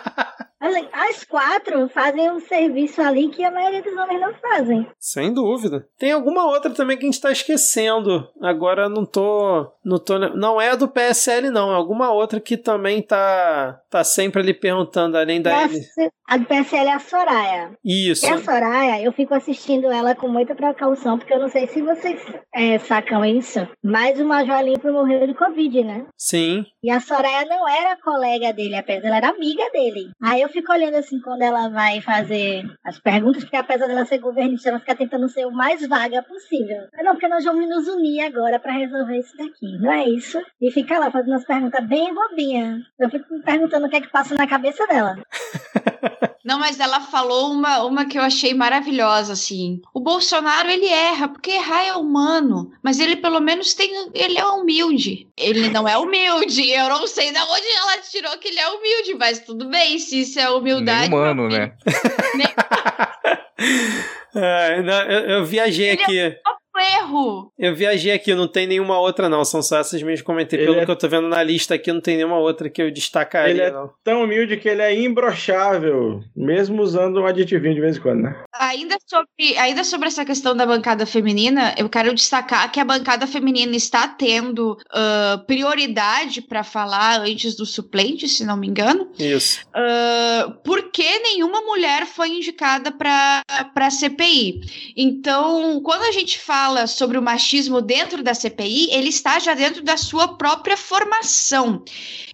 As 0.61 1.23
quatro 1.23 1.87
fazem 1.89 2.29
um 2.31 2.39
serviço 2.39 3.01
ali 3.01 3.29
que 3.29 3.43
a 3.43 3.51
maioria 3.51 3.81
dos 3.81 3.93
homens 3.93 4.19
não 4.21 4.33
fazem. 4.35 4.87
Sem 4.99 5.33
dúvida. 5.33 5.87
Tem 5.97 6.11
alguma 6.11 6.45
outra 6.45 6.71
também 6.71 6.97
que 6.97 7.03
a 7.05 7.09
gente 7.11 7.21
tá 7.21 7.31
esquecendo. 7.31 8.27
Agora 8.41 8.89
não 8.89 9.05
tô, 9.05 9.71
não 9.83 9.97
tô. 9.97 10.19
Não 10.19 10.59
é 10.59 10.71
a 10.71 10.75
do 10.75 10.87
PSL, 10.87 11.49
não. 11.49 11.71
É 11.71 11.75
alguma 11.75 12.11
outra 12.11 12.39
que 12.39 12.57
também 12.57 13.01
tá, 13.01 13.79
tá 13.89 14.03
sempre 14.03 14.41
ali 14.41 14.53
perguntando, 14.53 15.17
além 15.17 15.41
da. 15.41 15.51
Essa- 15.61 16.11
A 16.27 16.37
do 16.37 16.45
PSL 16.45 16.87
é 16.89 16.93
a 16.93 16.99
Soraya. 16.99 17.71
Isso. 17.83 18.25
E 18.25 18.29
a 18.29 18.37
Soraya, 18.37 19.01
eu 19.01 19.11
fico 19.11 19.33
assistindo 19.33 19.89
ela 19.91 20.13
com 20.13 20.27
muita 20.27 20.53
precaução, 20.53 21.17
porque 21.17 21.33
eu 21.33 21.39
não 21.39 21.49
sei 21.49 21.67
se 21.67 21.81
vocês 21.81 22.21
é, 22.53 22.77
sacam 22.79 23.25
isso, 23.25 23.67
mas 23.83 24.19
o 24.19 24.25
Major 24.25 24.61
Limpo 24.61 24.91
morreu 24.91 25.25
de 25.25 25.33
Covid, 25.33 25.83
né? 25.83 26.05
Sim. 26.17 26.65
E 26.83 26.91
a 26.91 26.99
Soraya 26.99 27.45
não 27.45 27.67
era 27.67 27.97
colega 28.01 28.53
dele, 28.53 28.75
apenas 28.75 29.03
ela 29.05 29.17
era 29.17 29.29
amiga 29.29 29.63
dele. 29.71 30.11
Aí 30.21 30.41
eu 30.41 30.48
fico 30.49 30.71
olhando 30.71 30.95
assim 30.95 31.19
quando 31.19 31.41
ela 31.41 31.69
vai 31.69 32.01
fazer 32.01 32.63
as 32.83 32.99
perguntas, 32.99 33.43
porque 33.43 33.57
apesar 33.57 33.87
dela 33.87 34.05
ser 34.05 34.19
governista, 34.19 34.69
ela 34.69 34.79
fica 34.79 34.95
tentando 34.95 35.29
ser 35.29 35.45
o 35.45 35.51
mais 35.51 35.87
vaga 35.87 36.21
possível. 36.23 36.87
Não, 37.03 37.13
porque 37.13 37.27
nós 37.27 37.43
vamos 37.43 37.67
nos 37.67 37.87
unir 37.87 38.21
agora 38.21 38.59
pra 38.59 38.73
resolver 38.73 39.17
isso 39.17 39.35
daqui, 39.37 39.77
não 39.79 39.91
é 39.91 40.07
isso? 40.07 40.41
E 40.61 40.71
fica 40.71 40.99
lá 40.99 41.11
fazendo 41.11 41.35
as 41.35 41.45
perguntas 41.45 41.85
bem 41.87 42.13
bobinhas. 42.13 42.81
Eu 42.99 43.09
fico 43.09 43.33
me 43.33 43.41
perguntando 43.41 43.87
o 43.87 43.89
que 43.89 43.97
é 43.97 44.01
que 44.01 44.11
passa 44.11 44.35
na 44.35 44.47
cabeça 44.47 44.85
dela. 44.87 45.15
Não, 46.43 46.57
mas 46.57 46.79
ela 46.79 47.01
falou 47.01 47.51
uma, 47.51 47.83
uma 47.83 48.05
que 48.05 48.17
eu 48.17 48.21
achei 48.21 48.53
maravilhosa, 48.53 49.33
assim. 49.33 49.81
O 49.93 49.99
Bolsonaro, 49.99 50.69
ele 50.69 50.87
erra, 50.87 51.27
porque 51.27 51.51
errar 51.51 51.85
é 51.85 51.93
humano. 51.93 52.71
Mas 52.81 52.99
ele, 52.99 53.17
pelo 53.17 53.39
menos, 53.39 53.73
tem. 53.73 54.09
Ele 54.13 54.37
é 54.37 54.45
humilde. 54.45 55.27
Ele 55.35 55.69
não 55.69 55.87
é 55.87 55.97
humilde. 55.97 56.69
Eu 56.69 56.89
não 56.89 57.07
sei 57.07 57.31
de 57.31 57.39
onde 57.39 57.67
ela 57.77 57.97
tirou 57.97 58.37
que 58.37 58.47
ele 58.47 58.59
é 58.59 58.69
humilde, 58.69 59.15
mas 59.15 59.39
tudo 59.39 59.67
bem, 59.67 59.99
se 59.99 60.21
isso 60.21 60.39
é 60.39 60.49
humildade. 60.49 61.09
Nem 61.09 61.19
humano, 61.19 61.49
né? 61.49 61.73
É, 64.35 64.81
não, 64.83 65.01
eu, 65.01 65.19
eu 65.21 65.45
viajei 65.45 65.89
Ele 65.89 66.01
é 66.01 66.03
aqui. 66.03 66.37
Erro. 66.79 67.51
Eu 67.57 67.75
viajei 67.75 68.11
aqui, 68.11 68.33
não 68.33 68.47
tem 68.47 68.65
nenhuma 68.67 68.99
outra, 68.99 69.27
não. 69.29 69.43
São 69.45 69.61
só 69.61 69.79
essas 69.79 70.01
mesmas 70.01 70.21
que 70.21 70.25
comentei. 70.25 70.59
Ele 70.59 70.67
Pelo 70.67 70.79
é- 70.81 70.85
que 70.85 70.91
eu 70.91 70.95
tô 70.95 71.07
vendo 71.07 71.27
na 71.27 71.41
lista 71.43 71.75
aqui, 71.75 71.91
não 71.91 72.01
tem 72.01 72.17
nenhuma 72.17 72.37
outra 72.37 72.69
que 72.69 72.81
eu 72.81 72.91
destacaria, 72.91 73.51
Ele 73.51 73.61
é- 73.61 73.71
não. 73.71 73.89
Tão 74.03 74.23
humilde 74.23 74.57
que 74.57 74.67
ele 74.69 74.81
é 74.81 74.93
imbrochável, 75.01 76.21
mesmo 76.35 76.81
usando 76.81 77.21
um 77.21 77.25
aditivinho 77.25 77.75
de 77.75 77.81
vez 77.81 77.97
em 77.97 78.01
quando, 78.01 78.21
né? 78.23 78.43
Ainda 78.53 78.97
sobre, 79.05 79.57
ainda 79.57 79.83
sobre 79.83 80.07
essa 80.07 80.25
questão 80.25 80.55
da 80.55 80.65
bancada 80.65 81.05
feminina, 81.05 81.73
eu 81.77 81.89
quero 81.89 82.13
destacar 82.13 82.71
que 82.71 82.79
a 82.79 82.85
bancada 82.85 83.25
feminina 83.27 83.75
está 83.75 84.07
tendo 84.07 84.77
ah, 84.91 85.41
prioridade 85.47 86.41
para 86.41 86.63
falar 86.63 87.21
antes 87.21 87.55
do 87.55 87.65
suplente, 87.65 88.27
se 88.27 88.45
não 88.45 88.57
me 88.57 88.67
engano. 88.67 89.09
Isso. 89.17 89.59
Ah, 89.73 90.53
por 90.63 90.91
que 90.91 91.19
nenhuma 91.19 91.61
mulher 91.61 92.05
foi 92.05 92.29
indicada 92.29 92.91
para 92.91 93.43
a 93.75 93.89
CPI? 93.89 94.61
Então, 94.95 95.81
quando 95.81 96.03
a 96.03 96.11
gente 96.11 96.37
fala 96.39 96.68
sobre 96.87 97.17
o 97.17 97.21
machismo 97.21 97.81
dentro 97.81 98.23
da 98.23 98.33
CPI, 98.33 98.89
ele 98.91 99.09
está 99.09 99.39
já 99.39 99.53
dentro 99.53 99.83
da 99.83 99.97
sua 99.97 100.27
própria 100.37 100.77
formação. 100.77 101.83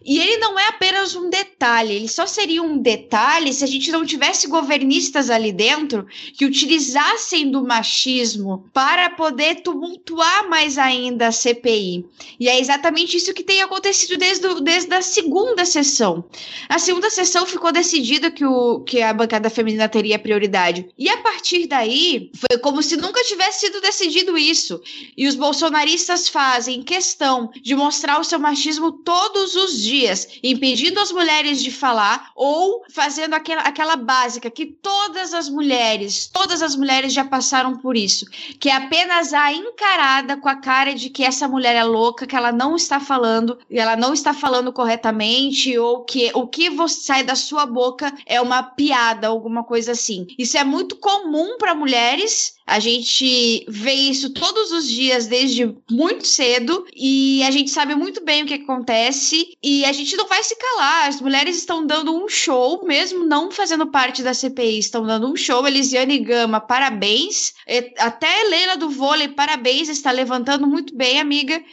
E 0.06 0.20
ele 0.20 0.38
não 0.38 0.60
é 0.60 0.68
apenas 0.68 1.16
um 1.16 1.32
detalhe, 1.32 1.96
ele 1.96 2.08
só 2.08 2.28
seria 2.28 2.62
um 2.62 2.78
detalhe 2.78 3.52
se 3.52 3.64
a 3.64 3.68
gente 3.68 3.92
não 3.92 4.06
tivesse 4.06 4.48
governistas 4.48 5.32
ali 5.32 5.52
dentro 5.52 6.06
que 6.38 6.46
utilizassem 6.46 7.50
do 7.50 7.66
machismo 7.66 8.70
para 8.72 9.10
poder 9.10 9.62
tumultuar 9.62 10.48
mais 10.48 10.78
ainda 10.78 11.28
a 11.28 11.32
CPI. 11.32 12.06
E 12.40 12.48
é 12.48 12.60
exatamente 12.60 13.18
isso 13.18 13.34
que 13.34 13.44
tem 13.44 13.64
acontecido 13.64 14.16
desde, 14.16 14.62
desde 14.62 14.94
a 14.94 15.02
segunda 15.02 15.66
sessão. 15.66 16.24
Na 16.70 16.78
segunda 16.78 17.10
sessão 17.10 17.46
ficou 17.48 17.72
decidido 17.72 18.32
que, 18.32 18.46
o, 18.46 18.82
que 18.82 19.02
a 19.02 19.12
bancada 19.12 19.50
feminina 19.50 19.90
teria 19.90 20.20
prioridade. 20.20 20.88
E 20.98 21.10
a 21.10 21.18
partir 21.18 21.66
daí, 21.68 22.30
foi 22.36 22.60
como 22.60 22.84
se 22.84 22.96
nunca 22.96 23.24
tivesse 23.24 23.62
sido 23.62 23.82
decidido 23.82 24.25
isso. 24.38 24.82
E 25.16 25.28
os 25.28 25.36
bolsonaristas 25.36 26.28
fazem 26.28 26.82
questão 26.82 27.52
de 27.62 27.76
mostrar 27.76 28.20
o 28.20 28.24
seu 28.24 28.40
machismo 28.40 28.92
todos 28.92 29.56
os 29.56 29.82
dias, 29.82 30.28
impedindo 30.44 31.00
as 31.00 31.12
mulheres 31.12 31.62
de 31.62 31.72
falar 31.72 32.32
ou 32.36 32.84
fazendo 32.90 33.34
aquela, 33.34 33.62
aquela 33.62 33.96
básica 33.96 34.50
que 34.50 34.66
todas 34.66 35.34
as 35.34 35.50
mulheres, 35.50 36.30
todas 36.32 36.62
as 36.62 36.76
mulheres 36.76 37.14
já 37.14 37.26
passaram 37.26 37.78
por 37.78 37.96
isso, 37.98 38.26
que 38.60 38.70
é 38.70 38.76
apenas 38.76 39.34
a 39.34 39.52
encarada 39.52 40.38
com 40.38 40.50
a 40.50 40.56
cara 40.56 40.94
de 40.94 41.10
que 41.10 41.24
essa 41.24 41.48
mulher 41.48 41.76
é 41.76 41.84
louca, 41.84 42.28
que 42.28 42.36
ela 42.36 42.52
não 42.52 42.76
está 42.76 43.00
falando, 43.00 43.58
e 43.70 43.80
ela 43.80 43.96
não 43.96 44.14
está 44.14 44.34
falando 44.34 44.72
corretamente, 44.72 45.78
ou 45.78 46.04
que 46.04 46.32
o 46.34 46.48
que 46.48 46.70
você 46.70 47.02
sai 47.02 47.24
da 47.24 47.36
sua 47.36 47.66
boca 47.66 48.14
é 48.26 48.40
uma 48.42 48.64
piada, 48.64 49.28
alguma 49.28 49.64
coisa 49.64 49.92
assim. 49.92 50.28
Isso 50.38 50.58
é 50.58 50.64
muito 50.64 50.96
comum 50.98 51.58
para 51.58 51.76
mulheres. 51.76 52.56
A 52.66 52.80
gente 52.80 53.64
vê 53.68 53.94
isso 53.94 54.34
todos 54.34 54.72
os 54.72 54.90
dias 54.90 55.28
desde 55.28 55.76
muito 55.90 56.26
cedo 56.26 56.86
e 56.96 57.44
a 57.44 57.52
gente 57.52 57.70
sabe 57.70 57.94
muito 57.94 58.24
bem 58.24 58.44
o 58.44 58.46
que 58.48 58.56
acontece 58.56 59.56
e 59.62 59.86
a 59.86 59.92
gente 59.92 60.16
não 60.16 60.28
vai 60.28 60.44
se 60.44 60.56
calar. 60.56 61.08
As 61.08 61.22
mulheres 61.22 61.58
estão 61.58 61.86
dando 61.86 62.16
um 62.16 62.28
show, 62.28 62.84
mesmo 62.84 63.24
não 63.24 63.52
fazendo 63.52 63.88
parte 63.88 64.24
da 64.24 64.34
CPI, 64.34 64.80
estão 64.80 65.06
dando 65.06 65.32
um 65.32 65.36
show. 65.36 65.68
Elisiane 65.68 66.20
Gama, 66.20 66.60
parabéns. 66.60 67.54
Até 68.00 68.44
Leila 68.46 68.78
do 68.78 68.90
vôlei, 68.90 69.28
parabéns, 69.28 69.88
está 69.88 70.12
levantando 70.12 70.66
muito 70.66 70.96
bem, 70.96 71.20
amiga. 71.20 71.64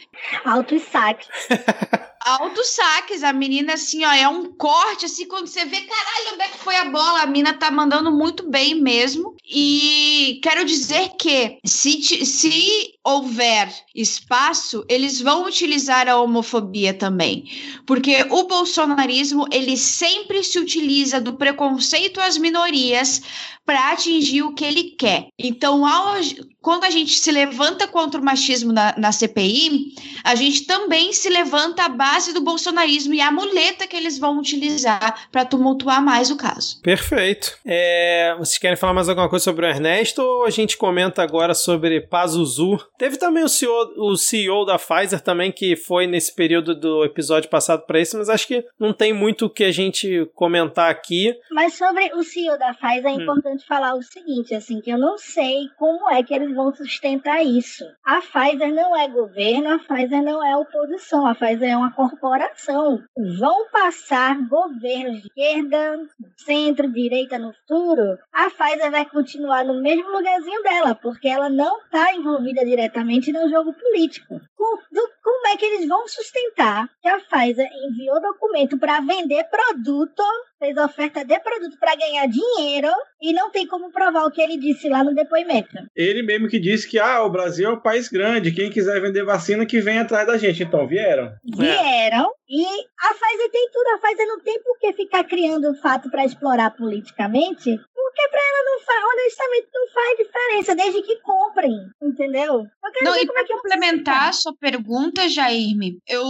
Alto 0.45 0.75
e 0.75 0.79
saque. 0.79 1.27
Altos 2.25 2.67
saques, 2.67 3.23
a 3.23 3.33
menina 3.33 3.73
assim, 3.73 4.05
ó, 4.05 4.11
é 4.11 4.27
um 4.27 4.53
corte, 4.53 5.05
assim, 5.05 5.27
quando 5.27 5.47
você 5.47 5.65
vê, 5.65 5.81
caralho, 5.81 6.33
onde 6.33 6.43
é 6.43 6.47
que 6.47 6.57
foi 6.57 6.75
a 6.75 6.85
bola? 6.85 7.21
A 7.21 7.25
mina 7.27 7.53
tá 7.53 7.69
mandando 7.69 8.11
muito 8.11 8.49
bem 8.49 8.75
mesmo. 8.75 9.35
E 9.45 10.39
quero 10.41 10.63
dizer 10.63 11.09
que 11.19 11.59
se, 11.65 12.01
se 12.25 12.92
houver 13.05 13.69
espaço, 13.93 14.85
eles 14.87 15.19
vão 15.21 15.45
utilizar 15.45 16.07
a 16.07 16.19
homofobia 16.21 16.93
também. 16.93 17.43
Porque 17.85 18.25
o 18.29 18.43
bolsonarismo, 18.47 19.45
ele 19.51 19.75
sempre 19.77 20.43
se 20.43 20.57
utiliza 20.59 21.19
do 21.19 21.33
preconceito 21.33 22.19
às 22.21 22.37
minorias 22.37 23.21
para 23.65 23.91
atingir 23.91 24.41
o 24.43 24.53
que 24.53 24.63
ele 24.65 24.83
quer. 24.97 25.27
Então, 25.39 25.85
ao- 25.85 26.15
quando 26.61 26.83
a 26.85 26.89
gente 26.89 27.17
se 27.17 27.31
levanta 27.31 27.87
contra 27.87 28.19
o 28.19 28.23
machismo 28.23 28.71
na, 28.73 28.93
na 28.97 29.11
CPI, 29.11 29.95
a 30.23 30.35
gente 30.35 30.65
também 30.65 31.11
se 31.13 31.29
levanta 31.29 31.83
à 31.83 31.89
base 31.89 32.33
do 32.33 32.41
bolsonarismo 32.41 33.13
e 33.13 33.21
a 33.21 33.31
muleta 33.31 33.87
que 33.87 33.95
eles 33.95 34.17
vão 34.17 34.37
utilizar 34.39 35.27
para 35.31 35.45
tumultuar 35.45 36.01
mais 36.03 36.29
o 36.31 36.35
caso. 36.37 36.81
Perfeito. 36.81 37.57
É, 37.65 38.35
vocês 38.37 38.57
querem 38.57 38.77
falar 38.77 38.93
mais 38.93 39.07
alguma 39.09 39.29
coisa 39.29 39.43
sobre 39.43 39.65
o 39.65 39.69
Ernesto 39.69 40.21
ou 40.21 40.45
a 40.45 40.49
gente 40.49 40.77
comenta 40.77 41.21
agora 41.23 41.53
sobre 41.53 42.01
Pazuzu? 42.01 42.79
Teve 42.97 43.17
também 43.17 43.43
o 43.43 43.49
CEO, 43.49 43.93
o 43.97 44.15
CEO 44.15 44.65
da 44.65 44.77
Pfizer 44.77 45.19
também 45.19 45.51
que 45.51 45.75
foi 45.75 46.05
nesse 46.05 46.33
período 46.33 46.75
do 46.75 47.03
episódio 47.03 47.49
passado 47.49 47.85
para 47.85 47.99
esse, 47.99 48.15
mas 48.15 48.29
acho 48.29 48.47
que 48.47 48.63
não 48.79 48.93
tem 48.93 49.11
muito 49.11 49.45
o 49.45 49.49
que 49.49 49.63
a 49.63 49.71
gente 49.71 50.29
comentar 50.35 50.91
aqui. 50.91 51.35
Mas 51.51 51.73
sobre 51.73 52.13
o 52.13 52.23
CEO 52.23 52.57
da 52.57 52.73
Pfizer 52.73 53.07
é 53.07 53.13
Hum. 53.13 53.21
importante 53.21 53.65
falar 53.65 53.95
o 53.95 54.01
seguinte, 54.03 54.53
assim, 54.53 54.79
que 54.79 54.91
eu 54.91 54.97
não 54.97 55.17
sei 55.17 55.67
como 55.77 56.09
é 56.11 56.21
que 56.23 56.33
eles 56.33 56.53
vão 56.55 56.73
sustentar 56.73 57.43
isso. 57.43 57.83
A 58.05 58.21
Pfizer 58.21 58.73
não 58.73 58.95
é 58.95 59.07
governo, 59.07 59.73
a 59.73 59.79
Pfizer 59.79 60.21
não 60.23 60.45
é 60.45 60.55
oposição, 60.55 61.25
a 61.25 61.33
Pfizer 61.35 61.71
é 61.71 61.77
uma 61.77 61.91
corporação. 61.91 63.01
Vão 63.39 63.69
passar 63.71 64.37
governos 64.47 65.21
de 65.21 65.27
esquerda, 65.27 65.99
centro, 66.37 66.91
direita 66.91 67.39
no 67.39 67.53
futuro, 67.53 68.17
a 68.31 68.49
Pfizer 68.49 68.91
vai 68.91 69.05
continuar 69.05 69.65
no 69.65 69.81
mesmo 69.81 70.09
lugarzinho 70.11 70.61
dela, 70.61 70.95
porque 70.95 71.27
ela 71.27 71.49
não 71.49 71.79
está 71.79 72.13
envolvida 72.13 72.63
diretamente 72.63 72.82
diretamente 72.83 73.31
no 73.31 73.49
jogo 73.49 73.73
político. 73.73 74.41
Como 74.57 75.47
é 75.47 75.57
que 75.57 75.65
eles 75.65 75.87
vão 75.87 76.07
sustentar 76.07 76.89
que 77.01 77.07
a 77.07 77.19
Pfizer 77.19 77.67
enviou 77.87 78.21
documento 78.21 78.77
para 78.77 78.99
vender 78.99 79.43
produto, 79.45 80.23
fez 80.59 80.75
oferta 80.77 81.23
de 81.23 81.39
produto 81.39 81.77
para 81.79 81.95
ganhar 81.95 82.27
dinheiro 82.27 82.89
e 83.21 83.33
não 83.33 83.49
tem 83.49 83.67
como 83.67 83.91
provar 83.91 84.25
o 84.25 84.31
que 84.31 84.41
ele 84.41 84.57
disse 84.57 84.89
lá 84.89 85.03
no 85.03 85.13
depoimento? 85.13 85.75
Ele 85.95 86.23
mesmo 86.23 86.47
que 86.47 86.59
disse 86.59 86.89
que 86.89 86.99
ah, 86.99 87.23
o 87.23 87.29
Brasil 87.29 87.69
é 87.69 87.73
um 87.73 87.79
país 87.79 88.09
grande, 88.09 88.53
quem 88.53 88.69
quiser 88.69 89.01
vender 89.01 89.23
vacina 89.23 89.65
que 89.65 89.79
vem 89.79 89.99
atrás 89.99 90.27
da 90.27 90.37
gente. 90.37 90.63
Então 90.63 90.87
vieram. 90.87 91.33
Vieram. 91.43 92.31
E 92.47 92.65
a 92.65 93.13
Pfizer 93.13 93.51
tem 93.51 93.69
tudo. 93.71 93.87
A 93.95 93.97
Pfizer 93.99 94.27
não 94.27 94.39
tem 94.41 94.61
por 94.61 94.77
que 94.79 94.93
ficar 94.93 95.23
criando 95.23 95.75
fato 95.75 96.09
para 96.09 96.25
explorar 96.25 96.71
politicamente 96.71 97.79
porque 98.13 98.29
pra 98.29 98.39
ela 98.39 98.63
não 98.65 98.79
faz, 98.85 99.03
honestamente, 99.11 99.67
não 99.73 99.87
faz 99.91 100.17
diferença, 100.17 100.75
desde 100.75 101.01
que 101.01 101.21
comprem, 101.21 101.71
entendeu? 102.01 102.65
Não, 103.01 103.15
e 103.15 103.21
é 103.21 103.47
complementar 103.47 104.29
a 104.29 104.33
sua 104.33 104.55
pergunta, 104.55 105.27
Jairme, 105.27 105.97
eu 106.07 106.23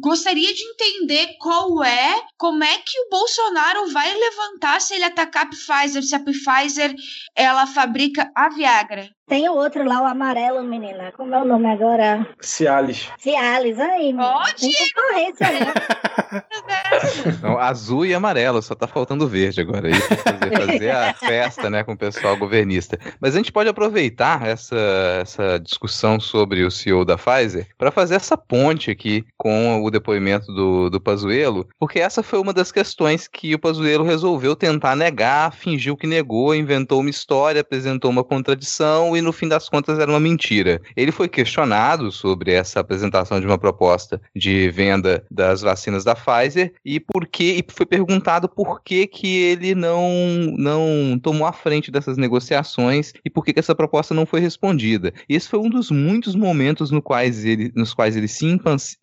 gostaria 0.00 0.52
de 0.52 0.62
entender 0.64 1.36
qual 1.38 1.82
é, 1.84 2.20
como 2.36 2.64
é 2.64 2.78
que 2.78 2.98
o 3.00 3.08
Bolsonaro 3.08 3.86
vai 3.90 4.12
levantar 4.12 4.80
se 4.80 4.94
ele 4.94 5.04
atacar 5.04 5.46
a 5.46 5.50
Pfizer, 5.50 6.02
se 6.02 6.14
a 6.14 6.20
Pfizer 6.20 6.92
ela 7.36 7.66
fabrica 7.66 8.30
a 8.34 8.48
Viagra. 8.48 9.08
Tem 9.28 9.46
o 9.48 9.52
outro 9.52 9.84
lá, 9.84 10.00
o 10.00 10.06
amarelo, 10.06 10.62
menina. 10.64 11.12
Como 11.12 11.34
é 11.34 11.42
o 11.42 11.44
nome 11.44 11.66
agora? 11.66 12.26
Cialis. 12.40 13.10
Cialis, 13.18 13.78
aí. 13.78 14.14
Ó, 14.18 14.42
Tem 14.58 14.72
concorrência, 14.94 15.46
né? 15.52 15.72
Não, 17.42 17.58
azul 17.58 18.04
e 18.04 18.14
amarelo, 18.14 18.60
só 18.62 18.74
tá 18.74 18.86
faltando 18.86 19.28
verde 19.28 19.60
agora 19.60 19.88
aí 19.88 20.00
pra 20.00 20.16
fazer, 20.16 20.66
fazer 20.66 20.90
a 20.90 21.14
festa, 21.14 21.70
né, 21.70 21.84
com 21.84 21.92
o 21.92 21.96
pessoal 21.96 22.36
governista. 22.36 22.98
Mas 23.20 23.34
a 23.34 23.38
gente 23.38 23.52
pode 23.52 23.68
aproveitar 23.68 24.46
essa, 24.46 24.76
essa 25.20 25.58
discussão 25.58 26.18
sobre 26.18 26.64
o 26.64 26.70
CEO 26.70 27.04
da 27.04 27.16
Pfizer 27.16 27.66
para 27.76 27.90
fazer 27.90 28.14
essa 28.14 28.36
ponte 28.36 28.90
aqui 28.90 29.24
com 29.36 29.82
o 29.82 29.90
depoimento 29.90 30.52
do, 30.52 30.90
do 30.90 31.00
Pazuello, 31.00 31.68
porque 31.78 31.98
essa 31.98 32.22
foi 32.22 32.38
uma 32.38 32.52
das 32.52 32.72
questões 32.72 33.28
que 33.28 33.54
o 33.54 33.58
Pazuello 33.58 34.04
resolveu 34.04 34.56
tentar 34.56 34.96
negar, 34.96 35.52
fingiu 35.52 35.96
que 35.96 36.06
negou, 36.06 36.54
inventou 36.54 37.00
uma 37.00 37.10
história, 37.10 37.60
apresentou 37.60 38.10
uma 38.10 38.24
contradição 38.24 39.16
e 39.18 39.22
no 39.22 39.32
fim 39.32 39.48
das 39.48 39.68
contas 39.68 39.98
era 39.98 40.10
uma 40.10 40.20
mentira. 40.20 40.80
Ele 40.96 41.12
foi 41.12 41.28
questionado 41.28 42.10
sobre 42.10 42.52
essa 42.52 42.80
apresentação 42.80 43.40
de 43.40 43.46
uma 43.46 43.58
proposta 43.58 44.20
de 44.34 44.70
venda 44.70 45.24
das 45.30 45.60
vacinas 45.60 46.04
da 46.04 46.14
Pfizer 46.14 46.72
e 46.84 46.98
por 47.00 47.26
que 47.26 47.58
e 47.58 47.64
foi 47.72 47.86
perguntado 47.86 48.48
por 48.48 48.82
que 48.82 49.06
que 49.06 49.36
ele 49.36 49.74
não 49.74 50.08
não 50.56 51.18
tomou 51.22 51.46
a 51.46 51.52
frente 51.52 51.90
dessas 51.90 52.16
negociações 52.16 53.12
e 53.24 53.30
por 53.30 53.44
que, 53.44 53.52
que 53.52 53.60
essa 53.60 53.74
proposta 53.74 54.14
não 54.14 54.26
foi 54.26 54.40
respondida. 54.40 55.12
E 55.28 55.34
esse 55.34 55.48
foi 55.48 55.58
um 55.58 55.68
dos 55.68 55.90
muitos 55.90 56.34
momentos 56.34 56.90
no 56.90 57.02
quais 57.02 57.44
ele, 57.44 57.72
nos 57.74 57.94
quais 57.94 58.16
ele 58.16 58.28
se 58.28 58.46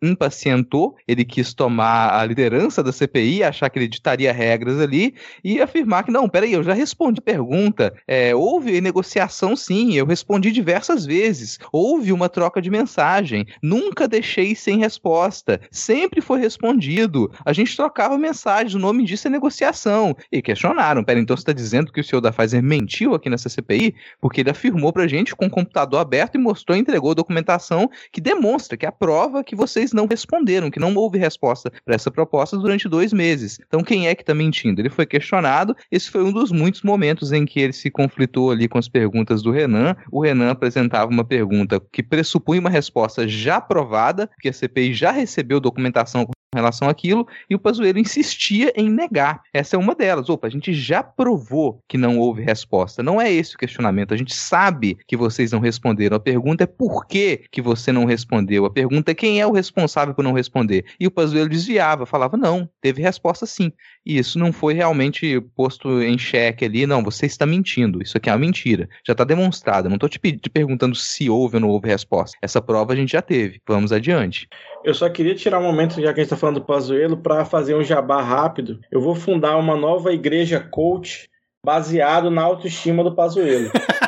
impacientou, 0.02 0.96
ele 1.08 1.26
quis 1.26 1.54
tomar 1.54 2.20
a 2.20 2.26
liderança 2.26 2.84
da 2.84 2.92
CPI, 2.92 3.44
achar 3.44 3.70
que 3.70 3.80
ele 3.80 3.88
ditaria 3.88 4.32
regras 4.32 4.80
ali 4.80 5.16
e 5.44 5.62
afirmar 5.62 6.04
que 6.04 6.12
não, 6.12 6.30
peraí, 6.30 6.54
eu 6.54 6.64
já 6.64 6.74
respondi 6.74 7.20
a 7.20 7.24
pergunta, 7.24 7.94
é, 8.08 8.36
houve 8.36 8.80
negociação 8.82 9.56
sim, 9.56 9.94
eu 9.94 10.05
eu 10.06 10.08
respondi 10.08 10.52
diversas 10.52 11.04
vezes. 11.04 11.60
Houve 11.72 12.14
uma 12.14 12.30
troca 12.30 12.62
de 12.62 12.70
mensagem. 12.70 13.48
Nunca 13.62 14.08
deixei 14.08 14.54
sem 14.54 14.78
resposta. 14.78 15.60
Sempre 15.72 16.22
foi 16.22 16.40
respondido. 16.40 17.32
A 17.44 17.52
gente 17.52 17.76
trocava 17.76 18.18
mensagens. 18.18 18.76
O 18.76 18.80
nome 18.80 19.04
disso 19.04 19.28
é 19.28 19.32
negociação. 19.32 20.16
E 20.32 20.44
questionaram. 20.44 21.04
Pera, 21.04 21.20
então 21.20 21.36
você 21.36 21.42
está 21.42 21.54
dizendo 21.54 21.92
que 21.92 22.00
o 22.00 22.04
senhor 22.04 22.22
da 22.22 22.32
Pfizer 22.32 22.62
mentiu 22.62 23.16
aqui 23.16 23.30
nessa 23.30 23.50
CPI? 23.50 23.96
Porque 24.22 24.42
ele 24.42 24.52
afirmou 24.52 24.94
pra 24.94 25.08
gente 25.08 25.36
com 25.36 25.48
o 25.48 25.50
computador 25.50 26.00
aberto 26.00 26.36
e 26.36 26.38
mostrou 26.38 26.78
entregou 26.78 27.16
documentação 27.16 27.90
que 28.12 28.22
demonstra, 28.22 28.78
que 28.78 28.86
aprova 28.86 29.44
que 29.44 29.56
vocês 29.56 29.92
não 29.92 30.06
responderam, 30.06 30.70
que 30.70 30.80
não 30.80 30.94
houve 30.94 31.18
resposta 31.18 31.72
para 31.84 31.96
essa 31.96 32.12
proposta 32.12 32.58
durante 32.58 32.88
dois 32.88 33.12
meses. 33.12 33.60
Então 33.66 33.82
quem 33.82 34.08
é 34.08 34.14
que 34.14 34.22
está 34.22 34.36
mentindo? 34.36 34.82
Ele 34.82 34.90
foi 34.90 35.08
questionado. 35.08 35.76
Esse 35.92 36.12
foi 36.12 36.24
um 36.24 36.32
dos 36.32 36.52
muitos 36.52 36.84
momentos 36.84 37.32
em 37.32 37.44
que 37.44 37.60
ele 37.60 37.74
se 37.74 37.90
conflitou 37.90 38.52
ali 38.52 38.68
com 38.68 38.78
as 38.78 38.88
perguntas 38.88 39.42
do 39.42 39.50
Renan 39.50 39.95
o 40.12 40.22
Renan 40.22 40.52
apresentava 40.52 41.10
uma 41.10 41.24
pergunta 41.24 41.82
que 41.92 42.04
pressupunha 42.04 42.60
uma 42.60 42.70
resposta 42.70 43.28
já 43.28 43.58
aprovada, 43.58 44.30
que 44.40 44.50
a 44.50 44.54
CPI 44.54 44.94
já 44.94 45.12
recebeu 45.12 45.60
documentação 45.60 46.26
relação 46.54 46.90
àquilo, 46.90 47.28
e 47.50 47.56
o 47.56 47.60
Pazuello 47.60 48.00
insistia 48.00 48.72
em 48.76 48.90
negar. 48.90 49.42
Essa 49.54 49.76
é 49.76 49.80
uma 49.80 49.94
delas. 49.94 50.30
Opa, 50.30 50.48
a 50.48 50.50
gente 50.50 50.74
já 50.74 51.04
provou 51.04 51.82
que 51.88 51.98
não 51.98 52.18
houve 52.18 52.42
resposta. 52.42 53.04
Não 53.04 53.22
é 53.22 53.32
esse 53.32 53.56
o 53.56 53.58
questionamento. 53.58 54.14
A 54.14 54.18
gente 54.18 54.34
sabe 54.34 54.98
que 55.08 55.18
vocês 55.18 55.52
não 55.52 55.60
responderam. 55.60 56.18
A 56.18 56.20
pergunta 56.20 56.64
é 56.64 56.68
por 56.68 57.06
que, 57.06 57.44
que 57.52 57.62
você 57.62 57.92
não 57.92 58.06
respondeu. 58.06 58.66
A 58.66 58.70
pergunta 58.70 59.12
é 59.12 59.16
quem 59.16 59.42
é 59.42 59.48
o 59.48 59.52
responsável 59.52 60.14
por 60.14 60.24
não 60.24 60.34
responder. 60.34 60.86
E 61.00 61.08
o 61.08 61.12
Pazuello 61.12 61.50
desviava, 61.50 62.06
falava, 62.06 62.38
não, 62.38 62.70
teve 62.82 63.02
resposta 63.02 63.46
sim. 63.46 63.72
E 64.06 64.18
isso 64.18 64.40
não 64.40 64.54
foi 64.54 64.74
realmente 64.74 65.42
posto 65.56 66.02
em 66.02 66.18
xeque 66.18 66.66
ali, 66.66 66.86
não, 66.86 67.04
você 67.04 67.26
está 67.26 67.46
mentindo. 67.46 68.02
Isso 68.02 68.18
aqui 68.18 68.30
é 68.30 68.34
uma 68.34 68.40
mentira. 68.40 68.88
Já 69.06 69.14
está 69.14 69.24
demonstrado. 69.24 69.90
Não 69.90 69.96
estou 69.96 70.10
te, 70.10 70.20
te 70.20 70.50
perguntando 70.50 70.96
se 70.96 71.30
houve 71.30 71.58
ou 71.58 71.62
não 71.62 71.70
houve 71.70 71.88
resposta. 71.88 72.38
Essa 72.42 72.62
prova 72.62 72.94
a 72.94 72.96
gente 72.96 73.12
já 73.12 73.22
teve. 73.22 73.62
Vamos 73.68 73.92
adiante. 73.92 74.48
Eu 74.86 74.94
só 74.94 75.10
queria 75.10 75.34
tirar 75.34 75.60
um 75.60 75.64
momento, 75.64 76.00
já 76.00 76.14
que 76.14 76.20
a 76.20 76.24
gente 76.24 76.26
está 76.26 76.38
falando 76.38 76.60
do 76.60 76.66
Pazuello, 76.66 77.18
para 77.18 77.44
fazer 77.44 77.76
um 77.76 77.84
jabá 77.84 78.22
rápido. 78.22 78.80
Eu 78.92 79.02
vou 79.02 79.16
fundar 79.16 79.58
uma 79.58 79.76
nova 79.76 80.14
igreja 80.14 80.60
coach 80.60 81.28
baseado 81.66 82.30
na 82.30 82.44
autoestima 82.44 83.04
do 83.04 83.16
Pazuello. 83.16 83.72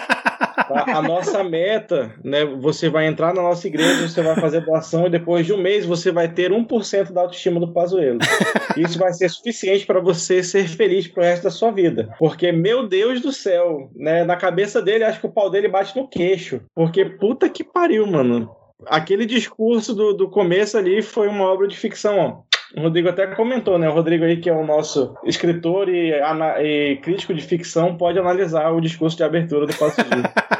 Tá? 0.67 0.97
A 0.97 1.01
nossa 1.01 1.45
meta, 1.45 2.13
né? 2.21 2.43
Você 2.43 2.89
vai 2.89 3.07
entrar 3.07 3.33
na 3.33 3.41
nossa 3.41 3.67
igreja, 3.67 4.05
você 4.05 4.21
vai 4.21 4.35
fazer 4.35 4.65
doação 4.65 5.05
e 5.05 5.09
depois 5.09 5.45
de 5.45 5.53
um 5.53 5.61
mês 5.61 5.85
você 5.85 6.11
vai 6.11 6.27
ter 6.27 6.51
1% 6.51 7.13
da 7.13 7.21
autoestima 7.21 7.57
do 7.57 7.71
Pazuello. 7.71 8.19
Isso 8.75 8.99
vai 8.99 9.13
ser 9.13 9.29
suficiente 9.29 9.85
para 9.85 10.01
você 10.01 10.43
ser 10.43 10.67
feliz 10.67 11.07
pro 11.07 11.23
resto 11.23 11.43
da 11.43 11.51
sua 11.51 11.71
vida. 11.71 12.13
Porque, 12.19 12.51
meu 12.51 12.85
Deus 12.85 13.21
do 13.21 13.31
céu, 13.31 13.89
né? 13.95 14.25
Na 14.25 14.35
cabeça 14.35 14.81
dele, 14.81 15.05
acho 15.05 15.21
que 15.21 15.27
o 15.27 15.31
pau 15.31 15.49
dele 15.49 15.69
bate 15.69 15.95
no 15.95 16.07
queixo. 16.07 16.59
Porque 16.75 17.05
puta 17.05 17.47
que 17.47 17.63
pariu, 17.63 18.05
mano 18.05 18.56
aquele 18.85 19.25
discurso 19.25 19.93
do, 19.93 20.13
do 20.13 20.29
começo 20.29 20.77
ali 20.77 21.01
foi 21.01 21.27
uma 21.27 21.45
obra 21.45 21.67
de 21.67 21.77
ficção. 21.77 22.43
O 22.75 22.81
Rodrigo 22.81 23.07
até 23.07 23.25
comentou, 23.27 23.79
né? 23.79 23.87
O 23.87 23.93
Rodrigo 23.93 24.25
aí, 24.25 24.37
que 24.37 24.49
é 24.49 24.53
o 24.53 24.65
nosso 24.65 25.15
escritor 25.23 25.87
e, 25.87 26.11
e 26.61 26.97
crítico 26.97 27.33
de 27.33 27.41
ficção, 27.41 27.95
pode 27.95 28.19
analisar 28.19 28.69
o 28.71 28.81
discurso 28.81 29.15
de 29.15 29.23
abertura 29.23 29.65
do 29.65 29.73
Passo 29.73 30.01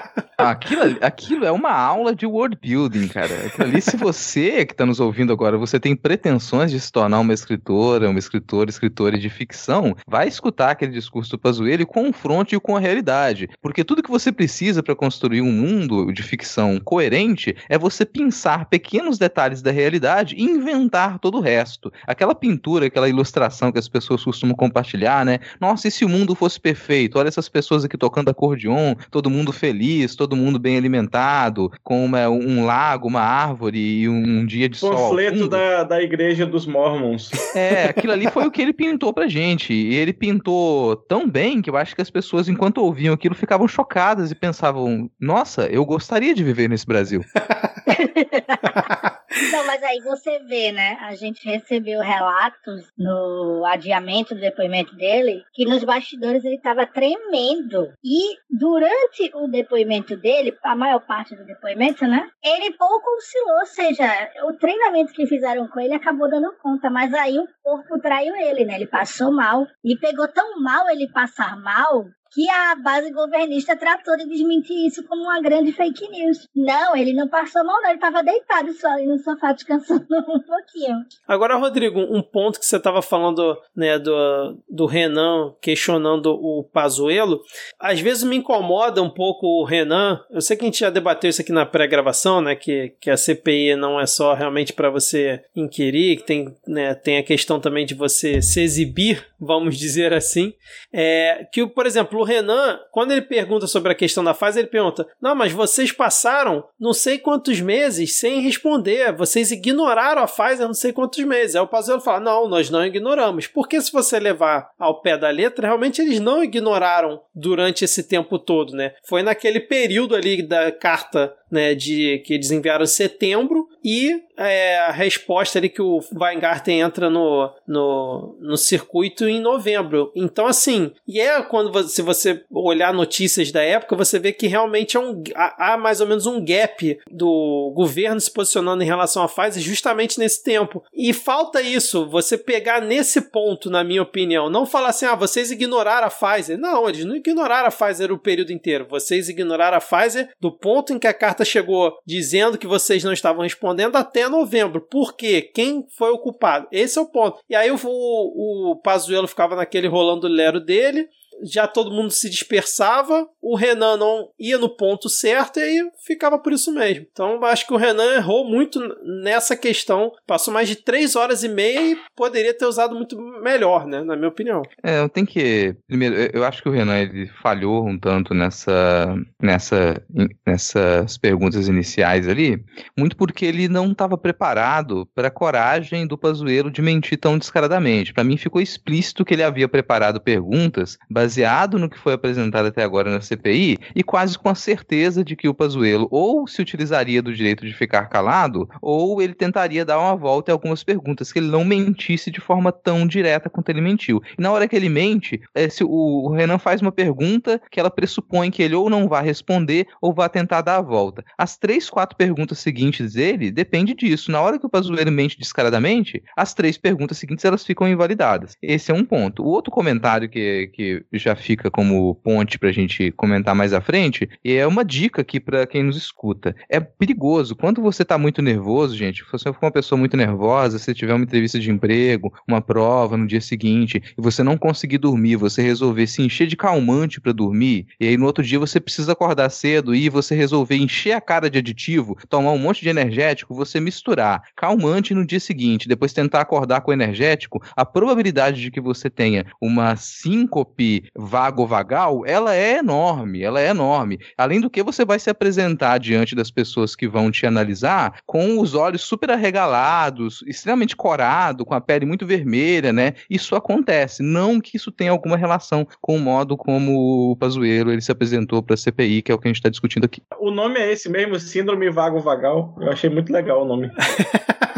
Aquilo, 0.51 0.97
aquilo 1.01 1.45
é 1.45 1.51
uma 1.51 1.71
aula 1.71 2.15
de 2.15 2.25
world 2.25 2.57
building, 2.61 3.07
cara. 3.07 3.51
Ali, 3.59 3.81
se 3.81 3.97
você 3.97 4.65
que 4.65 4.73
está 4.73 4.85
nos 4.85 4.99
ouvindo 4.99 5.33
agora, 5.33 5.57
você 5.57 5.79
tem 5.79 5.95
pretensões 5.95 6.71
de 6.71 6.79
se 6.79 6.91
tornar 6.91 7.19
uma 7.19 7.33
escritora, 7.33 8.09
uma 8.09 8.19
escritora, 8.19 8.69
escritora 8.69 9.17
de 9.17 9.29
ficção, 9.29 9.95
vai 10.07 10.27
escutar 10.27 10.71
aquele 10.71 10.91
discurso 10.91 11.31
do 11.31 11.39
Pazuello 11.39 11.81
e 11.81 11.85
confronte-o 11.85 12.61
com 12.61 12.75
a 12.75 12.79
realidade. 12.79 13.49
Porque 13.61 13.83
tudo 13.83 14.01
que 14.01 14.09
você 14.09 14.31
precisa 14.31 14.81
para 14.81 14.95
construir 14.95 15.41
um 15.41 15.51
mundo 15.51 16.11
de 16.13 16.23
ficção 16.23 16.79
coerente 16.79 17.55
é 17.67 17.77
você 17.77 18.05
pensar 18.05 18.65
pequenos 18.65 19.17
detalhes 19.17 19.61
da 19.61 19.71
realidade 19.71 20.35
e 20.35 20.43
inventar 20.43 21.19
todo 21.19 21.37
o 21.37 21.41
resto. 21.41 21.91
Aquela 22.05 22.33
pintura, 22.33 22.85
aquela 22.85 23.09
ilustração 23.09 23.71
que 23.71 23.79
as 23.79 23.89
pessoas 23.89 24.23
costumam 24.23 24.55
compartilhar, 24.55 25.25
né? 25.25 25.39
Nossa, 25.59 25.87
e 25.87 25.91
se 25.91 26.05
o 26.05 26.09
mundo 26.09 26.35
fosse 26.35 26.59
perfeito? 26.59 27.19
Olha 27.19 27.27
essas 27.27 27.49
pessoas 27.49 27.83
aqui 27.83 27.97
tocando 27.97 28.29
acordeon, 28.29 28.95
todo 29.11 29.29
mundo 29.29 29.51
feliz, 29.51 30.15
todo 30.15 30.36
mundo 30.37 30.59
bem 30.59 30.77
alimentado, 30.77 31.71
com 31.83 32.05
uma, 32.05 32.29
um 32.29 32.65
lago, 32.65 33.07
uma 33.07 33.21
árvore 33.21 33.79
e 33.79 34.07
um 34.09 34.45
dia 34.45 34.69
de 34.69 34.79
Panfleto 34.79 34.97
sol. 34.97 35.09
Panfleto 35.09 35.47
da, 35.49 35.83
da 35.83 36.01
igreja 36.01 36.45
dos 36.45 36.65
Mormons. 36.65 37.29
É, 37.55 37.85
aquilo 37.85 38.13
ali 38.13 38.29
foi 38.29 38.45
o 38.45 38.51
que 38.51 38.61
ele 38.61 38.73
pintou 38.73 39.13
pra 39.13 39.27
gente. 39.27 39.73
E 39.73 39.95
ele 39.95 40.13
pintou 40.13 40.95
tão 40.95 41.29
bem 41.29 41.61
que 41.61 41.69
eu 41.69 41.77
acho 41.77 41.95
que 41.95 42.01
as 42.01 42.09
pessoas, 42.09 42.47
enquanto 42.47 42.77
ouviam 42.77 43.13
aquilo, 43.13 43.35
ficavam 43.35 43.67
chocadas 43.67 44.31
e 44.31 44.35
pensavam: 44.35 45.09
nossa, 45.19 45.67
eu 45.67 45.85
gostaria 45.85 46.33
de 46.33 46.43
viver 46.43 46.69
nesse 46.69 46.85
Brasil. 46.85 47.21
Então, 49.39 49.65
mas 49.65 49.83
aí 49.83 49.99
você 49.99 50.39
vê, 50.39 50.71
né? 50.71 50.97
A 51.01 51.15
gente 51.15 51.45
recebeu 51.45 52.01
relatos 52.01 52.91
no 52.97 53.63
adiamento 53.65 54.33
do 54.33 54.41
depoimento 54.41 54.95
dele 54.95 55.43
que 55.53 55.65
nos 55.65 55.83
bastidores 55.83 56.43
ele 56.43 56.55
estava 56.55 56.85
tremendo. 56.85 57.93
E 58.03 58.37
durante 58.49 59.31
o 59.35 59.47
depoimento 59.47 60.16
dele, 60.17 60.57
a 60.63 60.75
maior 60.75 60.99
parte 60.99 61.35
do 61.35 61.45
depoimento, 61.45 62.05
né? 62.05 62.29
Ele 62.43 62.73
pouco 62.73 63.09
oscilou, 63.17 63.59
ou 63.59 63.65
seja, 63.65 64.05
o 64.45 64.53
treinamento 64.53 65.13
que 65.13 65.27
fizeram 65.27 65.67
com 65.67 65.79
ele 65.79 65.93
acabou 65.93 66.29
dando 66.29 66.53
conta, 66.61 66.89
mas 66.89 67.13
aí 67.13 67.37
o 67.37 67.47
corpo 67.63 67.99
traiu 67.99 68.35
ele, 68.35 68.65
né? 68.65 68.75
Ele 68.75 68.87
passou 68.87 69.31
mal. 69.31 69.65
E 69.83 69.97
pegou 69.97 70.27
tão 70.27 70.59
mal 70.59 70.89
ele 70.89 71.11
passar 71.11 71.57
mal 71.59 72.05
que 72.37 72.47
a 72.51 72.75
base 72.75 73.11
governista 73.11 73.75
tratou 73.75 74.15
de 74.15 74.29
desmentir 74.29 74.85
isso 74.85 75.03
como 75.07 75.23
uma 75.23 75.41
grande 75.41 75.71
fake 75.71 76.07
news. 76.07 76.47
Não, 76.55 76.95
ele 76.95 77.11
não 77.11 77.27
passou 77.27 77.65
mal, 77.65 77.81
não. 77.81 77.89
Ele 77.89 77.95
estava 77.95 78.21
deitado 78.21 78.71
só 78.73 78.89
ali 78.89 79.07
no 79.07 79.17
sofá 79.17 79.53
descansando 79.53 80.05
um 80.29 80.39
pouquinho. 80.39 80.97
Agora, 81.27 81.55
Rodrigo, 81.55 81.99
um 81.99 82.21
ponto 82.21 82.59
que 82.59 82.65
você 82.67 82.77
estava 82.77 83.01
falando, 83.01 83.57
né, 83.75 83.97
do, 83.97 84.55
do 84.69 84.85
Renan 84.85 85.55
questionando 85.59 86.27
o 86.27 86.63
Pazuello, 86.71 87.41
às 87.79 87.99
vezes 87.99 88.23
me 88.23 88.35
incomoda 88.35 89.01
um 89.01 89.09
pouco 89.09 89.47
o 89.47 89.65
Renan. 89.65 90.23
Eu 90.29 90.39
sei 90.39 90.55
que 90.55 90.61
a 90.63 90.67
gente 90.67 90.81
já 90.81 90.91
debateu 90.91 91.31
isso 91.31 91.41
aqui 91.41 91.51
na 91.51 91.65
pré-gravação, 91.65 92.39
né, 92.39 92.55
que, 92.55 92.93
que 93.01 93.09
a 93.09 93.17
CPI 93.17 93.75
não 93.75 93.99
é 93.99 94.05
só 94.05 94.35
realmente 94.35 94.73
para 94.73 94.91
você 94.91 95.43
inquirir, 95.55 96.17
que 96.17 96.23
tem, 96.23 96.55
né, 96.67 96.93
tem 96.93 97.17
a 97.17 97.23
questão 97.23 97.59
também 97.59 97.83
de 97.83 97.95
você 97.95 98.43
se 98.43 98.61
exibir, 98.61 99.25
vamos 99.39 99.75
dizer 99.79 100.13
assim. 100.13 100.53
É, 100.93 101.47
que, 101.51 101.65
por 101.65 101.87
exemplo, 101.87 102.19
o 102.19 102.26
Renan, 102.27 102.79
quando 102.91 103.11
ele 103.11 103.21
pergunta 103.21 103.65
sobre 103.65 103.91
a 103.91 103.95
questão 103.95 104.23
da 104.23 104.33
fase, 104.33 104.59
ele 104.59 104.67
pergunta: 104.67 105.07
Não, 105.21 105.33
mas 105.33 105.51
vocês 105.51 105.91
passaram 105.91 106.63
não 106.79 106.93
sei 106.93 107.17
quantos 107.17 107.59
meses 107.59 108.17
sem 108.17 108.41
responder, 108.41 109.15
vocês 109.15 109.51
ignoraram 109.51 110.21
a 110.21 110.27
fase 110.27 110.61
não 110.61 110.73
sei 110.73 110.93
quantos 110.93 111.23
meses. 111.23 111.55
Aí 111.55 111.61
o 111.61 111.67
Pazuello 111.67 112.01
fala: 112.01 112.19
Não, 112.19 112.47
nós 112.47 112.69
não 112.69 112.85
ignoramos. 112.85 113.47
Porque 113.47 113.81
se 113.81 113.91
você 113.91 114.19
levar 114.19 114.69
ao 114.77 115.01
pé 115.01 115.17
da 115.17 115.29
letra, 115.29 115.67
realmente 115.67 116.01
eles 116.01 116.19
não 116.19 116.43
ignoraram 116.43 117.21
durante 117.33 117.85
esse 117.85 118.03
tempo 118.03 118.37
todo, 118.37 118.73
né? 118.73 118.93
Foi 119.07 119.23
naquele 119.23 119.61
período 119.61 120.15
ali 120.15 120.41
da 120.41 120.71
carta 120.71 121.33
né, 121.51 121.73
de 121.73 122.21
que 122.25 122.33
eles 122.33 122.51
enviaram 122.51 122.83
em 122.83 122.87
setembro 122.87 123.67
e 123.83 124.21
é, 124.37 124.77
a 124.79 124.91
resposta 124.91 125.57
ali 125.57 125.67
que 125.67 125.81
o 125.81 125.99
Weingarten 126.15 126.79
entra 126.79 127.09
no, 127.09 127.51
no, 127.67 128.37
no 128.39 128.57
circuito 128.57 129.27
em 129.27 129.41
novembro. 129.41 130.11
Então, 130.15 130.45
assim, 130.45 130.91
e 131.07 131.19
é 131.19 131.41
quando 131.41 131.71
você, 131.71 131.89
se 131.89 132.01
você 132.01 132.43
olhar 132.51 132.93
notícias 132.93 133.51
da 133.51 133.61
época, 133.61 133.95
você 133.95 134.19
vê 134.19 134.31
que 134.31 134.47
realmente 134.47 134.95
é 134.95 134.99
um, 134.99 135.23
há, 135.35 135.77
mais 135.77 135.99
ou 135.99 136.07
menos 136.07 136.25
um 136.25 136.43
gap 136.43 136.99
do 137.09 137.73
governo 137.75 138.21
se 138.21 138.31
posicionando 138.31 138.83
em 138.83 138.85
relação 138.85 139.23
à 139.23 139.27
Pfizer 139.27 139.63
justamente 139.63 140.19
nesse 140.19 140.43
tempo. 140.43 140.83
E 140.93 141.13
falta 141.13 141.61
isso, 141.61 142.07
você 142.07 142.37
pegar 142.37 142.81
nesse 142.81 143.21
ponto, 143.21 143.69
na 143.69 143.83
minha 143.83 144.03
opinião, 144.03 144.49
não 144.49 144.65
falar 144.65 144.89
assim, 144.89 145.05
ah, 145.05 145.15
vocês 145.15 145.49
ignoraram 145.49 146.07
a 146.07 146.11
Pfizer. 146.11 146.57
Não, 146.57 146.87
eles 146.87 147.05
não 147.05 147.15
ignoraram 147.15 147.67
a 147.67 147.71
Pfizer 147.71 148.11
o 148.11 148.19
período 148.19 148.51
inteiro. 148.51 148.85
Vocês 148.89 149.29
ignoraram 149.29 149.77
a 149.77 149.81
Pfizer 149.81 150.29
do 150.39 150.51
ponto 150.51 150.93
em 150.93 150.99
que 150.99 151.07
a 151.07 151.13
carta 151.13 151.43
chegou 151.43 151.97
dizendo 152.05 152.57
que 152.57 152.67
vocês 152.67 153.03
não 153.03 153.13
estavam 153.13 153.41
respondendo 153.41 153.95
até 153.95 154.26
novembro. 154.29 154.81
Por 154.81 155.15
quê? 155.15 155.41
Quem 155.41 155.85
foi 155.97 156.11
o 156.11 156.19
culpado? 156.19 156.67
Esse 156.71 156.97
é 156.97 157.01
o 157.01 157.09
ponto. 157.09 157.39
E 157.49 157.55
aí 157.55 157.71
o, 157.71 157.77
o, 157.83 158.71
o 158.71 158.75
Pazuello 158.81 159.27
ficava 159.27 159.55
naquele 159.55 159.87
rolando 159.87 160.27
lero 160.27 160.59
dele 160.59 161.07
já 161.43 161.67
todo 161.67 161.91
mundo 161.91 162.11
se 162.11 162.29
dispersava, 162.29 163.27
o 163.41 163.55
Renan 163.55 163.97
não 163.97 164.29
ia 164.39 164.57
no 164.57 164.69
ponto 164.69 165.09
certo 165.09 165.59
e 165.59 165.63
aí 165.63 165.91
ficava 166.05 166.39
por 166.39 166.53
isso 166.53 166.71
mesmo. 166.73 167.05
Então 167.11 167.43
acho 167.45 167.65
que 167.65 167.73
o 167.73 167.77
Renan 167.77 168.15
errou 168.15 168.49
muito 168.49 168.79
nessa 169.21 169.55
questão, 169.55 170.11
passou 170.25 170.53
mais 170.53 170.67
de 170.67 170.75
três 170.75 171.15
horas 171.15 171.43
e 171.43 171.49
meia 171.49 171.91
e 171.91 171.97
poderia 172.15 172.53
ter 172.53 172.65
usado 172.65 172.95
muito 172.95 173.17
melhor, 173.41 173.85
né, 173.85 174.03
na 174.03 174.15
minha 174.15 174.29
opinião. 174.29 174.61
É, 174.83 174.99
eu 174.99 175.09
tenho 175.09 175.27
que, 175.27 175.75
primeiro, 175.87 176.15
eu 176.33 176.43
acho 176.43 176.61
que 176.61 176.69
o 176.69 176.71
Renan 176.71 176.99
ele 176.99 177.27
falhou 177.41 177.87
um 177.87 177.97
tanto 177.97 178.33
nessa, 178.33 179.15
nessa, 179.41 180.01
nessas 180.45 181.17
perguntas 181.17 181.67
iniciais 181.67 182.27
ali, 182.27 182.63
muito 182.97 183.15
porque 183.15 183.45
ele 183.45 183.67
não 183.67 183.91
estava 183.91 184.17
preparado 184.17 185.07
para 185.13 185.27
a 185.27 185.31
coragem 185.31 186.05
do 186.07 186.17
Pazuello 186.17 186.71
de 186.71 186.81
mentir 186.81 187.17
tão 187.19 187.37
descaradamente. 187.37 188.13
Para 188.13 188.23
mim 188.23 188.37
ficou 188.37 188.61
explícito 188.61 189.25
que 189.25 189.33
ele 189.33 189.43
havia 189.43 189.67
preparado 189.67 190.21
perguntas 190.21 190.97
baseado 191.27 191.77
no 191.77 191.89
que 191.89 191.99
foi 191.99 192.13
apresentado 192.13 192.67
até 192.67 192.81
agora 192.81 193.11
na 193.11 193.19
CPI 193.19 193.77
e 193.93 194.01
quase 194.01 194.39
com 194.39 194.47
a 194.47 194.55
certeza 194.55 195.25
de 195.25 195.35
que 195.35 195.49
o 195.49 195.53
Pazuello 195.53 196.07
ou 196.09 196.47
se 196.47 196.61
utilizaria 196.61 197.21
do 197.21 197.33
direito 197.33 197.65
de 197.65 197.73
ficar 197.73 198.05
calado 198.05 198.69
ou 198.81 199.21
ele 199.21 199.33
tentaria 199.33 199.83
dar 199.83 199.99
uma 199.99 200.15
volta 200.15 200.51
em 200.51 200.53
algumas 200.53 200.85
perguntas, 200.85 201.33
que 201.33 201.39
ele 201.39 201.49
não 201.49 201.65
mentisse 201.65 202.31
de 202.31 202.39
forma 202.39 202.71
tão 202.71 203.05
direta 203.05 203.49
quanto 203.49 203.67
ele 203.69 203.81
mentiu. 203.81 204.21
E 204.37 204.41
na 204.41 204.49
hora 204.51 204.69
que 204.69 204.75
ele 204.75 204.87
mente, 204.87 205.41
é, 205.53 205.67
se 205.67 205.83
o 205.83 206.29
Renan 206.29 206.57
faz 206.57 206.81
uma 206.81 206.93
pergunta 206.93 207.61
que 207.69 207.79
ela 207.79 207.91
pressupõe 207.91 208.49
que 208.49 208.63
ele 208.63 208.75
ou 208.75 208.89
não 208.89 209.09
vai 209.09 209.25
responder 209.25 209.87
ou 210.01 210.13
vai 210.13 210.29
tentar 210.29 210.61
dar 210.61 210.77
a 210.77 210.81
volta. 210.81 211.25
As 211.37 211.57
três, 211.57 211.89
quatro 211.89 212.15
perguntas 212.15 212.59
seguintes 212.59 213.13
dele 213.13 213.51
depende 213.51 213.93
disso. 213.93 214.31
Na 214.31 214.39
hora 214.39 214.57
que 214.57 214.65
o 214.65 214.69
Pazuello 214.69 215.11
mente 215.11 215.37
descaradamente, 215.37 216.23
as 216.37 216.53
três 216.53 216.77
perguntas 216.77 217.17
seguintes 217.17 217.43
elas 217.43 217.65
ficam 217.65 217.87
invalidadas. 217.87 218.55
Esse 218.61 218.91
é 218.91 218.93
um 218.93 219.03
ponto. 219.03 219.43
O 219.43 219.47
outro 219.47 219.71
comentário 219.71 220.29
que, 220.29 220.69
que 220.73 221.05
já 221.17 221.35
fica 221.35 221.69
como 221.69 222.15
ponte 222.15 222.57
para 222.57 222.69
a 222.69 222.73
gente 222.73 223.11
comentar 223.11 223.55
mais 223.55 223.73
à 223.73 223.81
frente, 223.81 224.29
e 224.43 224.53
é 224.53 224.65
uma 224.65 224.83
dica 224.83 225.21
aqui 225.21 225.39
para 225.39 225.65
quem 225.65 225.83
nos 225.83 225.97
escuta. 225.97 226.55
É 226.69 226.79
perigoso. 226.79 227.55
Quando 227.55 227.81
você 227.81 228.03
está 228.03 228.17
muito 228.17 228.41
nervoso, 228.41 228.95
gente, 228.95 229.23
se 229.23 229.31
você 229.31 229.51
for 229.51 229.59
uma 229.61 229.71
pessoa 229.71 229.97
muito 229.97 230.15
nervosa, 230.17 230.79
se 230.79 230.93
tiver 230.93 231.13
uma 231.13 231.23
entrevista 231.23 231.59
de 231.59 231.71
emprego, 231.71 232.33
uma 232.47 232.61
prova 232.61 233.17
no 233.17 233.27
dia 233.27 233.41
seguinte, 233.41 234.01
e 234.17 234.21
você 234.21 234.43
não 234.43 234.57
conseguir 234.57 234.97
dormir, 234.97 235.35
você 235.35 235.61
resolver 235.61 236.07
se 236.07 236.21
encher 236.21 236.47
de 236.47 236.55
calmante 236.55 237.19
para 237.19 237.31
dormir, 237.31 237.87
e 237.99 238.07
aí 238.07 238.17
no 238.17 238.25
outro 238.25 238.43
dia 238.43 238.59
você 238.59 238.79
precisa 238.79 239.11
acordar 239.11 239.49
cedo 239.49 239.93
e 239.93 240.09
você 240.09 240.35
resolver 240.35 240.75
encher 240.75 241.13
a 241.13 241.21
cara 241.21 241.49
de 241.49 241.59
aditivo, 241.59 242.17
tomar 242.29 242.51
um 242.51 242.57
monte 242.57 242.81
de 242.81 242.89
energético, 242.89 243.53
você 243.53 243.79
misturar 243.79 244.41
calmante 244.55 245.13
no 245.13 245.25
dia 245.25 245.39
seguinte, 245.39 245.87
depois 245.87 246.13
tentar 246.13 246.41
acordar 246.41 246.81
com 246.81 246.93
energético, 246.93 247.61
a 247.75 247.85
probabilidade 247.85 248.61
de 248.61 248.71
que 248.71 248.81
você 248.81 249.09
tenha 249.09 249.45
uma 249.61 249.95
síncope 249.95 251.06
vago-vagal, 251.15 252.23
ela 252.25 252.55
é 252.55 252.77
enorme, 252.77 253.41
ela 253.41 253.61
é 253.61 253.69
enorme. 253.69 254.19
Além 254.37 254.61
do 254.61 254.69
que 254.69 254.83
você 254.83 255.05
vai 255.05 255.19
se 255.19 255.29
apresentar 255.29 255.97
diante 255.97 256.35
das 256.35 256.51
pessoas 256.51 256.95
que 256.95 257.07
vão 257.07 257.31
te 257.31 257.45
analisar 257.45 258.19
com 258.25 258.59
os 258.59 258.73
olhos 258.73 259.01
super 259.01 259.31
arregalados, 259.31 260.43
extremamente 260.47 260.95
corado, 260.95 261.65
com 261.65 261.73
a 261.73 261.81
pele 261.81 262.05
muito 262.05 262.25
vermelha, 262.25 262.91
né? 262.91 263.13
Isso 263.29 263.55
acontece. 263.55 264.21
Não 264.23 264.59
que 264.59 264.77
isso 264.77 264.91
tenha 264.91 265.11
alguma 265.11 265.37
relação 265.37 265.87
com 266.01 266.15
o 266.15 266.19
modo 266.19 266.57
como 266.57 267.31
o 267.31 267.35
Pazuello 267.35 267.91
ele 267.91 268.01
se 268.01 268.11
apresentou 268.11 268.61
para 268.61 268.73
a 268.73 268.77
CPI, 268.77 269.21
que 269.21 269.31
é 269.31 269.35
o 269.35 269.37
que 269.37 269.47
a 269.47 269.49
gente 269.49 269.57
está 269.57 269.69
discutindo 269.69 270.05
aqui. 270.05 270.21
O 270.39 270.51
nome 270.51 270.79
é 270.79 270.91
esse 270.91 271.09
mesmo, 271.09 271.39
Síndrome 271.39 271.89
Vago-Vagal. 271.89 272.75
Eu 272.79 272.91
achei 272.91 273.09
muito 273.09 273.31
legal 273.31 273.63
o 273.63 273.65
nome. 273.65 273.91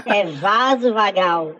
é 0.05 0.25
vaso 0.25 0.93
vagal. 0.93 1.55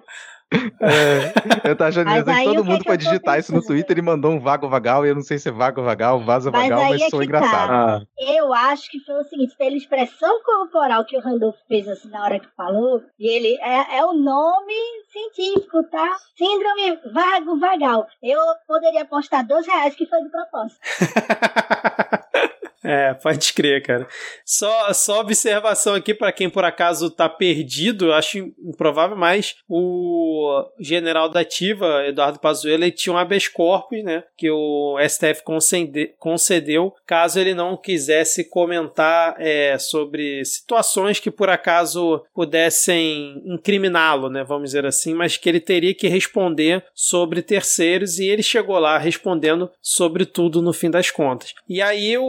É, 0.51 1.69
eu 1.69 1.75
tô 1.75 1.83
achando 1.83 2.09
que 2.09 2.43
todo 2.43 2.65
mundo 2.65 2.83
pode 2.83 3.05
digitar 3.05 3.37
isso 3.37 3.53
no 3.53 3.63
Twitter 3.63 3.97
e 3.97 4.01
mandou 4.01 4.31
um 4.31 4.39
vago 4.39 4.67
vagal, 4.67 5.05
e 5.05 5.09
eu 5.09 5.15
não 5.15 5.21
sei 5.21 5.37
se 5.37 5.49
é 5.49 5.51
vago 5.51 5.83
vagal, 5.83 6.19
vaza 6.21 6.49
mas 6.49 6.63
vagal, 6.63 6.89
mas 6.89 7.01
é 7.01 7.09
sou 7.09 7.21
engraçado. 7.21 7.69
Tá. 7.69 7.97
Ah. 7.97 8.01
Eu 8.17 8.51
acho 8.53 8.89
que 8.89 8.99
foi 9.01 9.15
o 9.15 9.23
seguinte, 9.23 9.55
pela 9.57 9.75
expressão 9.75 10.41
corporal 10.43 11.05
que 11.05 11.15
o 11.15 11.21
Randolph 11.21 11.55
fez 11.67 11.87
assim 11.87 12.09
na 12.09 12.23
hora 12.23 12.39
que 12.39 12.47
falou, 12.57 13.03
e 13.19 13.29
ele 13.29 13.59
é, 13.61 13.99
é 13.99 14.05
o 14.05 14.13
nome 14.13 14.73
científico, 15.11 15.83
tá? 15.83 16.17
Síndrome 16.35 16.99
vago 17.13 17.59
vagal. 17.59 18.07
Eu 18.23 18.39
poderia 18.67 19.03
apostar 19.03 19.45
dois 19.45 19.67
reais 19.67 19.93
que 19.93 20.07
foi 20.07 20.23
de 20.23 20.29
propósito. 20.29 20.79
É, 22.83 23.13
pode 23.13 23.51
crer, 23.53 23.83
cara. 23.83 24.07
Só, 24.45 24.93
só 24.93 25.19
observação 25.19 25.95
aqui 25.95 26.13
para 26.13 26.31
quem 26.31 26.49
por 26.49 26.63
acaso 26.63 27.09
tá 27.09 27.27
perdido, 27.27 28.13
acho 28.13 28.37
improvável, 28.37 29.17
mas 29.17 29.55
o 29.67 30.63
general 30.79 31.27
da 31.27 31.41
ativa, 31.41 32.05
Eduardo 32.07 32.39
Pazuello, 32.39 32.83
ele 32.83 32.91
tinha 32.91 33.13
um 33.13 33.17
habeas 33.17 33.47
corpus, 33.47 34.03
né, 34.03 34.23
que 34.37 34.49
o 34.49 34.97
STF 35.07 35.43
concede, 35.43 36.13
concedeu, 36.17 36.93
caso 37.05 37.39
ele 37.39 37.53
não 37.53 37.75
quisesse 37.75 38.49
comentar 38.49 39.35
é, 39.39 39.77
sobre 39.77 40.45
situações 40.45 41.19
que 41.19 41.29
por 41.29 41.49
acaso 41.49 42.23
pudessem 42.33 43.41
incriminá-lo, 43.45 44.29
né, 44.29 44.43
vamos 44.43 44.69
dizer 44.69 44.85
assim, 44.85 45.13
mas 45.13 45.35
que 45.35 45.49
ele 45.49 45.59
teria 45.59 45.93
que 45.93 46.07
responder 46.07 46.83
sobre 46.95 47.41
terceiros 47.41 48.19
e 48.19 48.25
ele 48.25 48.43
chegou 48.43 48.79
lá 48.79 48.97
respondendo 48.97 49.69
sobre 49.81 50.25
tudo 50.25 50.61
no 50.61 50.71
fim 50.71 50.89
das 50.89 51.11
contas. 51.11 51.53
E 51.67 51.81
aí 51.81 52.17
o, 52.17 52.23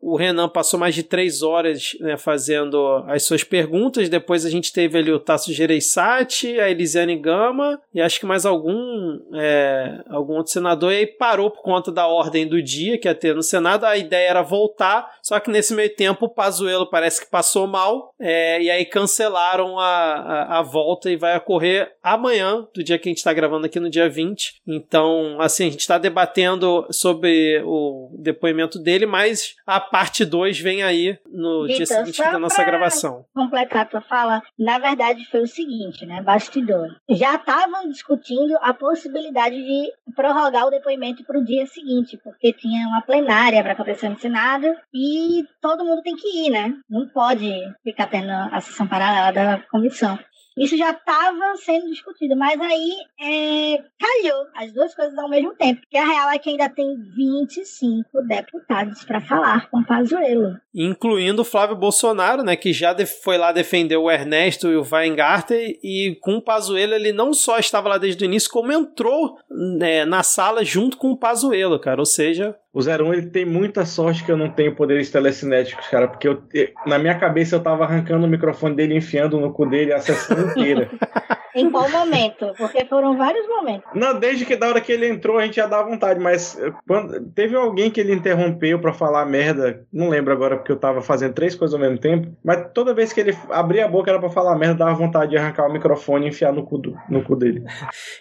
o 0.00 0.16
Renan 0.16 0.48
passou 0.48 0.78
mais 0.78 0.94
de 0.94 1.02
três 1.02 1.42
horas 1.42 1.96
né, 2.00 2.16
fazendo 2.16 3.04
as 3.06 3.24
suas 3.24 3.44
perguntas. 3.44 4.08
Depois 4.08 4.46
a 4.46 4.50
gente 4.50 4.72
teve 4.72 4.98
ali 4.98 5.12
o 5.12 5.18
Tasso 5.18 5.52
Gereissati, 5.52 6.58
a 6.58 6.70
Elisiane 6.70 7.16
Gama 7.16 7.80
e 7.92 8.00
acho 8.00 8.20
que 8.20 8.26
mais 8.26 8.46
algum, 8.46 9.18
é, 9.34 10.02
algum 10.08 10.34
outro 10.34 10.52
senador. 10.52 10.92
E 10.92 10.98
aí 10.98 11.06
parou 11.06 11.50
por 11.50 11.62
conta 11.62 11.90
da 11.90 12.06
ordem 12.06 12.46
do 12.46 12.62
dia 12.62 12.96
que 12.96 13.08
ia 13.08 13.14
ter 13.14 13.34
no 13.34 13.42
Senado. 13.42 13.84
A 13.84 13.96
ideia 13.96 14.28
era 14.28 14.42
voltar, 14.42 15.10
só 15.22 15.38
que 15.40 15.50
nesse 15.50 15.74
meio 15.74 15.94
tempo 15.94 16.26
o 16.26 16.28
Pazuello 16.28 16.88
parece 16.88 17.24
que 17.24 17.30
passou 17.30 17.66
mal 17.66 18.14
é, 18.20 18.62
e 18.62 18.70
aí 18.70 18.84
cancelaram 18.84 19.78
a, 19.78 19.84
a, 19.84 20.58
a, 20.58 20.62
volta 20.62 21.10
e 21.10 21.16
vai 21.16 21.36
ocorrer 21.36 21.92
amanhã, 22.02 22.66
do 22.74 22.82
dia 22.82 22.98
que 22.98 23.08
a 23.08 23.10
gente 23.10 23.18
está 23.18 23.32
gravando 23.32 23.66
aqui 23.66 23.80
no 23.80 23.90
dia 23.90 24.08
20. 24.08 24.62
Então, 24.66 25.40
assim, 25.40 25.66
a 25.66 25.70
gente 25.70 25.80
está 25.80 25.98
debatendo 25.98 26.86
sobre 26.90 27.62
o 27.64 28.10
depoimento 28.18 28.78
dele, 28.78 29.06
mas 29.06 29.17
mas 29.18 29.56
a 29.66 29.80
parte 29.80 30.24
2 30.24 30.60
vem 30.60 30.84
aí 30.84 31.18
no 31.26 31.66
dia 31.66 31.84
seguinte 31.84 32.22
da 32.22 32.38
nossa 32.38 32.62
gravação. 32.62 33.24
Completar 33.34 33.82
a 33.82 33.84
tua 33.84 34.00
fala, 34.00 34.40
na 34.56 34.78
verdade 34.78 35.24
foi 35.28 35.42
o 35.42 35.46
seguinte, 35.46 36.06
né? 36.06 36.22
Bastidor. 36.22 36.86
Já 37.10 37.34
estavam 37.34 37.88
discutindo 37.88 38.56
a 38.60 38.72
possibilidade 38.72 39.56
de 39.56 39.92
prorrogar 40.14 40.66
o 40.66 40.70
depoimento 40.70 41.24
para 41.24 41.36
o 41.36 41.44
dia 41.44 41.66
seguinte, 41.66 42.16
porque 42.22 42.52
tinha 42.52 42.86
uma 42.86 43.02
plenária 43.02 43.60
para 43.60 43.72
acontecer 43.72 44.08
no 44.08 44.20
Senado 44.20 44.68
e 44.94 45.44
todo 45.60 45.84
mundo 45.84 46.00
tem 46.02 46.14
que 46.14 46.46
ir, 46.46 46.50
né? 46.50 46.74
Não 46.88 47.08
pode 47.08 47.50
ficar 47.82 48.06
tendo 48.06 48.30
a 48.30 48.60
sessão 48.60 48.86
paralela 48.86 49.32
da 49.32 49.58
comissão. 49.68 50.16
Isso 50.58 50.76
já 50.76 50.90
estava 50.90 51.56
sendo 51.56 51.88
discutido, 51.88 52.36
mas 52.36 52.60
aí 52.60 52.96
é, 53.20 53.82
calhou 53.98 54.46
as 54.54 54.72
duas 54.72 54.94
coisas 54.94 55.16
ao 55.18 55.28
mesmo 55.28 55.54
tempo. 55.54 55.80
Porque 55.80 55.96
a 55.96 56.06
real 56.06 56.30
é 56.30 56.38
que 56.38 56.50
ainda 56.50 56.68
tem 56.68 56.96
25 57.16 58.22
deputados 58.22 59.04
para 59.04 59.20
falar 59.20 59.70
com 59.70 59.84
Pazuello. 59.84 60.56
Incluindo 60.74 61.42
o 61.42 61.44
Flávio 61.44 61.76
Bolsonaro, 61.76 62.42
né, 62.42 62.56
que 62.56 62.72
já 62.72 62.94
foi 63.06 63.38
lá 63.38 63.52
defender 63.52 63.96
o 63.96 64.10
Ernesto 64.10 64.68
e 64.68 64.76
o 64.76 64.86
Weingarten, 64.88 65.78
e 65.82 66.16
com 66.20 66.36
o 66.36 66.42
Pazuello 66.42 66.94
ele 66.94 67.12
não 67.12 67.32
só 67.32 67.58
estava 67.58 67.88
lá 67.88 67.98
desde 67.98 68.24
o 68.24 68.26
início, 68.26 68.50
como 68.50 68.72
entrou 68.72 69.38
né, 69.50 70.04
na 70.04 70.22
sala 70.22 70.64
junto 70.64 70.96
com 70.96 71.10
o 71.10 71.16
Pazuello, 71.16 71.78
cara. 71.78 72.00
Ou 72.00 72.06
seja, 72.06 72.56
o 72.72 72.80
01 72.80 73.14
ele 73.14 73.26
tem 73.26 73.44
muita 73.44 73.86
sorte 73.86 74.22
que 74.22 74.30
eu 74.30 74.36
não 74.36 74.50
tenho 74.50 74.74
poderes 74.74 75.10
telecinéticos, 75.10 75.86
cara, 75.88 76.06
porque 76.06 76.28
eu, 76.28 76.42
na 76.86 76.98
minha 76.98 77.18
cabeça 77.18 77.56
eu 77.56 77.62
tava 77.62 77.84
arrancando 77.84 78.26
o 78.26 78.30
microfone 78.30 78.76
dele, 78.76 78.96
enfiando 78.96 79.40
no 79.40 79.52
cu 79.52 79.66
dele 79.66 79.92
a 79.92 80.00
sessão 80.00 80.38
inteira. 80.50 80.90
em 81.54 81.70
qual 81.70 81.88
momento? 81.90 82.52
Porque 82.56 82.84
foram 82.84 83.16
vários 83.16 83.46
momentos. 83.46 83.88
Não, 83.94 84.18
desde 84.18 84.44
que 84.44 84.56
da 84.56 84.68
hora 84.68 84.80
que 84.80 84.92
ele 84.92 85.08
entrou 85.08 85.38
a 85.38 85.44
gente 85.44 85.56
já 85.56 85.66
dá 85.66 85.82
vontade, 85.82 86.20
mas 86.20 86.58
quando 86.86 87.20
teve 87.30 87.56
alguém 87.56 87.90
que 87.90 88.00
ele 88.00 88.14
interrompeu 88.14 88.80
para 88.80 88.92
falar 88.92 89.24
merda, 89.26 89.84
não 89.92 90.08
lembro 90.08 90.32
agora 90.32 90.56
porque 90.56 90.72
eu 90.72 90.76
tava 90.76 91.00
fazendo 91.02 91.34
três 91.34 91.54
coisas 91.54 91.74
ao 91.74 91.80
mesmo 91.80 91.98
tempo, 91.98 92.28
mas 92.44 92.70
toda 92.74 92.94
vez 92.94 93.12
que 93.12 93.20
ele 93.20 93.36
abria 93.50 93.84
a 93.84 93.88
boca 93.88 94.10
era 94.10 94.18
para 94.18 94.30
falar 94.30 94.56
merda, 94.56 94.84
dava 94.84 94.94
vontade 94.94 95.30
de 95.30 95.36
arrancar 95.36 95.68
o 95.68 95.72
microfone 95.72 96.26
e 96.26 96.28
enfiar 96.28 96.52
no 96.52 96.64
cu, 96.64 96.78
do, 96.78 96.96
no 97.08 97.22
cu 97.22 97.36
dele. 97.36 97.64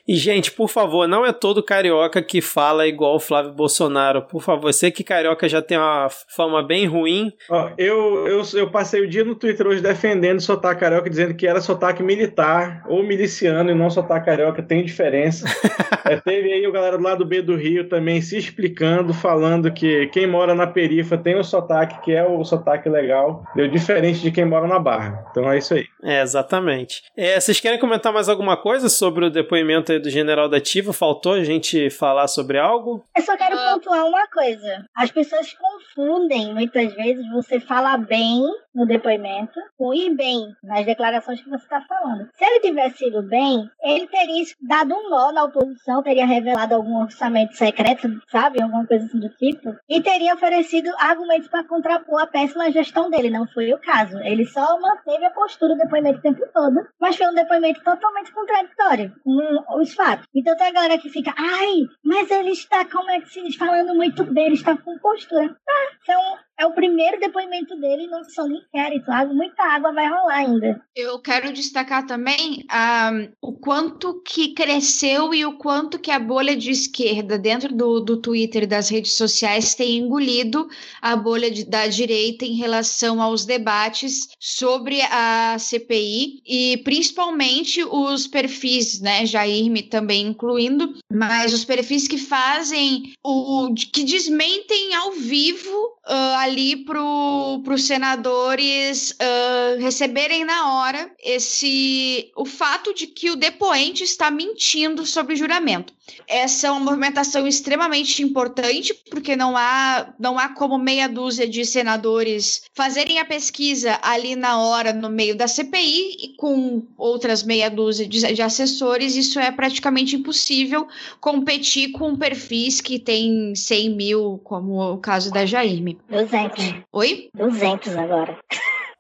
E 0.07 0.15
gente, 0.15 0.51
por 0.51 0.69
favor, 0.69 1.07
não 1.07 1.25
é 1.25 1.33
todo 1.33 1.63
carioca 1.63 2.21
que 2.21 2.41
fala 2.41 2.87
igual 2.87 3.15
o 3.15 3.19
Flávio 3.19 3.53
Bolsonaro 3.53 3.87
por 4.21 4.41
favor, 4.41 4.71
você 4.71 4.91
que 4.91 5.03
carioca 5.03 5.47
já 5.47 5.61
tem 5.61 5.77
uma 5.77 6.07
fama 6.09 6.61
bem 6.61 6.85
ruim. 6.85 7.31
Ó, 7.49 7.71
eu, 7.77 8.27
eu, 8.27 8.41
eu 8.53 8.69
passei 8.69 9.01
o 9.01 9.09
dia 9.09 9.23
no 9.23 9.35
Twitter 9.35 9.67
hoje 9.67 9.81
defendendo 9.81 10.37
o 10.37 10.41
sotaque 10.41 10.81
carioca, 10.81 11.09
dizendo 11.09 11.33
que 11.33 11.47
era 11.47 11.61
sotaque 11.61 12.03
militar 12.03 12.83
ou 12.87 13.03
miliciano 13.18 13.72
e 13.72 13.76
não 13.76 13.89
sotaque 13.89 14.27
carioca, 14.27 14.61
tem 14.61 14.85
diferença. 14.85 15.45
é, 16.06 16.18
teve 16.18 16.53
aí 16.53 16.68
o 16.68 16.72
galera 16.72 16.98
do 16.98 17.03
lado 17.03 17.26
B 17.26 17.41
do 17.41 17.56
Rio 17.56 17.89
também 17.89 18.22
se 18.22 18.38
explicando, 18.38 19.14
falando 19.14 19.72
que 19.72 20.07
quem 20.07 20.27
mora 20.27 20.53
na 20.53 20.68
perifa 20.68 21.18
tem 21.18 21.35
o 21.35 21.44
sotaque 21.44 22.02
que 22.02 22.14
é 22.14 22.23
o 22.23 22.44
sotaque 22.44 22.88
legal, 22.88 23.44
deu 23.56 23.68
diferente 23.68 24.19
de 24.19 24.31
quem 24.31 24.45
mora 24.45 24.68
na 24.68 24.80
Barra. 24.80 25.26
Então 25.31 25.52
é 25.52 25.57
isso 25.57 25.73
aí. 25.73 25.85
É, 26.03 26.22
exatamente. 26.22 27.02
É, 27.18 27.39
vocês 27.39 27.60
querem 27.60 27.80
comentar 27.80 28.14
mais 28.14 28.30
alguma 28.30 28.56
coisa 28.56 28.89
sobre 28.89 29.26
o 29.26 29.30
depoimento 29.30 29.91
aí 29.91 29.99
do 29.99 30.10
general 30.10 30.48
da 30.48 30.57
Ativa? 30.57 30.94
Faltou 30.94 31.34
a 31.34 31.44
gente 31.44 31.89
falar 31.89 32.27
sobre 32.27 32.60
algo? 32.60 33.03
Eu 33.15 33.23
só 33.23 33.35
quero 33.35 33.56
pontuar 33.56 34.06
uma 34.06 34.27
coisa. 34.27 34.85
As 34.95 35.10
pessoas 35.10 35.53
confundem 35.53 36.53
muitas 36.53 36.94
vezes 36.94 37.26
você 37.31 37.60
falar 37.60 37.98
bem 37.98 38.44
no 38.77 38.85
depoimento 38.85 39.60
com 39.76 39.91
ir 39.91 40.15
bem 40.15 40.56
nas 40.64 40.85
declarações 40.85 41.41
que 41.41 41.49
você 41.49 41.64
está 41.64 41.81
falando. 41.81 42.30
Se 42.35 42.45
ele 42.45 42.60
tivesse 42.60 43.06
ido 43.07 43.23
bem, 43.23 43.69
ele 43.81 44.07
teria 44.07 44.43
dado 44.61 44.93
um 44.93 45.09
nó 45.09 45.31
na 45.31 45.43
oposição, 45.45 46.03
teria 46.03 46.25
revelado 46.25 46.75
algum 46.75 47.01
orçamento 47.01 47.55
secreto, 47.55 48.09
sabe? 48.29 48.61
Alguma 48.61 48.85
coisa 48.85 49.05
assim 49.05 49.19
do 49.19 49.29
tipo. 49.29 49.75
E 49.89 50.01
teria 50.01 50.34
oferecido 50.34 50.89
argumentos 50.99 51.47
para 51.47 51.63
contrapor 51.63 52.21
a 52.21 52.27
péssima 52.27 52.71
gestão 52.71 53.09
dele. 53.09 53.29
Não 53.29 53.47
foi 53.47 53.73
o 53.73 53.79
caso. 53.79 54.17
Ele 54.19 54.45
só 54.45 54.79
manteve 54.79 55.25
a 55.25 55.31
postura 55.31 55.75
do 55.75 55.79
depoimento 55.79 56.19
o 56.19 56.21
tempo 56.21 56.45
todo, 56.53 56.88
mas 56.99 57.15
foi 57.15 57.27
um 57.27 57.34
depoimento 57.34 57.84
totalmente 57.84 58.31
contraditório 58.31 59.13
com 59.23 59.79
os 59.79 59.93
fatos. 59.93 60.27
Então 60.34 60.55
tem 60.55 60.67
a 60.67 60.71
galera 60.71 60.97
que 60.97 61.09
fica, 61.09 61.34
ai, 61.38 61.84
mas 62.03 62.29
ele 62.29 62.51
está, 62.51 62.85
como 62.85 63.09
é 63.09 63.19
que 63.21 63.29
se 63.29 63.41
diz, 63.41 63.55
falando 63.55 63.95
muito 63.95 64.23
bem, 64.23 64.47
ele 64.47 64.55
está 64.55 64.77
com 64.77 64.97
postura. 64.99 65.55
Ah, 65.67 65.91
então 66.01 66.38
é 66.59 66.65
o 66.65 66.73
primeiro 66.73 67.19
depoimento 67.19 67.75
dele 67.79 68.07
no 68.07 68.23
só 68.29 68.47
inquérito. 68.47 69.11
Muita 69.34 69.63
água 69.63 69.93
vai 69.93 70.07
rolar 70.07 70.38
ainda. 70.38 70.81
Eu 70.95 71.19
quero 71.19 71.53
destacar 71.53 72.05
também 72.07 72.65
um, 72.71 73.29
o 73.41 73.53
quanto 73.53 74.21
que 74.23 74.53
cresceu 74.53 75.34
e 75.34 75.45
o 75.45 75.57
quanto 75.57 75.99
que 75.99 76.09
a 76.09 76.19
bolha 76.19 76.55
de 76.55 76.71
esquerda 76.71 77.38
dentro 77.38 77.73
do, 77.75 77.99
do 77.99 78.17
Twitter 78.17 78.63
e 78.63 78.67
das 78.67 78.89
redes 78.89 79.13
sociais 79.13 79.75
tem 79.75 79.97
engolido 79.97 80.67
a 81.01 81.15
bolha 81.15 81.51
de, 81.51 81.63
da 81.63 81.85
direita 81.88 82.43
em 82.43 82.55
relação 82.55 83.21
aos 83.21 83.45
debates 83.45 84.27
sobre 84.39 85.01
a 85.03 85.57
CPI 85.59 86.41
e 86.45 86.77
principalmente 86.84 87.84
os 87.84 88.25
perfis, 88.25 88.99
né, 88.99 89.25
Jair 89.25 89.69
me 89.69 89.84
também 89.84 90.27
incluindo, 90.27 90.95
mas 91.11 91.53
os 91.53 91.63
perfis 91.63 92.07
que 92.07 92.17
fazem 92.17 93.13
o 93.23 93.73
que 93.73 94.03
desmentem 94.03 94.95
ao 94.95 95.11
vivo 95.11 95.97
uh, 96.07 96.47
ali 96.48 96.78
para 96.78 97.02
os 97.02 97.84
senadores 97.84 99.11
uh, 99.11 99.80
receberem 99.80 100.44
na 100.44 100.74
hora 100.74 101.11
esse 101.24 102.32
o 102.36 102.45
fato 102.45 102.94
de 102.94 103.07
que 103.07 103.30
o 103.30 103.36
depoente 103.36 104.03
está 104.03 104.32
mentindo 104.32 105.06
sobre 105.06 105.34
o 105.34 105.38
juramento. 105.38 105.94
Essa 106.27 106.67
é 106.67 106.71
uma 106.71 106.79
movimentação 106.79 107.47
extremamente 107.47 108.21
importante, 108.23 108.93
porque 109.09 109.35
não 109.35 109.55
há, 109.55 110.13
não 110.19 110.38
há 110.38 110.49
como 110.49 110.77
meia 110.77 111.07
dúzia 111.07 111.47
de 111.47 111.65
senadores 111.65 112.63
fazerem 112.73 113.19
a 113.19 113.25
pesquisa 113.25 113.99
ali 114.01 114.35
na 114.35 114.59
hora, 114.59 114.93
no 114.93 115.09
meio 115.09 115.35
da 115.35 115.47
CPI, 115.47 116.17
e 116.19 116.35
com 116.38 116.84
outras 116.97 117.43
meia 117.43 117.69
dúzia 117.69 118.07
de, 118.07 118.34
de 118.34 118.41
assessores, 118.41 119.15
isso 119.15 119.39
é 119.39 119.51
praticamente 119.51 120.15
impossível 120.15 120.88
competir 121.19 121.91
com 121.91 122.15
perfis 122.15 122.81
que 122.81 122.99
tem 122.99 123.55
100 123.55 123.95
mil, 123.95 124.41
como 124.43 124.93
o 124.93 124.97
caso 124.97 125.31
da 125.31 125.45
Jaime. 125.45 125.97
200. 126.09 126.75
Oi? 126.91 127.29
200 127.34 127.95
agora. 127.95 128.38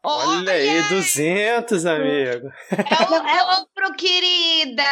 Olha 0.09 0.53
aí, 0.53 0.83
200, 0.83 1.85
amigo. 1.85 2.49
É 2.71 3.43
o 3.43 3.65
dobro, 3.77 3.93
querida! 3.95 4.83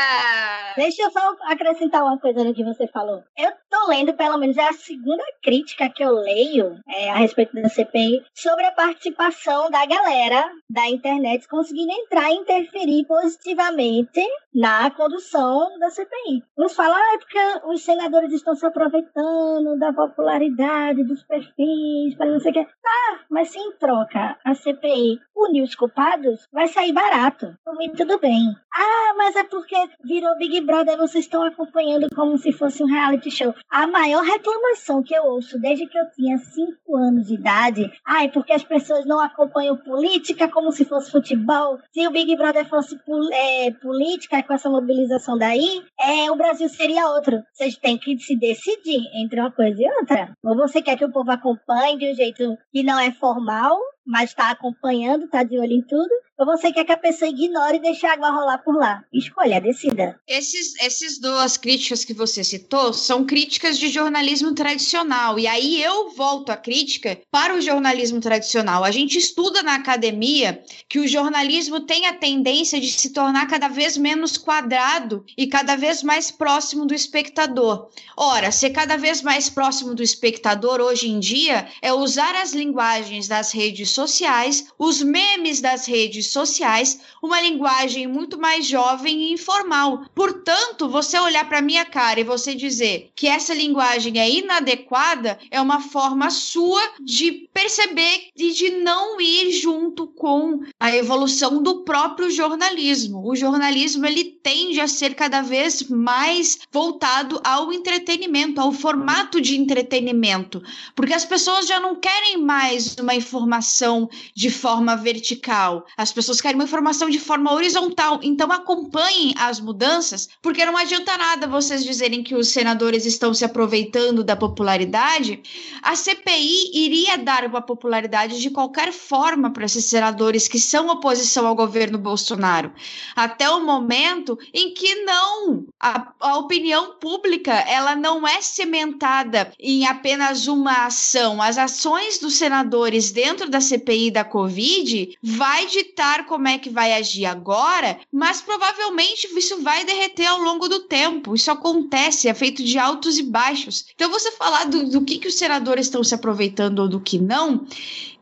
Deixa 0.75 1.03
eu 1.03 1.11
só 1.11 1.35
acrescentar 1.43 2.03
uma 2.03 2.19
coisa 2.19 2.43
no 2.43 2.53
que 2.53 2.63
você 2.63 2.87
falou. 2.87 3.23
Eu 3.37 3.51
tô 3.69 3.87
lendo, 3.87 4.13
pelo 4.13 4.37
menos, 4.37 4.57
é 4.57 4.67
a 4.67 4.73
segunda 4.73 5.23
crítica 5.41 5.89
que 5.89 6.03
eu 6.03 6.11
leio 6.11 6.79
é, 6.87 7.09
a 7.09 7.15
respeito 7.15 7.53
da 7.55 7.67
CPI 7.67 8.23
sobre 8.33 8.65
a 8.65 8.71
participação 8.71 9.69
da 9.71 9.85
galera 9.85 10.51
da 10.69 10.87
internet 10.87 11.47
conseguindo 11.47 11.91
entrar 11.91 12.29
e 12.29 12.35
interferir 12.35 13.05
positivamente 13.05 14.21
na 14.53 14.91
condução 14.91 15.77
da 15.79 15.89
CPI. 15.89 16.43
Uns 16.57 16.75
falam, 16.75 16.95
ah, 16.95 17.15
é 17.15 17.17
porque 17.17 17.67
os 17.67 17.83
senadores 17.83 18.31
estão 18.31 18.55
se 18.55 18.65
aproveitando 18.65 19.77
da 19.79 19.93
popularidade 19.93 21.03
dos 21.03 21.23
perfis, 21.23 22.15
para 22.15 22.31
não 22.31 22.39
sei 22.39 22.51
o 22.51 22.53
que. 22.53 22.59
Ah, 22.59 23.19
mas 23.29 23.49
se 23.49 23.59
em 23.59 23.71
troca 23.77 24.37
a 24.43 24.53
CPI 24.53 25.19
unir 25.35 25.63
os 25.63 25.75
culpados, 25.75 26.47
vai 26.51 26.67
sair 26.67 26.93
barato. 26.93 27.55
Por 27.63 27.75
mim, 27.77 27.91
tudo 27.91 28.19
bem. 28.19 28.55
Ah, 28.77 29.13
mas 29.15 29.37
é 29.37 29.43
porque 29.45 29.73
virou 30.03 30.37
Big 30.37 30.59
Brother, 30.59 30.97
vocês 30.97 31.23
estão 31.23 31.43
acompanhando 31.43 32.07
como 32.13 32.37
se 32.37 32.51
fosse 32.51 32.83
um 32.83 32.87
reality 32.87 33.31
show. 33.31 33.55
A 33.71 33.87
maior 33.87 34.21
reclamação 34.21 35.01
que 35.01 35.15
eu 35.15 35.23
ouço 35.23 35.57
desde 35.57 35.87
que 35.87 35.97
eu 35.97 36.03
tinha 36.11 36.37
5 36.37 36.97
anos 36.97 37.27
de 37.27 37.35
idade, 37.35 37.89
ah, 38.05 38.25
é 38.25 38.27
porque 38.27 38.51
as 38.51 38.65
pessoas 38.65 39.05
não 39.05 39.21
acompanham 39.21 39.77
política 39.77 40.49
como 40.49 40.73
se 40.73 40.83
fosse 40.83 41.09
futebol. 41.09 41.79
Se 41.93 42.05
o 42.05 42.11
Big 42.11 42.35
Brother 42.35 42.67
fosse 42.67 42.99
é, 43.31 43.71
política, 43.71 44.43
com 44.43 44.53
essa 44.53 44.69
mobilização 44.69 45.37
daí, 45.37 45.81
é, 45.97 46.29
o 46.29 46.35
Brasil 46.35 46.67
seria 46.67 47.07
outro. 47.07 47.41
Vocês 47.53 47.77
têm 47.77 47.97
que 47.97 48.17
se 48.19 48.35
decidir 48.35 48.99
entre 49.13 49.39
uma 49.39 49.51
coisa 49.51 49.81
e 49.81 49.89
outra. 50.01 50.35
Ou 50.43 50.53
você 50.53 50.81
quer 50.81 50.97
que 50.97 51.05
o 51.05 51.11
povo 51.13 51.31
acompanhe 51.31 51.97
de 51.97 52.11
um 52.11 52.15
jeito 52.15 52.57
que 52.73 52.83
não 52.83 52.99
é 52.99 53.09
formal, 53.11 53.79
mas 54.05 54.29
está 54.29 54.51
acompanhando, 54.51 55.25
está 55.25 55.43
de 55.43 55.57
olho 55.57 55.73
em 55.73 55.81
tudo, 55.81 56.09
ou 56.37 56.45
você 56.45 56.71
quer 56.71 56.83
que 56.83 56.91
a 56.91 56.97
pessoa 56.97 57.29
ignore 57.29 57.77
e 57.77 57.81
deixe 57.81 58.05
a 58.05 58.11
água 58.11 58.29
rolar 58.29 58.57
por 58.57 58.75
lá? 58.75 59.03
Escolha, 59.13 59.61
decida. 59.61 60.19
Esses, 60.27 60.75
esses 60.81 61.17
duas 61.17 61.55
críticas 61.55 62.03
que 62.03 62.13
você 62.13 62.43
citou 62.43 62.91
são 62.91 63.25
críticas 63.25 63.79
de 63.79 63.87
jornalismo 63.87 64.53
tradicional. 64.53 65.39
E 65.39 65.47
aí 65.47 65.81
eu 65.81 66.09
volto 66.09 66.49
a 66.49 66.57
crítica 66.57 67.17
para 67.31 67.55
o 67.55 67.61
jornalismo 67.61 68.19
tradicional. 68.19 68.83
A 68.83 68.91
gente 68.91 69.17
estuda 69.17 69.63
na 69.63 69.75
academia 69.75 70.61
que 70.89 70.99
o 70.99 71.07
jornalismo 71.07 71.79
tem 71.79 72.05
a 72.05 72.13
tendência 72.13 72.81
de 72.81 72.91
se 72.91 73.13
tornar 73.13 73.47
cada 73.47 73.69
vez 73.69 73.95
menos 73.95 74.37
quadrado 74.37 75.23
e 75.37 75.47
cada 75.47 75.77
vez 75.77 76.03
mais 76.03 76.31
próximo 76.31 76.85
do 76.85 76.93
espectador. 76.93 77.89
Ora, 78.17 78.51
ser 78.51 78.71
cada 78.71 78.97
vez 78.97 79.21
mais 79.21 79.49
próximo 79.49 79.95
do 79.95 80.03
espectador 80.03 80.81
hoje 80.81 81.09
em 81.09 81.17
dia 81.17 81.65
é 81.81 81.93
usar 81.93 82.35
as 82.35 82.51
linguagens 82.51 83.29
das 83.29 83.53
redes 83.53 83.94
sociais, 83.95 84.67
os 84.77 85.01
memes 85.01 85.61
das 85.61 85.87
redes 85.87 86.27
sociais, 86.27 86.99
uma 87.23 87.41
linguagem 87.41 88.05
muito 88.05 88.37
mais 88.37 88.67
jovem 88.67 89.23
e 89.23 89.33
informal. 89.33 90.05
Portanto, 90.13 90.89
você 90.89 91.17
olhar 91.17 91.47
para 91.47 91.61
minha 91.61 91.85
cara 91.85 92.19
e 92.19 92.23
você 92.23 92.53
dizer 92.53 93.11
que 93.15 93.27
essa 93.27 93.53
linguagem 93.53 94.19
é 94.19 94.29
inadequada 94.29 95.39
é 95.49 95.59
uma 95.61 95.79
forma 95.79 96.29
sua 96.29 96.81
de 96.99 97.31
perceber 97.53 98.29
e 98.35 98.51
de 98.51 98.69
não 98.71 99.19
ir 99.19 99.51
junto 99.53 100.07
com 100.07 100.59
a 100.79 100.93
evolução 100.93 101.63
do 101.63 101.83
próprio 101.83 102.29
jornalismo. 102.29 103.25
O 103.25 103.35
jornalismo 103.35 104.05
ele 104.05 104.23
tende 104.23 104.81
a 104.81 104.87
ser 104.87 105.15
cada 105.15 105.41
vez 105.41 105.83
mais 105.83 106.59
voltado 106.71 107.39
ao 107.43 107.71
entretenimento, 107.71 108.59
ao 108.59 108.71
formato 108.71 109.39
de 109.39 109.55
entretenimento, 109.55 110.61
porque 110.93 111.13
as 111.13 111.23
pessoas 111.23 111.65
já 111.65 111.79
não 111.79 111.95
querem 111.95 112.37
mais 112.37 112.95
uma 112.99 113.15
informação 113.15 113.84
de 114.33 114.49
forma 114.49 114.95
vertical. 114.95 115.85
As 115.97 116.11
pessoas 116.11 116.41
querem 116.41 116.55
uma 116.55 116.63
informação 116.63 117.09
de 117.09 117.19
forma 117.19 117.53
horizontal. 117.53 118.19
Então 118.23 118.51
acompanhem 118.51 119.33
as 119.37 119.59
mudanças, 119.59 120.29
porque 120.41 120.65
não 120.65 120.77
adianta 120.77 121.17
nada 121.17 121.47
vocês 121.47 121.83
dizerem 121.83 122.23
que 122.23 122.35
os 122.35 122.49
senadores 122.49 123.05
estão 123.05 123.33
se 123.33 123.45
aproveitando 123.45 124.23
da 124.23 124.35
popularidade. 124.35 125.41
A 125.81 125.95
CPI 125.95 126.71
iria 126.73 127.17
dar 127.17 127.45
uma 127.45 127.61
popularidade 127.61 128.41
de 128.41 128.49
qualquer 128.49 128.91
forma 128.91 129.51
para 129.51 129.65
esses 129.65 129.85
senadores 129.85 130.47
que 130.47 130.59
são 130.59 130.87
oposição 130.89 131.47
ao 131.47 131.55
governo 131.55 131.97
Bolsonaro, 131.97 132.73
até 133.15 133.49
o 133.49 133.63
momento 133.63 134.37
em 134.53 134.73
que 134.73 135.03
não 135.03 135.65
a, 135.79 136.11
a 136.19 136.37
opinião 136.37 136.95
pública 136.99 137.53
ela 137.53 137.95
não 137.95 138.27
é 138.27 138.41
cimentada 138.41 139.51
em 139.59 139.85
apenas 139.85 140.47
uma 140.47 140.85
ação. 140.85 141.41
As 141.41 141.57
ações 141.57 142.17
dos 142.19 142.35
senadores 142.35 143.11
dentro 143.11 143.49
da 143.49 143.61
CPI 143.61 143.74
da 144.11 144.23
Covid 144.23 145.17
vai 145.21 145.65
ditar 145.67 146.25
como 146.25 146.47
é 146.47 146.57
que 146.57 146.69
vai 146.69 146.93
agir 146.93 147.25
agora, 147.25 147.99
mas 148.11 148.41
provavelmente 148.41 149.27
isso 149.37 149.61
vai 149.61 149.85
derreter 149.85 150.25
ao 150.27 150.39
longo 150.39 150.67
do 150.67 150.81
tempo. 150.81 151.35
Isso 151.35 151.51
acontece, 151.51 152.27
é 152.27 152.33
feito 152.33 152.63
de 152.63 152.77
altos 152.77 153.17
e 153.17 153.23
baixos. 153.23 153.85
Então, 153.95 154.09
você 154.09 154.31
falar 154.31 154.65
do, 154.65 154.89
do 154.89 155.01
que, 155.03 155.17
que 155.17 155.27
os 155.27 155.35
senadores 155.35 155.87
estão 155.87 156.03
se 156.03 156.15
aproveitando 156.15 156.79
ou 156.79 156.87
do 156.87 156.99
que 156.99 157.19
não, 157.19 157.65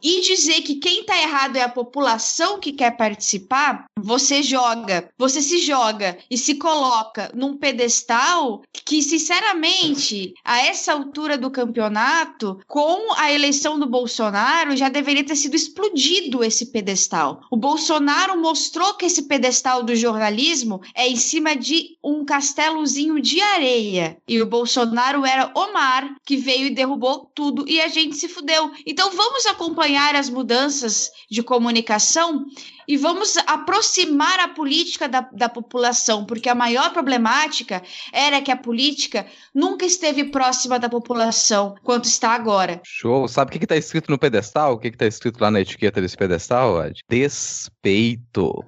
e 0.04 0.22
dizer 0.22 0.62
que 0.62 0.76
quem 0.76 1.00
está 1.00 1.18
errado 1.18 1.56
é 1.56 1.62
a 1.62 1.70
população 1.70 2.60
que 2.60 2.74
quer 2.74 2.92
participar, 2.98 3.86
você 3.98 4.44
joga, 4.44 5.10
você 5.18 5.42
se 5.42 5.60
joga 5.60 6.18
e 6.30 6.38
se 6.38 6.56
coloca 6.56 7.32
num 7.34 7.56
pedestal 7.56 8.62
que, 8.86 9.02
sinceramente, 9.02 10.34
a 10.44 10.60
essa 10.60 10.92
altura 10.92 11.38
do 11.38 11.50
campeonato, 11.50 12.60
com 12.68 13.14
a 13.16 13.32
eleição 13.32 13.80
do 13.80 13.88
Bolsonaro, 13.88 14.76
já 14.76 14.90
deveria 14.90 15.24
ter 15.24 15.38
sido 15.38 15.56
explodido 15.56 16.44
esse 16.44 16.66
pedestal. 16.66 17.42
O 17.50 17.56
Bolsonaro 17.56 18.40
mostrou 18.40 18.96
que 18.96 19.06
esse 19.06 19.24
pedestal 19.24 19.84
do 19.84 19.96
jornalismo 19.96 20.82
é 20.94 21.08
em 21.08 21.16
cima 21.16 21.56
de 21.56 21.98
um 22.04 22.26
castelozinho 22.26 23.22
de 23.22 23.40
areia. 23.40 24.18
E 24.28 24.42
o 24.42 24.46
Bolsonaro 24.46 25.26
era 25.26 25.52
o 25.56 25.72
mar 25.72 26.16
que 26.26 26.36
veio 26.36 26.68
e 26.68 26.76
derrubou 26.76 27.32
tudo 27.34 27.64
e 27.68 27.80
a 27.80 27.88
gente 27.88 28.18
se 28.18 28.28
fudeu. 28.28 28.72
Então 28.86 29.12
vamos 29.12 29.46
acompanhar 29.46 29.93
acompanhar 29.94 30.16
as 30.16 30.30
mudanças 30.30 31.12
de 31.30 31.44
comunicação 31.44 32.46
e 32.88 32.98
vamos 32.98 33.38
aproximar 33.48 34.40
a 34.40 34.48
política 34.48 35.08
da, 35.08 35.22
da 35.32 35.50
população, 35.50 36.26
porque 36.26 36.50
a 36.50 36.56
maior 36.56 36.92
problemática 36.92 37.82
era 38.12 38.42
que 38.42 38.52
a 38.52 38.58
política 38.58 39.26
nunca 39.54 39.86
esteve 39.86 40.26
próxima 40.26 40.80
da 40.80 40.90
população 40.90 41.76
quanto 41.84 42.06
está 42.06 42.32
agora. 42.32 42.82
Show. 42.84 43.28
Sabe 43.28 43.50
o 43.50 43.60
que 43.60 43.66
está 43.66 43.76
escrito 43.76 44.10
no 44.10 44.18
pedestal? 44.18 44.74
O 44.74 44.78
que 44.78 44.88
está 44.88 45.06
escrito 45.06 45.42
lá 45.42 45.50
na 45.50 45.62
etiqueta 45.62 46.02
desse 46.02 46.18
pedestal, 46.18 46.86
Ed? 46.86 47.02
Despeito. 47.10 48.64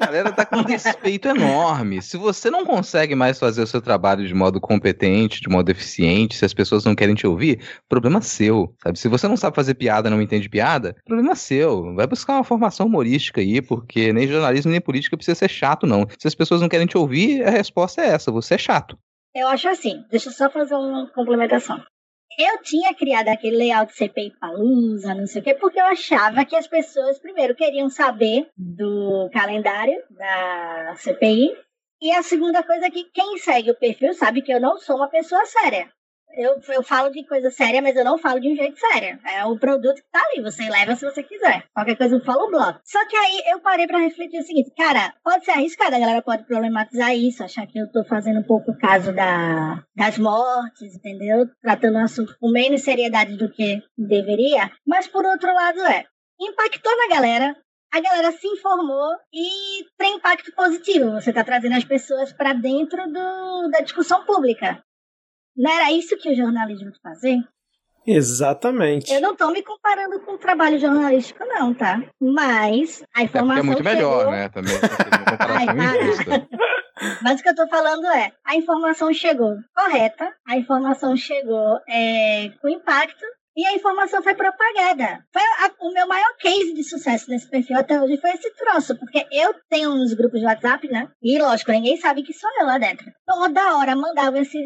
A 0.00 0.06
galera 0.06 0.32
tá 0.32 0.44
com 0.46 0.62
despeito 0.62 1.28
enorme. 1.28 2.02
Se 2.02 2.16
você 2.16 2.50
não 2.50 2.64
consegue 2.64 3.14
mais 3.14 3.38
fazer 3.38 3.62
o 3.62 3.66
seu 3.66 3.80
trabalho 3.80 4.26
de 4.26 4.34
modo 4.34 4.60
competente, 4.60 5.40
de 5.40 5.48
modo 5.48 5.70
eficiente, 5.70 6.36
se 6.36 6.44
as 6.44 6.54
pessoas 6.54 6.84
não 6.84 6.94
querem 6.94 7.14
te 7.14 7.26
ouvir, 7.26 7.60
problema 7.88 8.20
seu, 8.20 8.74
sabe? 8.82 8.98
Se 8.98 9.08
você 9.08 9.28
não 9.28 9.36
sabe 9.36 9.56
fazer 9.56 9.74
piada, 9.74 10.10
não 10.10 10.22
entende 10.22 10.48
piada, 10.48 10.96
problema 11.04 11.34
seu. 11.34 11.94
Vai 11.94 12.06
buscar 12.06 12.34
uma 12.34 12.44
formação 12.44 12.86
humorística 12.86 13.41
aí, 13.42 13.60
porque 13.60 14.12
nem 14.12 14.26
jornalismo 14.26 14.70
nem 14.70 14.80
política 14.80 15.16
precisa 15.16 15.34
ser 15.34 15.48
chato, 15.48 15.86
não. 15.86 16.06
Se 16.18 16.26
as 16.26 16.34
pessoas 16.34 16.60
não 16.60 16.68
querem 16.68 16.86
te 16.86 16.96
ouvir, 16.96 17.44
a 17.44 17.50
resposta 17.50 18.02
é 18.02 18.08
essa: 18.08 18.32
você 18.32 18.54
é 18.54 18.58
chato. 18.58 18.98
Eu 19.34 19.48
acho 19.48 19.68
assim, 19.68 20.04
deixa 20.10 20.28
eu 20.28 20.32
só 20.32 20.50
fazer 20.50 20.74
uma 20.74 21.08
complementação. 21.12 21.82
Eu 22.38 22.62
tinha 22.62 22.94
criado 22.94 23.28
aquele 23.28 23.56
layout 23.56 23.92
CPI 23.94 24.32
Palusa, 24.40 25.14
não 25.14 25.26
sei 25.26 25.42
o 25.42 25.44
quê, 25.44 25.54
porque 25.54 25.78
eu 25.78 25.84
achava 25.84 26.44
que 26.44 26.56
as 26.56 26.66
pessoas, 26.66 27.18
primeiro, 27.18 27.54
queriam 27.54 27.90
saber 27.90 28.48
do 28.56 29.28
calendário 29.32 30.02
da 30.10 30.94
CPI. 30.96 31.50
E 32.00 32.10
a 32.10 32.22
segunda 32.22 32.62
coisa 32.62 32.86
é 32.86 32.90
que 32.90 33.04
quem 33.12 33.38
segue 33.38 33.70
o 33.70 33.78
perfil 33.78 34.14
sabe 34.14 34.42
que 34.42 34.52
eu 34.52 34.60
não 34.60 34.78
sou 34.78 34.96
uma 34.96 35.08
pessoa 35.08 35.44
séria. 35.44 35.90
Eu, 36.34 36.60
eu 36.74 36.82
falo 36.82 37.10
de 37.10 37.24
coisa 37.26 37.50
séria, 37.50 37.82
mas 37.82 37.96
eu 37.96 38.04
não 38.04 38.18
falo 38.18 38.40
de 38.40 38.50
um 38.50 38.56
jeito 38.56 38.78
sério. 38.78 39.18
É 39.26 39.44
o 39.44 39.58
produto 39.58 39.96
que 39.96 40.10
tá 40.10 40.20
ali, 40.20 40.42
você 40.42 40.68
leva 40.68 40.94
se 40.96 41.04
você 41.04 41.22
quiser. 41.22 41.64
Qualquer 41.74 41.96
coisa 41.96 42.16
eu 42.16 42.24
falo 42.24 42.50
bloco. 42.50 42.80
Só 42.84 43.06
que 43.06 43.16
aí 43.16 43.42
eu 43.46 43.60
parei 43.60 43.86
para 43.86 43.98
refletir 43.98 44.40
o 44.40 44.42
seguinte, 44.42 44.72
cara, 44.76 45.12
pode 45.22 45.44
ser 45.44 45.52
arriscado, 45.52 45.94
a 45.94 45.98
galera 45.98 46.22
pode 46.22 46.44
problematizar 46.44 47.14
isso, 47.14 47.44
achar 47.44 47.66
que 47.66 47.78
eu 47.78 47.90
tô 47.90 48.04
fazendo 48.04 48.40
um 48.40 48.44
pouco 48.44 48.70
o 48.70 48.78
caso 48.78 49.12
da, 49.12 49.84
das 49.94 50.18
mortes, 50.18 50.94
entendeu? 50.94 51.46
Tratando 51.60 51.96
o 51.96 52.02
assunto 52.02 52.36
com 52.40 52.50
menos 52.50 52.82
seriedade 52.82 53.36
do 53.36 53.50
que 53.50 53.82
deveria. 53.96 54.70
Mas 54.86 55.06
por 55.06 55.24
outro 55.24 55.52
lado 55.52 55.80
é, 55.82 56.04
impactou 56.40 56.96
na 56.96 57.14
galera, 57.14 57.56
a 57.92 58.00
galera 58.00 58.32
se 58.32 58.46
informou 58.46 59.12
e 59.32 59.84
tem 59.98 60.16
impacto 60.16 60.50
positivo. 60.54 61.12
Você 61.12 61.30
está 61.30 61.44
trazendo 61.44 61.76
as 61.76 61.84
pessoas 61.84 62.32
para 62.32 62.54
dentro 62.54 63.06
do, 63.06 63.68
da 63.70 63.80
discussão 63.80 64.24
pública. 64.24 64.82
Não 65.56 65.70
era 65.70 65.92
isso 65.92 66.16
que 66.16 66.30
o 66.30 66.34
jornalismo 66.34 66.90
fazer? 67.02 67.38
Exatamente. 68.06 69.12
Eu 69.12 69.20
não 69.20 69.32
estou 69.32 69.52
me 69.52 69.62
comparando 69.62 70.20
com 70.20 70.32
o 70.32 70.38
trabalho 70.38 70.78
jornalístico, 70.78 71.44
não, 71.44 71.72
tá? 71.72 72.02
Mas 72.20 73.02
a 73.14 73.22
informação. 73.22 73.56
É, 73.56 73.60
é 73.60 73.62
muito 73.62 73.82
chegou... 73.82 73.94
melhor, 73.94 74.30
né? 74.30 74.48
Também 74.48 74.74
Ai, 75.38 75.66
Mas 77.22 77.40
o 77.40 77.42
que 77.42 77.48
eu 77.48 77.52
estou 77.52 77.68
falando 77.68 78.06
é, 78.06 78.32
a 78.44 78.56
informação 78.56 79.12
chegou 79.12 79.56
correta, 79.74 80.32
a 80.46 80.56
informação 80.56 81.16
chegou 81.16 81.80
é, 81.88 82.50
com 82.60 82.68
impacto, 82.68 83.24
e 83.56 83.66
a 83.66 83.74
informação 83.74 84.22
foi 84.22 84.34
propagada. 84.34 85.24
Foi 85.32 85.42
a, 85.42 85.70
o 85.80 85.92
meu 85.92 86.06
maior 86.06 86.36
case 86.38 86.72
de 86.72 86.82
sucesso 86.82 87.30
nesse 87.30 87.48
perfil 87.48 87.78
até 87.78 88.00
hoje 88.00 88.16
foi 88.18 88.30
esse 88.30 88.50
troço, 88.54 88.98
porque 88.98 89.26
eu 89.30 89.54
tenho 89.68 89.90
uns 89.90 90.14
grupos 90.14 90.40
de 90.40 90.46
WhatsApp, 90.46 90.88
né? 90.88 91.08
E 91.22 91.38
lógico, 91.38 91.72
ninguém 91.72 91.96
sabe 91.98 92.22
que 92.22 92.32
sou 92.32 92.50
eu 92.60 92.66
lá 92.66 92.78
dentro. 92.78 93.12
Toda 93.26 93.76
hora 93.76 93.94
mandava 93.94 94.38
esse 94.38 94.58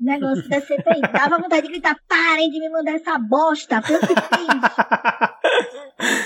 negócio 0.00 0.48
da 0.48 0.60
CPI. 0.60 1.00
Dava 1.12 1.38
vontade 1.38 1.62
de 1.62 1.68
gritar: 1.68 1.96
parem 2.08 2.50
de 2.50 2.58
me 2.60 2.70
mandar 2.70 2.92
essa 2.92 3.18
bosta, 3.18 3.82
foi 3.82 3.98
que 3.98 4.06
fiz. 4.06 4.48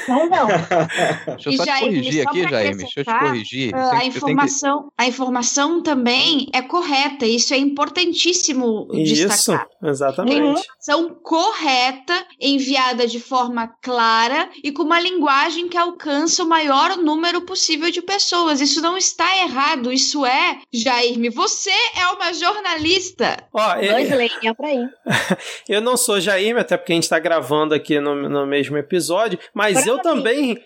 Não, 0.06 0.28
não. 0.28 0.46
Deixa 1.36 1.50
eu 1.50 1.52
só 1.52 1.64
te 1.64 1.80
corrigir 1.80 2.28
aqui, 2.28 2.48
Jaime. 2.48 2.76
Deixa 2.76 3.00
eu 3.00 3.04
te 3.04 3.18
corrigir. 3.18 3.74
Uh, 3.74 3.78
a, 3.78 4.04
informação, 4.04 4.82
que... 4.82 4.90
a 4.98 5.06
informação 5.06 5.82
também 5.82 6.48
é 6.52 6.60
correta. 6.60 7.24
Isso 7.24 7.54
é 7.54 7.58
importantíssimo 7.58 8.88
isso, 8.92 9.14
destacar. 9.14 9.66
Isso, 9.66 9.90
exatamente. 9.90 10.40
A 10.40 10.50
informação 10.50 11.16
correta, 11.22 12.26
enviada 12.40 13.06
de 13.06 13.18
forma 13.18 13.68
clara 13.80 14.50
e 14.62 14.70
com 14.70 14.82
uma 14.82 15.00
linguagem 15.00 15.68
que 15.68 15.78
alcança 15.78 16.42
o 16.42 16.48
maior 16.48 16.96
número 16.98 17.40
possível 17.42 17.90
de 17.90 18.02
pessoas. 18.02 18.60
Isso 18.60 18.82
não 18.82 18.96
está 18.96 19.38
errado. 19.38 19.92
Isso 19.92 20.26
é, 20.26 20.58
Jaime, 20.72 21.30
você 21.30 21.72
é 21.96 22.06
uma 22.08 22.32
jornalista. 22.34 23.36
Ó, 23.52 23.74
Dois 23.74 24.10
eu... 24.42 24.54
pra 24.54 24.72
ir. 24.72 24.90
eu 25.68 25.80
não 25.80 25.96
sou 25.96 26.20
Jaime, 26.20 26.60
até 26.60 26.76
porque 26.76 26.92
a 26.92 26.94
gente 26.94 27.04
está 27.04 27.18
gravando 27.18 27.74
aqui 27.74 27.98
no, 28.00 28.28
no 28.28 28.46
mesmo 28.46 28.76
episódio, 28.76 29.38
mas 29.54 29.61
eu 29.86 29.98
também. 30.00 30.58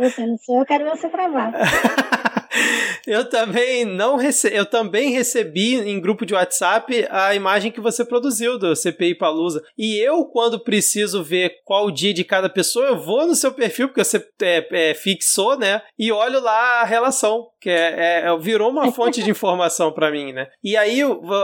Você 0.00 0.26
não 0.26 0.38
sou, 0.38 0.60
eu 0.60 0.66
quero 0.66 0.84
você 0.84 1.08
travar. 1.08 1.52
eu 3.06 3.28
também 3.28 3.84
não 3.84 4.16
rece... 4.16 4.48
eu 4.52 4.66
também 4.66 5.12
recebi 5.12 5.76
em 5.76 6.00
grupo 6.00 6.26
de 6.26 6.34
WhatsApp 6.34 7.06
a 7.10 7.34
imagem 7.34 7.70
que 7.70 7.80
você 7.80 8.04
produziu 8.04 8.58
do 8.58 8.74
CPI 8.74 9.14
Palusa. 9.14 9.62
E 9.76 9.96
eu, 9.98 10.24
quando 10.24 10.60
preciso 10.60 11.22
ver 11.22 11.60
qual 11.64 11.86
o 11.86 11.92
dia 11.92 12.12
de 12.12 12.24
cada 12.24 12.48
pessoa, 12.48 12.86
eu 12.86 12.98
vou 12.98 13.26
no 13.26 13.34
seu 13.34 13.52
perfil, 13.52 13.88
porque 13.88 14.04
você 14.04 14.26
é, 14.42 14.90
é, 14.90 14.94
fixou, 14.94 15.58
né? 15.58 15.82
E 15.98 16.12
olho 16.12 16.40
lá 16.40 16.80
a 16.80 16.84
relação. 16.84 17.48
Que 17.60 17.70
é, 17.70 18.22
é 18.24 18.38
virou 18.38 18.70
uma 18.70 18.90
fonte 18.92 19.22
de 19.22 19.30
informação 19.30 19.92
para 19.92 20.10
mim, 20.10 20.32
né? 20.32 20.48
E 20.62 20.76
aí, 20.76 21.00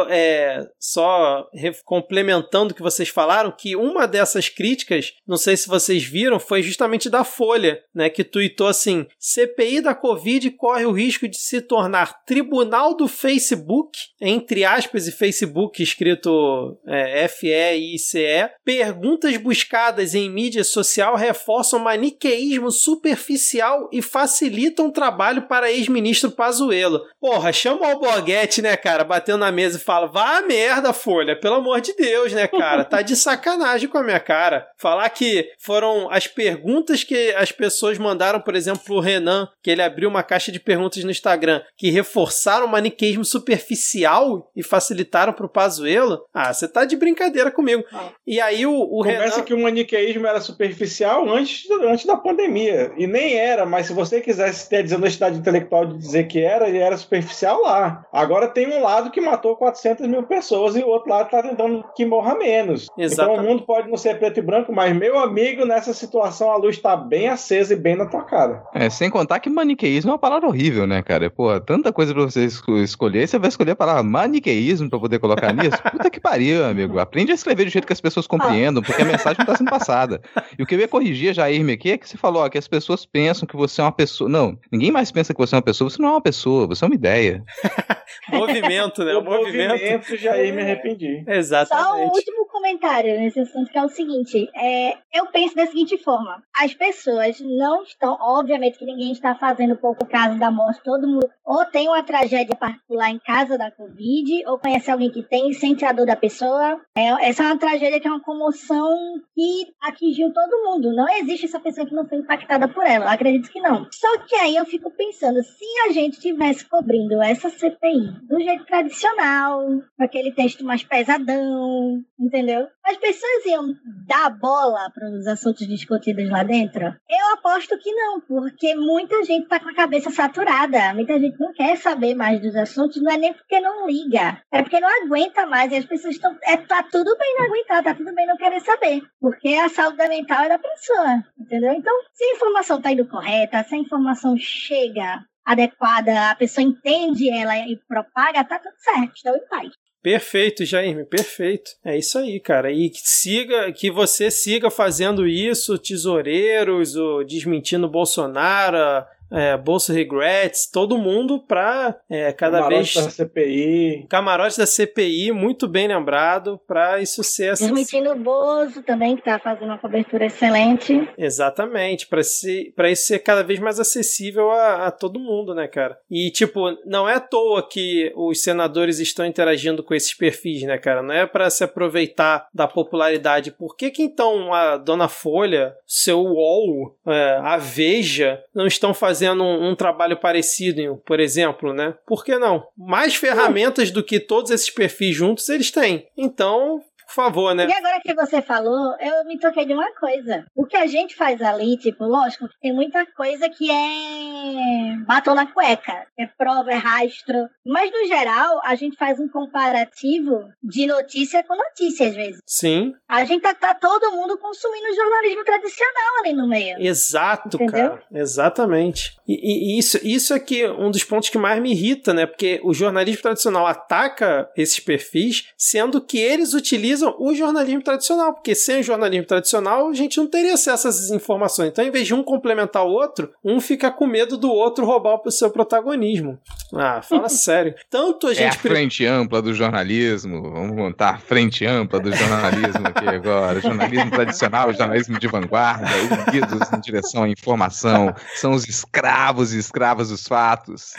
é, 0.09 0.61
só 0.79 1.47
complementando 1.85 2.73
o 2.73 2.77
que 2.77 2.83
vocês 2.83 3.09
falaram, 3.09 3.53
que 3.57 3.77
uma 3.77 4.07
dessas 4.07 4.49
críticas, 4.49 5.13
não 5.27 5.37
sei 5.37 5.57
se 5.57 5.69
vocês 5.69 6.05
viram, 6.05 6.39
foi 6.39 6.63
justamente 6.63 7.11
da 7.11 7.25
Folha, 7.25 7.81
né? 7.95 8.09
Que 8.09 8.25
tuitou 8.25 8.69
assim: 8.69 9.07
CPI 9.19 9.81
da 9.81 9.95
Covid 9.95 10.51
corre 10.53 10.85
o 10.85 10.93
risco 10.93 11.29
de 11.29 11.39
se 11.39 11.61
tornar 11.61 12.25
tribunal 12.25 12.97
do 12.97 13.09
Facebook, 13.09 13.99
entre 14.21 14.65
aspas, 14.65 15.07
e 15.07 15.13
Facebook 15.13 15.83
escrito 15.83 16.79
é, 16.87 17.25
F-E-I-C-E. 17.25 18.51
Perguntas 18.65 19.37
buscadas 19.37 20.15
em 20.15 20.31
mídia 20.31 20.65
social 20.65 21.17
reforçam 21.17 21.79
maniqueísmo 21.79 22.71
superficial 22.71 23.89
e 23.93 24.01
facilitam 24.03 24.89
o 24.89 24.93
trabalho 24.93 25.47
para 25.49 25.71
ex-ministro 26.05 26.31
Pazuello. 26.31 27.03
Porra, 27.19 27.53
chama 27.53 27.81
o 27.81 27.85
Alborguete, 27.85 28.61
né, 28.61 28.77
cara? 28.77 29.03
Batendo 29.03 29.39
na 29.39 29.51
mesa 29.51 29.79
e 29.79 29.81
fala: 29.81 30.07
vá 30.07 30.39
a 30.39 30.43
merda, 30.43 30.93
Folha, 30.93 31.39
pelo 31.39 31.57
amor 31.57 31.81
de 31.81 31.95
Deus, 31.95 32.33
né, 32.33 32.47
cara? 32.47 32.85
Tá 32.85 33.01
de 33.01 33.17
sacanagem 33.17 33.89
com 33.89 33.99
a 33.99 34.03
minha 34.03 34.21
cara. 34.21 34.67
Falar 34.79 35.09
que 35.11 35.49
foram 35.59 36.11
as 36.11 36.27
perguntas 36.27 37.03
que 37.03 37.35
as 37.35 37.51
pessoas 37.51 37.99
mandaram, 37.99 38.41
por 38.41 38.55
exemplo, 38.55 38.83
pro 38.85 39.01
Renan, 39.01 39.49
que 39.63 39.71
ele 39.71 39.83
abriu 39.83 40.09
uma 40.09 40.23
caixa 40.23 40.53
de 40.53 40.61
perguntas 40.61 41.03
no 41.03 41.11
Instagram, 41.11 41.63
que 41.77 41.91
reforçaram 41.91 42.67
o 42.67 42.69
maniqueísmo 42.69 43.25
superficial 43.25 44.51
e 44.55 44.63
facilitaram 44.63 45.33
pro 45.33 45.49
Pazuello. 45.49 46.21
Ah, 46.33 46.53
você 46.53 46.69
tá 46.69 46.85
de 46.85 46.97
brincadeira 46.97 47.51
comigo. 47.51 47.85
Ah. 47.93 48.11
E 48.27 48.41
aí 48.41 48.67
o, 48.67 48.75
o 48.75 48.99
Começa 48.99 49.37
Renan... 49.37 49.43
que 49.43 49.55
o 49.55 49.63
maniqueísmo 49.63 50.27
era 50.27 50.41
superficial 50.41 51.29
antes, 51.31 51.69
antes 51.71 52.05
da 52.05 52.17
pandemia. 52.17 52.93
E 52.97 53.07
nem 53.07 53.37
era, 53.37 53.65
mas 53.65 53.87
se 53.87 53.93
você 53.93 54.21
quisesse 54.21 54.69
ter 54.69 54.79
a 54.79 54.83
desonestidade 54.83 55.39
intelectual 55.39 55.87
de 55.87 55.94
dizer 55.99 56.25
que 56.25 56.41
era, 56.41 56.69
ele 56.69 56.79
era 56.79 56.97
superficial 56.97 57.63
lá. 57.63 58.05
Agora 58.13 58.49
tem 58.49 58.69
um 58.69 58.83
lado 58.83 59.11
que 59.11 59.21
matou 59.21 59.57
400 59.57 60.07
mil 60.07 60.23
pessoas 60.25 60.77
e 60.77 60.83
o 60.83 60.89
outro 60.89 61.11
lado 61.11 61.31
tá 61.31 61.43
tentando 61.43 61.85
que 61.95 62.05
morra 62.05 62.35
menos. 62.35 62.89
Exatamente. 62.97 63.35
Então 63.35 63.45
o 63.45 63.49
mundo 63.49 63.63
pode 63.65 63.89
não 63.89 63.97
ser 63.97 64.19
preto 64.19 64.39
e 64.39 64.43
branco, 64.43 64.73
mas 64.73 64.95
meu 64.97 65.19
amigo, 65.19 65.65
nessa 65.65 65.93
situação 65.93 66.51
a 66.51 66.57
luz 66.57 66.79
tá 66.79 66.97
bem 66.97 67.29
acesa 67.29 67.75
e 67.75 67.77
bem 67.77 67.97
na 67.97 68.07
tua 68.07 68.23
cara. 68.23 68.63
É, 68.75 68.89
sem 68.89 69.11
contar 69.11 69.41
que 69.41 69.51
maniqueísmo 69.51 70.11
é 70.11 70.13
uma 70.13 70.19
palavra 70.19 70.49
horrível, 70.49 70.87
né, 70.87 71.03
cara? 71.03 71.31
Pô, 71.31 71.59
tanta 71.61 71.93
coisa 71.93 72.15
pra 72.15 72.23
você 72.23 72.45
escolher, 72.45 73.27
você 73.27 73.39
vai 73.39 73.49
escolher 73.49 73.73
a 73.73 73.77
palavra 73.77 74.03
maniqueísmo 74.03 74.89
pra 74.89 74.99
poder 74.99 75.19
colocar 75.19 75.53
nisso? 75.53 75.77
Puta 75.91 76.11
que 76.11 76.21
pariu, 76.21 76.65
amigo. 76.65 76.99
Aprende 76.99 77.33
a 77.33 77.35
escrever 77.35 77.65
do 77.65 77.71
jeito 77.71 77.87
que 77.87 77.93
as 77.93 78.01
pessoas 78.01 78.27
compreendam, 78.27 78.83
porque 78.83 79.03
a 79.03 79.05
mensagem 79.05 79.39
não 79.39 79.47
tá 79.47 79.57
sendo 79.57 79.71
passada. 79.71 80.21
E 80.59 80.63
o 80.63 80.67
que 80.67 80.75
eu 80.75 80.81
ia 80.81 80.89
corrigir, 80.89 81.35
Jair, 81.35 81.65
aqui, 81.73 81.93
é 81.93 81.99
que 81.99 82.09
você 82.09 82.17
falou 82.17 82.43
ó, 82.43 82.49
que 82.49 82.59
as 82.59 82.69
pessoas 82.69 83.05
pensam 83.07 83.47
que 83.47 83.57
você 83.57 83.81
é 83.81 83.85
uma 83.85 83.93
pessoa. 83.93 84.29
Não, 84.29 84.59
ninguém 84.71 84.91
mais 84.91 85.11
pensa 85.11 85.33
que 85.33 85.39
você 85.39 85.55
é 85.55 85.59
uma 85.59 85.63
pessoa, 85.63 85.84
você 85.85 86.01
não 86.01 86.11
é 86.11 86.13
uma 86.13 86.21
pessoa, 86.21 86.67
você 86.67 86.85
é 86.85 86.87
uma 86.87 86.95
ideia. 86.95 87.45
movimento, 88.31 89.05
né? 89.05 89.15
O, 89.15 89.21
o 89.21 89.25
movimento. 89.25 89.73
movimento, 89.73 90.17
Jair, 90.17 90.55
me 90.55 90.63
arrependi. 90.63 91.25
Exatamente. 91.27 91.87
Só 91.87 91.97
um 91.97 92.09
último 92.09 92.47
comentário 92.47 93.19
nesse 93.19 93.41
assunto, 93.41 93.71
que 93.71 93.79
é 93.79 93.85
o 93.85 93.89
seguinte: 93.89 94.49
é, 94.55 94.97
eu 95.13 95.27
penso 95.27 95.55
da 95.55 95.67
seguinte 95.67 95.99
forma: 95.99 96.43
as 96.57 96.75
pessoas 96.75 97.41
não 97.41 97.83
estão, 97.83 98.17
obviamente 98.21 98.79
que 98.79 98.85
ninguém 98.85 99.13
está 99.13 99.35
fazendo 99.35 99.77
pouco 99.77 100.07
caso 100.07 100.39
da 100.39 100.51
morte, 100.51 100.83
todo 100.83 101.07
mundo 101.07 101.29
ou 101.45 101.65
tem 101.67 101.89
uma 101.89 102.03
tragédia 102.03 102.57
particular 102.57 103.11
em 103.11 103.19
casa 103.19 103.59
da 103.59 103.71
Covid, 103.71 104.47
ou 104.47 104.59
conhece 104.59 104.91
alguém 104.91 105.11
que 105.11 105.23
tem 105.23 105.51
e 105.51 105.55
sente 105.55 105.85
a 105.85 105.93
dor 105.93 106.07
da 106.07 106.17
pessoa. 106.17 106.81
É, 106.97 107.29
essa 107.29 107.43
é 107.43 107.47
uma 107.47 107.59
tragédia 107.59 108.01
que 108.01 108.09
é 108.09 108.11
uma 108.11 108.23
comoção 108.23 108.89
que 109.35 109.67
atingiu 109.83 110.33
todo 110.33 110.63
mundo. 110.65 110.95
Não 110.95 111.07
existe 111.19 111.45
essa 111.45 111.61
pessoa 111.61 111.87
que 111.87 111.95
não 111.95 112.09
foi 112.09 112.19
impactada 112.19 112.67
por 112.67 112.85
ela. 112.87 113.05
Eu 113.05 113.11
acredito 113.11 113.53
que 113.53 113.61
não. 113.61 113.87
Só 113.93 114.19
que 114.21 114.35
aí 114.37 114.57
eu 114.57 114.65
fico 114.65 114.91
pensando, 114.91 115.43
se 115.43 115.74
a 115.81 115.93
gente 115.93 116.21
tivesse 116.21 116.65
cobrindo 116.65 117.23
essa 117.23 117.51
CPI 117.51 118.27
do 118.29 118.41
jeito 118.41 118.65
tradicional, 118.67 119.61
com 119.97 120.05
aquele 120.05 120.33
texto 120.33 120.65
mais 120.65 120.83
pesadão, 120.83 122.03
entendeu? 122.19 122.67
As 122.85 122.97
pessoas 122.97 123.47
iam 123.47 123.75
dar 124.07 124.31
bola 124.31 124.91
para 124.95 125.11
os 125.11 125.27
assuntos 125.27 125.67
discutidos 125.67 126.29
lá 126.29 126.43
dentro? 126.43 126.85
Eu 126.85 127.33
aposto 127.35 127.79
que 127.79 127.91
não, 127.93 128.21
porque 128.21 128.75
muita 128.75 129.25
gente 129.25 129.45
está 129.45 129.59
com 129.59 129.69
a 129.69 129.75
cabeça 129.75 130.11
saturada. 130.11 130.93
Muita 130.95 131.19
gente 131.19 131.39
não 131.41 131.53
quer 131.53 131.77
saber 131.77 132.15
mais 132.15 132.41
dos 132.41 132.55
assuntos, 132.57 133.03
não 133.03 133.13
é 133.13 133.17
nem 133.17 133.33
porque 133.33 133.61
não 133.61 133.87
liga, 133.87 134.41
é 134.53 134.63
porque 134.63 134.81
não 134.81 134.89
aguenta 135.03 135.47
mais. 135.47 135.73
E 135.73 135.77
as 135.77 135.85
pessoas 135.85 136.15
estão. 136.15 136.37
É, 136.43 136.57
tá 136.57 136.83
tudo 136.83 137.17
bem 137.17 137.35
não 137.39 137.47
aguentar, 137.47 137.83
tá 137.83 137.95
tudo 137.95 138.15
bem 138.15 138.27
não 138.27 138.37
querer 138.37 138.61
saber. 138.61 139.03
Porque 139.21 139.49
a 139.55 139.69
saúde 139.69 140.09
mental 140.09 140.45
é 140.45 140.49
da 140.49 140.59
pessoa, 140.59 141.25
entendeu? 141.39 141.73
Então, 141.73 141.95
se 142.13 142.25
a 142.25 142.35
informação 142.35 142.79
está 142.79 142.93
indo 142.93 143.09
correta, 143.09 143.63
se 143.65 143.75
a 143.75 143.79
informação 143.79 144.37
chega 144.37 145.25
adequada, 145.45 146.31
a 146.31 146.35
pessoa 146.35 146.65
entende 146.65 147.29
ela 147.29 147.57
e 147.59 147.77
propaga, 147.89 148.45
tá 148.45 148.59
tudo 148.59 148.75
certo, 148.79 149.17
estão 149.17 149.37
em 149.37 149.49
paz. 149.49 149.73
Perfeito, 150.03 150.67
Jaime, 150.67 151.03
perfeito. 151.07 151.71
É 151.83 151.97
isso 151.97 152.19
aí, 152.19 152.39
cara. 152.39 152.71
E 152.71 152.91
que 152.91 153.01
siga, 153.03 153.73
que 153.73 153.91
você 153.91 154.31
siga 154.31 154.71
fazendo 154.71 155.27
isso, 155.27 155.79
tesoureiros, 155.79 156.95
o 156.95 157.25
desmentindo 157.25 157.89
Bolsonaro, 157.89 159.07
é, 159.33 159.57
Bolsa 159.57 159.93
Regrets, 159.93 160.71
todo 160.71 160.99
mundo 160.99 161.41
para 161.41 161.97
é, 162.09 162.33
cada 162.33 162.59
Camarote 162.59 162.95
vez. 162.95 163.05
da 163.05 163.11
CPI. 163.11 164.07
Camarote 164.09 164.59
da 164.59 164.67
CPI, 164.67 165.33
muito 165.33 165.67
bem 165.67 165.89
lembrado, 165.89 166.61
para 166.67 167.01
isso 167.01 167.25
ser 167.25 167.51
assim. 167.51 167.67
Desmentindo 167.67 168.13
o 168.13 168.17
Bozo 168.17 168.83
também, 168.83 169.17
que 169.17 169.23
está 169.23 169.39
fazendo 169.39 169.67
uma 169.67 169.79
cobertura 169.79 170.27
excelente. 170.27 171.09
Exatamente, 171.19 172.07
para 172.07 172.21
isso 172.21 173.07
ser 173.07 173.19
cada 173.21 173.43
vez 173.43 173.59
mais 173.59 173.81
acessível 173.81 174.51
a, 174.51 174.87
a, 174.87 174.91
todo 174.91 175.19
mundo, 175.19 175.55
né, 175.55 175.67
cara? 175.67 175.99
E, 176.11 176.31
tipo, 176.31 176.61
não 176.87 177.09
é 177.09 177.15
à 177.15 177.21
toa 177.21 177.67
que 177.67 178.13
os 178.17 178.41
senadores 178.43 178.99
estão 178.99 179.27
interagindo 179.27 179.83
com 179.83 179.95
esses 179.95 180.15
perfis, 180.15 180.63
né, 180.63 180.79
cara? 180.79 181.03
Não 181.03 181.15
é 181.15 181.27
para 181.27 181.51
se 181.51 181.65
aproveitar 181.65 182.47
da 182.53 182.69
popularidade. 182.69 183.51
Por 183.51 183.77
que, 183.77 183.91
que 183.91 184.03
então 184.03 184.53
a 184.53 184.77
Dona 184.77 185.09
Folha, 185.09 185.75
seu 185.87 186.21
UOL, 186.21 186.97
é, 187.07 187.39
a 187.43 187.57
Veja, 187.57 188.43
não 188.55 188.67
estão 188.67 188.93
fazendo 188.95 189.14
fazendo 189.15 189.45
um, 189.45 189.71
um, 189.71 189.77
trabalho 189.77 190.17
parecido, 190.17 191.01
por 191.07 191.21
exemplo, 191.21 191.73
né? 191.73 191.95
Por 192.05 192.25
que 192.25 192.37
não? 192.37 192.67
Mais 192.77 193.15
ferramentas 193.15 193.93
do 193.93 194.03
que 194.03 194.19
todos 194.19 194.51
esses 194.51 194.71
perfis 194.71 195.15
juntos 195.15 195.49
eles 195.49 195.71
têm. 195.71 196.09
Então, 196.17 196.83
por 197.15 197.27
favor, 197.27 197.55
né? 197.55 197.67
E 197.69 197.73
agora 197.73 198.01
que 198.01 198.13
você 198.13 198.43
falou, 198.43 198.97
eu 198.99 199.25
me 199.25 199.39
toquei 199.39 199.65
de 199.65 199.73
uma 199.73 199.91
coisa. 199.93 200.45
O 200.55 200.67
que 200.67 200.77
a 200.77 200.87
gente 200.87 201.15
faz 201.15 201.41
ali, 201.41 201.77
tipo, 201.77 202.05
lógico, 202.05 202.49
tem 202.61 202.75
muita 202.75 203.07
coisa 203.07 203.49
que 203.49 203.71
é 203.71 204.97
batom 205.07 205.35
na 205.35 205.47
cueca. 205.47 206.07
É 206.19 206.27
prova, 206.27 206.73
é 206.73 206.75
rastro. 206.75 207.49
Mas, 207.65 207.91
no 207.93 208.09
geral, 208.09 208.61
a 208.65 208.75
gente 208.75 208.97
faz 208.97 209.21
um 209.21 209.29
comparativo 209.29 210.49
de 210.63 210.87
notícia 210.87 211.45
com 211.45 211.57
notícia, 211.57 212.09
às 212.09 212.17
vezes. 212.17 212.41
Sim. 212.45 212.93
A 213.09 213.25
gente 213.25 213.43
tá, 213.43 213.55
tá 213.55 213.75
todo 213.75 214.11
mundo 214.11 214.37
consumindo 214.39 214.95
jornalismo 214.95 215.45
tradicional 215.45 216.19
ali 216.21 216.33
no 216.33 216.49
meio. 216.49 216.77
Exato, 216.81 217.57
Entendeu? 217.57 217.91
cara. 217.91 218.03
Exatamente. 218.13 219.17
E, 219.27 219.77
e, 219.77 219.79
isso, 219.79 220.01
isso 220.03 220.35
é 220.35 220.41
que 220.41 220.67
um 220.67 220.91
dos 220.91 221.05
pontos 221.05 221.29
que 221.29 221.39
mais 221.39 221.63
me 221.63 221.71
irrita, 221.71 222.13
né? 222.13 222.27
Porque 222.27 222.61
o 222.65 222.75
jornalismo 222.75 223.23
tradicional 223.23 223.67
ataca 223.67 224.51
esses 224.57 224.81
perfis, 224.81 225.53
sendo 225.57 226.01
que 226.01 226.19
eles 226.19 226.55
utilizam 226.55 227.04
utilizam 227.05 227.17
o 227.19 227.35
jornalismo 227.35 227.83
tradicional, 227.83 228.33
porque 228.33 228.55
sem 228.55 228.81
o 228.81 228.83
jornalismo 228.83 229.27
tradicional 229.27 229.89
a 229.89 229.95
gente 229.95 230.17
não 230.17 230.27
teria 230.27 230.55
acesso 230.55 230.87
a 230.87 230.91
essas 230.91 231.11
informações. 231.11 231.69
Então, 231.69 231.85
em 231.85 231.91
vez 231.91 232.07
de 232.07 232.15
um 232.15 232.23
complementar 232.23 232.85
o 232.85 232.91
outro, 232.91 233.31
um 233.45 233.61
fica 233.61 233.91
com 233.91 234.07
medo 234.07 234.37
do 234.37 234.51
outro 234.51 234.85
roubar 234.85 235.21
o 235.25 235.31
seu 235.31 235.51
protagonismo. 235.51 236.39
Ah, 236.75 237.03
fala 237.03 237.29
sério. 237.31 237.75
Tanto 237.91 238.29
a 238.29 238.35
gente. 238.35 238.45
É 238.45 238.49
a 238.49 238.53
frente 238.53 239.07
ampla 239.07 239.43
do 239.43 239.53
jornalismo. 239.53 240.43
Vamos 240.43 240.77
montar 240.77 241.11
a 241.11 241.19
frente 241.19 241.67
ampla 241.67 242.01
do 242.01 242.13
jornalismo 242.13 242.87
aqui 242.87 243.09
agora. 243.09 243.61
Jornalismo 243.61 244.11
tradicional, 244.11 244.73
jornalismo 244.73 245.19
de 245.19 245.27
vanguarda, 245.27 245.87
unidos 246.29 246.73
em 246.73 246.81
direção 246.81 247.25
à 247.25 247.29
informação. 247.29 248.15
São 248.35 248.53
os 248.53 248.67
escravos 248.69 249.53
e 249.53 249.59
escravas 249.59 250.09
dos 250.09 250.27
fatos. 250.27 250.93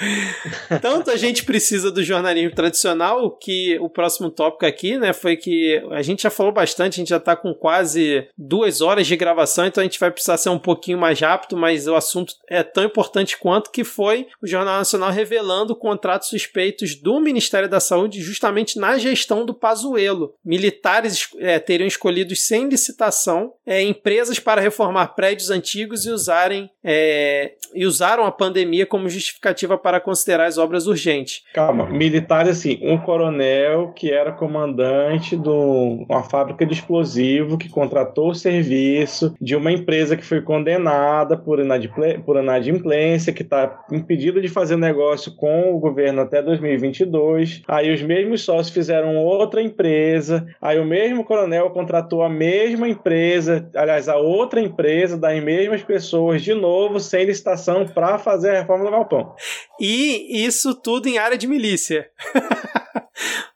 Tanto 0.81 1.11
a 1.11 1.17
gente 1.17 1.43
precisa 1.43 1.91
do 1.91 2.03
jornalismo 2.03 2.53
tradicional 2.53 3.31
que 3.31 3.77
o 3.79 3.89
próximo 3.89 4.29
tópico 4.29 4.65
aqui, 4.65 4.97
né, 4.97 5.13
foi 5.13 5.35
que 5.35 5.81
a 5.95 6.01
gente 6.01 6.23
já 6.23 6.29
falou 6.29 6.51
bastante, 6.51 6.95
a 6.95 7.01
gente 7.01 7.09
já 7.09 7.17
está 7.17 7.35
com 7.35 7.53
quase 7.53 8.27
duas 8.37 8.81
horas 8.81 9.07
de 9.07 9.15
gravação, 9.15 9.65
então 9.65 9.81
a 9.81 9.85
gente 9.85 9.99
vai 9.99 10.11
precisar 10.11 10.37
ser 10.37 10.49
um 10.49 10.59
pouquinho 10.59 10.97
mais 10.97 11.19
rápido, 11.19 11.57
mas 11.57 11.87
o 11.87 11.95
assunto 11.95 12.33
é 12.49 12.63
tão 12.63 12.83
importante 12.83 13.37
quanto 13.37 13.71
que 13.71 13.83
foi 13.83 14.27
o 14.41 14.47
Jornal 14.47 14.77
Nacional 14.77 15.11
revelando 15.11 15.75
contratos 15.75 16.29
suspeitos 16.29 16.95
do 16.95 17.19
Ministério 17.19 17.69
da 17.69 17.79
Saúde 17.79 18.21
justamente 18.21 18.79
na 18.79 18.97
gestão 18.97 19.45
do 19.45 19.53
Pazuello. 19.53 20.33
Militares 20.43 21.29
é, 21.39 21.59
teriam 21.59 21.87
escolhido 21.87 22.35
sem 22.35 22.67
licitação 22.67 23.53
é, 23.65 23.81
empresas 23.81 24.39
para 24.39 24.61
reformar 24.61 25.07
prédios 25.09 25.49
antigos 25.49 26.05
e 26.05 26.11
usarem 26.11 26.69
é, 26.83 27.53
e 27.73 27.85
usaram 27.85 28.25
a 28.25 28.31
pandemia 28.31 28.85
como 28.85 29.09
justificativa 29.09 29.77
para 29.77 29.99
considerar 29.99 30.45
as 30.45 30.57
obras 30.57 30.87
urgentes. 30.87 31.43
Calma, 31.53 31.85
militares 31.85 32.57
assim, 32.57 32.79
um 32.81 32.97
coronel 32.97 33.91
que 33.93 34.11
era 34.11 34.31
comandante 34.31 35.35
do 35.35 35.74
uma 35.75 36.23
fábrica 36.23 36.65
de 36.65 36.73
explosivo 36.73 37.57
que 37.57 37.69
contratou 37.69 38.29
o 38.29 38.35
serviço 38.35 39.33
de 39.41 39.55
uma 39.55 39.71
empresa 39.71 40.15
que 40.15 40.25
foi 40.25 40.41
condenada 40.41 41.37
por, 41.37 41.59
por 42.25 42.37
inadimplência, 42.37 43.33
que 43.33 43.41
está 43.41 43.83
impedida 43.91 44.41
de 44.41 44.47
fazer 44.47 44.75
negócio 44.75 45.35
com 45.35 45.73
o 45.73 45.79
governo 45.79 46.21
até 46.21 46.41
2022. 46.41 47.63
Aí 47.67 47.93
os 47.93 48.01
mesmos 48.01 48.41
sócios 48.41 48.73
fizeram 48.73 49.17
outra 49.17 49.61
empresa, 49.61 50.45
aí 50.61 50.79
o 50.79 50.85
mesmo 50.85 51.23
coronel 51.23 51.69
contratou 51.71 52.23
a 52.23 52.29
mesma 52.29 52.87
empresa, 52.87 53.69
aliás, 53.75 54.07
a 54.07 54.17
outra 54.17 54.61
empresa 54.61 55.17
das 55.17 55.43
mesmas 55.43 55.83
pessoas 55.83 56.41
de 56.41 56.53
novo, 56.53 56.99
sem 56.99 57.25
licitação, 57.25 57.85
para 57.87 58.17
fazer 58.17 58.51
a 58.51 58.59
reforma 58.59 58.85
do 58.85 58.91
galpão. 58.91 59.33
E 59.79 60.45
isso 60.45 60.73
tudo 60.75 61.07
em 61.07 61.17
área 61.17 61.37
de 61.37 61.47
milícia. 61.47 62.09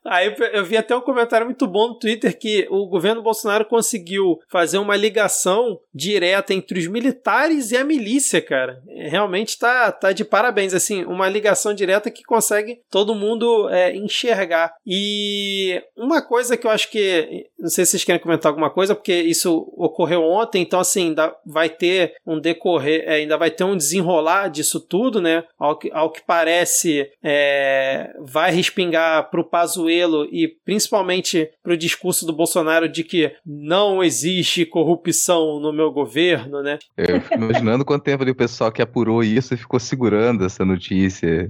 Aí 0.10 0.36
eu 0.54 0.66
vi 0.66 0.76
até 0.76 0.96
um 0.96 1.02
comentário 1.02 1.46
muito 1.46 1.68
bom 1.68 1.90
no 1.90 2.00
Twitter 2.00 2.36
que 2.36 2.68
o 2.72 2.88
governo 2.88 3.22
Bolsonaro 3.22 3.64
conseguiu 3.64 4.40
fazer 4.48 4.80
uma 4.80 4.96
ligação 4.96 5.80
direta 5.94 6.52
entre 6.52 6.80
os 6.80 6.88
militares 6.88 7.72
e 7.72 7.78
a 7.78 7.84
milícia, 7.84 8.42
cara. 8.42 8.82
Realmente 8.88 9.60
tá, 9.60 9.92
tá 9.92 10.12
de 10.12 10.26
parabéns, 10.26 10.74
assim, 10.74 11.06
uma 11.06 11.30
ligação 11.30 11.76
direta 11.76 12.10
que 12.10 12.24
consegue 12.24 12.82
todo 12.90 13.14
mundo 13.14 13.70
é, 13.70 13.96
enxergar. 13.96 14.74
E 14.84 15.80
uma 15.96 16.24
coisa 16.24 16.58
que 16.58 16.66
eu 16.66 16.72
acho 16.72 16.90
que, 16.90 17.46
não 17.60 17.70
sei 17.70 17.86
se 17.86 17.92
vocês 17.92 18.04
querem 18.04 18.22
comentar 18.22 18.50
alguma 18.50 18.72
coisa, 18.72 18.96
porque 18.96 19.14
isso 19.14 19.72
ocorreu 19.78 20.24
ontem, 20.24 20.64
então 20.64 20.80
assim, 20.80 21.10
ainda 21.10 21.36
vai 21.46 21.70
ter 21.70 22.16
um 22.26 22.40
decorrer, 22.40 23.04
é, 23.06 23.18
ainda 23.18 23.38
vai 23.38 23.52
ter 23.52 23.64
um 23.64 23.78
desenrolar 23.78 24.48
disso 24.48 24.80
tudo, 24.80 25.22
né? 25.22 25.44
Ao 25.60 25.78
que, 25.78 25.92
ao 25.94 26.12
que 26.12 26.22
parece, 26.26 27.12
é, 27.24 28.12
vai 28.22 28.50
respingar 28.52 29.30
pro 29.30 29.48
Pazuello 29.48 29.99
e 30.32 30.48
principalmente 30.66 31.50
para 31.64 31.74
o 31.74 31.78
discurso 31.78 32.26
do 32.26 32.34
Bolsonaro 32.34 32.88
de 32.88 33.04
que 33.04 33.32
não 33.46 34.04
existe 34.04 34.66
corrupção 34.66 35.60
no 35.60 35.74
meu 35.74 35.92
governo, 35.92 36.62
né? 36.62 36.80
Eu 36.98 37.22
fico 37.22 37.36
imaginando 37.36 37.86
quanto 37.86 38.04
tempo 38.04 38.24
ali 38.24 38.32
o 38.32 38.36
pessoal 38.36 38.72
que 38.72 38.82
apurou 38.82 39.24
isso 39.24 39.54
e 39.54 39.58
ficou 39.58 39.80
segurando 39.80 40.46
essa 40.46 40.64
notícia. 40.64 41.50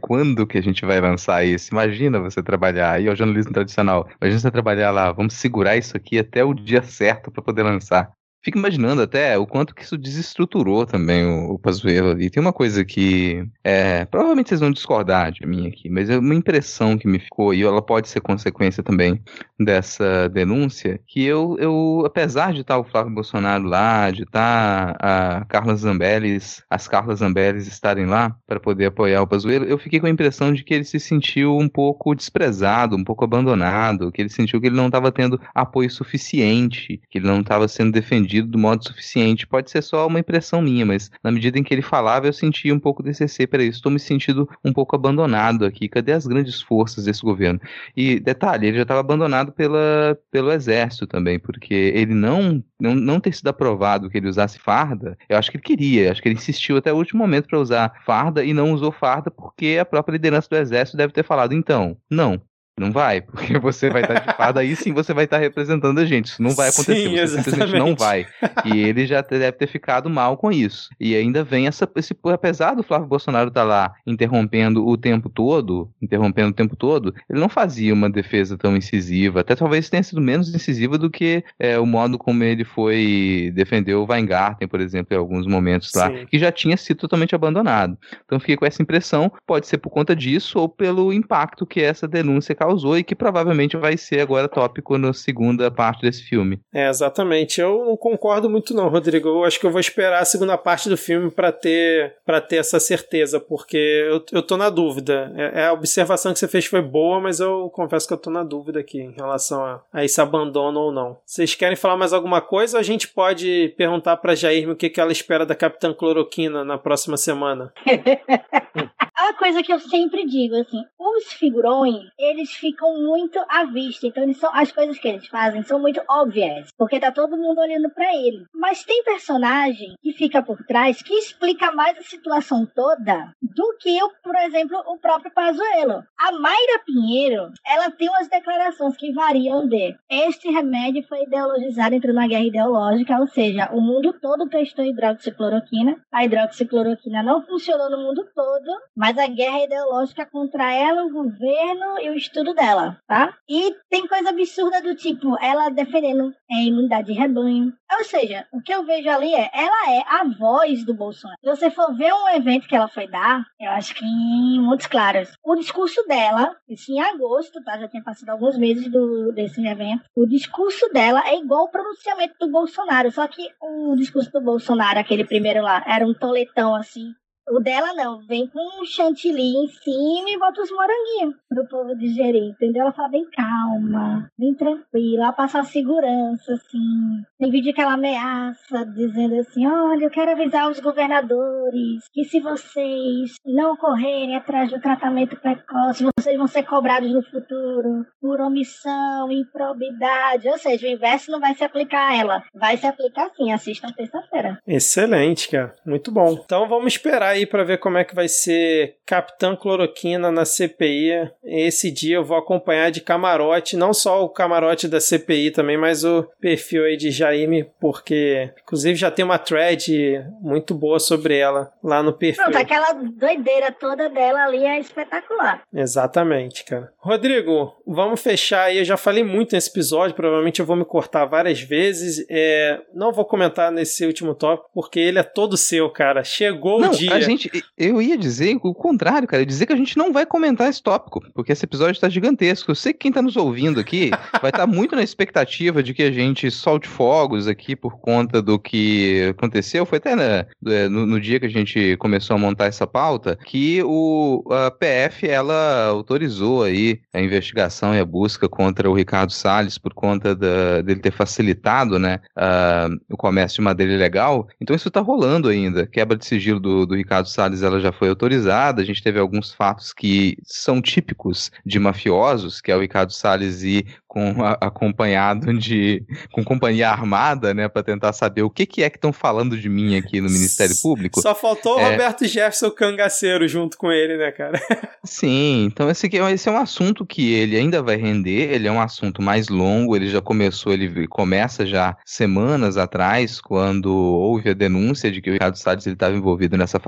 Quando 0.00 0.46
que 0.46 0.58
a 0.58 0.62
gente 0.62 0.84
vai 0.84 1.00
lançar 1.00 1.44
isso? 1.44 1.72
Imagina 1.72 2.20
você 2.20 2.42
trabalhar 2.42 2.92
aí, 2.92 3.06
é 3.06 3.12
o 3.12 3.16
jornalismo 3.16 3.52
tradicional. 3.52 4.08
Imagina 4.20 4.40
você 4.40 4.50
trabalhar 4.50 4.90
lá, 4.90 5.12
vamos 5.12 5.34
segurar 5.34 5.76
isso 5.76 5.96
aqui 5.96 6.18
até 6.18 6.44
o 6.44 6.54
dia 6.54 6.82
certo 6.82 7.30
para 7.30 7.42
poder 7.42 7.62
lançar. 7.62 8.10
Fico 8.40 8.56
imaginando 8.56 9.02
até 9.02 9.36
o 9.36 9.46
quanto 9.46 9.74
que 9.74 9.82
isso 9.82 9.98
desestruturou 9.98 10.86
também 10.86 11.24
o, 11.26 11.54
o 11.54 11.58
Pazuello 11.58 12.10
ali. 12.10 12.30
Tem 12.30 12.40
uma 12.40 12.52
coisa 12.52 12.84
que, 12.84 13.44
é, 13.64 14.04
provavelmente 14.04 14.48
vocês 14.48 14.60
vão 14.60 14.70
discordar 14.70 15.32
de 15.32 15.44
mim 15.44 15.66
aqui, 15.66 15.90
mas 15.90 16.08
é 16.08 16.16
uma 16.16 16.34
impressão 16.34 16.96
que 16.96 17.08
me 17.08 17.18
ficou, 17.18 17.52
e 17.52 17.64
ela 17.64 17.82
pode 17.82 18.08
ser 18.08 18.20
consequência 18.20 18.80
também 18.82 19.20
dessa 19.58 20.28
denúncia, 20.28 21.00
que 21.04 21.24
eu, 21.24 21.56
eu 21.58 22.04
apesar 22.06 22.52
de 22.52 22.60
estar 22.60 22.78
o 22.78 22.84
Flávio 22.84 23.12
Bolsonaro 23.12 23.64
lá, 23.64 24.08
de 24.12 24.22
estar 24.22 24.96
a 25.00 25.44
Carla 25.46 25.74
Zambellis, 25.74 26.62
as 26.70 26.86
Carlas 26.86 27.18
Zambellis 27.18 27.66
estarem 27.66 28.06
lá 28.06 28.36
para 28.46 28.60
poder 28.60 28.86
apoiar 28.86 29.20
o 29.20 29.26
Pazuello, 29.26 29.64
eu 29.64 29.78
fiquei 29.78 29.98
com 29.98 30.06
a 30.06 30.10
impressão 30.10 30.52
de 30.52 30.62
que 30.62 30.72
ele 30.72 30.84
se 30.84 31.00
sentiu 31.00 31.58
um 31.58 31.68
pouco 31.68 32.14
desprezado, 32.14 32.94
um 32.94 33.02
pouco 33.02 33.24
abandonado, 33.24 34.12
que 34.12 34.22
ele 34.22 34.30
sentiu 34.30 34.60
que 34.60 34.68
ele 34.68 34.76
não 34.76 34.86
estava 34.86 35.10
tendo 35.10 35.40
apoio 35.52 35.90
suficiente, 35.90 37.00
que 37.10 37.18
ele 37.18 37.26
não 37.26 37.40
estava 37.40 37.66
sendo 37.66 37.90
defendido 37.90 38.27
entendido 38.28 38.48
do 38.48 38.58
modo 38.58 38.84
suficiente. 38.84 39.46
Pode 39.46 39.70
ser 39.70 39.82
só 39.82 40.06
uma 40.06 40.20
impressão 40.20 40.60
minha, 40.60 40.84
mas 40.84 41.10
na 41.24 41.32
medida 41.32 41.58
em 41.58 41.62
que 41.62 41.72
ele 41.72 41.82
falava, 41.82 42.26
eu 42.26 42.32
sentia 42.32 42.74
um 42.74 42.78
pouco 42.78 43.02
desse 43.02 43.24
receio. 43.24 43.48
Peraí, 43.48 43.68
estou 43.68 43.90
me 43.90 43.98
sentindo 43.98 44.48
um 44.64 44.72
pouco 44.72 44.94
abandonado 44.94 45.64
aqui. 45.64 45.88
Cadê 45.88 46.12
as 46.12 46.26
grandes 46.26 46.60
forças 46.60 47.04
desse 47.04 47.22
governo? 47.22 47.60
E 47.96 48.20
detalhe, 48.20 48.66
ele 48.66 48.76
já 48.76 48.82
estava 48.82 49.00
abandonado 49.00 49.50
pela, 49.52 50.18
pelo 50.30 50.52
exército 50.52 51.06
também, 51.06 51.38
porque 51.38 51.74
ele 51.74 52.14
não, 52.14 52.62
não, 52.78 52.94
não 52.94 53.18
ter 53.18 53.32
sido 53.32 53.48
aprovado 53.48 54.10
que 54.10 54.18
ele 54.18 54.28
usasse 54.28 54.58
farda, 54.58 55.16
eu 55.28 55.38
acho 55.38 55.50
que 55.50 55.56
ele 55.56 55.64
queria, 55.64 56.12
acho 56.12 56.20
que 56.22 56.28
ele 56.28 56.36
insistiu 56.36 56.76
até 56.76 56.92
o 56.92 56.96
último 56.96 57.18
momento 57.20 57.48
para 57.48 57.58
usar 57.58 58.02
farda 58.04 58.44
e 58.44 58.52
não 58.52 58.72
usou 58.72 58.92
farda 58.92 59.30
porque 59.30 59.78
a 59.80 59.84
própria 59.84 60.12
liderança 60.12 60.48
do 60.48 60.56
exército 60.56 60.96
deve 60.96 61.12
ter 61.12 61.24
falado, 61.24 61.54
então, 61.54 61.96
não, 62.10 62.40
não 62.78 62.92
vai, 62.92 63.20
porque 63.20 63.58
você 63.58 63.90
vai 63.90 64.02
estar 64.02 64.20
de 64.20 64.36
fada, 64.36 64.60
aí 64.60 64.74
sim 64.76 64.92
você 64.92 65.12
vai 65.12 65.24
estar 65.24 65.38
representando 65.38 65.98
a 65.98 66.04
gente. 66.04 66.26
Isso 66.26 66.42
não 66.42 66.50
vai 66.50 66.68
acontecer, 66.68 67.08
sim, 67.08 67.16
você 67.16 67.42
simplesmente 67.42 67.78
não 67.78 67.94
vai. 67.94 68.26
E 68.64 68.78
ele 68.78 69.06
já 69.06 69.20
deve 69.20 69.52
ter 69.52 69.66
ficado 69.66 70.08
mal 70.08 70.36
com 70.36 70.50
isso. 70.50 70.88
E 70.98 71.14
ainda 71.14 71.44
vem 71.44 71.66
essa, 71.66 71.88
esse, 71.96 72.16
apesar 72.24 72.74
do 72.74 72.82
Flávio 72.82 73.06
Bolsonaro 73.06 73.48
estar 73.48 73.62
tá 73.62 73.66
lá 73.66 73.94
interrompendo 74.06 74.86
o 74.86 74.96
tempo 74.96 75.28
todo, 75.28 75.90
interrompendo 76.00 76.50
o 76.50 76.54
tempo 76.54 76.76
todo, 76.76 77.14
ele 77.28 77.40
não 77.40 77.48
fazia 77.48 77.92
uma 77.92 78.08
defesa 78.08 78.56
tão 78.56 78.76
incisiva, 78.76 79.40
até 79.40 79.54
talvez 79.54 79.88
tenha 79.88 80.02
sido 80.02 80.20
menos 80.20 80.54
incisiva 80.54 80.96
do 80.98 81.10
que 81.10 81.44
é, 81.58 81.78
o 81.78 81.86
modo 81.86 82.18
como 82.18 82.44
ele 82.44 82.64
foi 82.64 83.52
defender 83.54 83.94
o 83.94 84.06
Weingarten, 84.08 84.68
por 84.68 84.80
exemplo, 84.80 85.14
em 85.14 85.18
alguns 85.18 85.46
momentos 85.46 85.92
lá, 85.94 86.10
sim. 86.10 86.26
que 86.26 86.38
já 86.38 86.52
tinha 86.52 86.76
sido 86.76 86.98
totalmente 86.98 87.34
abandonado. 87.34 87.96
Então 88.24 88.40
fiquei 88.40 88.56
com 88.56 88.66
essa 88.66 88.82
impressão, 88.82 89.32
pode 89.46 89.66
ser 89.66 89.78
por 89.78 89.90
conta 89.90 90.14
disso 90.14 90.58
ou 90.58 90.68
pelo 90.68 91.12
impacto 91.12 91.66
que 91.66 91.80
essa 91.80 92.06
denúncia 92.06 92.54
causou 92.54 92.67
causou 92.68 92.98
e 92.98 93.04
que 93.04 93.14
provavelmente 93.14 93.76
vai 93.76 93.96
ser 93.96 94.20
agora 94.20 94.48
tópico 94.48 94.98
na 94.98 95.12
segunda 95.12 95.70
parte 95.70 96.02
desse 96.02 96.22
filme. 96.22 96.60
É, 96.72 96.88
exatamente. 96.88 97.60
Eu 97.60 97.84
não 97.84 97.96
concordo 97.96 98.50
muito 98.50 98.74
não, 98.74 98.88
Rodrigo. 98.88 99.28
Eu 99.28 99.44
acho 99.44 99.58
que 99.58 99.66
eu 99.66 99.70
vou 99.70 99.80
esperar 99.80 100.20
a 100.20 100.24
segunda 100.24 100.58
parte 100.58 100.88
do 100.88 100.96
filme 100.96 101.30
para 101.30 101.50
ter 101.50 102.16
para 102.24 102.40
ter 102.40 102.56
essa 102.56 102.78
certeza, 102.78 103.40
porque 103.40 103.76
eu, 103.76 104.22
eu 104.32 104.42
tô 104.42 104.56
na 104.56 104.68
dúvida. 104.68 105.32
É, 105.34 105.60
é, 105.60 105.66
a 105.66 105.72
observação 105.72 106.32
que 106.32 106.38
você 106.38 106.48
fez 106.48 106.66
foi 106.66 106.82
boa, 106.82 107.20
mas 107.20 107.40
eu 107.40 107.70
confesso 107.70 108.06
que 108.06 108.12
eu 108.12 108.18
tô 108.18 108.30
na 108.30 108.44
dúvida 108.44 108.80
aqui 108.80 109.00
em 109.00 109.12
relação 109.12 109.64
a, 109.64 109.80
a 109.92 110.04
esse 110.04 110.20
abandono 110.20 110.80
ou 110.80 110.92
não. 110.92 111.16
Vocês 111.24 111.54
querem 111.54 111.76
falar 111.76 111.96
mais 111.96 112.12
alguma 112.12 112.40
coisa 112.40 112.76
ou 112.76 112.80
a 112.80 112.84
gente 112.84 113.08
pode 113.08 113.74
perguntar 113.76 114.16
para 114.18 114.34
Jair 114.34 114.68
o 114.68 114.76
que, 114.76 114.90
que 114.90 115.00
ela 115.00 115.12
espera 115.12 115.46
da 115.46 115.54
Capitã 115.54 115.92
Cloroquina 115.94 116.64
na 116.64 116.76
próxima 116.76 117.16
semana? 117.16 117.72
Uma 119.18 119.34
coisa 119.34 119.62
que 119.62 119.72
eu 119.72 119.80
sempre 119.80 120.24
digo, 120.26 120.54
assim, 120.54 120.82
os 120.98 121.32
figurões, 121.32 122.08
eles 122.18 122.54
ficam 122.58 122.98
muito 122.98 123.38
à 123.48 123.64
vista, 123.64 124.06
então 124.06 124.22
eles 124.22 124.38
são, 124.38 124.50
as 124.54 124.70
coisas 124.72 124.98
que 124.98 125.08
eles 125.08 125.26
fazem 125.28 125.62
são 125.62 125.78
muito 125.78 126.00
óbvias, 126.08 126.68
porque 126.76 127.00
tá 127.00 127.10
todo 127.10 127.36
mundo 127.36 127.60
olhando 127.60 127.90
para 127.90 128.14
ele. 128.14 128.44
Mas 128.54 128.84
tem 128.84 129.02
personagem 129.04 129.94
que 130.02 130.12
fica 130.12 130.42
por 130.42 130.62
trás 130.64 131.02
que 131.02 131.14
explica 131.14 131.72
mais 131.72 131.96
a 131.98 132.02
situação 132.02 132.66
toda 132.66 133.32
do 133.40 133.76
que, 133.80 134.02
o, 134.02 134.10
por 134.22 134.36
exemplo, 134.36 134.78
o 134.86 134.98
próprio 134.98 135.32
Pazuello. 135.32 136.04
A 136.18 136.32
Mayra 136.32 136.82
Pinheiro, 136.84 137.50
ela 137.66 137.90
tem 137.90 138.08
umas 138.08 138.28
declarações 138.28 138.96
que 138.96 139.12
variam 139.12 139.66
de 139.66 139.96
este 140.10 140.50
remédio 140.50 141.06
foi 141.08 141.22
ideologizado, 141.22 141.94
entrou 141.94 142.14
na 142.14 142.26
guerra 142.26 142.44
ideológica, 142.44 143.18
ou 143.18 143.26
seja, 143.26 143.70
o 143.72 143.80
mundo 143.80 144.12
todo 144.12 144.48
testou 144.48 144.84
hidroxicloroquina, 144.84 145.96
a 146.12 146.24
hidroxicloroquina 146.24 147.22
não 147.22 147.42
funcionou 147.42 147.90
no 147.90 147.98
mundo 147.98 148.26
todo, 148.34 148.70
mas 148.96 149.16
a 149.18 149.26
guerra 149.26 149.64
ideológica 149.64 150.26
contra 150.26 150.72
ela, 150.72 151.04
o 151.04 151.12
governo 151.12 152.00
e 152.00 152.10
o 152.10 152.14
estudo 152.14 152.47
dela, 152.54 152.98
tá? 153.06 153.34
E 153.48 153.74
tem 153.90 154.06
coisa 154.06 154.30
absurda 154.30 154.82
do 154.82 154.94
tipo, 154.94 155.36
ela 155.40 155.68
defendendo 155.70 156.32
a 156.50 156.60
imunidade 156.62 157.08
de 157.08 157.18
rebanho. 157.18 157.72
Ou 157.98 158.04
seja, 158.04 158.46
o 158.52 158.60
que 158.60 158.72
eu 158.72 158.84
vejo 158.84 159.08
ali 159.08 159.34
é, 159.34 159.50
ela 159.52 159.92
é 159.92 160.02
a 160.06 160.24
voz 160.38 160.84
do 160.84 160.94
Bolsonaro. 160.94 161.38
Se 161.40 161.48
você 161.48 161.70
for 161.70 161.96
ver 161.96 162.12
um 162.12 162.28
evento 162.28 162.68
que 162.68 162.76
ela 162.76 162.88
foi 162.88 163.06
dar, 163.08 163.44
eu 163.58 163.70
acho 163.70 163.94
que 163.94 164.04
em 164.04 164.60
muitos 164.60 164.86
claros, 164.86 165.32
o 165.44 165.54
discurso 165.56 166.02
dela, 166.06 166.54
isso 166.68 166.92
em 166.92 167.00
agosto, 167.00 167.62
tá? 167.64 167.78
Já 167.78 167.88
tinha 167.88 168.02
passado 168.02 168.30
alguns 168.30 168.58
meses 168.58 168.90
do, 168.90 169.32
desse 169.32 169.64
evento. 169.66 170.04
O 170.16 170.26
discurso 170.26 170.88
dela 170.92 171.26
é 171.26 171.36
igual 171.36 171.62
ao 171.62 171.70
pronunciamento 171.70 172.34
do 172.38 172.50
Bolsonaro, 172.50 173.10
só 173.10 173.26
que 173.26 173.48
o 173.60 173.94
discurso 173.96 174.30
do 174.30 174.40
Bolsonaro, 174.40 174.98
aquele 174.98 175.24
primeiro 175.24 175.62
lá, 175.62 175.82
era 175.86 176.06
um 176.06 176.14
toletão 176.14 176.74
assim, 176.74 177.12
o 177.50 177.60
dela 177.60 177.92
não, 177.94 178.20
vem 178.26 178.46
com 178.48 178.82
um 178.82 178.84
chantilly 178.84 179.56
em 179.56 179.68
cima 179.68 180.30
e 180.30 180.38
bota 180.38 180.62
os 180.62 180.70
moranguinhos 180.70 181.34
pro 181.48 181.68
povo 181.68 181.96
digerir, 181.96 182.50
entendeu? 182.50 182.82
Ela 182.82 182.92
fala 182.92 183.08
bem 183.08 183.26
calma, 183.30 184.30
bem 184.38 184.54
tranquila, 184.54 185.24
ela 185.24 185.32
passa 185.32 185.60
a 185.60 185.64
segurança, 185.64 186.52
assim. 186.52 187.22
Tem 187.38 187.50
vídeo 187.50 187.72
que 187.72 187.80
ela 187.80 187.94
ameaça, 187.94 188.84
dizendo 188.86 189.36
assim: 189.40 189.66
olha, 189.66 190.04
eu 190.04 190.10
quero 190.10 190.32
avisar 190.32 190.70
os 190.70 190.80
governadores 190.80 192.04
que 192.12 192.24
se 192.24 192.40
vocês 192.40 193.34
não 193.44 193.76
correrem 193.76 194.36
atrás 194.36 194.70
do 194.70 194.80
tratamento 194.80 195.36
precoce, 195.36 196.04
vocês 196.18 196.36
vão 196.36 196.46
ser 196.46 196.64
cobrados 196.64 197.12
no 197.12 197.22
futuro 197.22 198.06
por 198.20 198.40
omissão, 198.40 199.30
improbidade. 199.30 200.48
Ou 200.48 200.58
seja, 200.58 200.86
o 200.86 200.90
inverso 200.90 201.30
não 201.30 201.40
vai 201.40 201.54
se 201.54 201.64
aplicar 201.64 202.10
a 202.10 202.16
ela, 202.16 202.44
vai 202.54 202.76
se 202.76 202.86
aplicar 202.86 203.30
sim. 203.36 203.52
Assistam 203.52 203.88
terça-feira. 203.92 204.58
Excelente, 204.66 205.48
cara. 205.48 205.74
Muito 205.84 206.10
bom. 206.10 206.32
Então 206.44 206.68
vamos 206.68 206.94
esperar 206.94 207.37
aí 207.38 207.46
para 207.46 207.64
ver 207.64 207.78
como 207.78 207.98
é 207.98 208.04
que 208.04 208.14
vai 208.14 208.28
ser 208.28 208.96
Capitã 209.06 209.56
Cloroquina 209.56 210.30
na 210.30 210.44
CPI. 210.44 211.30
Esse 211.44 211.90
dia 211.90 212.16
eu 212.16 212.24
vou 212.24 212.36
acompanhar 212.36 212.90
de 212.90 213.00
camarote, 213.00 213.76
não 213.76 213.94
só 213.94 214.22
o 214.22 214.28
camarote 214.28 214.86
da 214.86 215.00
CPI 215.00 215.50
também, 215.50 215.76
mas 215.76 216.04
o 216.04 216.28
perfil 216.40 216.84
aí 216.84 216.96
de 216.96 217.10
Jaime, 217.10 217.66
porque 217.80 218.50
inclusive 218.62 218.96
já 218.96 219.10
tem 219.10 219.24
uma 219.24 219.38
thread 219.38 220.22
muito 220.40 220.74
boa 220.74 220.98
sobre 220.98 221.36
ela 221.36 221.72
lá 221.82 222.02
no 222.02 222.12
perfil. 222.12 222.44
Pronto, 222.44 222.58
aquela 222.58 222.92
doideira 222.92 223.72
toda 223.72 224.08
dela 224.08 224.44
ali 224.44 224.64
é 224.64 224.78
espetacular. 224.78 225.62
Exatamente, 225.72 226.64
cara. 226.64 226.92
Rodrigo, 226.98 227.74
vamos 227.86 228.20
fechar 228.20 228.64
aí. 228.64 228.78
Eu 228.78 228.84
já 228.84 228.96
falei 228.96 229.24
muito 229.24 229.54
nesse 229.54 229.70
episódio, 229.70 230.14
provavelmente 230.14 230.60
eu 230.60 230.66
vou 230.66 230.76
me 230.76 230.84
cortar 230.84 231.24
várias 231.24 231.60
vezes. 231.60 232.24
É, 232.28 232.80
não 232.94 233.12
vou 233.12 233.24
comentar 233.24 233.70
nesse 233.70 234.04
último 234.04 234.34
tópico, 234.34 234.70
porque 234.74 234.98
ele 234.98 235.18
é 235.18 235.22
todo 235.22 235.56
seu, 235.56 235.88
cara. 235.90 236.24
Chegou 236.24 236.80
não, 236.80 236.90
o 236.90 236.92
dia. 236.92 237.27
A 237.28 237.30
gente, 237.30 237.64
eu 237.76 238.00
ia 238.00 238.16
dizer 238.16 238.58
o 238.62 238.74
contrário, 238.74 239.28
cara. 239.28 239.44
Dizer 239.44 239.66
que 239.66 239.72
a 239.72 239.76
gente 239.76 239.96
não 239.96 240.12
vai 240.12 240.24
comentar 240.24 240.68
esse 240.68 240.82
tópico, 240.82 241.22
porque 241.34 241.52
esse 241.52 241.64
episódio 241.64 241.92
está 241.92 242.08
gigantesco. 242.08 242.70
Eu 242.70 242.74
sei 242.74 242.92
que 242.92 243.00
quem 243.00 243.10
está 243.10 243.20
nos 243.20 243.36
ouvindo 243.36 243.78
aqui 243.78 244.10
vai 244.40 244.50
estar 244.50 244.66
tá 244.66 244.66
muito 244.66 244.96
na 244.96 245.02
expectativa 245.02 245.82
de 245.82 245.92
que 245.92 246.02
a 246.02 246.10
gente 246.10 246.50
solte 246.50 246.88
fogos 246.88 247.46
aqui 247.46 247.76
por 247.76 248.00
conta 248.00 248.40
do 248.40 248.58
que 248.58 249.28
aconteceu. 249.30 249.84
Foi 249.84 249.98
até 249.98 250.16
né, 250.16 250.46
no, 250.88 251.06
no, 251.06 251.20
dia 251.20 251.38
que 251.38 251.46
a 251.46 251.50
gente 251.50 251.96
começou 251.98 252.34
a 252.34 252.38
montar 252.38 252.66
essa 252.66 252.86
pauta 252.86 253.38
que 253.44 253.82
o 253.84 254.44
a 254.50 254.70
PF 254.70 255.28
ela 255.28 255.86
autorizou 255.86 256.62
aí 256.62 257.00
a 257.12 257.20
investigação 257.20 257.94
e 257.94 258.00
a 258.00 258.04
busca 258.04 258.48
contra 258.48 258.88
o 258.88 258.94
Ricardo 258.94 259.32
Salles 259.32 259.76
por 259.76 259.92
conta 259.92 260.34
da, 260.34 260.80
dele 260.80 261.00
ter 261.00 261.12
facilitado, 261.12 261.98
né, 261.98 262.20
uh, 262.36 262.96
o 263.10 263.16
comércio 263.16 263.56
de 263.56 263.62
madeira 263.62 263.92
ilegal. 263.92 264.48
Então 264.60 264.74
isso 264.74 264.88
está 264.88 265.00
rolando 265.00 265.48
ainda. 265.48 265.86
Quebra 265.86 266.16
de 266.16 266.24
sigilo 266.24 266.60
do, 266.60 266.86
do 266.86 266.94
Ricardo 266.94 267.07
Salles 267.28 267.62
ela 267.62 267.80
já 267.80 267.92
foi 267.92 268.08
autorizada. 268.08 268.82
A 268.82 268.84
gente 268.84 269.02
teve 269.02 269.18
alguns 269.18 269.52
fatos 269.52 269.92
que 269.92 270.36
são 270.44 270.80
típicos 270.82 271.50
de 271.64 271.78
mafiosos, 271.78 272.60
que 272.60 272.70
é 272.70 272.76
o 272.76 272.80
Ricardo 272.80 273.12
Salles 273.12 273.62
ir 273.62 273.86
com 274.08 274.42
a, 274.42 274.52
acompanhado 274.60 275.52
de 275.58 276.02
com 276.32 276.42
companhia 276.42 276.88
armada, 276.88 277.52
né, 277.52 277.68
para 277.68 277.82
tentar 277.82 278.12
saber 278.14 278.42
o 278.42 278.50
que, 278.50 278.64
que 278.64 278.82
é 278.82 278.88
que 278.88 278.96
estão 278.96 279.12
falando 279.12 279.56
de 279.56 279.68
mim 279.68 279.96
aqui 279.96 280.20
no 280.20 280.30
Ministério 280.30 280.74
Público. 280.80 281.20
Só 281.20 281.34
faltou 281.34 281.76
o 281.76 281.80
é... 281.80 281.90
Roberto 281.90 282.24
Jefferson 282.26 282.70
cangaceiro 282.70 283.46
junto 283.46 283.76
com 283.76 283.92
ele, 283.92 284.16
né, 284.16 284.32
cara? 284.32 284.58
Sim, 285.04 285.66
então 285.66 285.90
esse, 285.90 286.06
é 286.06 286.32
esse 286.32 286.48
é 286.48 286.52
um 286.52 286.56
assunto 286.56 287.04
que 287.04 287.34
ele 287.34 287.56
ainda 287.56 287.82
vai 287.82 287.96
render, 287.96 288.52
ele 288.52 288.66
é 288.66 288.72
um 288.72 288.80
assunto 288.80 289.20
mais 289.20 289.48
longo, 289.48 289.94
ele 289.94 290.08
já 290.08 290.22
começou, 290.22 290.72
ele 290.72 291.06
começa 291.06 291.66
já 291.66 291.96
semanas 292.04 292.78
atrás, 292.78 293.40
quando 293.40 293.94
houve 293.94 294.50
a 294.50 294.54
denúncia 294.54 295.10
de 295.10 295.20
que 295.20 295.28
o 295.28 295.32
Ricardo 295.34 295.56
Salles 295.56 295.86
estava 295.86 296.16
envolvido 296.16 296.56
nessa 296.56 296.80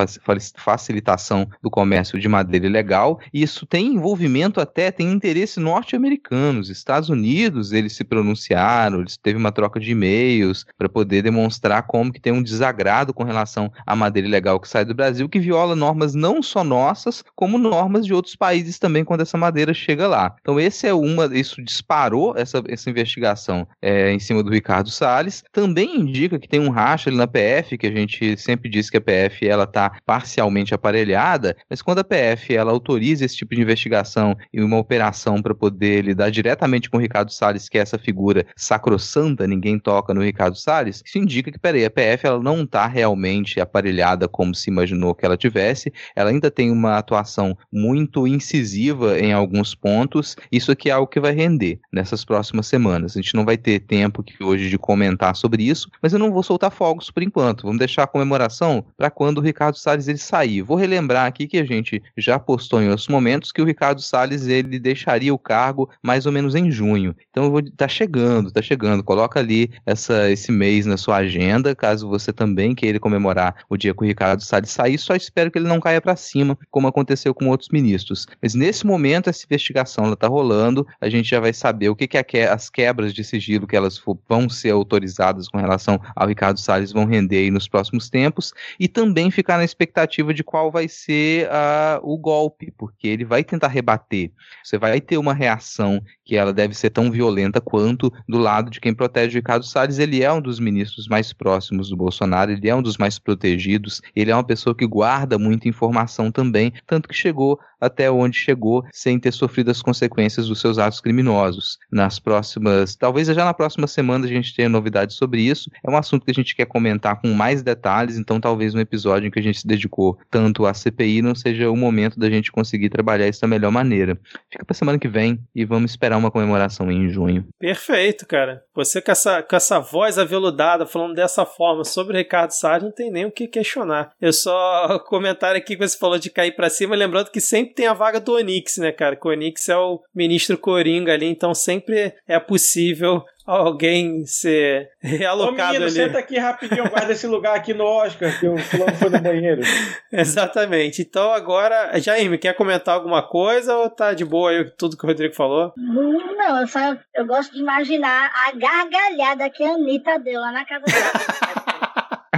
facilitação 0.56 1.48
do 1.62 1.70
comércio 1.70 2.18
de 2.18 2.28
madeira 2.28 2.66
ilegal, 2.66 3.20
e 3.32 3.42
isso 3.42 3.66
tem 3.66 3.94
envolvimento 3.94 4.60
até, 4.60 4.90
tem 4.90 5.10
interesse 5.12 5.60
norte-americanos, 5.60 6.70
Estados 6.70 7.09
Unidos 7.10 7.72
eles 7.72 7.92
se 7.92 8.04
pronunciaram, 8.04 9.00
eles 9.00 9.16
teve 9.16 9.38
uma 9.38 9.52
troca 9.52 9.78
de 9.78 9.90
e-mails 9.90 10.64
para 10.78 10.88
poder 10.88 11.22
demonstrar 11.22 11.82
como 11.82 12.12
que 12.12 12.20
tem 12.20 12.32
um 12.32 12.42
desagrado 12.42 13.12
com 13.12 13.24
relação 13.24 13.70
à 13.86 13.94
madeira 13.94 14.28
ilegal 14.28 14.58
que 14.58 14.68
sai 14.68 14.84
do 14.84 14.94
Brasil, 14.94 15.28
que 15.28 15.38
viola 15.38 15.76
normas 15.76 16.14
não 16.14 16.42
só 16.42 16.64
nossas, 16.64 17.22
como 17.34 17.58
normas 17.58 18.06
de 18.06 18.14
outros 18.14 18.36
países 18.36 18.78
também 18.78 19.04
quando 19.04 19.22
essa 19.22 19.36
madeira 19.36 19.74
chega 19.74 20.06
lá. 20.08 20.34
Então 20.40 20.58
esse 20.58 20.86
é 20.86 20.94
uma, 20.94 21.26
isso 21.36 21.62
disparou 21.62 22.34
essa, 22.36 22.62
essa 22.68 22.88
investigação 22.88 23.66
é, 23.82 24.12
em 24.12 24.18
cima 24.18 24.42
do 24.42 24.50
Ricardo 24.50 24.90
Salles. 24.90 25.42
Também 25.52 26.00
indica 26.00 26.38
que 26.38 26.48
tem 26.48 26.60
um 26.60 26.70
racha 26.70 27.10
ali 27.10 27.16
na 27.16 27.26
PF, 27.26 27.76
que 27.76 27.86
a 27.86 27.92
gente 27.92 28.36
sempre 28.36 28.68
diz 28.68 28.88
que 28.88 28.96
a 28.96 29.00
PF 29.00 29.46
ela 29.46 29.64
está 29.64 29.92
parcialmente 30.04 30.74
aparelhada, 30.74 31.56
mas 31.68 31.82
quando 31.82 32.00
a 32.00 32.04
PF 32.04 32.54
ela 32.54 32.72
autoriza 32.72 33.24
esse 33.24 33.36
tipo 33.36 33.54
de 33.54 33.62
investigação 33.62 34.36
e 34.52 34.60
uma 34.60 34.78
operação 34.78 35.40
para 35.42 35.54
poder 35.54 36.04
lidar 36.04 36.30
diretamente 36.30 36.90
com 36.90 36.99
o 37.00 37.02
Ricardo 37.02 37.32
Salles, 37.32 37.68
que 37.68 37.78
é 37.78 37.80
essa 37.80 37.98
figura 37.98 38.46
sacrossanta, 38.56 39.46
ninguém 39.46 39.78
toca 39.78 40.14
no 40.14 40.22
Ricardo 40.22 40.56
Salles, 40.56 41.02
isso 41.04 41.18
indica 41.18 41.50
que, 41.50 41.58
peraí, 41.58 41.84
a 41.84 41.90
PF 41.90 42.26
ela 42.26 42.42
não 42.42 42.62
está 42.62 42.86
realmente 42.86 43.60
aparelhada 43.60 44.28
como 44.28 44.54
se 44.54 44.70
imaginou 44.70 45.14
que 45.14 45.24
ela 45.24 45.36
tivesse, 45.36 45.92
ela 46.14 46.30
ainda 46.30 46.50
tem 46.50 46.70
uma 46.70 46.96
atuação 46.96 47.56
muito 47.72 48.26
incisiva 48.26 49.18
em 49.18 49.32
alguns 49.32 49.74
pontos, 49.74 50.36
isso 50.52 50.70
aqui 50.70 50.90
é 50.90 50.92
algo 50.92 51.10
que 51.10 51.20
vai 51.20 51.32
render 51.32 51.80
nessas 51.92 52.24
próximas 52.24 52.66
semanas. 52.66 53.16
A 53.16 53.20
gente 53.20 53.34
não 53.34 53.44
vai 53.44 53.56
ter 53.56 53.80
tempo 53.80 54.22
que 54.22 54.42
hoje 54.42 54.68
de 54.68 54.78
comentar 54.78 55.34
sobre 55.34 55.64
isso, 55.64 55.88
mas 56.02 56.12
eu 56.12 56.18
não 56.18 56.30
vou 56.30 56.42
soltar 56.42 56.70
fogos 56.70 57.10
por 57.10 57.22
enquanto. 57.22 57.62
Vamos 57.62 57.78
deixar 57.78 58.04
a 58.04 58.06
comemoração 58.06 58.84
para 58.96 59.10
quando 59.10 59.38
o 59.38 59.42
Ricardo 59.42 59.76
Salles 59.78 60.08
ele 60.08 60.18
sair. 60.18 60.62
Vou 60.62 60.76
relembrar 60.76 61.26
aqui 61.26 61.46
que 61.46 61.58
a 61.58 61.64
gente 61.64 62.02
já 62.16 62.38
postou 62.38 62.82
em 62.82 62.88
outros 62.88 63.08
momentos 63.08 63.52
que 63.52 63.62
o 63.62 63.64
Ricardo 63.64 64.00
Salles 64.00 64.46
ele 64.46 64.78
deixaria 64.78 65.32
o 65.32 65.38
cargo 65.38 65.88
mais 66.02 66.26
ou 66.26 66.32
menos 66.32 66.54
em 66.54 66.70
junho. 66.70 66.89
Então 67.30 67.44
eu 67.44 67.50
vou 67.50 67.62
tá 67.76 67.88
chegando, 67.88 68.50
tá 68.50 68.62
chegando. 68.62 69.02
Coloca 69.02 69.40
ali 69.40 69.70
essa, 69.84 70.30
esse 70.30 70.50
mês 70.50 70.86
na 70.86 70.96
sua 70.96 71.16
agenda, 71.16 71.74
caso 71.74 72.08
você 72.08 72.32
também 72.32 72.74
queira 72.74 72.98
comemorar 72.98 73.56
o 73.68 73.76
dia 73.76 73.94
que 73.94 74.02
o 74.02 74.06
Ricardo 74.06 74.42
Salles 74.42 74.70
sair, 74.70 74.98
só 74.98 75.14
espero 75.14 75.50
que 75.50 75.58
ele 75.58 75.68
não 75.68 75.80
caia 75.80 76.00
para 76.00 76.16
cima, 76.16 76.58
como 76.70 76.88
aconteceu 76.88 77.34
com 77.34 77.48
outros 77.48 77.70
ministros. 77.70 78.26
Mas 78.42 78.54
nesse 78.54 78.86
momento 78.86 79.28
essa 79.28 79.44
investigação 79.44 80.06
ela 80.06 80.16
tá 80.16 80.28
rolando, 80.28 80.86
a 81.00 81.08
gente 81.08 81.28
já 81.28 81.40
vai 81.40 81.52
saber 81.52 81.88
o 81.88 81.96
que, 81.96 82.06
que 82.06 82.38
é 82.38 82.48
as 82.48 82.70
quebras 82.70 83.12
de 83.12 83.24
sigilo 83.24 83.66
que 83.66 83.76
elas 83.76 84.00
vão 84.28 84.48
ser 84.48 84.70
autorizadas 84.70 85.48
com 85.48 85.58
relação 85.58 86.00
ao 86.14 86.28
Ricardo 86.28 86.58
Salles 86.58 86.92
vão 86.92 87.04
render 87.04 87.50
nos 87.50 87.68
próximos 87.68 88.08
tempos 88.08 88.52
e 88.78 88.88
também 88.88 89.30
ficar 89.30 89.56
na 89.56 89.64
expectativa 89.64 90.32
de 90.32 90.42
qual 90.42 90.70
vai 90.70 90.88
ser 90.88 91.46
uh, 91.46 92.00
o 92.02 92.16
golpe, 92.18 92.72
porque 92.76 93.08
ele 93.08 93.24
vai 93.24 93.44
tentar 93.44 93.68
rebater. 93.68 94.32
Você 94.62 94.78
vai 94.78 95.00
ter 95.00 95.18
uma 95.18 95.34
reação 95.34 96.02
que 96.24 96.36
ela 96.36 96.52
deve 96.52 96.74
ser 96.80 96.90
tão 96.90 97.10
violenta 97.10 97.60
quanto 97.60 98.12
do 98.28 98.38
lado 98.38 98.70
de 98.70 98.80
quem 98.80 98.94
protege 98.94 99.36
o 99.36 99.40
Ricardo 99.40 99.64
Salles. 99.64 99.98
Ele 99.98 100.22
é 100.22 100.32
um 100.32 100.40
dos 100.40 100.58
ministros 100.58 101.06
mais 101.08 101.32
próximos 101.32 101.88
do 101.88 101.96
Bolsonaro, 101.96 102.50
ele 102.50 102.68
é 102.68 102.74
um 102.74 102.82
dos 102.82 102.96
mais 102.96 103.18
protegidos, 103.18 104.00
ele 104.14 104.30
é 104.30 104.34
uma 104.34 104.44
pessoa 104.44 104.74
que 104.74 104.86
guarda 104.86 105.38
muita 105.38 105.68
informação 105.68 106.30
também, 106.30 106.72
tanto 106.86 107.08
que 107.08 107.14
chegou 107.14 107.58
até 107.80 108.10
onde 108.10 108.36
chegou 108.36 108.84
sem 108.92 109.18
ter 109.18 109.32
sofrido 109.32 109.70
as 109.70 109.80
consequências 109.80 110.48
dos 110.48 110.60
seus 110.60 110.78
atos 110.78 111.00
criminosos. 111.00 111.78
Nas 111.90 112.18
próximas, 112.18 112.94
talvez 112.94 113.26
já 113.28 113.44
na 113.44 113.54
próxima 113.54 113.86
semana 113.86 114.26
a 114.26 114.28
gente 114.28 114.54
tenha 114.54 114.68
novidades 114.68 115.16
sobre 115.16 115.40
isso. 115.40 115.70
É 115.84 115.90
um 115.90 115.96
assunto 115.96 116.24
que 116.24 116.30
a 116.30 116.34
gente 116.34 116.54
quer 116.54 116.66
comentar 116.66 117.20
com 117.20 117.32
mais 117.32 117.62
detalhes, 117.62 118.18
então 118.18 118.40
talvez 118.40 118.74
um 118.74 118.80
episódio 118.80 119.26
em 119.26 119.30
que 119.30 119.38
a 119.38 119.42
gente 119.42 119.60
se 119.60 119.66
dedicou 119.66 120.18
tanto 120.30 120.66
à 120.66 120.74
CPI 120.74 121.22
não 121.22 121.34
seja 121.34 121.70
o 121.70 121.76
momento 121.76 122.18
da 122.18 122.28
gente 122.28 122.52
conseguir 122.52 122.90
trabalhar 122.90 123.28
isso 123.28 123.40
da 123.40 123.48
melhor 123.48 123.70
maneira. 123.70 124.18
Fica 124.50 124.64
para 124.64 124.74
semana 124.74 124.98
que 124.98 125.08
vem 125.08 125.40
e 125.54 125.64
vamos 125.64 125.92
esperar 125.92 126.18
uma 126.18 126.30
comemoração 126.30 126.69
em 126.90 127.08
junho. 127.08 127.46
Perfeito, 127.58 128.26
cara. 128.26 128.64
Você 128.74 129.00
com 129.00 129.12
essa, 129.12 129.42
com 129.42 129.56
essa 129.56 129.78
voz 129.78 130.18
aveludada, 130.18 130.86
falando 130.86 131.14
dessa 131.14 131.44
forma 131.44 131.84
sobre 131.84 132.18
Ricardo 132.18 132.52
Salles, 132.52 132.84
não 132.84 132.92
tem 132.92 133.10
nem 133.10 133.24
o 133.24 133.30
que 133.30 133.46
questionar. 133.46 134.12
Eu 134.20 134.32
só 134.32 134.98
comentário 135.06 135.58
aqui 135.58 135.76
que 135.76 135.88
você 135.88 135.96
falou 135.96 136.18
de 136.18 136.30
cair 136.30 136.52
para 136.52 136.70
cima, 136.70 136.96
lembrando 136.96 137.30
que 137.30 137.40
sempre 137.40 137.74
tem 137.74 137.86
a 137.86 137.94
vaga 137.94 138.20
do 138.20 138.34
Onix, 138.34 138.78
né, 138.78 138.92
cara? 138.92 139.16
Que 139.16 139.26
o 139.26 139.30
Onix 139.30 139.68
é 139.68 139.76
o 139.76 140.00
ministro 140.14 140.56
Coringa 140.58 141.12
ali, 141.12 141.26
então 141.26 141.54
sempre 141.54 142.14
é 142.26 142.38
possível 142.38 143.24
alguém 143.46 144.24
ser 144.26 144.90
realocado 145.00 145.50
Ô, 145.50 145.72
menino, 145.72 145.84
ali. 145.84 145.90
senta 145.90 146.18
aqui 146.18 146.38
rapidinho, 146.38 146.88
guarda 146.88 147.12
esse 147.12 147.26
lugar 147.26 147.56
aqui 147.56 147.74
no 147.74 147.84
Oscar, 147.84 148.38
que 148.38 148.46
o 148.46 148.58
fulano 148.58 148.96
foi 148.96 149.10
no 149.10 149.20
banheiro. 149.20 149.62
Exatamente. 150.12 151.02
Então 151.02 151.32
agora, 151.32 151.98
Jaime, 152.00 152.38
quer 152.38 152.54
comentar 152.54 152.94
alguma 152.94 153.22
coisa 153.22 153.76
ou 153.76 153.90
tá 153.90 154.12
de 154.12 154.24
boa 154.24 154.50
aí 154.50 154.70
tudo 154.76 154.96
que 154.96 155.04
o 155.04 155.06
Rodrigo 155.06 155.34
falou? 155.34 155.72
Não, 155.76 156.60
eu 156.60 156.66
só 156.66 156.96
eu 157.14 157.26
gosto 157.26 157.52
de 157.52 157.60
imaginar 157.60 158.30
a 158.46 158.52
gargalhada 158.52 159.50
que 159.50 159.62
a 159.62 159.74
Anitta 159.74 160.18
deu 160.18 160.40
lá 160.40 160.52
na 160.52 160.64
casa 160.64 160.84
dela. 160.84 161.12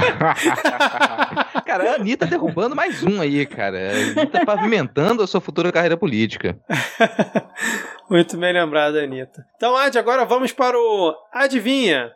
cara, 1.64 1.92
a 1.92 1.94
Anitta 1.96 2.26
derrubando 2.26 2.76
mais 2.76 3.02
um 3.02 3.20
aí, 3.20 3.46
cara. 3.46 3.78
A 3.78 4.20
Anitta 4.20 4.44
pavimentando 4.44 5.22
a 5.22 5.26
sua 5.26 5.40
futura 5.40 5.72
carreira 5.72 5.96
política. 5.96 6.58
Muito 8.10 8.36
bem 8.36 8.52
lembrado, 8.52 8.98
Anitta. 8.98 9.44
Então, 9.56 9.76
Ad, 9.76 9.98
agora 9.98 10.24
vamos 10.24 10.52
para 10.52 10.76
o 10.76 11.14
Adivinha. 11.32 12.12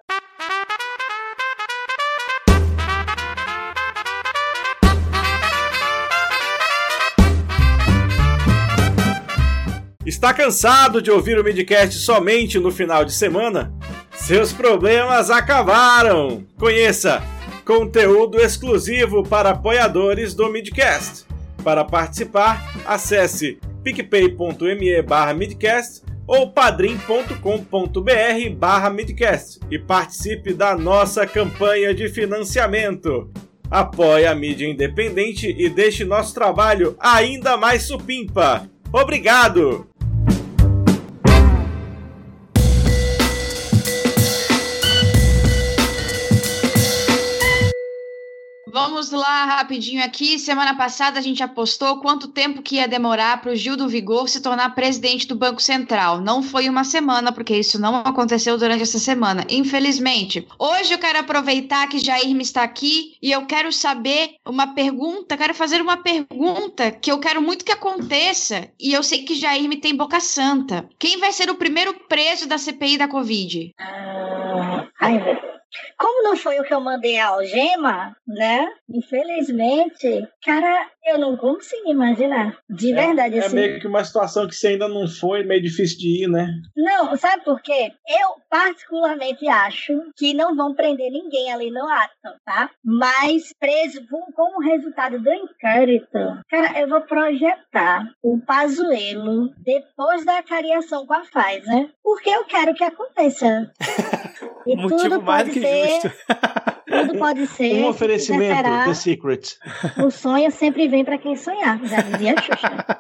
Está 10.05 10.33
cansado 10.33 11.03
de 11.03 11.11
ouvir 11.11 11.37
o 11.37 11.43
Midcast 11.43 11.99
somente 11.99 12.61
no 12.61 12.71
final 12.71 13.05
de 13.05 13.13
semana? 13.13 13.73
Seus 14.13 14.53
problemas 14.53 15.31
acabaram! 15.31 16.47
Conheça 16.57 17.21
conteúdo 17.67 18.39
exclusivo 18.39 19.25
para 19.25 19.51
apoiadores 19.51 20.35
do 20.35 20.49
Midcast. 20.49 21.27
Para 21.65 21.85
participar, 21.85 22.65
acesse 22.87 23.59
picpay.me 23.83 25.03
barra 25.03 25.35
midcast 25.35 26.05
ou 26.29 26.53
padrim.com.br 26.53 28.51
barra 28.57 28.89
midcast 28.89 29.59
e 29.69 29.81
participe 29.81 30.55
da 30.55 30.77
nossa 30.77 31.27
campanha 31.27 31.93
de 31.93 32.09
financiamento. 32.09 33.29
apoie 33.69 34.27
a 34.27 34.35
mídia 34.35 34.69
independente 34.69 35.53
e 35.59 35.69
deixe 35.69 36.05
nosso 36.05 36.33
trabalho 36.33 36.95
ainda 37.01 37.57
mais 37.57 37.83
supimpa. 37.83 38.71
Obrigado! 38.93 39.89
Vamos 48.97 49.11
lá, 49.11 49.45
rapidinho 49.45 50.03
aqui. 50.03 50.39
Semana 50.39 50.75
passada 50.75 51.19
a 51.19 51.23
gente 51.23 51.43
apostou 51.43 52.01
quanto 52.01 52.29
tempo 52.29 52.63
que 52.63 52.77
ia 52.77 52.89
demorar 52.89 53.43
para 53.43 53.53
o 53.53 53.55
Gil 53.55 53.77
do 53.77 53.87
Vigor 53.87 54.27
se 54.27 54.41
tornar 54.41 54.75
presidente 54.75 55.29
do 55.29 55.37
Banco 55.37 55.61
Central. 55.61 56.23
Não 56.23 56.43
foi 56.43 56.67
uma 56.67 56.83
semana, 56.83 57.31
porque 57.31 57.55
isso 57.55 57.79
não 57.79 57.97
aconteceu 57.97 58.57
durante 58.57 58.85
essa 58.85 58.99
semana, 58.99 59.45
infelizmente. 59.51 60.49
Hoje 60.59 60.95
eu 60.95 60.99
quero 60.99 61.19
aproveitar 61.19 61.87
que 61.89 61.99
Jair 61.99 62.35
está 62.39 62.63
aqui 62.63 63.19
e 63.21 63.31
eu 63.31 63.45
quero 63.45 63.71
saber 63.71 64.37
uma 64.47 64.69
pergunta, 64.69 65.37
quero 65.37 65.53
fazer 65.53 65.83
uma 65.83 65.99
pergunta 65.99 66.91
que 66.91 67.13
eu 67.13 67.21
quero 67.21 67.43
muito 67.43 67.67
que 67.67 67.73
aconteça 67.73 68.67
e 68.81 68.95
eu 68.95 69.03
sei 69.03 69.25
que 69.25 69.35
Jair 69.35 69.69
me 69.69 69.77
tem 69.77 69.95
boca 69.95 70.21
santa. 70.21 70.89
Quem 70.99 71.19
vai 71.19 71.35
ser 71.35 71.51
o 71.51 71.57
primeiro 71.57 71.93
preso 72.09 72.49
da 72.49 72.57
CPI 72.57 72.97
da 72.97 73.07
Covid? 73.07 73.75
Ai, 73.79 75.21
como 75.99 76.23
não 76.23 76.37
foi 76.37 76.59
o 76.59 76.65
que 76.65 76.75
eu 76.75 76.81
mandei 76.81 77.19
a 77.19 77.29
algema, 77.29 78.17
né? 78.27 78.69
Infelizmente, 78.89 80.29
cara, 80.45 80.91
eu 81.05 81.19
não 81.19 81.37
consigo 81.37 81.89
imaginar. 81.89 82.57
De 82.69 82.93
é, 82.93 83.07
verdade, 83.07 83.37
é, 83.37 83.39
assim. 83.39 83.59
É 83.59 83.61
meio 83.61 83.81
que 83.81 83.87
uma 83.87 84.05
situação 84.05 84.47
que 84.47 84.55
você 84.55 84.69
ainda 84.69 84.89
não 84.89 85.09
foi, 85.09 85.43
meio 85.45 85.63
difícil 85.63 85.99
de 85.99 86.25
ir, 86.25 86.29
né? 86.29 86.49
Não, 86.77 87.17
sabe 87.17 87.45
por 87.45 87.61
quê? 87.61 87.93
Eu, 88.09 88.37
particularmente, 88.51 89.49
acho 89.49 89.93
que 90.17 90.35
não 90.35 90.55
vão 90.55 90.75
prender 90.75 91.11
ninguém 91.11 91.53
ali 91.53 91.71
no 91.71 91.87
ato, 91.89 92.39
tá? 92.45 92.71
Mas 92.85 93.53
preso 93.59 94.07
como 94.35 94.61
resultado 94.61 95.19
do 95.21 95.33
inquérito, 95.33 96.19
cara, 96.49 96.79
eu 96.81 96.89
vou 96.89 97.01
projetar 97.03 98.11
o 98.23 98.39
Pazuelo 98.41 99.53
depois 99.59 100.25
da 100.25 100.43
cariação 100.43 101.07
com 101.07 101.15
a 101.15 101.21
Pfizer, 101.21 101.91
porque 102.03 102.31
eu 102.31 102.45
quero 102.45 102.75
que 102.75 102.85
aconteça. 102.85 103.73
E 104.67 104.75
Motivo 104.75 104.99
tudo 104.99 105.23
mais 105.23 105.49
pode 105.49 105.61
ser, 105.61 105.89
justo. 105.89 106.13
Tudo 106.87 107.19
pode 107.19 107.47
ser. 107.55 107.75
Um 107.75 107.89
oferecimento, 107.89 108.63
The 108.63 108.95
Secret. 108.95 109.57
O 110.05 110.11
sonho 110.11 110.51
sempre 110.51 110.89
vem 110.89 111.05
para 111.05 111.19
quem 111.19 111.37
sonhar, 111.37 111.79
já 111.85 112.01
dizia 112.01 112.35
Xuxa. 112.41 112.99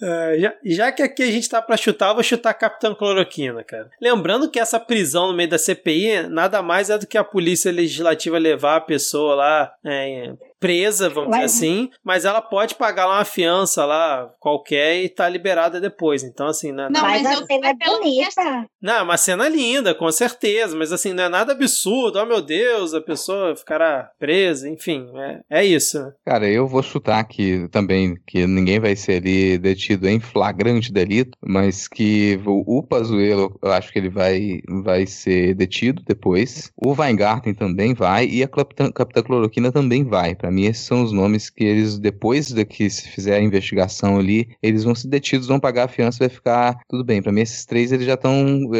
Uh, 0.00 0.38
já, 0.40 0.54
já, 0.64 0.92
que 0.92 1.02
aqui 1.02 1.22
a 1.22 1.30
gente 1.30 1.48
tá 1.48 1.60
pra 1.60 1.76
chutar, 1.76 2.10
eu 2.10 2.14
vou 2.14 2.22
chutar 2.22 2.54
Capitão 2.54 2.94
Cloroquina, 2.94 3.64
cara. 3.64 3.90
Lembrando 4.00 4.50
que 4.50 4.60
essa 4.60 4.78
prisão 4.78 5.28
no 5.28 5.34
meio 5.34 5.48
da 5.48 5.58
CPI 5.58 6.28
nada 6.28 6.62
mais 6.62 6.90
é 6.90 6.98
do 6.98 7.06
que 7.06 7.18
a 7.18 7.24
polícia 7.24 7.72
legislativa 7.72 8.38
levar 8.38 8.76
a 8.76 8.80
pessoa 8.80 9.34
lá 9.34 9.72
é, 9.84 10.32
presa, 10.58 11.08
vamos 11.08 11.30
dizer 11.30 11.44
assim, 11.44 11.90
mas 12.02 12.24
ela 12.24 12.40
pode 12.40 12.74
pagar 12.74 13.06
lá 13.06 13.18
uma 13.18 13.24
fiança 13.24 13.84
lá 13.84 14.30
qualquer 14.40 15.02
e 15.02 15.08
tá 15.08 15.28
liberada 15.28 15.80
depois. 15.80 16.22
Então, 16.22 16.46
assim, 16.46 16.72
não, 16.72 16.84
é 16.84 16.90
não 16.90 17.02
mas, 17.02 17.22
mas 17.22 17.42
a 17.42 17.46
cena 17.46 17.68
é 17.68 17.74
bonita. 17.74 18.66
Não, 18.80 18.94
é 18.94 19.02
uma 19.02 19.16
cena 19.16 19.48
linda, 19.48 19.94
com 19.94 20.10
certeza, 20.10 20.76
mas 20.76 20.92
assim, 20.92 21.12
não 21.12 21.24
é 21.24 21.28
nada 21.28 21.52
absurdo. 21.52 22.18
Oh 22.18 22.26
meu 22.26 22.40
Deus, 22.40 22.94
a 22.94 23.00
pessoa 23.00 23.56
ficará 23.56 24.10
presa, 24.18 24.68
enfim, 24.68 25.06
é, 25.16 25.60
é 25.60 25.64
isso. 25.64 25.98
Cara, 26.24 26.48
eu 26.48 26.66
vou 26.66 26.82
chutar 26.82 27.18
aqui 27.18 27.68
também 27.70 28.14
que 28.26 28.46
ninguém 28.46 28.80
vai 28.80 28.96
ser 28.96 29.16
ali 29.16 29.58
detido 29.58 30.08
em 30.08 30.20
flagrante 30.20 30.92
delito, 30.92 31.36
mas 31.44 31.88
que 31.88 32.40
o, 32.46 32.78
o 32.78 32.82
Pazuello, 32.82 33.58
eu 33.62 33.72
acho 33.72 33.92
que 33.92 33.98
ele 33.98 34.10
vai, 34.10 34.60
vai 34.82 35.06
ser 35.06 35.54
detido 35.54 36.02
depois. 36.06 36.72
O 36.76 36.92
Weingarten 36.92 37.54
também 37.54 37.94
vai 37.94 38.26
e 38.26 38.42
a 38.42 38.48
Capitã, 38.48 38.90
Capitã 38.90 39.22
Cloroquina 39.22 39.70
também 39.72 40.04
vai. 40.04 40.34
Para 40.34 40.50
mim, 40.54 40.66
esses 40.66 40.84
são 40.84 41.02
os 41.02 41.12
nomes 41.12 41.50
que 41.50 41.64
eles, 41.64 41.98
depois 41.98 42.50
de 42.50 42.64
que 42.64 42.88
se 42.88 43.08
fizer 43.08 43.36
a 43.36 43.42
investigação 43.42 44.18
ali, 44.18 44.48
eles 44.62 44.84
vão 44.84 44.94
ser 44.94 45.08
detidos, 45.08 45.48
vão 45.48 45.60
pagar 45.60 45.84
a 45.84 45.88
fiança, 45.88 46.18
vai 46.18 46.28
ficar 46.28 46.78
tudo 46.88 47.04
bem. 47.04 47.22
Para 47.22 47.32
mim, 47.32 47.40
esses 47.40 47.64
três 47.64 47.92
eles 47.92 48.06
já 48.06 48.14
estão. 48.14 48.36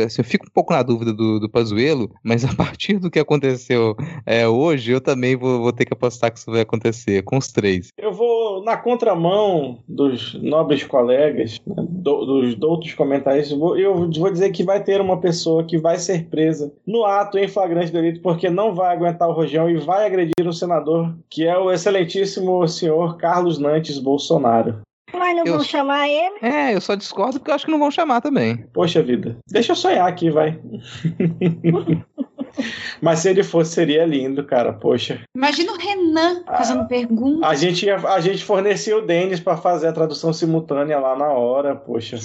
Assim, 0.06 0.20
eu 0.20 0.24
fico 0.24 0.46
um 0.46 0.52
pouco 0.52 0.72
na 0.72 0.82
dúvida 0.82 1.12
do, 1.12 1.38
do 1.40 1.48
Pazuello, 1.48 2.10
mas 2.22 2.44
a 2.44 2.52
partir 2.54 2.98
do 2.98 3.10
que 3.10 3.18
aconteceu 3.18 3.96
é, 4.24 4.46
hoje, 4.46 4.92
eu 4.92 5.00
também 5.00 5.36
vou, 5.36 5.60
vou 5.60 5.72
ter 5.72 5.84
que 5.84 5.92
apostar 5.92 6.32
que 6.32 6.38
isso 6.38 6.50
vai 6.50 6.60
acontecer 6.60 7.22
com 7.22 7.36
os 7.36 7.48
três. 7.52 7.88
Eu 7.98 8.12
vou 8.12 8.62
na 8.62 8.76
contramão 8.76 9.78
dos 9.88 10.34
nobres 10.34 10.84
colegas, 10.84 11.58
né, 11.66 11.84
do, 11.88 12.24
dos 12.24 12.62
outros 12.62 12.94
comentários, 12.94 13.50
eu 13.50 13.58
vou 13.58 14.30
dizer 14.30 14.50
que 14.50 14.62
vai 14.62 14.82
ter 14.82 15.00
uma 15.00 15.18
pessoa 15.18 15.64
que 15.64 15.78
vai 15.78 15.98
ser 15.98 16.26
presa 16.26 16.72
no 16.86 17.04
ato 17.04 17.38
em 17.38 17.48
flagrante 17.48 17.92
delito 17.92 18.20
porque 18.20 18.48
não 18.50 18.74
vai 18.74 18.94
aguentar 18.94 19.28
o 19.28 19.32
rojão 19.32 19.68
e 19.68 19.76
vai 19.76 20.06
agredir 20.06 20.46
o 20.46 20.52
senador, 20.52 21.14
que 21.28 21.46
é 21.46 21.53
o 21.58 21.70
excelentíssimo 21.72 22.66
senhor 22.68 23.16
Carlos 23.16 23.58
Nantes 23.58 23.98
Bolsonaro. 23.98 24.80
Mas 25.12 25.36
não 25.36 25.44
eu... 25.44 25.54
vão 25.54 25.64
chamar 25.64 26.08
ele? 26.08 26.38
É, 26.42 26.74
eu 26.74 26.80
só 26.80 26.94
discordo 26.94 27.38
porque 27.38 27.50
eu 27.50 27.54
acho 27.54 27.64
que 27.64 27.70
não 27.70 27.78
vão 27.78 27.90
chamar 27.90 28.20
também. 28.20 28.66
Poxa 28.72 29.02
vida. 29.02 29.36
Deixa 29.48 29.72
eu 29.72 29.76
sonhar 29.76 30.08
aqui, 30.08 30.30
vai. 30.30 30.58
Mas 33.00 33.20
se 33.20 33.30
ele 33.30 33.42
fosse, 33.42 33.72
seria 33.72 34.04
lindo, 34.04 34.44
cara. 34.44 34.72
Poxa. 34.72 35.20
Imagina 35.34 35.72
o 35.72 35.78
Renan 35.78 36.42
fazendo 36.46 36.82
ah, 36.82 36.84
perguntas. 36.84 37.50
A 37.50 37.54
gente, 37.54 37.88
a 37.90 38.20
gente 38.20 38.44
fornecia 38.44 38.96
o 38.96 39.02
Denis 39.02 39.40
para 39.40 39.56
fazer 39.56 39.88
a 39.88 39.92
tradução 39.92 40.32
simultânea 40.32 40.98
lá 40.98 41.16
na 41.16 41.28
hora, 41.28 41.74
poxa. 41.74 42.18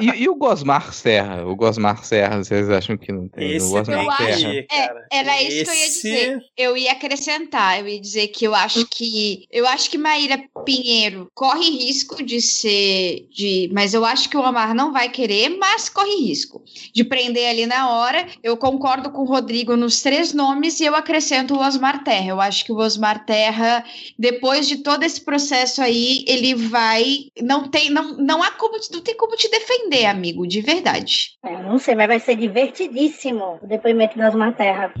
e, 0.00 0.22
e, 0.22 0.28
o 0.28 0.34
Gosmar 0.34 0.92
Serra? 0.92 1.46
O 1.46 1.54
Gosmar 1.54 2.04
Serra, 2.04 2.42
vocês 2.42 2.68
acham 2.70 2.96
que 2.96 3.12
não 3.12 3.28
tem? 3.28 3.52
Esse 3.52 3.66
o 3.66 3.70
Gosmar 3.70 4.04
eu 4.04 4.12
Serra. 4.12 4.30
Acho, 4.30 4.46
é, 4.48 5.06
era 5.12 5.42
isso 5.42 5.56
Esse... 5.56 5.64
que 5.64 5.70
eu 5.70 5.74
ia 5.74 5.86
dizer. 5.86 6.42
Eu 6.56 6.76
ia 6.76 6.92
acrescentar, 6.92 7.80
eu 7.80 7.88
ia 7.88 8.00
dizer 8.00 8.28
que 8.28 8.44
eu 8.44 8.54
acho 8.54 8.86
que. 8.86 9.46
Eu 9.50 9.66
acho 9.66 9.90
que 9.90 9.98
Maíra 9.98 10.42
Pinheiro 10.64 11.28
corre 11.34 11.70
risco 11.70 12.22
de 12.22 12.40
ser. 12.40 13.26
De, 13.30 13.70
mas 13.72 13.94
eu 13.94 14.04
acho 14.04 14.28
que 14.28 14.36
o 14.36 14.40
Omar 14.40 14.74
não 14.74 14.92
vai 14.92 15.08
querer, 15.08 15.50
mas 15.50 15.88
corre 15.88 16.14
risco 16.16 16.62
de 16.92 17.04
prender 17.04 17.48
ali 17.48 17.66
na 17.66 17.90
hora. 17.90 18.26
Eu 18.42 18.56
concordo 18.56 19.01
com 19.10 19.22
o 19.22 19.26
Rodrigo 19.26 19.76
nos 19.76 20.02
três 20.02 20.32
nomes 20.32 20.80
e 20.80 20.84
eu 20.84 20.94
acrescento 20.94 21.54
o 21.54 21.60
Osmar 21.60 22.04
Terra. 22.04 22.28
Eu 22.28 22.40
acho 22.40 22.64
que 22.64 22.72
o 22.72 22.78
Osmar 22.78 23.24
Terra, 23.24 23.84
depois 24.18 24.68
de 24.68 24.78
todo 24.78 25.02
esse 25.02 25.24
processo 25.24 25.82
aí, 25.82 26.24
ele 26.26 26.54
vai. 26.54 27.26
Não 27.40 27.68
tem, 27.68 27.90
não, 27.90 28.16
não 28.16 28.42
há 28.42 28.50
como, 28.52 28.76
não 28.92 29.00
tem 29.00 29.16
como 29.16 29.36
te 29.36 29.50
defender, 29.50 30.06
amigo, 30.06 30.46
de 30.46 30.60
verdade. 30.60 31.32
É, 31.44 31.62
não 31.62 31.78
sei, 31.78 31.94
mas 31.94 32.08
vai 32.08 32.20
ser 32.20 32.36
divertidíssimo 32.36 33.58
o 33.62 33.66
depoimento 33.66 34.18
do 34.18 34.24
Osmar 34.24 34.54
Terra. 34.56 34.92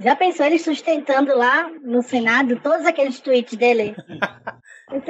Já 0.00 0.16
pensou 0.16 0.44
ele 0.46 0.58
sustentando 0.58 1.36
lá 1.36 1.70
no 1.82 2.02
Senado 2.02 2.58
todos 2.60 2.84
aqueles 2.84 3.20
tweets 3.20 3.56
dele? 3.56 3.94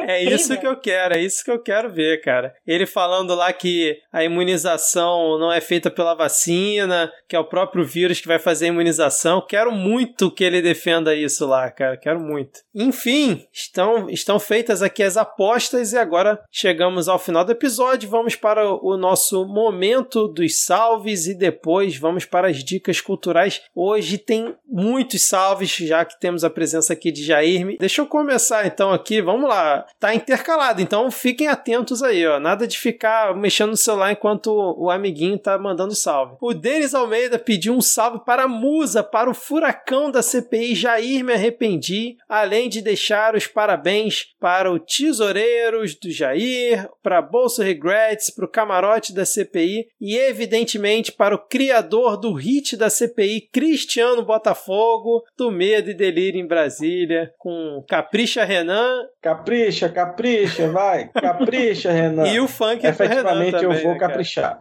É 0.07 0.23
isso 0.23 0.59
que 0.59 0.67
eu 0.67 0.79
quero, 0.79 1.15
é 1.15 1.21
isso 1.21 1.45
que 1.45 1.51
eu 1.51 1.61
quero 1.61 1.93
ver, 1.93 2.21
cara. 2.21 2.55
Ele 2.67 2.87
falando 2.87 3.35
lá 3.35 3.53
que 3.53 3.99
a 4.13 4.23
imunização 4.23 5.39
não 5.39 5.53
é 5.53 5.61
feita 5.61 5.91
pela 5.91 6.15
vacina, 6.15 7.13
que 7.29 7.35
é 7.35 7.39
o 7.39 7.45
próprio 7.45 7.85
vírus 7.85 8.21
que 8.21 8.29
vai 8.29 8.39
fazer 8.39 8.67
a 8.67 8.69
imunização. 8.69 9.45
Quero 9.47 9.73
muito 9.73 10.31
que 10.31 10.45
ele 10.45 10.63
defenda 10.63 11.15
isso 11.15 11.45
lá, 11.47 11.71
cara. 11.71 11.97
Quero 11.97 12.21
muito. 12.21 12.61
Enfim, 12.75 13.45
estão, 13.53 14.09
estão 14.09 14.39
feitas 14.39 14.81
aqui 14.81 15.03
as 15.03 15.17
apostas 15.17 15.93
e 15.93 15.99
agora 15.99 16.41
chegamos 16.53 17.09
ao 17.09 17.19
final 17.19 17.45
do 17.45 17.53
episódio. 17.53 18.09
Vamos 18.09 18.37
para 18.37 18.69
o 18.69 18.97
nosso 18.97 19.45
momento 19.45 20.29
dos 20.29 20.65
salves 20.65 21.27
e 21.27 21.35
depois 21.35 21.97
vamos 21.97 22.25
para 22.25 22.49
as 22.49 22.63
dicas 22.63 23.01
culturais. 23.01 23.63
Hoje 23.75 24.19
tem 24.19 24.55
muitos 24.75 25.23
salves, 25.23 25.71
já 25.77 26.05
que 26.05 26.19
temos 26.19 26.43
a 26.43 26.51
presença 26.51 26.93
aqui 26.93 27.13
de 27.13 27.23
Jair. 27.23 27.77
Deixa 27.79 28.03
eu 28.03 28.07
começar 28.07 28.67
então 28.67 28.93
aqui, 28.93 29.23
vamos 29.23 29.49
lá 29.49 29.87
tá, 30.01 30.13
intercalado. 30.13 30.83
Então 30.83 31.09
fiquem 31.13 31.47
atentos 31.47 32.03
aí, 32.03 32.27
ó. 32.27 32.41
Nada 32.41 32.67
de 32.67 32.77
ficar 32.77 33.37
mexendo 33.37 33.71
no 33.71 33.77
celular 33.77 34.11
enquanto 34.11 34.49
o, 34.49 34.87
o 34.87 34.91
amiguinho 34.91 35.39
tá 35.39 35.57
mandando 35.57 35.95
salve. 35.95 36.37
O 36.41 36.53
Denis 36.53 36.93
Almeida 36.93 37.39
pediu 37.39 37.73
um 37.73 37.81
salve 37.81 38.25
para 38.25 38.45
a 38.45 38.49
Musa, 38.49 39.05
para 39.05 39.31
o 39.31 39.35
furacão 39.35 40.11
da 40.11 40.23
CPI 40.23 40.75
Jair 40.75 41.25
Me 41.25 41.35
Arrependi, 41.35 42.17
além 42.29 42.69
de 42.69 42.83
deixar 42.83 43.37
os 43.37 43.47
parabéns 43.47 44.35
para 44.41 44.73
o 44.73 44.81
Tesoureiros 44.81 45.95
do 45.95 46.11
Jair, 46.11 46.89
para 47.01 47.23
Bolsa 47.23 47.63
Regrets, 47.63 48.31
para 48.31 48.45
o 48.45 48.51
camarote 48.51 49.15
da 49.15 49.25
CPI 49.25 49.87
e, 50.01 50.17
evidentemente, 50.17 51.13
para 51.13 51.35
o 51.35 51.39
criador 51.39 52.17
do 52.17 52.33
hit 52.33 52.77
da 52.77 52.91
CPI, 52.91 53.49
Cristiano 53.53 54.25
Botafogo, 54.25 54.64
do 55.37 55.51
Medo 55.51 55.91
e 55.91 55.95
Delírio 55.95 56.41
em 56.41 56.47
Brasília, 56.47 57.33
com 57.39 57.85
Capricha 57.89 58.45
Renan. 58.45 59.07
Capricha 59.21 59.89
Capricha, 59.89 60.69
vai. 60.71 61.09
Capricha, 61.15 61.93
Renan. 61.93 62.27
E 62.29 62.41
o 62.41 62.49
funk 62.49 62.85
é 62.85 62.91
Efetivamente 62.91 63.63
eu 63.63 63.73
vou 63.73 63.93
né, 63.93 63.99
caprichar. 63.99 64.61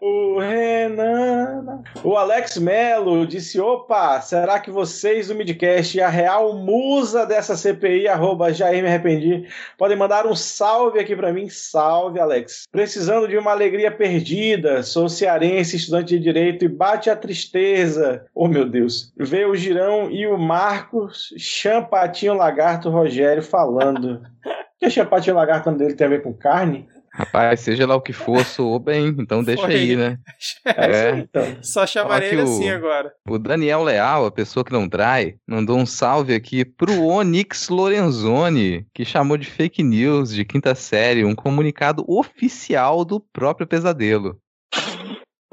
o 0.00 0.38
Renan. 0.38 1.82
O 2.02 2.16
Alex 2.16 2.58
Melo 2.58 3.26
disse: 3.26 3.60
opa, 3.60 4.20
será 4.20 4.60
que 4.60 4.70
vocês 4.70 5.28
do 5.28 5.34
Midcast 5.34 5.96
e 5.96 6.00
a 6.00 6.08
real 6.08 6.54
musa 6.54 7.26
dessa 7.26 7.56
CPI, 7.56 8.08
arroba 8.08 8.52
Jair 8.52 8.82
Me 8.82 8.88
Arrependi, 8.88 9.48
podem 9.78 9.96
mandar 9.96 10.26
um 10.26 10.34
salve 10.34 10.98
aqui 10.98 11.16
para 11.16 11.32
mim? 11.32 11.48
Salve, 11.48 12.20
Alex. 12.20 12.64
Precisando 12.70 13.28
de 13.28 13.36
uma 13.36 13.50
alegria 13.50 13.90
perdida, 13.90 14.82
sou 14.82 15.08
cearense, 15.08 15.76
estudante 15.76 16.16
de 16.16 16.22
direito 16.22 16.64
e 16.64 16.68
bate 16.68 17.10
a 17.10 17.16
tristeza. 17.16 18.24
Oh, 18.34 18.48
meu 18.48 18.64
Deus 18.64 18.85
News. 18.86 19.12
Veio 19.16 19.50
o 19.50 19.56
Girão 19.56 20.10
e 20.10 20.26
o 20.26 20.38
Marcos, 20.38 21.34
Champatinho 21.36 22.34
Lagarto 22.34 22.88
Rogério 22.88 23.42
falando. 23.42 24.22
que 24.78 24.88
Champatinho 24.88 25.36
Lagarto 25.36 25.70
dele 25.72 25.94
tem 25.94 26.06
a 26.06 26.10
ver 26.10 26.22
com 26.22 26.32
carne? 26.32 26.88
Rapaz, 27.12 27.60
seja 27.60 27.86
lá 27.86 27.96
o 27.96 28.00
que 28.02 28.12
for, 28.12 28.44
soou 28.44 28.78
bem, 28.78 29.06
então 29.18 29.42
deixa 29.44 29.62
Foi. 29.62 29.74
aí, 29.74 29.96
né? 29.96 30.18
É, 30.66 31.10
isso, 31.10 31.18
então. 31.20 31.56
Só 31.62 31.86
chamarei 31.86 32.28
ele 32.30 32.42
o- 32.42 32.44
assim 32.44 32.68
agora. 32.68 33.10
O 33.26 33.38
Daniel 33.38 33.82
Leal, 33.82 34.26
a 34.26 34.30
pessoa 34.30 34.62
que 34.64 34.72
não 34.72 34.86
trai, 34.88 35.36
mandou 35.46 35.78
um 35.78 35.86
salve 35.86 36.34
aqui 36.34 36.64
pro 36.64 37.04
Onyx 37.04 37.70
Lorenzoni, 37.70 38.86
que 38.92 39.04
chamou 39.04 39.38
de 39.38 39.46
fake 39.46 39.82
news 39.82 40.30
de 40.34 40.44
quinta 40.44 40.74
série 40.74 41.24
um 41.24 41.34
comunicado 41.34 42.04
oficial 42.06 43.02
do 43.04 43.18
próprio 43.18 43.66
pesadelo. 43.66 44.38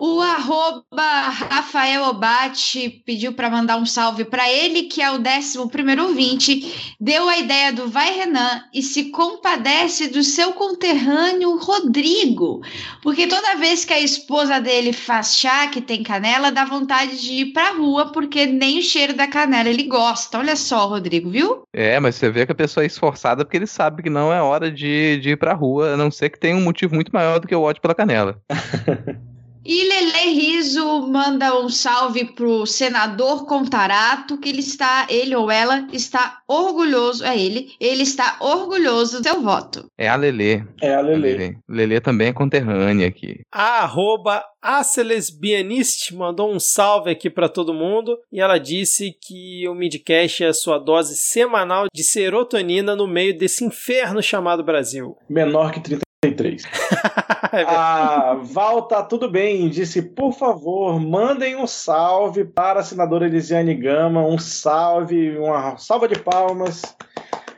O 0.06 0.20
arroba 0.20 1.30
Rafael 1.30 2.04
Obate 2.04 3.02
pediu 3.06 3.32
para 3.32 3.50
mandar 3.50 3.78
um 3.78 3.86
salve 3.86 4.26
para 4.26 4.52
ele, 4.52 4.84
que 4.84 5.02
é 5.02 5.10
o 5.10 5.16
11 5.16 5.70
primeiro 5.72 6.08
ouvinte, 6.08 6.94
deu 7.00 7.30
a 7.30 7.38
ideia 7.38 7.72
do 7.72 7.88
Vai 7.88 8.12
Renan 8.12 8.64
e 8.74 8.82
se 8.82 9.12
compadece 9.12 10.10
do 10.10 10.22
seu 10.22 10.52
conterrâneo 10.52 11.58
Rodrigo, 11.58 12.62
porque 13.02 13.28
toda 13.28 13.56
vez 13.56 13.86
que 13.86 13.94
a 13.94 14.00
esposa 14.02 14.60
dele 14.60 14.92
faz 14.92 15.38
chá 15.38 15.68
que 15.68 15.80
tem 15.80 16.04
canela, 16.04 16.52
dá 16.52 16.66
vontade 16.66 17.22
de 17.22 17.36
ir 17.36 17.54
pra 17.54 17.72
rua, 17.72 18.12
porque 18.12 18.46
nem 18.46 18.80
o 18.80 18.84
cheiro 18.84 19.14
da 19.14 19.26
canela 19.26 19.70
ele 19.70 19.84
gosta. 19.84 20.38
Olha 20.38 20.58
só, 20.58 20.86
Rodrigo, 20.86 21.30
viu? 21.30 21.64
É, 21.72 21.98
mas 22.02 22.16
você 22.16 22.30
vê 22.30 22.46
que 22.46 22.52
a 22.52 22.56
pessoa 22.56 22.84
é 22.84 22.88
esforçada 22.88 23.46
porque 23.46 23.56
ele 23.56 23.68
sabe 23.68 24.04
que 24.04 24.10
não 24.10 24.34
é 24.34 24.42
hora 24.42 24.70
de, 24.70 25.18
de 25.22 25.30
ir 25.30 25.38
pra 25.38 25.54
rua, 25.54 25.94
a 25.94 25.98
não 25.98 26.12
ser 26.12 26.30
que 26.30 26.38
tenha 26.38 26.58
um 26.58 26.62
motivo 26.62 26.94
muito 26.94 27.14
maior 27.14 27.40
do 27.40 27.48
que 27.48 27.56
o 27.56 27.62
ódio 27.62 27.82
pela 27.82 27.96
canela. 27.96 28.38
E 29.65 29.88
Lele 29.88 30.34
Riso 30.34 31.07
manda 31.07 31.57
um 31.57 31.69
salve 31.69 32.26
pro 32.34 32.65
senador 32.65 33.45
Contarato, 33.45 34.38
que 34.38 34.49
ele 34.49 34.60
está, 34.60 35.07
ele 35.10 35.35
ou 35.35 35.49
ela 35.49 35.88
está 35.94 36.40
orgulhoso, 36.48 37.23
é 37.23 37.38
ele, 37.38 37.72
ele 37.80 38.03
está 38.03 38.38
orgulhoso 38.41 39.22
do 39.22 39.23
seu 39.23 39.41
voto. 39.41 39.85
É 39.98 40.10
a 40.10 40.15
Lelê. 40.15 40.64
É 40.81 40.94
a 40.94 41.02
Lele. 41.02 41.22
Lelê. 41.22 41.56
Lelê 41.69 42.02
também 42.02 42.27
é 42.27 42.34
conterrânea 42.34 43.07
aqui. 43.07 43.41
A 43.52 43.84
arroba 43.84 44.44
Acelesbianist 44.61 46.14
mandou 46.14 46.53
um 46.53 46.60
salve 46.60 47.11
aqui 47.11 47.30
pra 47.30 47.49
todo 47.49 47.73
mundo 47.73 48.18
e 48.31 48.40
ela 48.40 48.57
disse 48.57 49.15
que 49.22 49.68
o 49.68 49.76
Midcast 49.76 50.44
é 50.44 50.48
a 50.48 50.53
sua 50.53 50.77
dose 50.77 51.15
semanal 51.15 51.88
de 51.94 52.03
serotonina 52.03 52.95
no 52.95 53.07
meio 53.07 53.38
desse 53.38 53.64
inferno 53.64 54.22
chamado 54.22 54.64
Brasil. 54.64 55.18
Menor 55.30 55.72
que 55.72 55.81
33. 56.24 56.64
É 57.52 57.58
verdade. 57.58 57.78
A 57.78 58.34
Val 58.41 58.82
tá 58.84 59.04
tudo 59.04 59.30
bem, 59.30 59.70
disse, 59.70 60.02
por 60.02 60.34
favor, 60.34 61.00
mandem 61.00 61.56
um 61.56 61.68
salve 61.68 62.44
para 62.44 62.80
a 62.80 62.84
senadora 62.84 63.28
Elisiane 63.28 63.76
Gama, 63.76 64.26
um 64.26 64.40
salve, 64.40 65.38
uma 65.38 65.78
salva 65.78 66.08
de 66.08 66.18
palmas 66.18 66.82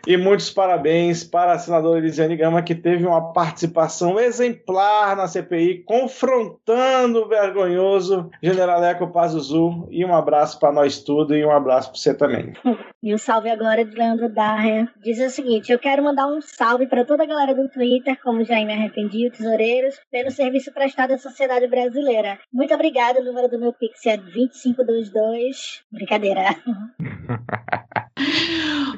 e 0.07 0.17
muitos 0.17 0.49
parabéns 0.49 1.23
para 1.23 1.53
a 1.53 1.59
senadora 1.59 1.97
Elisiane 1.97 2.35
Gama, 2.35 2.61
que 2.61 2.75
teve 2.75 3.05
uma 3.05 3.33
participação 3.33 4.19
exemplar 4.19 5.15
na 5.15 5.27
CPI, 5.27 5.83
confrontando 5.83 7.23
o 7.23 7.27
vergonhoso 7.27 8.29
generaleco 8.41 9.11
Pazuzu, 9.11 9.87
e 9.89 10.05
um 10.05 10.13
abraço 10.13 10.59
para 10.59 10.71
nós 10.71 11.01
tudo 11.01 11.35
e 11.35 11.45
um 11.45 11.51
abraço 11.51 11.89
para 11.89 11.99
você 11.99 12.13
também. 12.13 12.53
E 13.01 13.13
o 13.13 13.19
salve 13.19 13.49
agora 13.49 13.85
de 13.85 13.95
Leandro 13.95 14.29
Darrer 14.29 14.87
diz 15.03 15.19
o 15.19 15.29
seguinte: 15.29 15.71
Eu 15.71 15.79
quero 15.79 16.03
mandar 16.03 16.27
um 16.27 16.41
salve 16.41 16.87
para 16.87 17.05
toda 17.05 17.23
a 17.23 17.27
galera 17.27 17.53
do 17.53 17.69
Twitter, 17.69 18.17
como 18.23 18.43
já 18.43 18.55
me 18.65 18.73
arrependi, 18.73 19.27
o 19.27 19.31
Tesoureiros, 19.31 19.95
pelo 20.11 20.31
serviço 20.31 20.73
prestado 20.73 21.11
à 21.11 21.17
sociedade 21.17 21.67
brasileira. 21.67 22.39
Muito 22.51 22.73
obrigada, 22.73 23.21
o 23.21 23.23
número 23.23 23.47
do 23.47 23.59
meu 23.59 23.73
Pix 23.73 24.05
é 24.05 24.17
2522. 24.17 25.83
Brincadeira. 25.91 26.55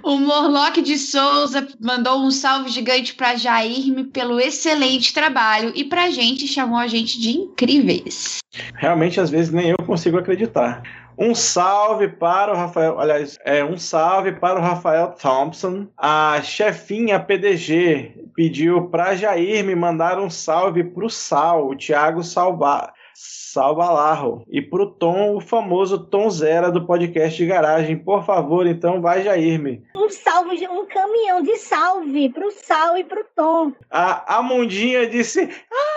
O 0.03 0.17
Morlock 0.17 0.81
Souza 0.97 1.67
mandou 1.79 2.19
um 2.19 2.31
salve 2.31 2.69
gigante 2.69 3.13
para 3.13 3.35
Jairme 3.35 4.05
pelo 4.05 4.39
excelente 4.39 5.13
trabalho 5.13 5.71
e 5.75 5.83
pra 5.83 6.09
gente 6.09 6.47
chamou 6.47 6.77
a 6.77 6.87
gente 6.87 7.19
de 7.19 7.31
incríveis. 7.31 8.39
Realmente, 8.75 9.19
às 9.19 9.29
vezes, 9.29 9.51
nem 9.51 9.69
eu 9.69 9.77
consigo 9.77 10.17
acreditar. 10.17 10.83
Um 11.17 11.33
salve 11.33 12.07
para 12.07 12.53
o 12.53 12.55
Rafael, 12.55 12.99
aliás, 12.99 13.39
é 13.43 13.65
um 13.65 13.75
salve 13.75 14.33
para 14.33 14.59
o 14.59 14.61
Rafael 14.61 15.15
Thompson. 15.19 15.87
A 15.97 16.39
chefinha 16.43 17.19
PDG 17.19 18.27
pediu 18.35 18.87
para 18.89 19.15
Jair 19.15 19.65
me 19.65 19.73
mandar 19.73 20.19
um 20.19 20.29
salve 20.29 20.83
para 20.83 21.03
o 21.03 21.09
Sal, 21.09 21.69
o 21.69 21.75
Thiago 21.75 22.23
Salva, 22.23 22.93
Salvalarro, 23.19 24.45
e 24.47 24.61
para 24.61 24.83
o 24.83 24.91
Tom, 24.91 25.35
o 25.35 25.41
famoso 25.41 25.97
Tom 25.97 26.29
Zera 26.29 26.71
do 26.71 26.85
podcast 26.85 27.35
de 27.35 27.47
garagem. 27.47 27.97
Por 27.97 28.23
favor, 28.23 28.67
então 28.67 29.01
vai 29.01 29.23
Jairme. 29.23 29.83
Um 29.95 30.07
salve, 30.07 30.67
um 30.67 30.85
caminhão 30.85 31.41
de 31.41 31.57
salve 31.57 32.29
pro 32.29 32.51
Sal 32.51 32.95
e 32.95 33.03
pro 33.03 33.25
Tom. 33.35 33.71
A 33.89 34.37
Amundinha 34.37 35.07
disse. 35.07 35.49
"Ah!" 35.71 35.96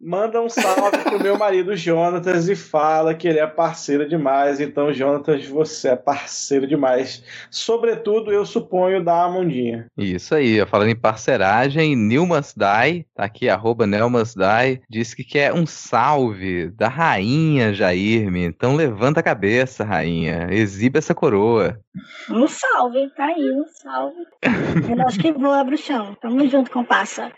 Manda 0.00 0.40
um 0.40 0.48
salve 0.48 0.98
pro 0.98 1.20
meu 1.20 1.36
marido 1.36 1.74
Jonatas 1.74 2.48
e 2.48 2.54
fala 2.54 3.14
que 3.14 3.26
ele 3.26 3.40
é 3.40 3.46
parceiro 3.48 4.08
demais. 4.08 4.60
Então, 4.60 4.92
Jonatas, 4.92 5.44
você 5.46 5.88
é 5.88 5.96
parceiro 5.96 6.68
demais. 6.68 7.24
Sobretudo, 7.50 8.32
eu 8.32 8.46
suponho, 8.46 9.02
da 9.02 9.24
Amundinha. 9.24 9.86
Isso 9.96 10.36
aí, 10.36 10.60
ó, 10.60 10.66
falando 10.66 10.90
em 10.90 10.96
parceragem, 10.96 11.96
Nilmasdai, 11.96 13.06
tá 13.12 13.24
aqui, 13.24 13.48
arroba 13.48 13.88
Nelmasdai, 13.88 14.80
disse 14.88 15.16
que 15.16 15.24
quer 15.24 15.52
um 15.52 15.66
salve 15.66 16.70
da 16.70 16.88
rainha 16.88 17.74
Jairme. 17.74 18.44
Então 18.44 18.76
levanta 18.76 19.18
a 19.18 19.22
cabeça, 19.22 19.84
rainha, 19.84 20.46
exiba 20.50 20.98
essa 20.98 21.14
coroa. 21.14 21.76
Um 22.30 22.46
salve, 22.46 23.10
tá 23.16 23.26
aí, 23.26 23.50
um 23.50 23.64
salve. 23.66 24.24
Eu 24.96 25.06
acho 25.06 25.18
que 25.18 25.32
voa, 25.32 25.64
bruxão. 25.64 26.14
Tamo 26.20 26.48
junto, 26.48 26.70
compassa. 26.70 27.32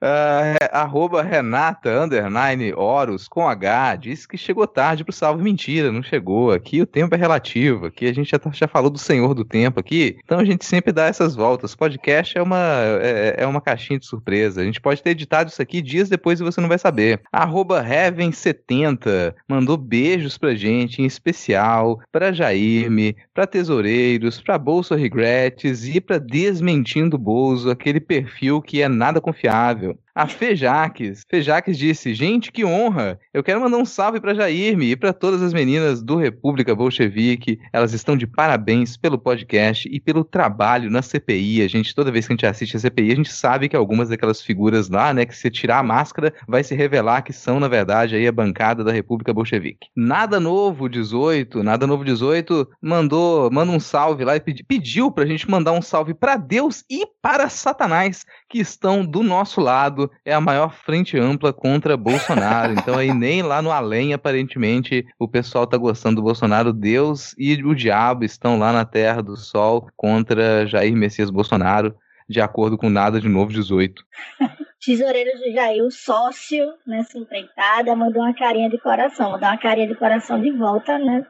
É, 0.00 0.70
arroba 0.72 1.22
Renata, 1.22 1.90
underline, 2.04 2.72
Horus, 2.72 3.26
com 3.26 3.48
H, 3.48 3.96
disse 3.96 4.28
que 4.28 4.36
chegou 4.36 4.66
tarde 4.66 5.02
pro 5.04 5.12
salve. 5.12 5.42
Mentira, 5.42 5.90
não 5.90 6.02
chegou. 6.02 6.52
Aqui 6.52 6.80
o 6.80 6.86
tempo 6.86 7.14
é 7.14 7.18
relativo. 7.18 7.86
Aqui 7.86 8.06
a 8.06 8.12
gente 8.12 8.30
já, 8.30 8.38
tá- 8.38 8.50
já 8.52 8.68
falou 8.68 8.90
do 8.90 8.98
Senhor 8.98 9.34
do 9.34 9.44
Tempo 9.44 9.80
aqui. 9.80 10.16
Então 10.24 10.38
a 10.38 10.44
gente 10.44 10.64
sempre 10.64 10.92
dá 10.92 11.06
essas 11.06 11.34
voltas. 11.34 11.74
Podcast 11.74 12.38
é 12.38 12.42
uma, 12.42 12.58
é, 13.02 13.36
é 13.38 13.46
uma 13.46 13.60
caixinha 13.60 13.98
de 13.98 14.06
surpresa. 14.06 14.60
A 14.60 14.64
gente 14.64 14.80
pode 14.80 15.02
ter 15.02 15.10
editado 15.10 15.50
isso 15.50 15.60
aqui 15.60 15.82
dias 15.82 16.08
depois 16.08 16.40
e 16.40 16.44
você 16.44 16.60
não 16.60 16.68
vai 16.68 16.78
saber. 16.78 17.20
Arroba 17.32 17.82
Heaven70 17.84 19.34
mandou 19.48 19.76
beijos 19.76 20.38
pra 20.38 20.54
gente, 20.54 21.02
em 21.02 21.06
especial 21.06 22.00
pra 22.12 22.32
Jairme, 22.32 23.16
pra 23.34 23.46
Tesoureiros, 23.46 24.40
pra 24.40 24.58
Bolsa 24.58 24.96
Regrets 24.96 25.86
e 25.88 26.00
pra 26.00 26.18
Desmentindo 26.18 27.18
Bolso, 27.18 27.70
aquele 27.70 28.00
perfil 28.00 28.60
que 28.62 28.80
é 28.82 28.88
nada 28.88 29.20
confiável 29.20 29.37
confiável. 29.38 29.98
A 30.18 30.26
Fejaques. 30.26 31.22
Fejaques 31.30 31.78
disse: 31.78 32.12
Gente, 32.12 32.50
que 32.50 32.64
honra! 32.64 33.20
Eu 33.32 33.40
quero 33.40 33.60
mandar 33.60 33.76
um 33.76 33.84
salve 33.84 34.20
pra 34.20 34.34
Jairme 34.34 34.90
e 34.90 34.96
pra 34.96 35.12
todas 35.12 35.40
as 35.40 35.52
meninas 35.52 36.02
do 36.02 36.16
República 36.16 36.74
Bolchevique. 36.74 37.60
Elas 37.72 37.92
estão 37.92 38.16
de 38.16 38.26
parabéns 38.26 38.96
pelo 38.96 39.16
podcast 39.16 39.88
e 39.88 40.00
pelo 40.00 40.24
trabalho 40.24 40.90
na 40.90 41.02
CPI. 41.02 41.62
A 41.62 41.68
gente, 41.68 41.94
toda 41.94 42.10
vez 42.10 42.26
que 42.26 42.32
a 42.32 42.34
gente 42.34 42.46
assiste 42.46 42.76
a 42.76 42.80
CPI, 42.80 43.12
a 43.12 43.14
gente 43.14 43.32
sabe 43.32 43.68
que 43.68 43.76
algumas 43.76 44.08
daquelas 44.08 44.42
figuras 44.42 44.88
lá, 44.88 45.14
né, 45.14 45.24
que 45.24 45.36
se 45.36 45.48
tirar 45.52 45.78
a 45.78 45.84
máscara, 45.84 46.34
vai 46.48 46.64
se 46.64 46.74
revelar 46.74 47.22
que 47.22 47.32
são, 47.32 47.60
na 47.60 47.68
verdade, 47.68 48.16
aí 48.16 48.26
a 48.26 48.32
bancada 48.32 48.82
da 48.82 48.90
República 48.90 49.32
Bolchevique. 49.32 49.86
Nada 49.94 50.40
Novo 50.40 50.88
18, 50.88 51.62
Nada 51.62 51.86
Novo 51.86 52.04
18 52.04 52.68
mandou, 52.82 53.52
manda 53.52 53.70
um 53.70 53.78
salve 53.78 54.24
lá 54.24 54.34
e 54.34 54.40
pedi, 54.40 54.64
pediu 54.64 55.12
pra 55.12 55.24
gente 55.24 55.48
mandar 55.48 55.70
um 55.70 55.80
salve 55.80 56.12
pra 56.12 56.36
Deus 56.36 56.82
e 56.90 57.06
para 57.22 57.48
Satanás 57.48 58.26
que 58.48 58.58
estão 58.58 59.06
do 59.06 59.22
nosso 59.22 59.60
lado. 59.60 60.07
É 60.24 60.32
a 60.32 60.40
maior 60.40 60.72
frente 60.72 61.18
ampla 61.18 61.52
contra 61.52 61.96
Bolsonaro. 61.96 62.72
Então 62.72 62.96
aí 62.96 63.12
nem 63.12 63.42
lá 63.42 63.60
no 63.62 63.70
além, 63.70 64.12
aparentemente, 64.12 65.06
o 65.18 65.28
pessoal 65.28 65.66
tá 65.66 65.76
gostando 65.76 66.16
do 66.16 66.22
Bolsonaro. 66.22 66.72
Deus 66.72 67.34
e 67.38 67.54
o 67.62 67.74
diabo 67.74 68.24
estão 68.24 68.58
lá 68.58 68.72
na 68.72 68.84
terra 68.84 69.22
do 69.22 69.36
sol 69.36 69.88
contra 69.96 70.66
Jair 70.66 70.96
Messias 70.96 71.30
Bolsonaro, 71.30 71.94
de 72.28 72.40
acordo 72.40 72.76
com 72.76 72.90
Nada 72.90 73.20
de 73.20 73.28
Novo 73.28 73.52
18. 73.52 74.02
Tesoureiro 74.84 75.38
do 75.38 75.52
Jair, 75.52 75.84
o 75.84 75.90
sócio 75.90 76.72
nessa 76.86 77.18
empreitada, 77.18 77.94
mandou 77.96 78.22
uma 78.22 78.34
carinha 78.34 78.70
de 78.70 78.78
coração. 78.78 79.38
Dar 79.38 79.52
uma 79.52 79.58
carinha 79.58 79.88
de 79.88 79.96
coração 79.96 80.40
de 80.40 80.52
volta, 80.52 80.98
né? 80.98 81.26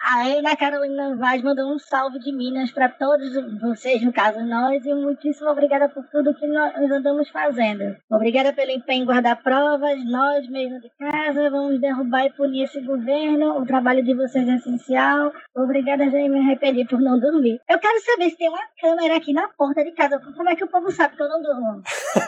A 0.00 0.22
Ana 0.22 0.56
Carolina 0.56 1.16
Vaz 1.16 1.42
mandou 1.42 1.74
um 1.74 1.78
salve 1.78 2.20
de 2.20 2.32
Minas 2.32 2.70
para 2.70 2.88
todos 2.88 3.34
vocês, 3.60 4.00
no 4.00 4.12
caso 4.12 4.40
nós, 4.44 4.84
e 4.86 4.94
muitíssimo 4.94 5.50
obrigada 5.50 5.88
por 5.88 6.04
tudo 6.06 6.34
que 6.34 6.46
nós 6.46 6.72
andamos 6.90 7.28
fazendo. 7.30 7.96
Obrigada 8.08 8.52
pelo 8.52 8.70
empenho 8.70 9.02
em 9.02 9.06
guardar 9.06 9.42
provas, 9.42 9.98
nós 10.08 10.48
mesmos 10.48 10.82
de 10.82 10.90
casa, 10.98 11.50
vamos 11.50 11.80
derrubar 11.80 12.26
e 12.26 12.32
punir 12.32 12.64
esse 12.64 12.80
governo, 12.80 13.58
o 13.58 13.66
trabalho 13.66 14.04
de 14.04 14.14
vocês 14.14 14.48
é 14.48 14.54
essencial. 14.54 15.32
Obrigada, 15.54 16.08
já 16.08 16.18
me 16.28 16.38
arrependi 16.38 16.84
por 16.84 17.00
não 17.00 17.18
dormir. 17.18 17.60
Eu 17.68 17.78
quero 17.80 18.00
saber 18.00 18.30
se 18.30 18.38
tem 18.38 18.48
uma 18.48 18.66
câmera 18.80 19.16
aqui 19.16 19.32
na 19.32 19.48
porta 19.48 19.84
de 19.84 19.92
casa, 19.92 20.20
como 20.20 20.48
é 20.48 20.54
que 20.54 20.64
o 20.64 20.68
povo 20.68 20.92
sabe 20.92 21.16
que 21.16 21.22
eu 21.22 21.28
não 21.28 21.42
durmo? 21.42 21.82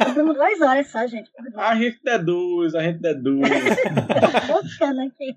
Eu 0.07 0.15
durmo 0.15 0.35
duas 0.35 0.61
horas 0.61 0.89
só, 0.89 1.07
gente. 1.07 1.31
A 1.57 1.77
gente 1.77 2.01
deduz, 2.03 2.75
a 2.75 2.83
gente 2.83 2.99
deduz. 2.99 3.49
Buscando 4.51 5.03
aqui. 5.03 5.37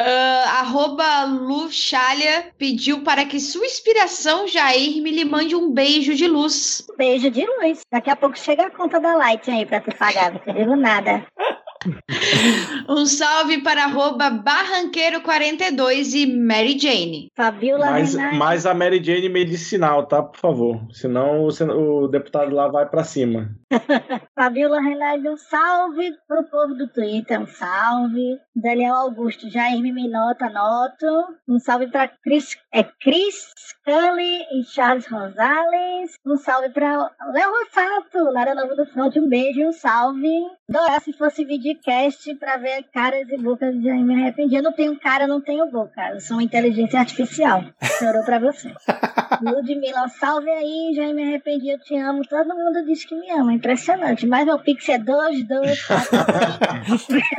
Uh, 0.00 0.59
arroba 0.60 1.24
Luxalia 1.24 2.52
pediu 2.58 3.02
para 3.02 3.24
que 3.24 3.40
sua 3.40 3.64
inspiração, 3.64 4.46
Jair, 4.46 5.02
me 5.02 5.10
lhe 5.10 5.24
mande 5.24 5.56
um 5.56 5.72
beijo 5.72 6.14
de 6.14 6.26
luz. 6.26 6.86
Beijo 6.96 7.30
de 7.30 7.44
luz. 7.46 7.80
Daqui 7.90 8.10
a 8.10 8.16
pouco 8.16 8.38
chega 8.38 8.66
a 8.66 8.70
conta 8.70 9.00
da 9.00 9.16
Light 9.16 9.50
aí 9.50 9.64
pra 9.64 9.80
tu 9.80 9.94
pagar, 9.96 10.32
não 10.32 10.40
te 10.40 10.52
digo 10.52 10.76
nada. 10.76 11.26
Um 12.88 13.06
salve 13.06 13.62
para 13.62 13.84
arroba 13.84 14.30
Barranqueiro42 14.30 16.14
e 16.14 16.26
Mary 16.26 16.76
Jane. 16.78 17.28
Fabiola 17.36 17.90
Mas, 17.92 18.14
mas 18.14 18.66
a 18.66 18.74
Mary 18.74 19.02
Jane 19.02 19.28
medicinal, 19.28 20.06
tá? 20.06 20.22
Por 20.22 20.38
favor. 20.38 20.80
Senão 20.92 21.46
o, 21.46 22.02
o 22.02 22.08
deputado 22.08 22.54
lá 22.54 22.68
vai 22.68 22.88
pra 22.88 23.04
cima. 23.04 23.50
Fabiola 24.34 24.80
Renaldi, 24.80 25.28
um 25.28 25.36
salve 25.36 26.12
pro 26.26 26.44
povo 26.44 26.74
do 26.74 26.88
Twitter, 26.88 27.40
um 27.40 27.46
salve. 27.46 28.38
Daniel 28.54 28.96
Augusto, 28.96 29.48
Jair 29.48 29.80
Minota, 29.80 30.46
anoto. 30.46 31.36
Um 31.48 31.58
salve 31.58 31.86
pra 31.86 32.08
Chris, 32.08 32.56
é 32.72 32.82
Chris 32.82 33.52
Scully 33.56 34.42
e 34.52 34.64
Charles 34.64 35.06
Rosales. 35.06 36.14
Um 36.26 36.36
salve 36.36 36.70
pra 36.70 37.10
Léo 37.32 37.50
Rossato, 37.50 38.32
Lara 38.32 38.54
Novo 38.54 38.74
do 38.74 38.86
Front, 38.86 39.16
um 39.16 39.28
beijo 39.28 39.60
um 39.62 39.72
salve. 39.72 40.28
Adorar 40.68 41.00
se 41.00 41.12
fosse 41.12 41.44
videocast 41.70 42.34
pra 42.36 42.56
ver 42.56 42.84
caras 42.92 43.28
e 43.28 43.36
bocas 43.36 43.74
de 43.80 43.92
me 43.92 44.22
arrependi. 44.22 44.56
Eu 44.56 44.62
não 44.62 44.72
tenho 44.72 44.98
cara, 44.98 45.26
não 45.26 45.40
tenho 45.40 45.70
boca. 45.70 46.10
Eu 46.12 46.20
sou 46.20 46.36
uma 46.36 46.42
inteligência 46.42 46.98
artificial. 46.98 47.64
Chorou 47.98 48.24
pra 48.24 48.38
você. 48.38 48.70
Ludmilla, 49.42 50.08
salve 50.08 50.50
aí, 50.50 50.92
já 50.94 51.12
me 51.12 51.22
arrependi, 51.22 51.70
eu 51.70 51.78
te 51.78 51.96
amo. 51.96 52.22
Todo 52.28 52.54
mundo 52.54 52.84
diz 52.84 53.04
que 53.04 53.14
me 53.14 53.30
ama, 53.30 53.52
impressionante. 53.52 54.26
Mas 54.26 54.44
meu 54.44 54.58
pix 54.58 54.88
é 54.88 54.98
2, 54.98 55.46
2, 55.46 55.86
4, 55.86 56.10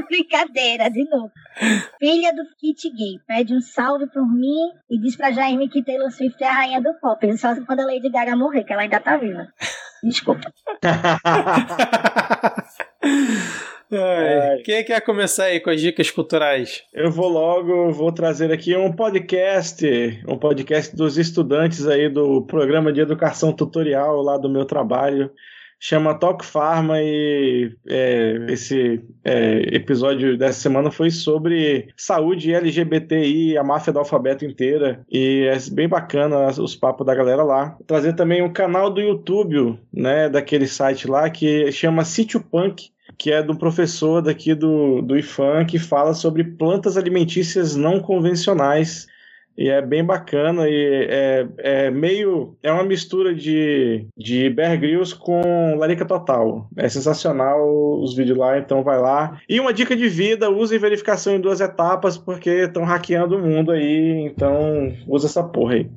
Brincadeira, 0.07 0.89
de 0.89 1.07
novo. 1.09 1.31
Filha 1.99 2.33
do 2.33 2.43
Kit 2.57 2.89
Gay, 2.89 3.19
pede 3.27 3.53
um 3.53 3.61
salve 3.61 4.07
por 4.07 4.25
mim 4.25 4.71
e 4.89 4.97
diz 4.97 5.15
pra 5.15 5.31
Jaime 5.31 5.69
que 5.69 5.83
Taylor 5.83 6.11
Swift 6.11 6.41
é 6.43 6.47
a 6.47 6.53
rainha 6.53 6.81
do 6.81 6.93
pop. 6.95 7.37
Só 7.37 7.53
quando 7.65 7.81
a 7.81 7.85
Lady 7.85 8.09
Gaga 8.09 8.35
morrer, 8.35 8.63
que 8.63 8.73
ela 8.73 8.83
ainda 8.83 8.99
tá 8.99 9.17
viva. 9.17 9.47
Desculpa. 10.03 10.51
Ai, 13.93 14.59
Quem 14.63 14.85
quer 14.85 15.01
começar 15.01 15.45
aí 15.45 15.59
com 15.59 15.69
as 15.69 15.81
dicas 15.81 16.09
culturais? 16.09 16.83
Eu 16.93 17.11
vou 17.11 17.27
logo, 17.27 17.91
vou 17.91 18.11
trazer 18.11 18.49
aqui 18.49 18.73
um 18.73 18.93
podcast, 18.93 20.23
um 20.25 20.37
podcast 20.37 20.95
dos 20.95 21.17
estudantes 21.17 21.85
aí 21.85 22.07
do 22.07 22.41
programa 22.43 22.93
de 22.93 23.01
educação 23.01 23.51
tutorial 23.51 24.21
lá 24.21 24.37
do 24.37 24.49
meu 24.49 24.63
trabalho. 24.63 25.29
Chama 25.83 26.13
Talk 26.13 26.45
Pharma 26.45 27.01
e 27.01 27.75
é, 27.89 28.45
esse 28.49 29.01
é, 29.25 29.75
episódio 29.75 30.37
dessa 30.37 30.59
semana 30.61 30.91
foi 30.91 31.09
sobre 31.09 31.87
saúde 31.97 32.53
LGBTI, 32.53 33.57
a 33.57 33.63
máfia 33.63 33.91
do 33.91 33.97
alfabeto 33.97 34.45
inteira. 34.45 35.03
E 35.11 35.49
é 35.51 35.57
bem 35.71 35.89
bacana 35.89 36.47
os 36.47 36.75
papos 36.75 37.05
da 37.05 37.15
galera 37.15 37.43
lá. 37.43 37.75
Trazer 37.87 38.13
também 38.13 38.43
um 38.43 38.53
canal 38.53 38.91
do 38.91 39.01
YouTube, 39.01 39.79
né, 39.91 40.29
daquele 40.29 40.67
site 40.67 41.07
lá 41.07 41.27
que 41.31 41.71
chama 41.71 42.05
Sítio 42.05 42.39
Punk 42.39 42.91
que 43.21 43.31
é 43.31 43.39
um 43.41 43.55
professor 43.55 44.19
daqui 44.19 44.55
do, 44.55 44.99
do 45.03 45.15
IFAM 45.15 45.63
que 45.63 45.77
fala 45.77 46.11
sobre 46.11 46.43
plantas 46.43 46.97
alimentícias 46.97 47.75
não 47.75 47.99
convencionais. 47.99 49.05
E 49.55 49.69
é 49.69 49.79
bem 49.79 50.03
bacana 50.03 50.67
e 50.67 51.07
é, 51.07 51.47
é 51.59 51.91
meio. 51.91 52.57
É 52.63 52.71
uma 52.71 52.83
mistura 52.83 53.35
de, 53.35 54.07
de 54.17 54.49
Bear 54.49 54.79
Grylls 54.79 55.13
com 55.13 55.75
Larica 55.77 56.03
Total. 56.03 56.67
É 56.75 56.89
sensacional 56.89 57.61
os 58.01 58.15
vídeos 58.15 58.39
lá, 58.39 58.57
então 58.57 58.81
vai 58.81 58.99
lá. 58.99 59.39
E 59.47 59.59
uma 59.59 59.71
dica 59.71 59.95
de 59.95 60.09
vida: 60.09 60.49
use 60.49 60.75
verificação 60.79 61.35
em 61.35 61.41
duas 61.41 61.61
etapas, 61.61 62.17
porque 62.17 62.49
estão 62.49 62.83
hackeando 62.83 63.37
o 63.37 63.39
mundo 63.39 63.71
aí. 63.71 64.25
Então 64.25 64.95
usa 65.07 65.27
essa 65.27 65.43
porra 65.43 65.75
aí. 65.75 65.91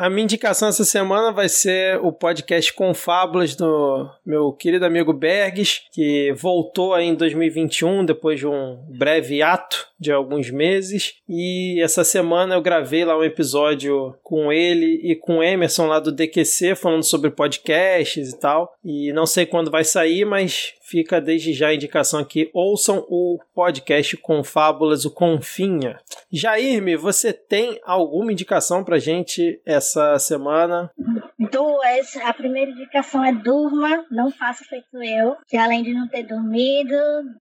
A 0.00 0.08
minha 0.08 0.24
indicação 0.24 0.66
essa 0.66 0.82
semana 0.82 1.30
vai 1.30 1.46
ser 1.46 1.98
o 2.02 2.10
podcast 2.10 2.72
Confábulas 2.72 3.54
do 3.54 4.10
meu 4.24 4.50
querido 4.50 4.86
amigo 4.86 5.12
Bergs, 5.12 5.82
que 5.92 6.32
voltou 6.32 6.94
aí 6.94 7.04
em 7.04 7.14
2021 7.14 8.06
depois 8.06 8.38
de 8.38 8.46
um 8.46 8.82
breve 8.88 9.42
ato 9.42 9.86
de 10.00 10.10
alguns 10.10 10.50
meses. 10.50 11.16
E 11.28 11.78
essa 11.82 12.02
semana 12.02 12.54
eu 12.54 12.62
gravei 12.62 13.04
lá 13.04 13.18
um 13.18 13.22
episódio 13.22 14.16
com 14.22 14.50
ele 14.50 15.02
e 15.04 15.14
com 15.14 15.36
o 15.36 15.42
Emerson 15.42 15.86
lá 15.86 16.00
do 16.00 16.10
DQC 16.10 16.76
falando 16.76 17.02
sobre 17.02 17.30
podcasts 17.30 18.30
e 18.30 18.40
tal. 18.40 18.72
E 18.82 19.12
não 19.12 19.26
sei 19.26 19.44
quando 19.44 19.70
vai 19.70 19.84
sair, 19.84 20.24
mas 20.24 20.72
fica 20.90 21.20
desde 21.20 21.52
já 21.52 21.68
a 21.68 21.74
indicação 21.74 22.18
aqui. 22.18 22.50
Ouçam 22.52 23.06
o 23.08 23.38
podcast 23.54 24.16
Confábulas, 24.16 25.04
o 25.04 25.14
Confinha. 25.14 26.00
Jairme, 26.32 26.96
você 26.96 27.32
tem 27.32 27.80
alguma 27.84 28.32
indicação 28.32 28.82
pra 28.82 28.98
gente 28.98 29.62
essa 29.64 30.18
semana? 30.18 30.90
Duas. 31.38 32.16
A 32.24 32.32
primeira 32.32 32.72
indicação 32.72 33.24
é 33.24 33.32
durma, 33.32 34.04
não 34.10 34.30
faça 34.30 34.64
feito 34.64 35.02
eu, 35.02 35.36
que 35.46 35.56
além 35.56 35.82
de 35.82 35.94
não 35.94 36.08
ter 36.08 36.24
dormido, 36.24 36.94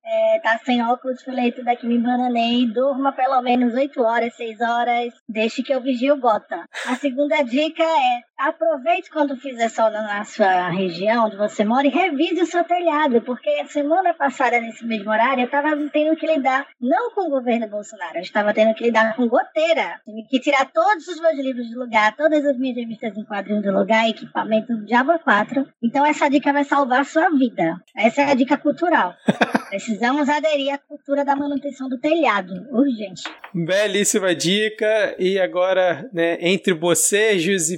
é, 0.06 0.40
tá 0.40 0.60
sem 0.64 0.82
óculos, 0.84 1.22
fileto 1.24 1.64
daqui 1.64 1.88
me 1.88 1.98
bananei, 1.98 2.68
durma 2.68 3.12
pelo 3.12 3.42
menos 3.42 3.74
8 3.74 4.02
horas, 4.02 4.36
6 4.36 4.62
horas, 4.62 5.14
deixe 5.28 5.64
que 5.64 5.74
eu 5.74 5.82
vigio 5.82 6.18
gota. 6.18 6.64
A 6.86 6.96
segunda 6.96 7.42
dica 7.42 7.84
é 7.84 8.22
aproveite 8.40 9.12
quando 9.12 9.36
fizer 9.36 9.68
sol 9.70 9.92
na 9.92 10.24
sua 10.24 10.70
região 10.70 11.26
onde 11.26 11.36
você 11.36 11.66
mora 11.66 11.86
e 11.86 11.90
revise 11.90 12.42
o 12.42 12.46
seu 12.46 12.64
telhado, 12.64 13.22
porque 13.22 13.50
a 13.62 13.66
semana 13.66 14.14
passada, 14.14 14.62
nesse 14.62 14.86
mesmo 14.86 15.12
horário, 15.12 15.42
eu 15.42 15.46
estava 15.46 15.76
tendo 15.92 16.16
que 16.16 16.26
lidar 16.26 16.66
não 16.80 17.12
com 17.12 17.28
o 17.28 17.30
governo 17.30 17.68
Bolsonaro, 17.68 18.18
eu 18.18 18.22
estava 18.22 18.54
tendo 18.54 18.74
que 18.74 18.86
lidar 18.86 19.14
com 19.16 19.28
goteira. 19.28 20.00
Tive 20.06 20.24
que 20.24 20.40
tirar 20.40 20.72
todos 20.72 21.06
os 21.08 21.20
meus 21.20 21.38
livros 21.38 21.70
do 21.70 21.80
lugar, 21.80 22.16
todas 22.16 22.46
as 22.46 22.58
minhas 22.58 22.78
revistas 22.78 23.18
em 23.18 23.26
quadrinhos 23.26 23.64
do 23.64 23.72
lugar, 23.72 24.08
equipamento 24.08 24.74
do 24.74 24.86
Diabo 24.86 25.20
4. 25.20 25.68
Então 25.84 26.06
essa 26.06 26.30
dica 26.30 26.54
vai 26.54 26.64
salvar 26.64 27.02
a 27.02 27.04
sua 27.04 27.30
vida. 27.32 27.76
Essa 27.96 28.22
é 28.22 28.32
a 28.32 28.36
dica 28.36 28.58
cultural. 28.58 29.14
Precisamos 29.70 30.30
aderir 30.30 30.74
à 30.74 30.78
cultura 30.78 31.26
da 31.26 31.36
manutenção 31.36 31.90
do 31.90 32.00
telhado, 32.00 32.54
urgente. 32.72 33.24
Belíssima 33.54 34.34
dica. 34.34 35.16
E 35.20 35.40
agora, 35.40 36.10
né, 36.14 36.38
entre 36.42 36.74
bocejos 36.74 37.70
e 37.70 37.78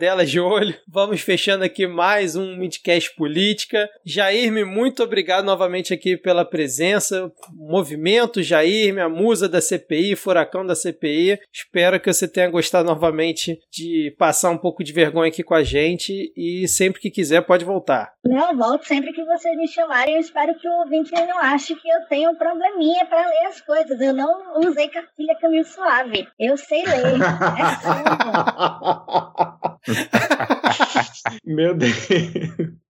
piscadelas 0.00 0.30
de 0.30 0.40
olho, 0.40 0.74
vamos 0.88 1.20
fechando 1.20 1.62
aqui 1.62 1.86
mais 1.86 2.34
um 2.34 2.56
Midcast 2.56 3.14
Política. 3.14 3.86
Jairme, 4.02 4.64
muito 4.64 5.02
obrigado 5.02 5.44
novamente 5.44 5.92
aqui 5.92 6.16
pela 6.16 6.42
presença. 6.42 7.30
Movimento 7.52 8.42
Jairme, 8.42 9.02
a 9.02 9.10
musa 9.10 9.46
da 9.46 9.60
CPI, 9.60 10.16
furacão 10.16 10.64
da 10.64 10.74
CPI. 10.74 11.38
Espero 11.52 12.00
que 12.00 12.10
você 12.10 12.26
tenha 12.26 12.48
gostado 12.48 12.88
novamente 12.88 13.60
de 13.70 14.14
passar 14.18 14.48
um 14.48 14.56
pouco 14.56 14.82
de 14.82 14.90
vergonha 14.90 15.28
aqui 15.28 15.42
com 15.42 15.54
a 15.54 15.62
gente 15.62 16.32
e 16.34 16.66
sempre 16.66 16.98
que 16.98 17.10
quiser 17.10 17.42
pode 17.42 17.66
voltar. 17.66 18.14
Não, 18.24 18.56
volto 18.56 18.86
sempre 18.86 19.12
que 19.12 19.22
vocês 19.22 19.54
me 19.58 19.68
chamarem. 19.68 20.14
Eu 20.14 20.20
espero 20.20 20.58
que 20.58 20.66
o 20.66 20.78
ouvinte 20.78 21.12
não 21.12 21.38
ache 21.40 21.74
que 21.74 21.88
eu 21.88 22.06
tenho 22.08 22.30
um 22.30 22.36
probleminha 22.36 23.04
para 23.04 23.28
ler 23.28 23.48
as 23.48 23.60
coisas. 23.60 24.00
Eu 24.00 24.14
não 24.14 24.60
usei 24.66 24.88
cartilha 24.88 25.36
caminho 25.38 25.64
suave. 25.64 26.26
Eu 26.38 26.56
sei 26.56 26.84
ler. 26.84 27.20
É. 29.86 29.89
Meu 31.44 31.74
Deus. 31.74 32.08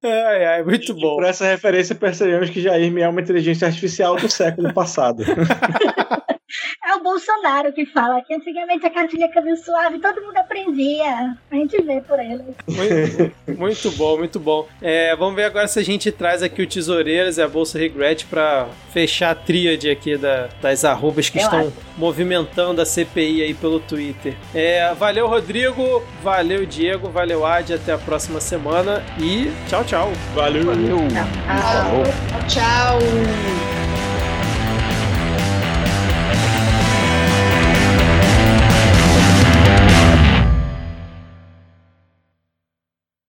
Ai, 0.03 0.45
ai, 0.47 0.63
muito 0.63 0.95
bom. 0.95 1.17
Por 1.17 1.25
essa 1.25 1.47
referência, 1.47 1.95
percebemos 1.95 2.51
que 2.51 2.61
Jair 2.61 2.91
me 2.91 3.03
é 3.03 3.09
uma 3.09 3.21
inteligência 3.21 3.67
artificial 3.67 4.17
do 4.17 4.31
século 4.31 4.73
passado. 4.73 5.25
É 6.85 6.95
o 6.95 7.03
Bolsonaro 7.03 7.73
que 7.73 7.87
fala 7.87 8.21
que 8.23 8.35
antigamente 8.35 8.85
a 8.87 8.91
cartilha 8.91 9.29
cabelo 9.29 9.57
suave, 9.57 9.99
todo 10.01 10.21
mundo 10.23 10.37
aprendia. 10.37 11.37
A 11.51 11.55
gente 11.55 11.81
vê 11.83 12.01
por 12.01 12.19
ele. 12.19 12.43
Muito, 12.67 13.59
muito 13.59 13.91
bom, 13.93 14.19
muito 14.19 14.41
bom. 14.41 14.67
É, 14.81 15.15
vamos 15.15 15.35
ver 15.37 15.45
agora 15.45 15.69
se 15.69 15.79
a 15.79 15.83
gente 15.85 16.11
traz 16.11 16.43
aqui 16.43 16.63
o 16.63 16.67
Tesoureiras 16.67 17.39
e 17.39 17.43
a 17.43 17.49
Bolsa 17.49 17.79
Regret 17.79 18.25
pra 18.27 18.69
fechar 18.93 19.31
a 19.31 19.35
tríade 19.35 19.89
aqui 19.91 20.17
da, 20.17 20.49
das 20.61 20.85
arrobas 20.85 21.29
que 21.29 21.39
Eu 21.39 21.43
estão 21.43 21.61
acho. 21.61 21.73
movimentando 21.97 22.81
a 22.81 22.87
CPI 22.87 23.43
aí 23.43 23.55
pelo 23.55 23.79
Twitter. 23.81 24.35
É, 24.55 24.93
valeu, 24.95 25.27
Rodrigo. 25.29 26.03
Valeu, 26.23 26.67
Diego. 26.67 27.09
Valeu, 27.11 27.45
Adi. 27.47 27.75
Até 27.75 27.93
a 27.93 27.99
próxima 27.99 28.41
semana. 28.41 29.05
E 29.19 29.51
tchau, 29.69 29.85
tchau. 29.85 30.13
Valeu. 30.35 30.65
Valeu. 30.65 30.99
Tchau. 32.49 32.49
Tchau. 32.49 33.90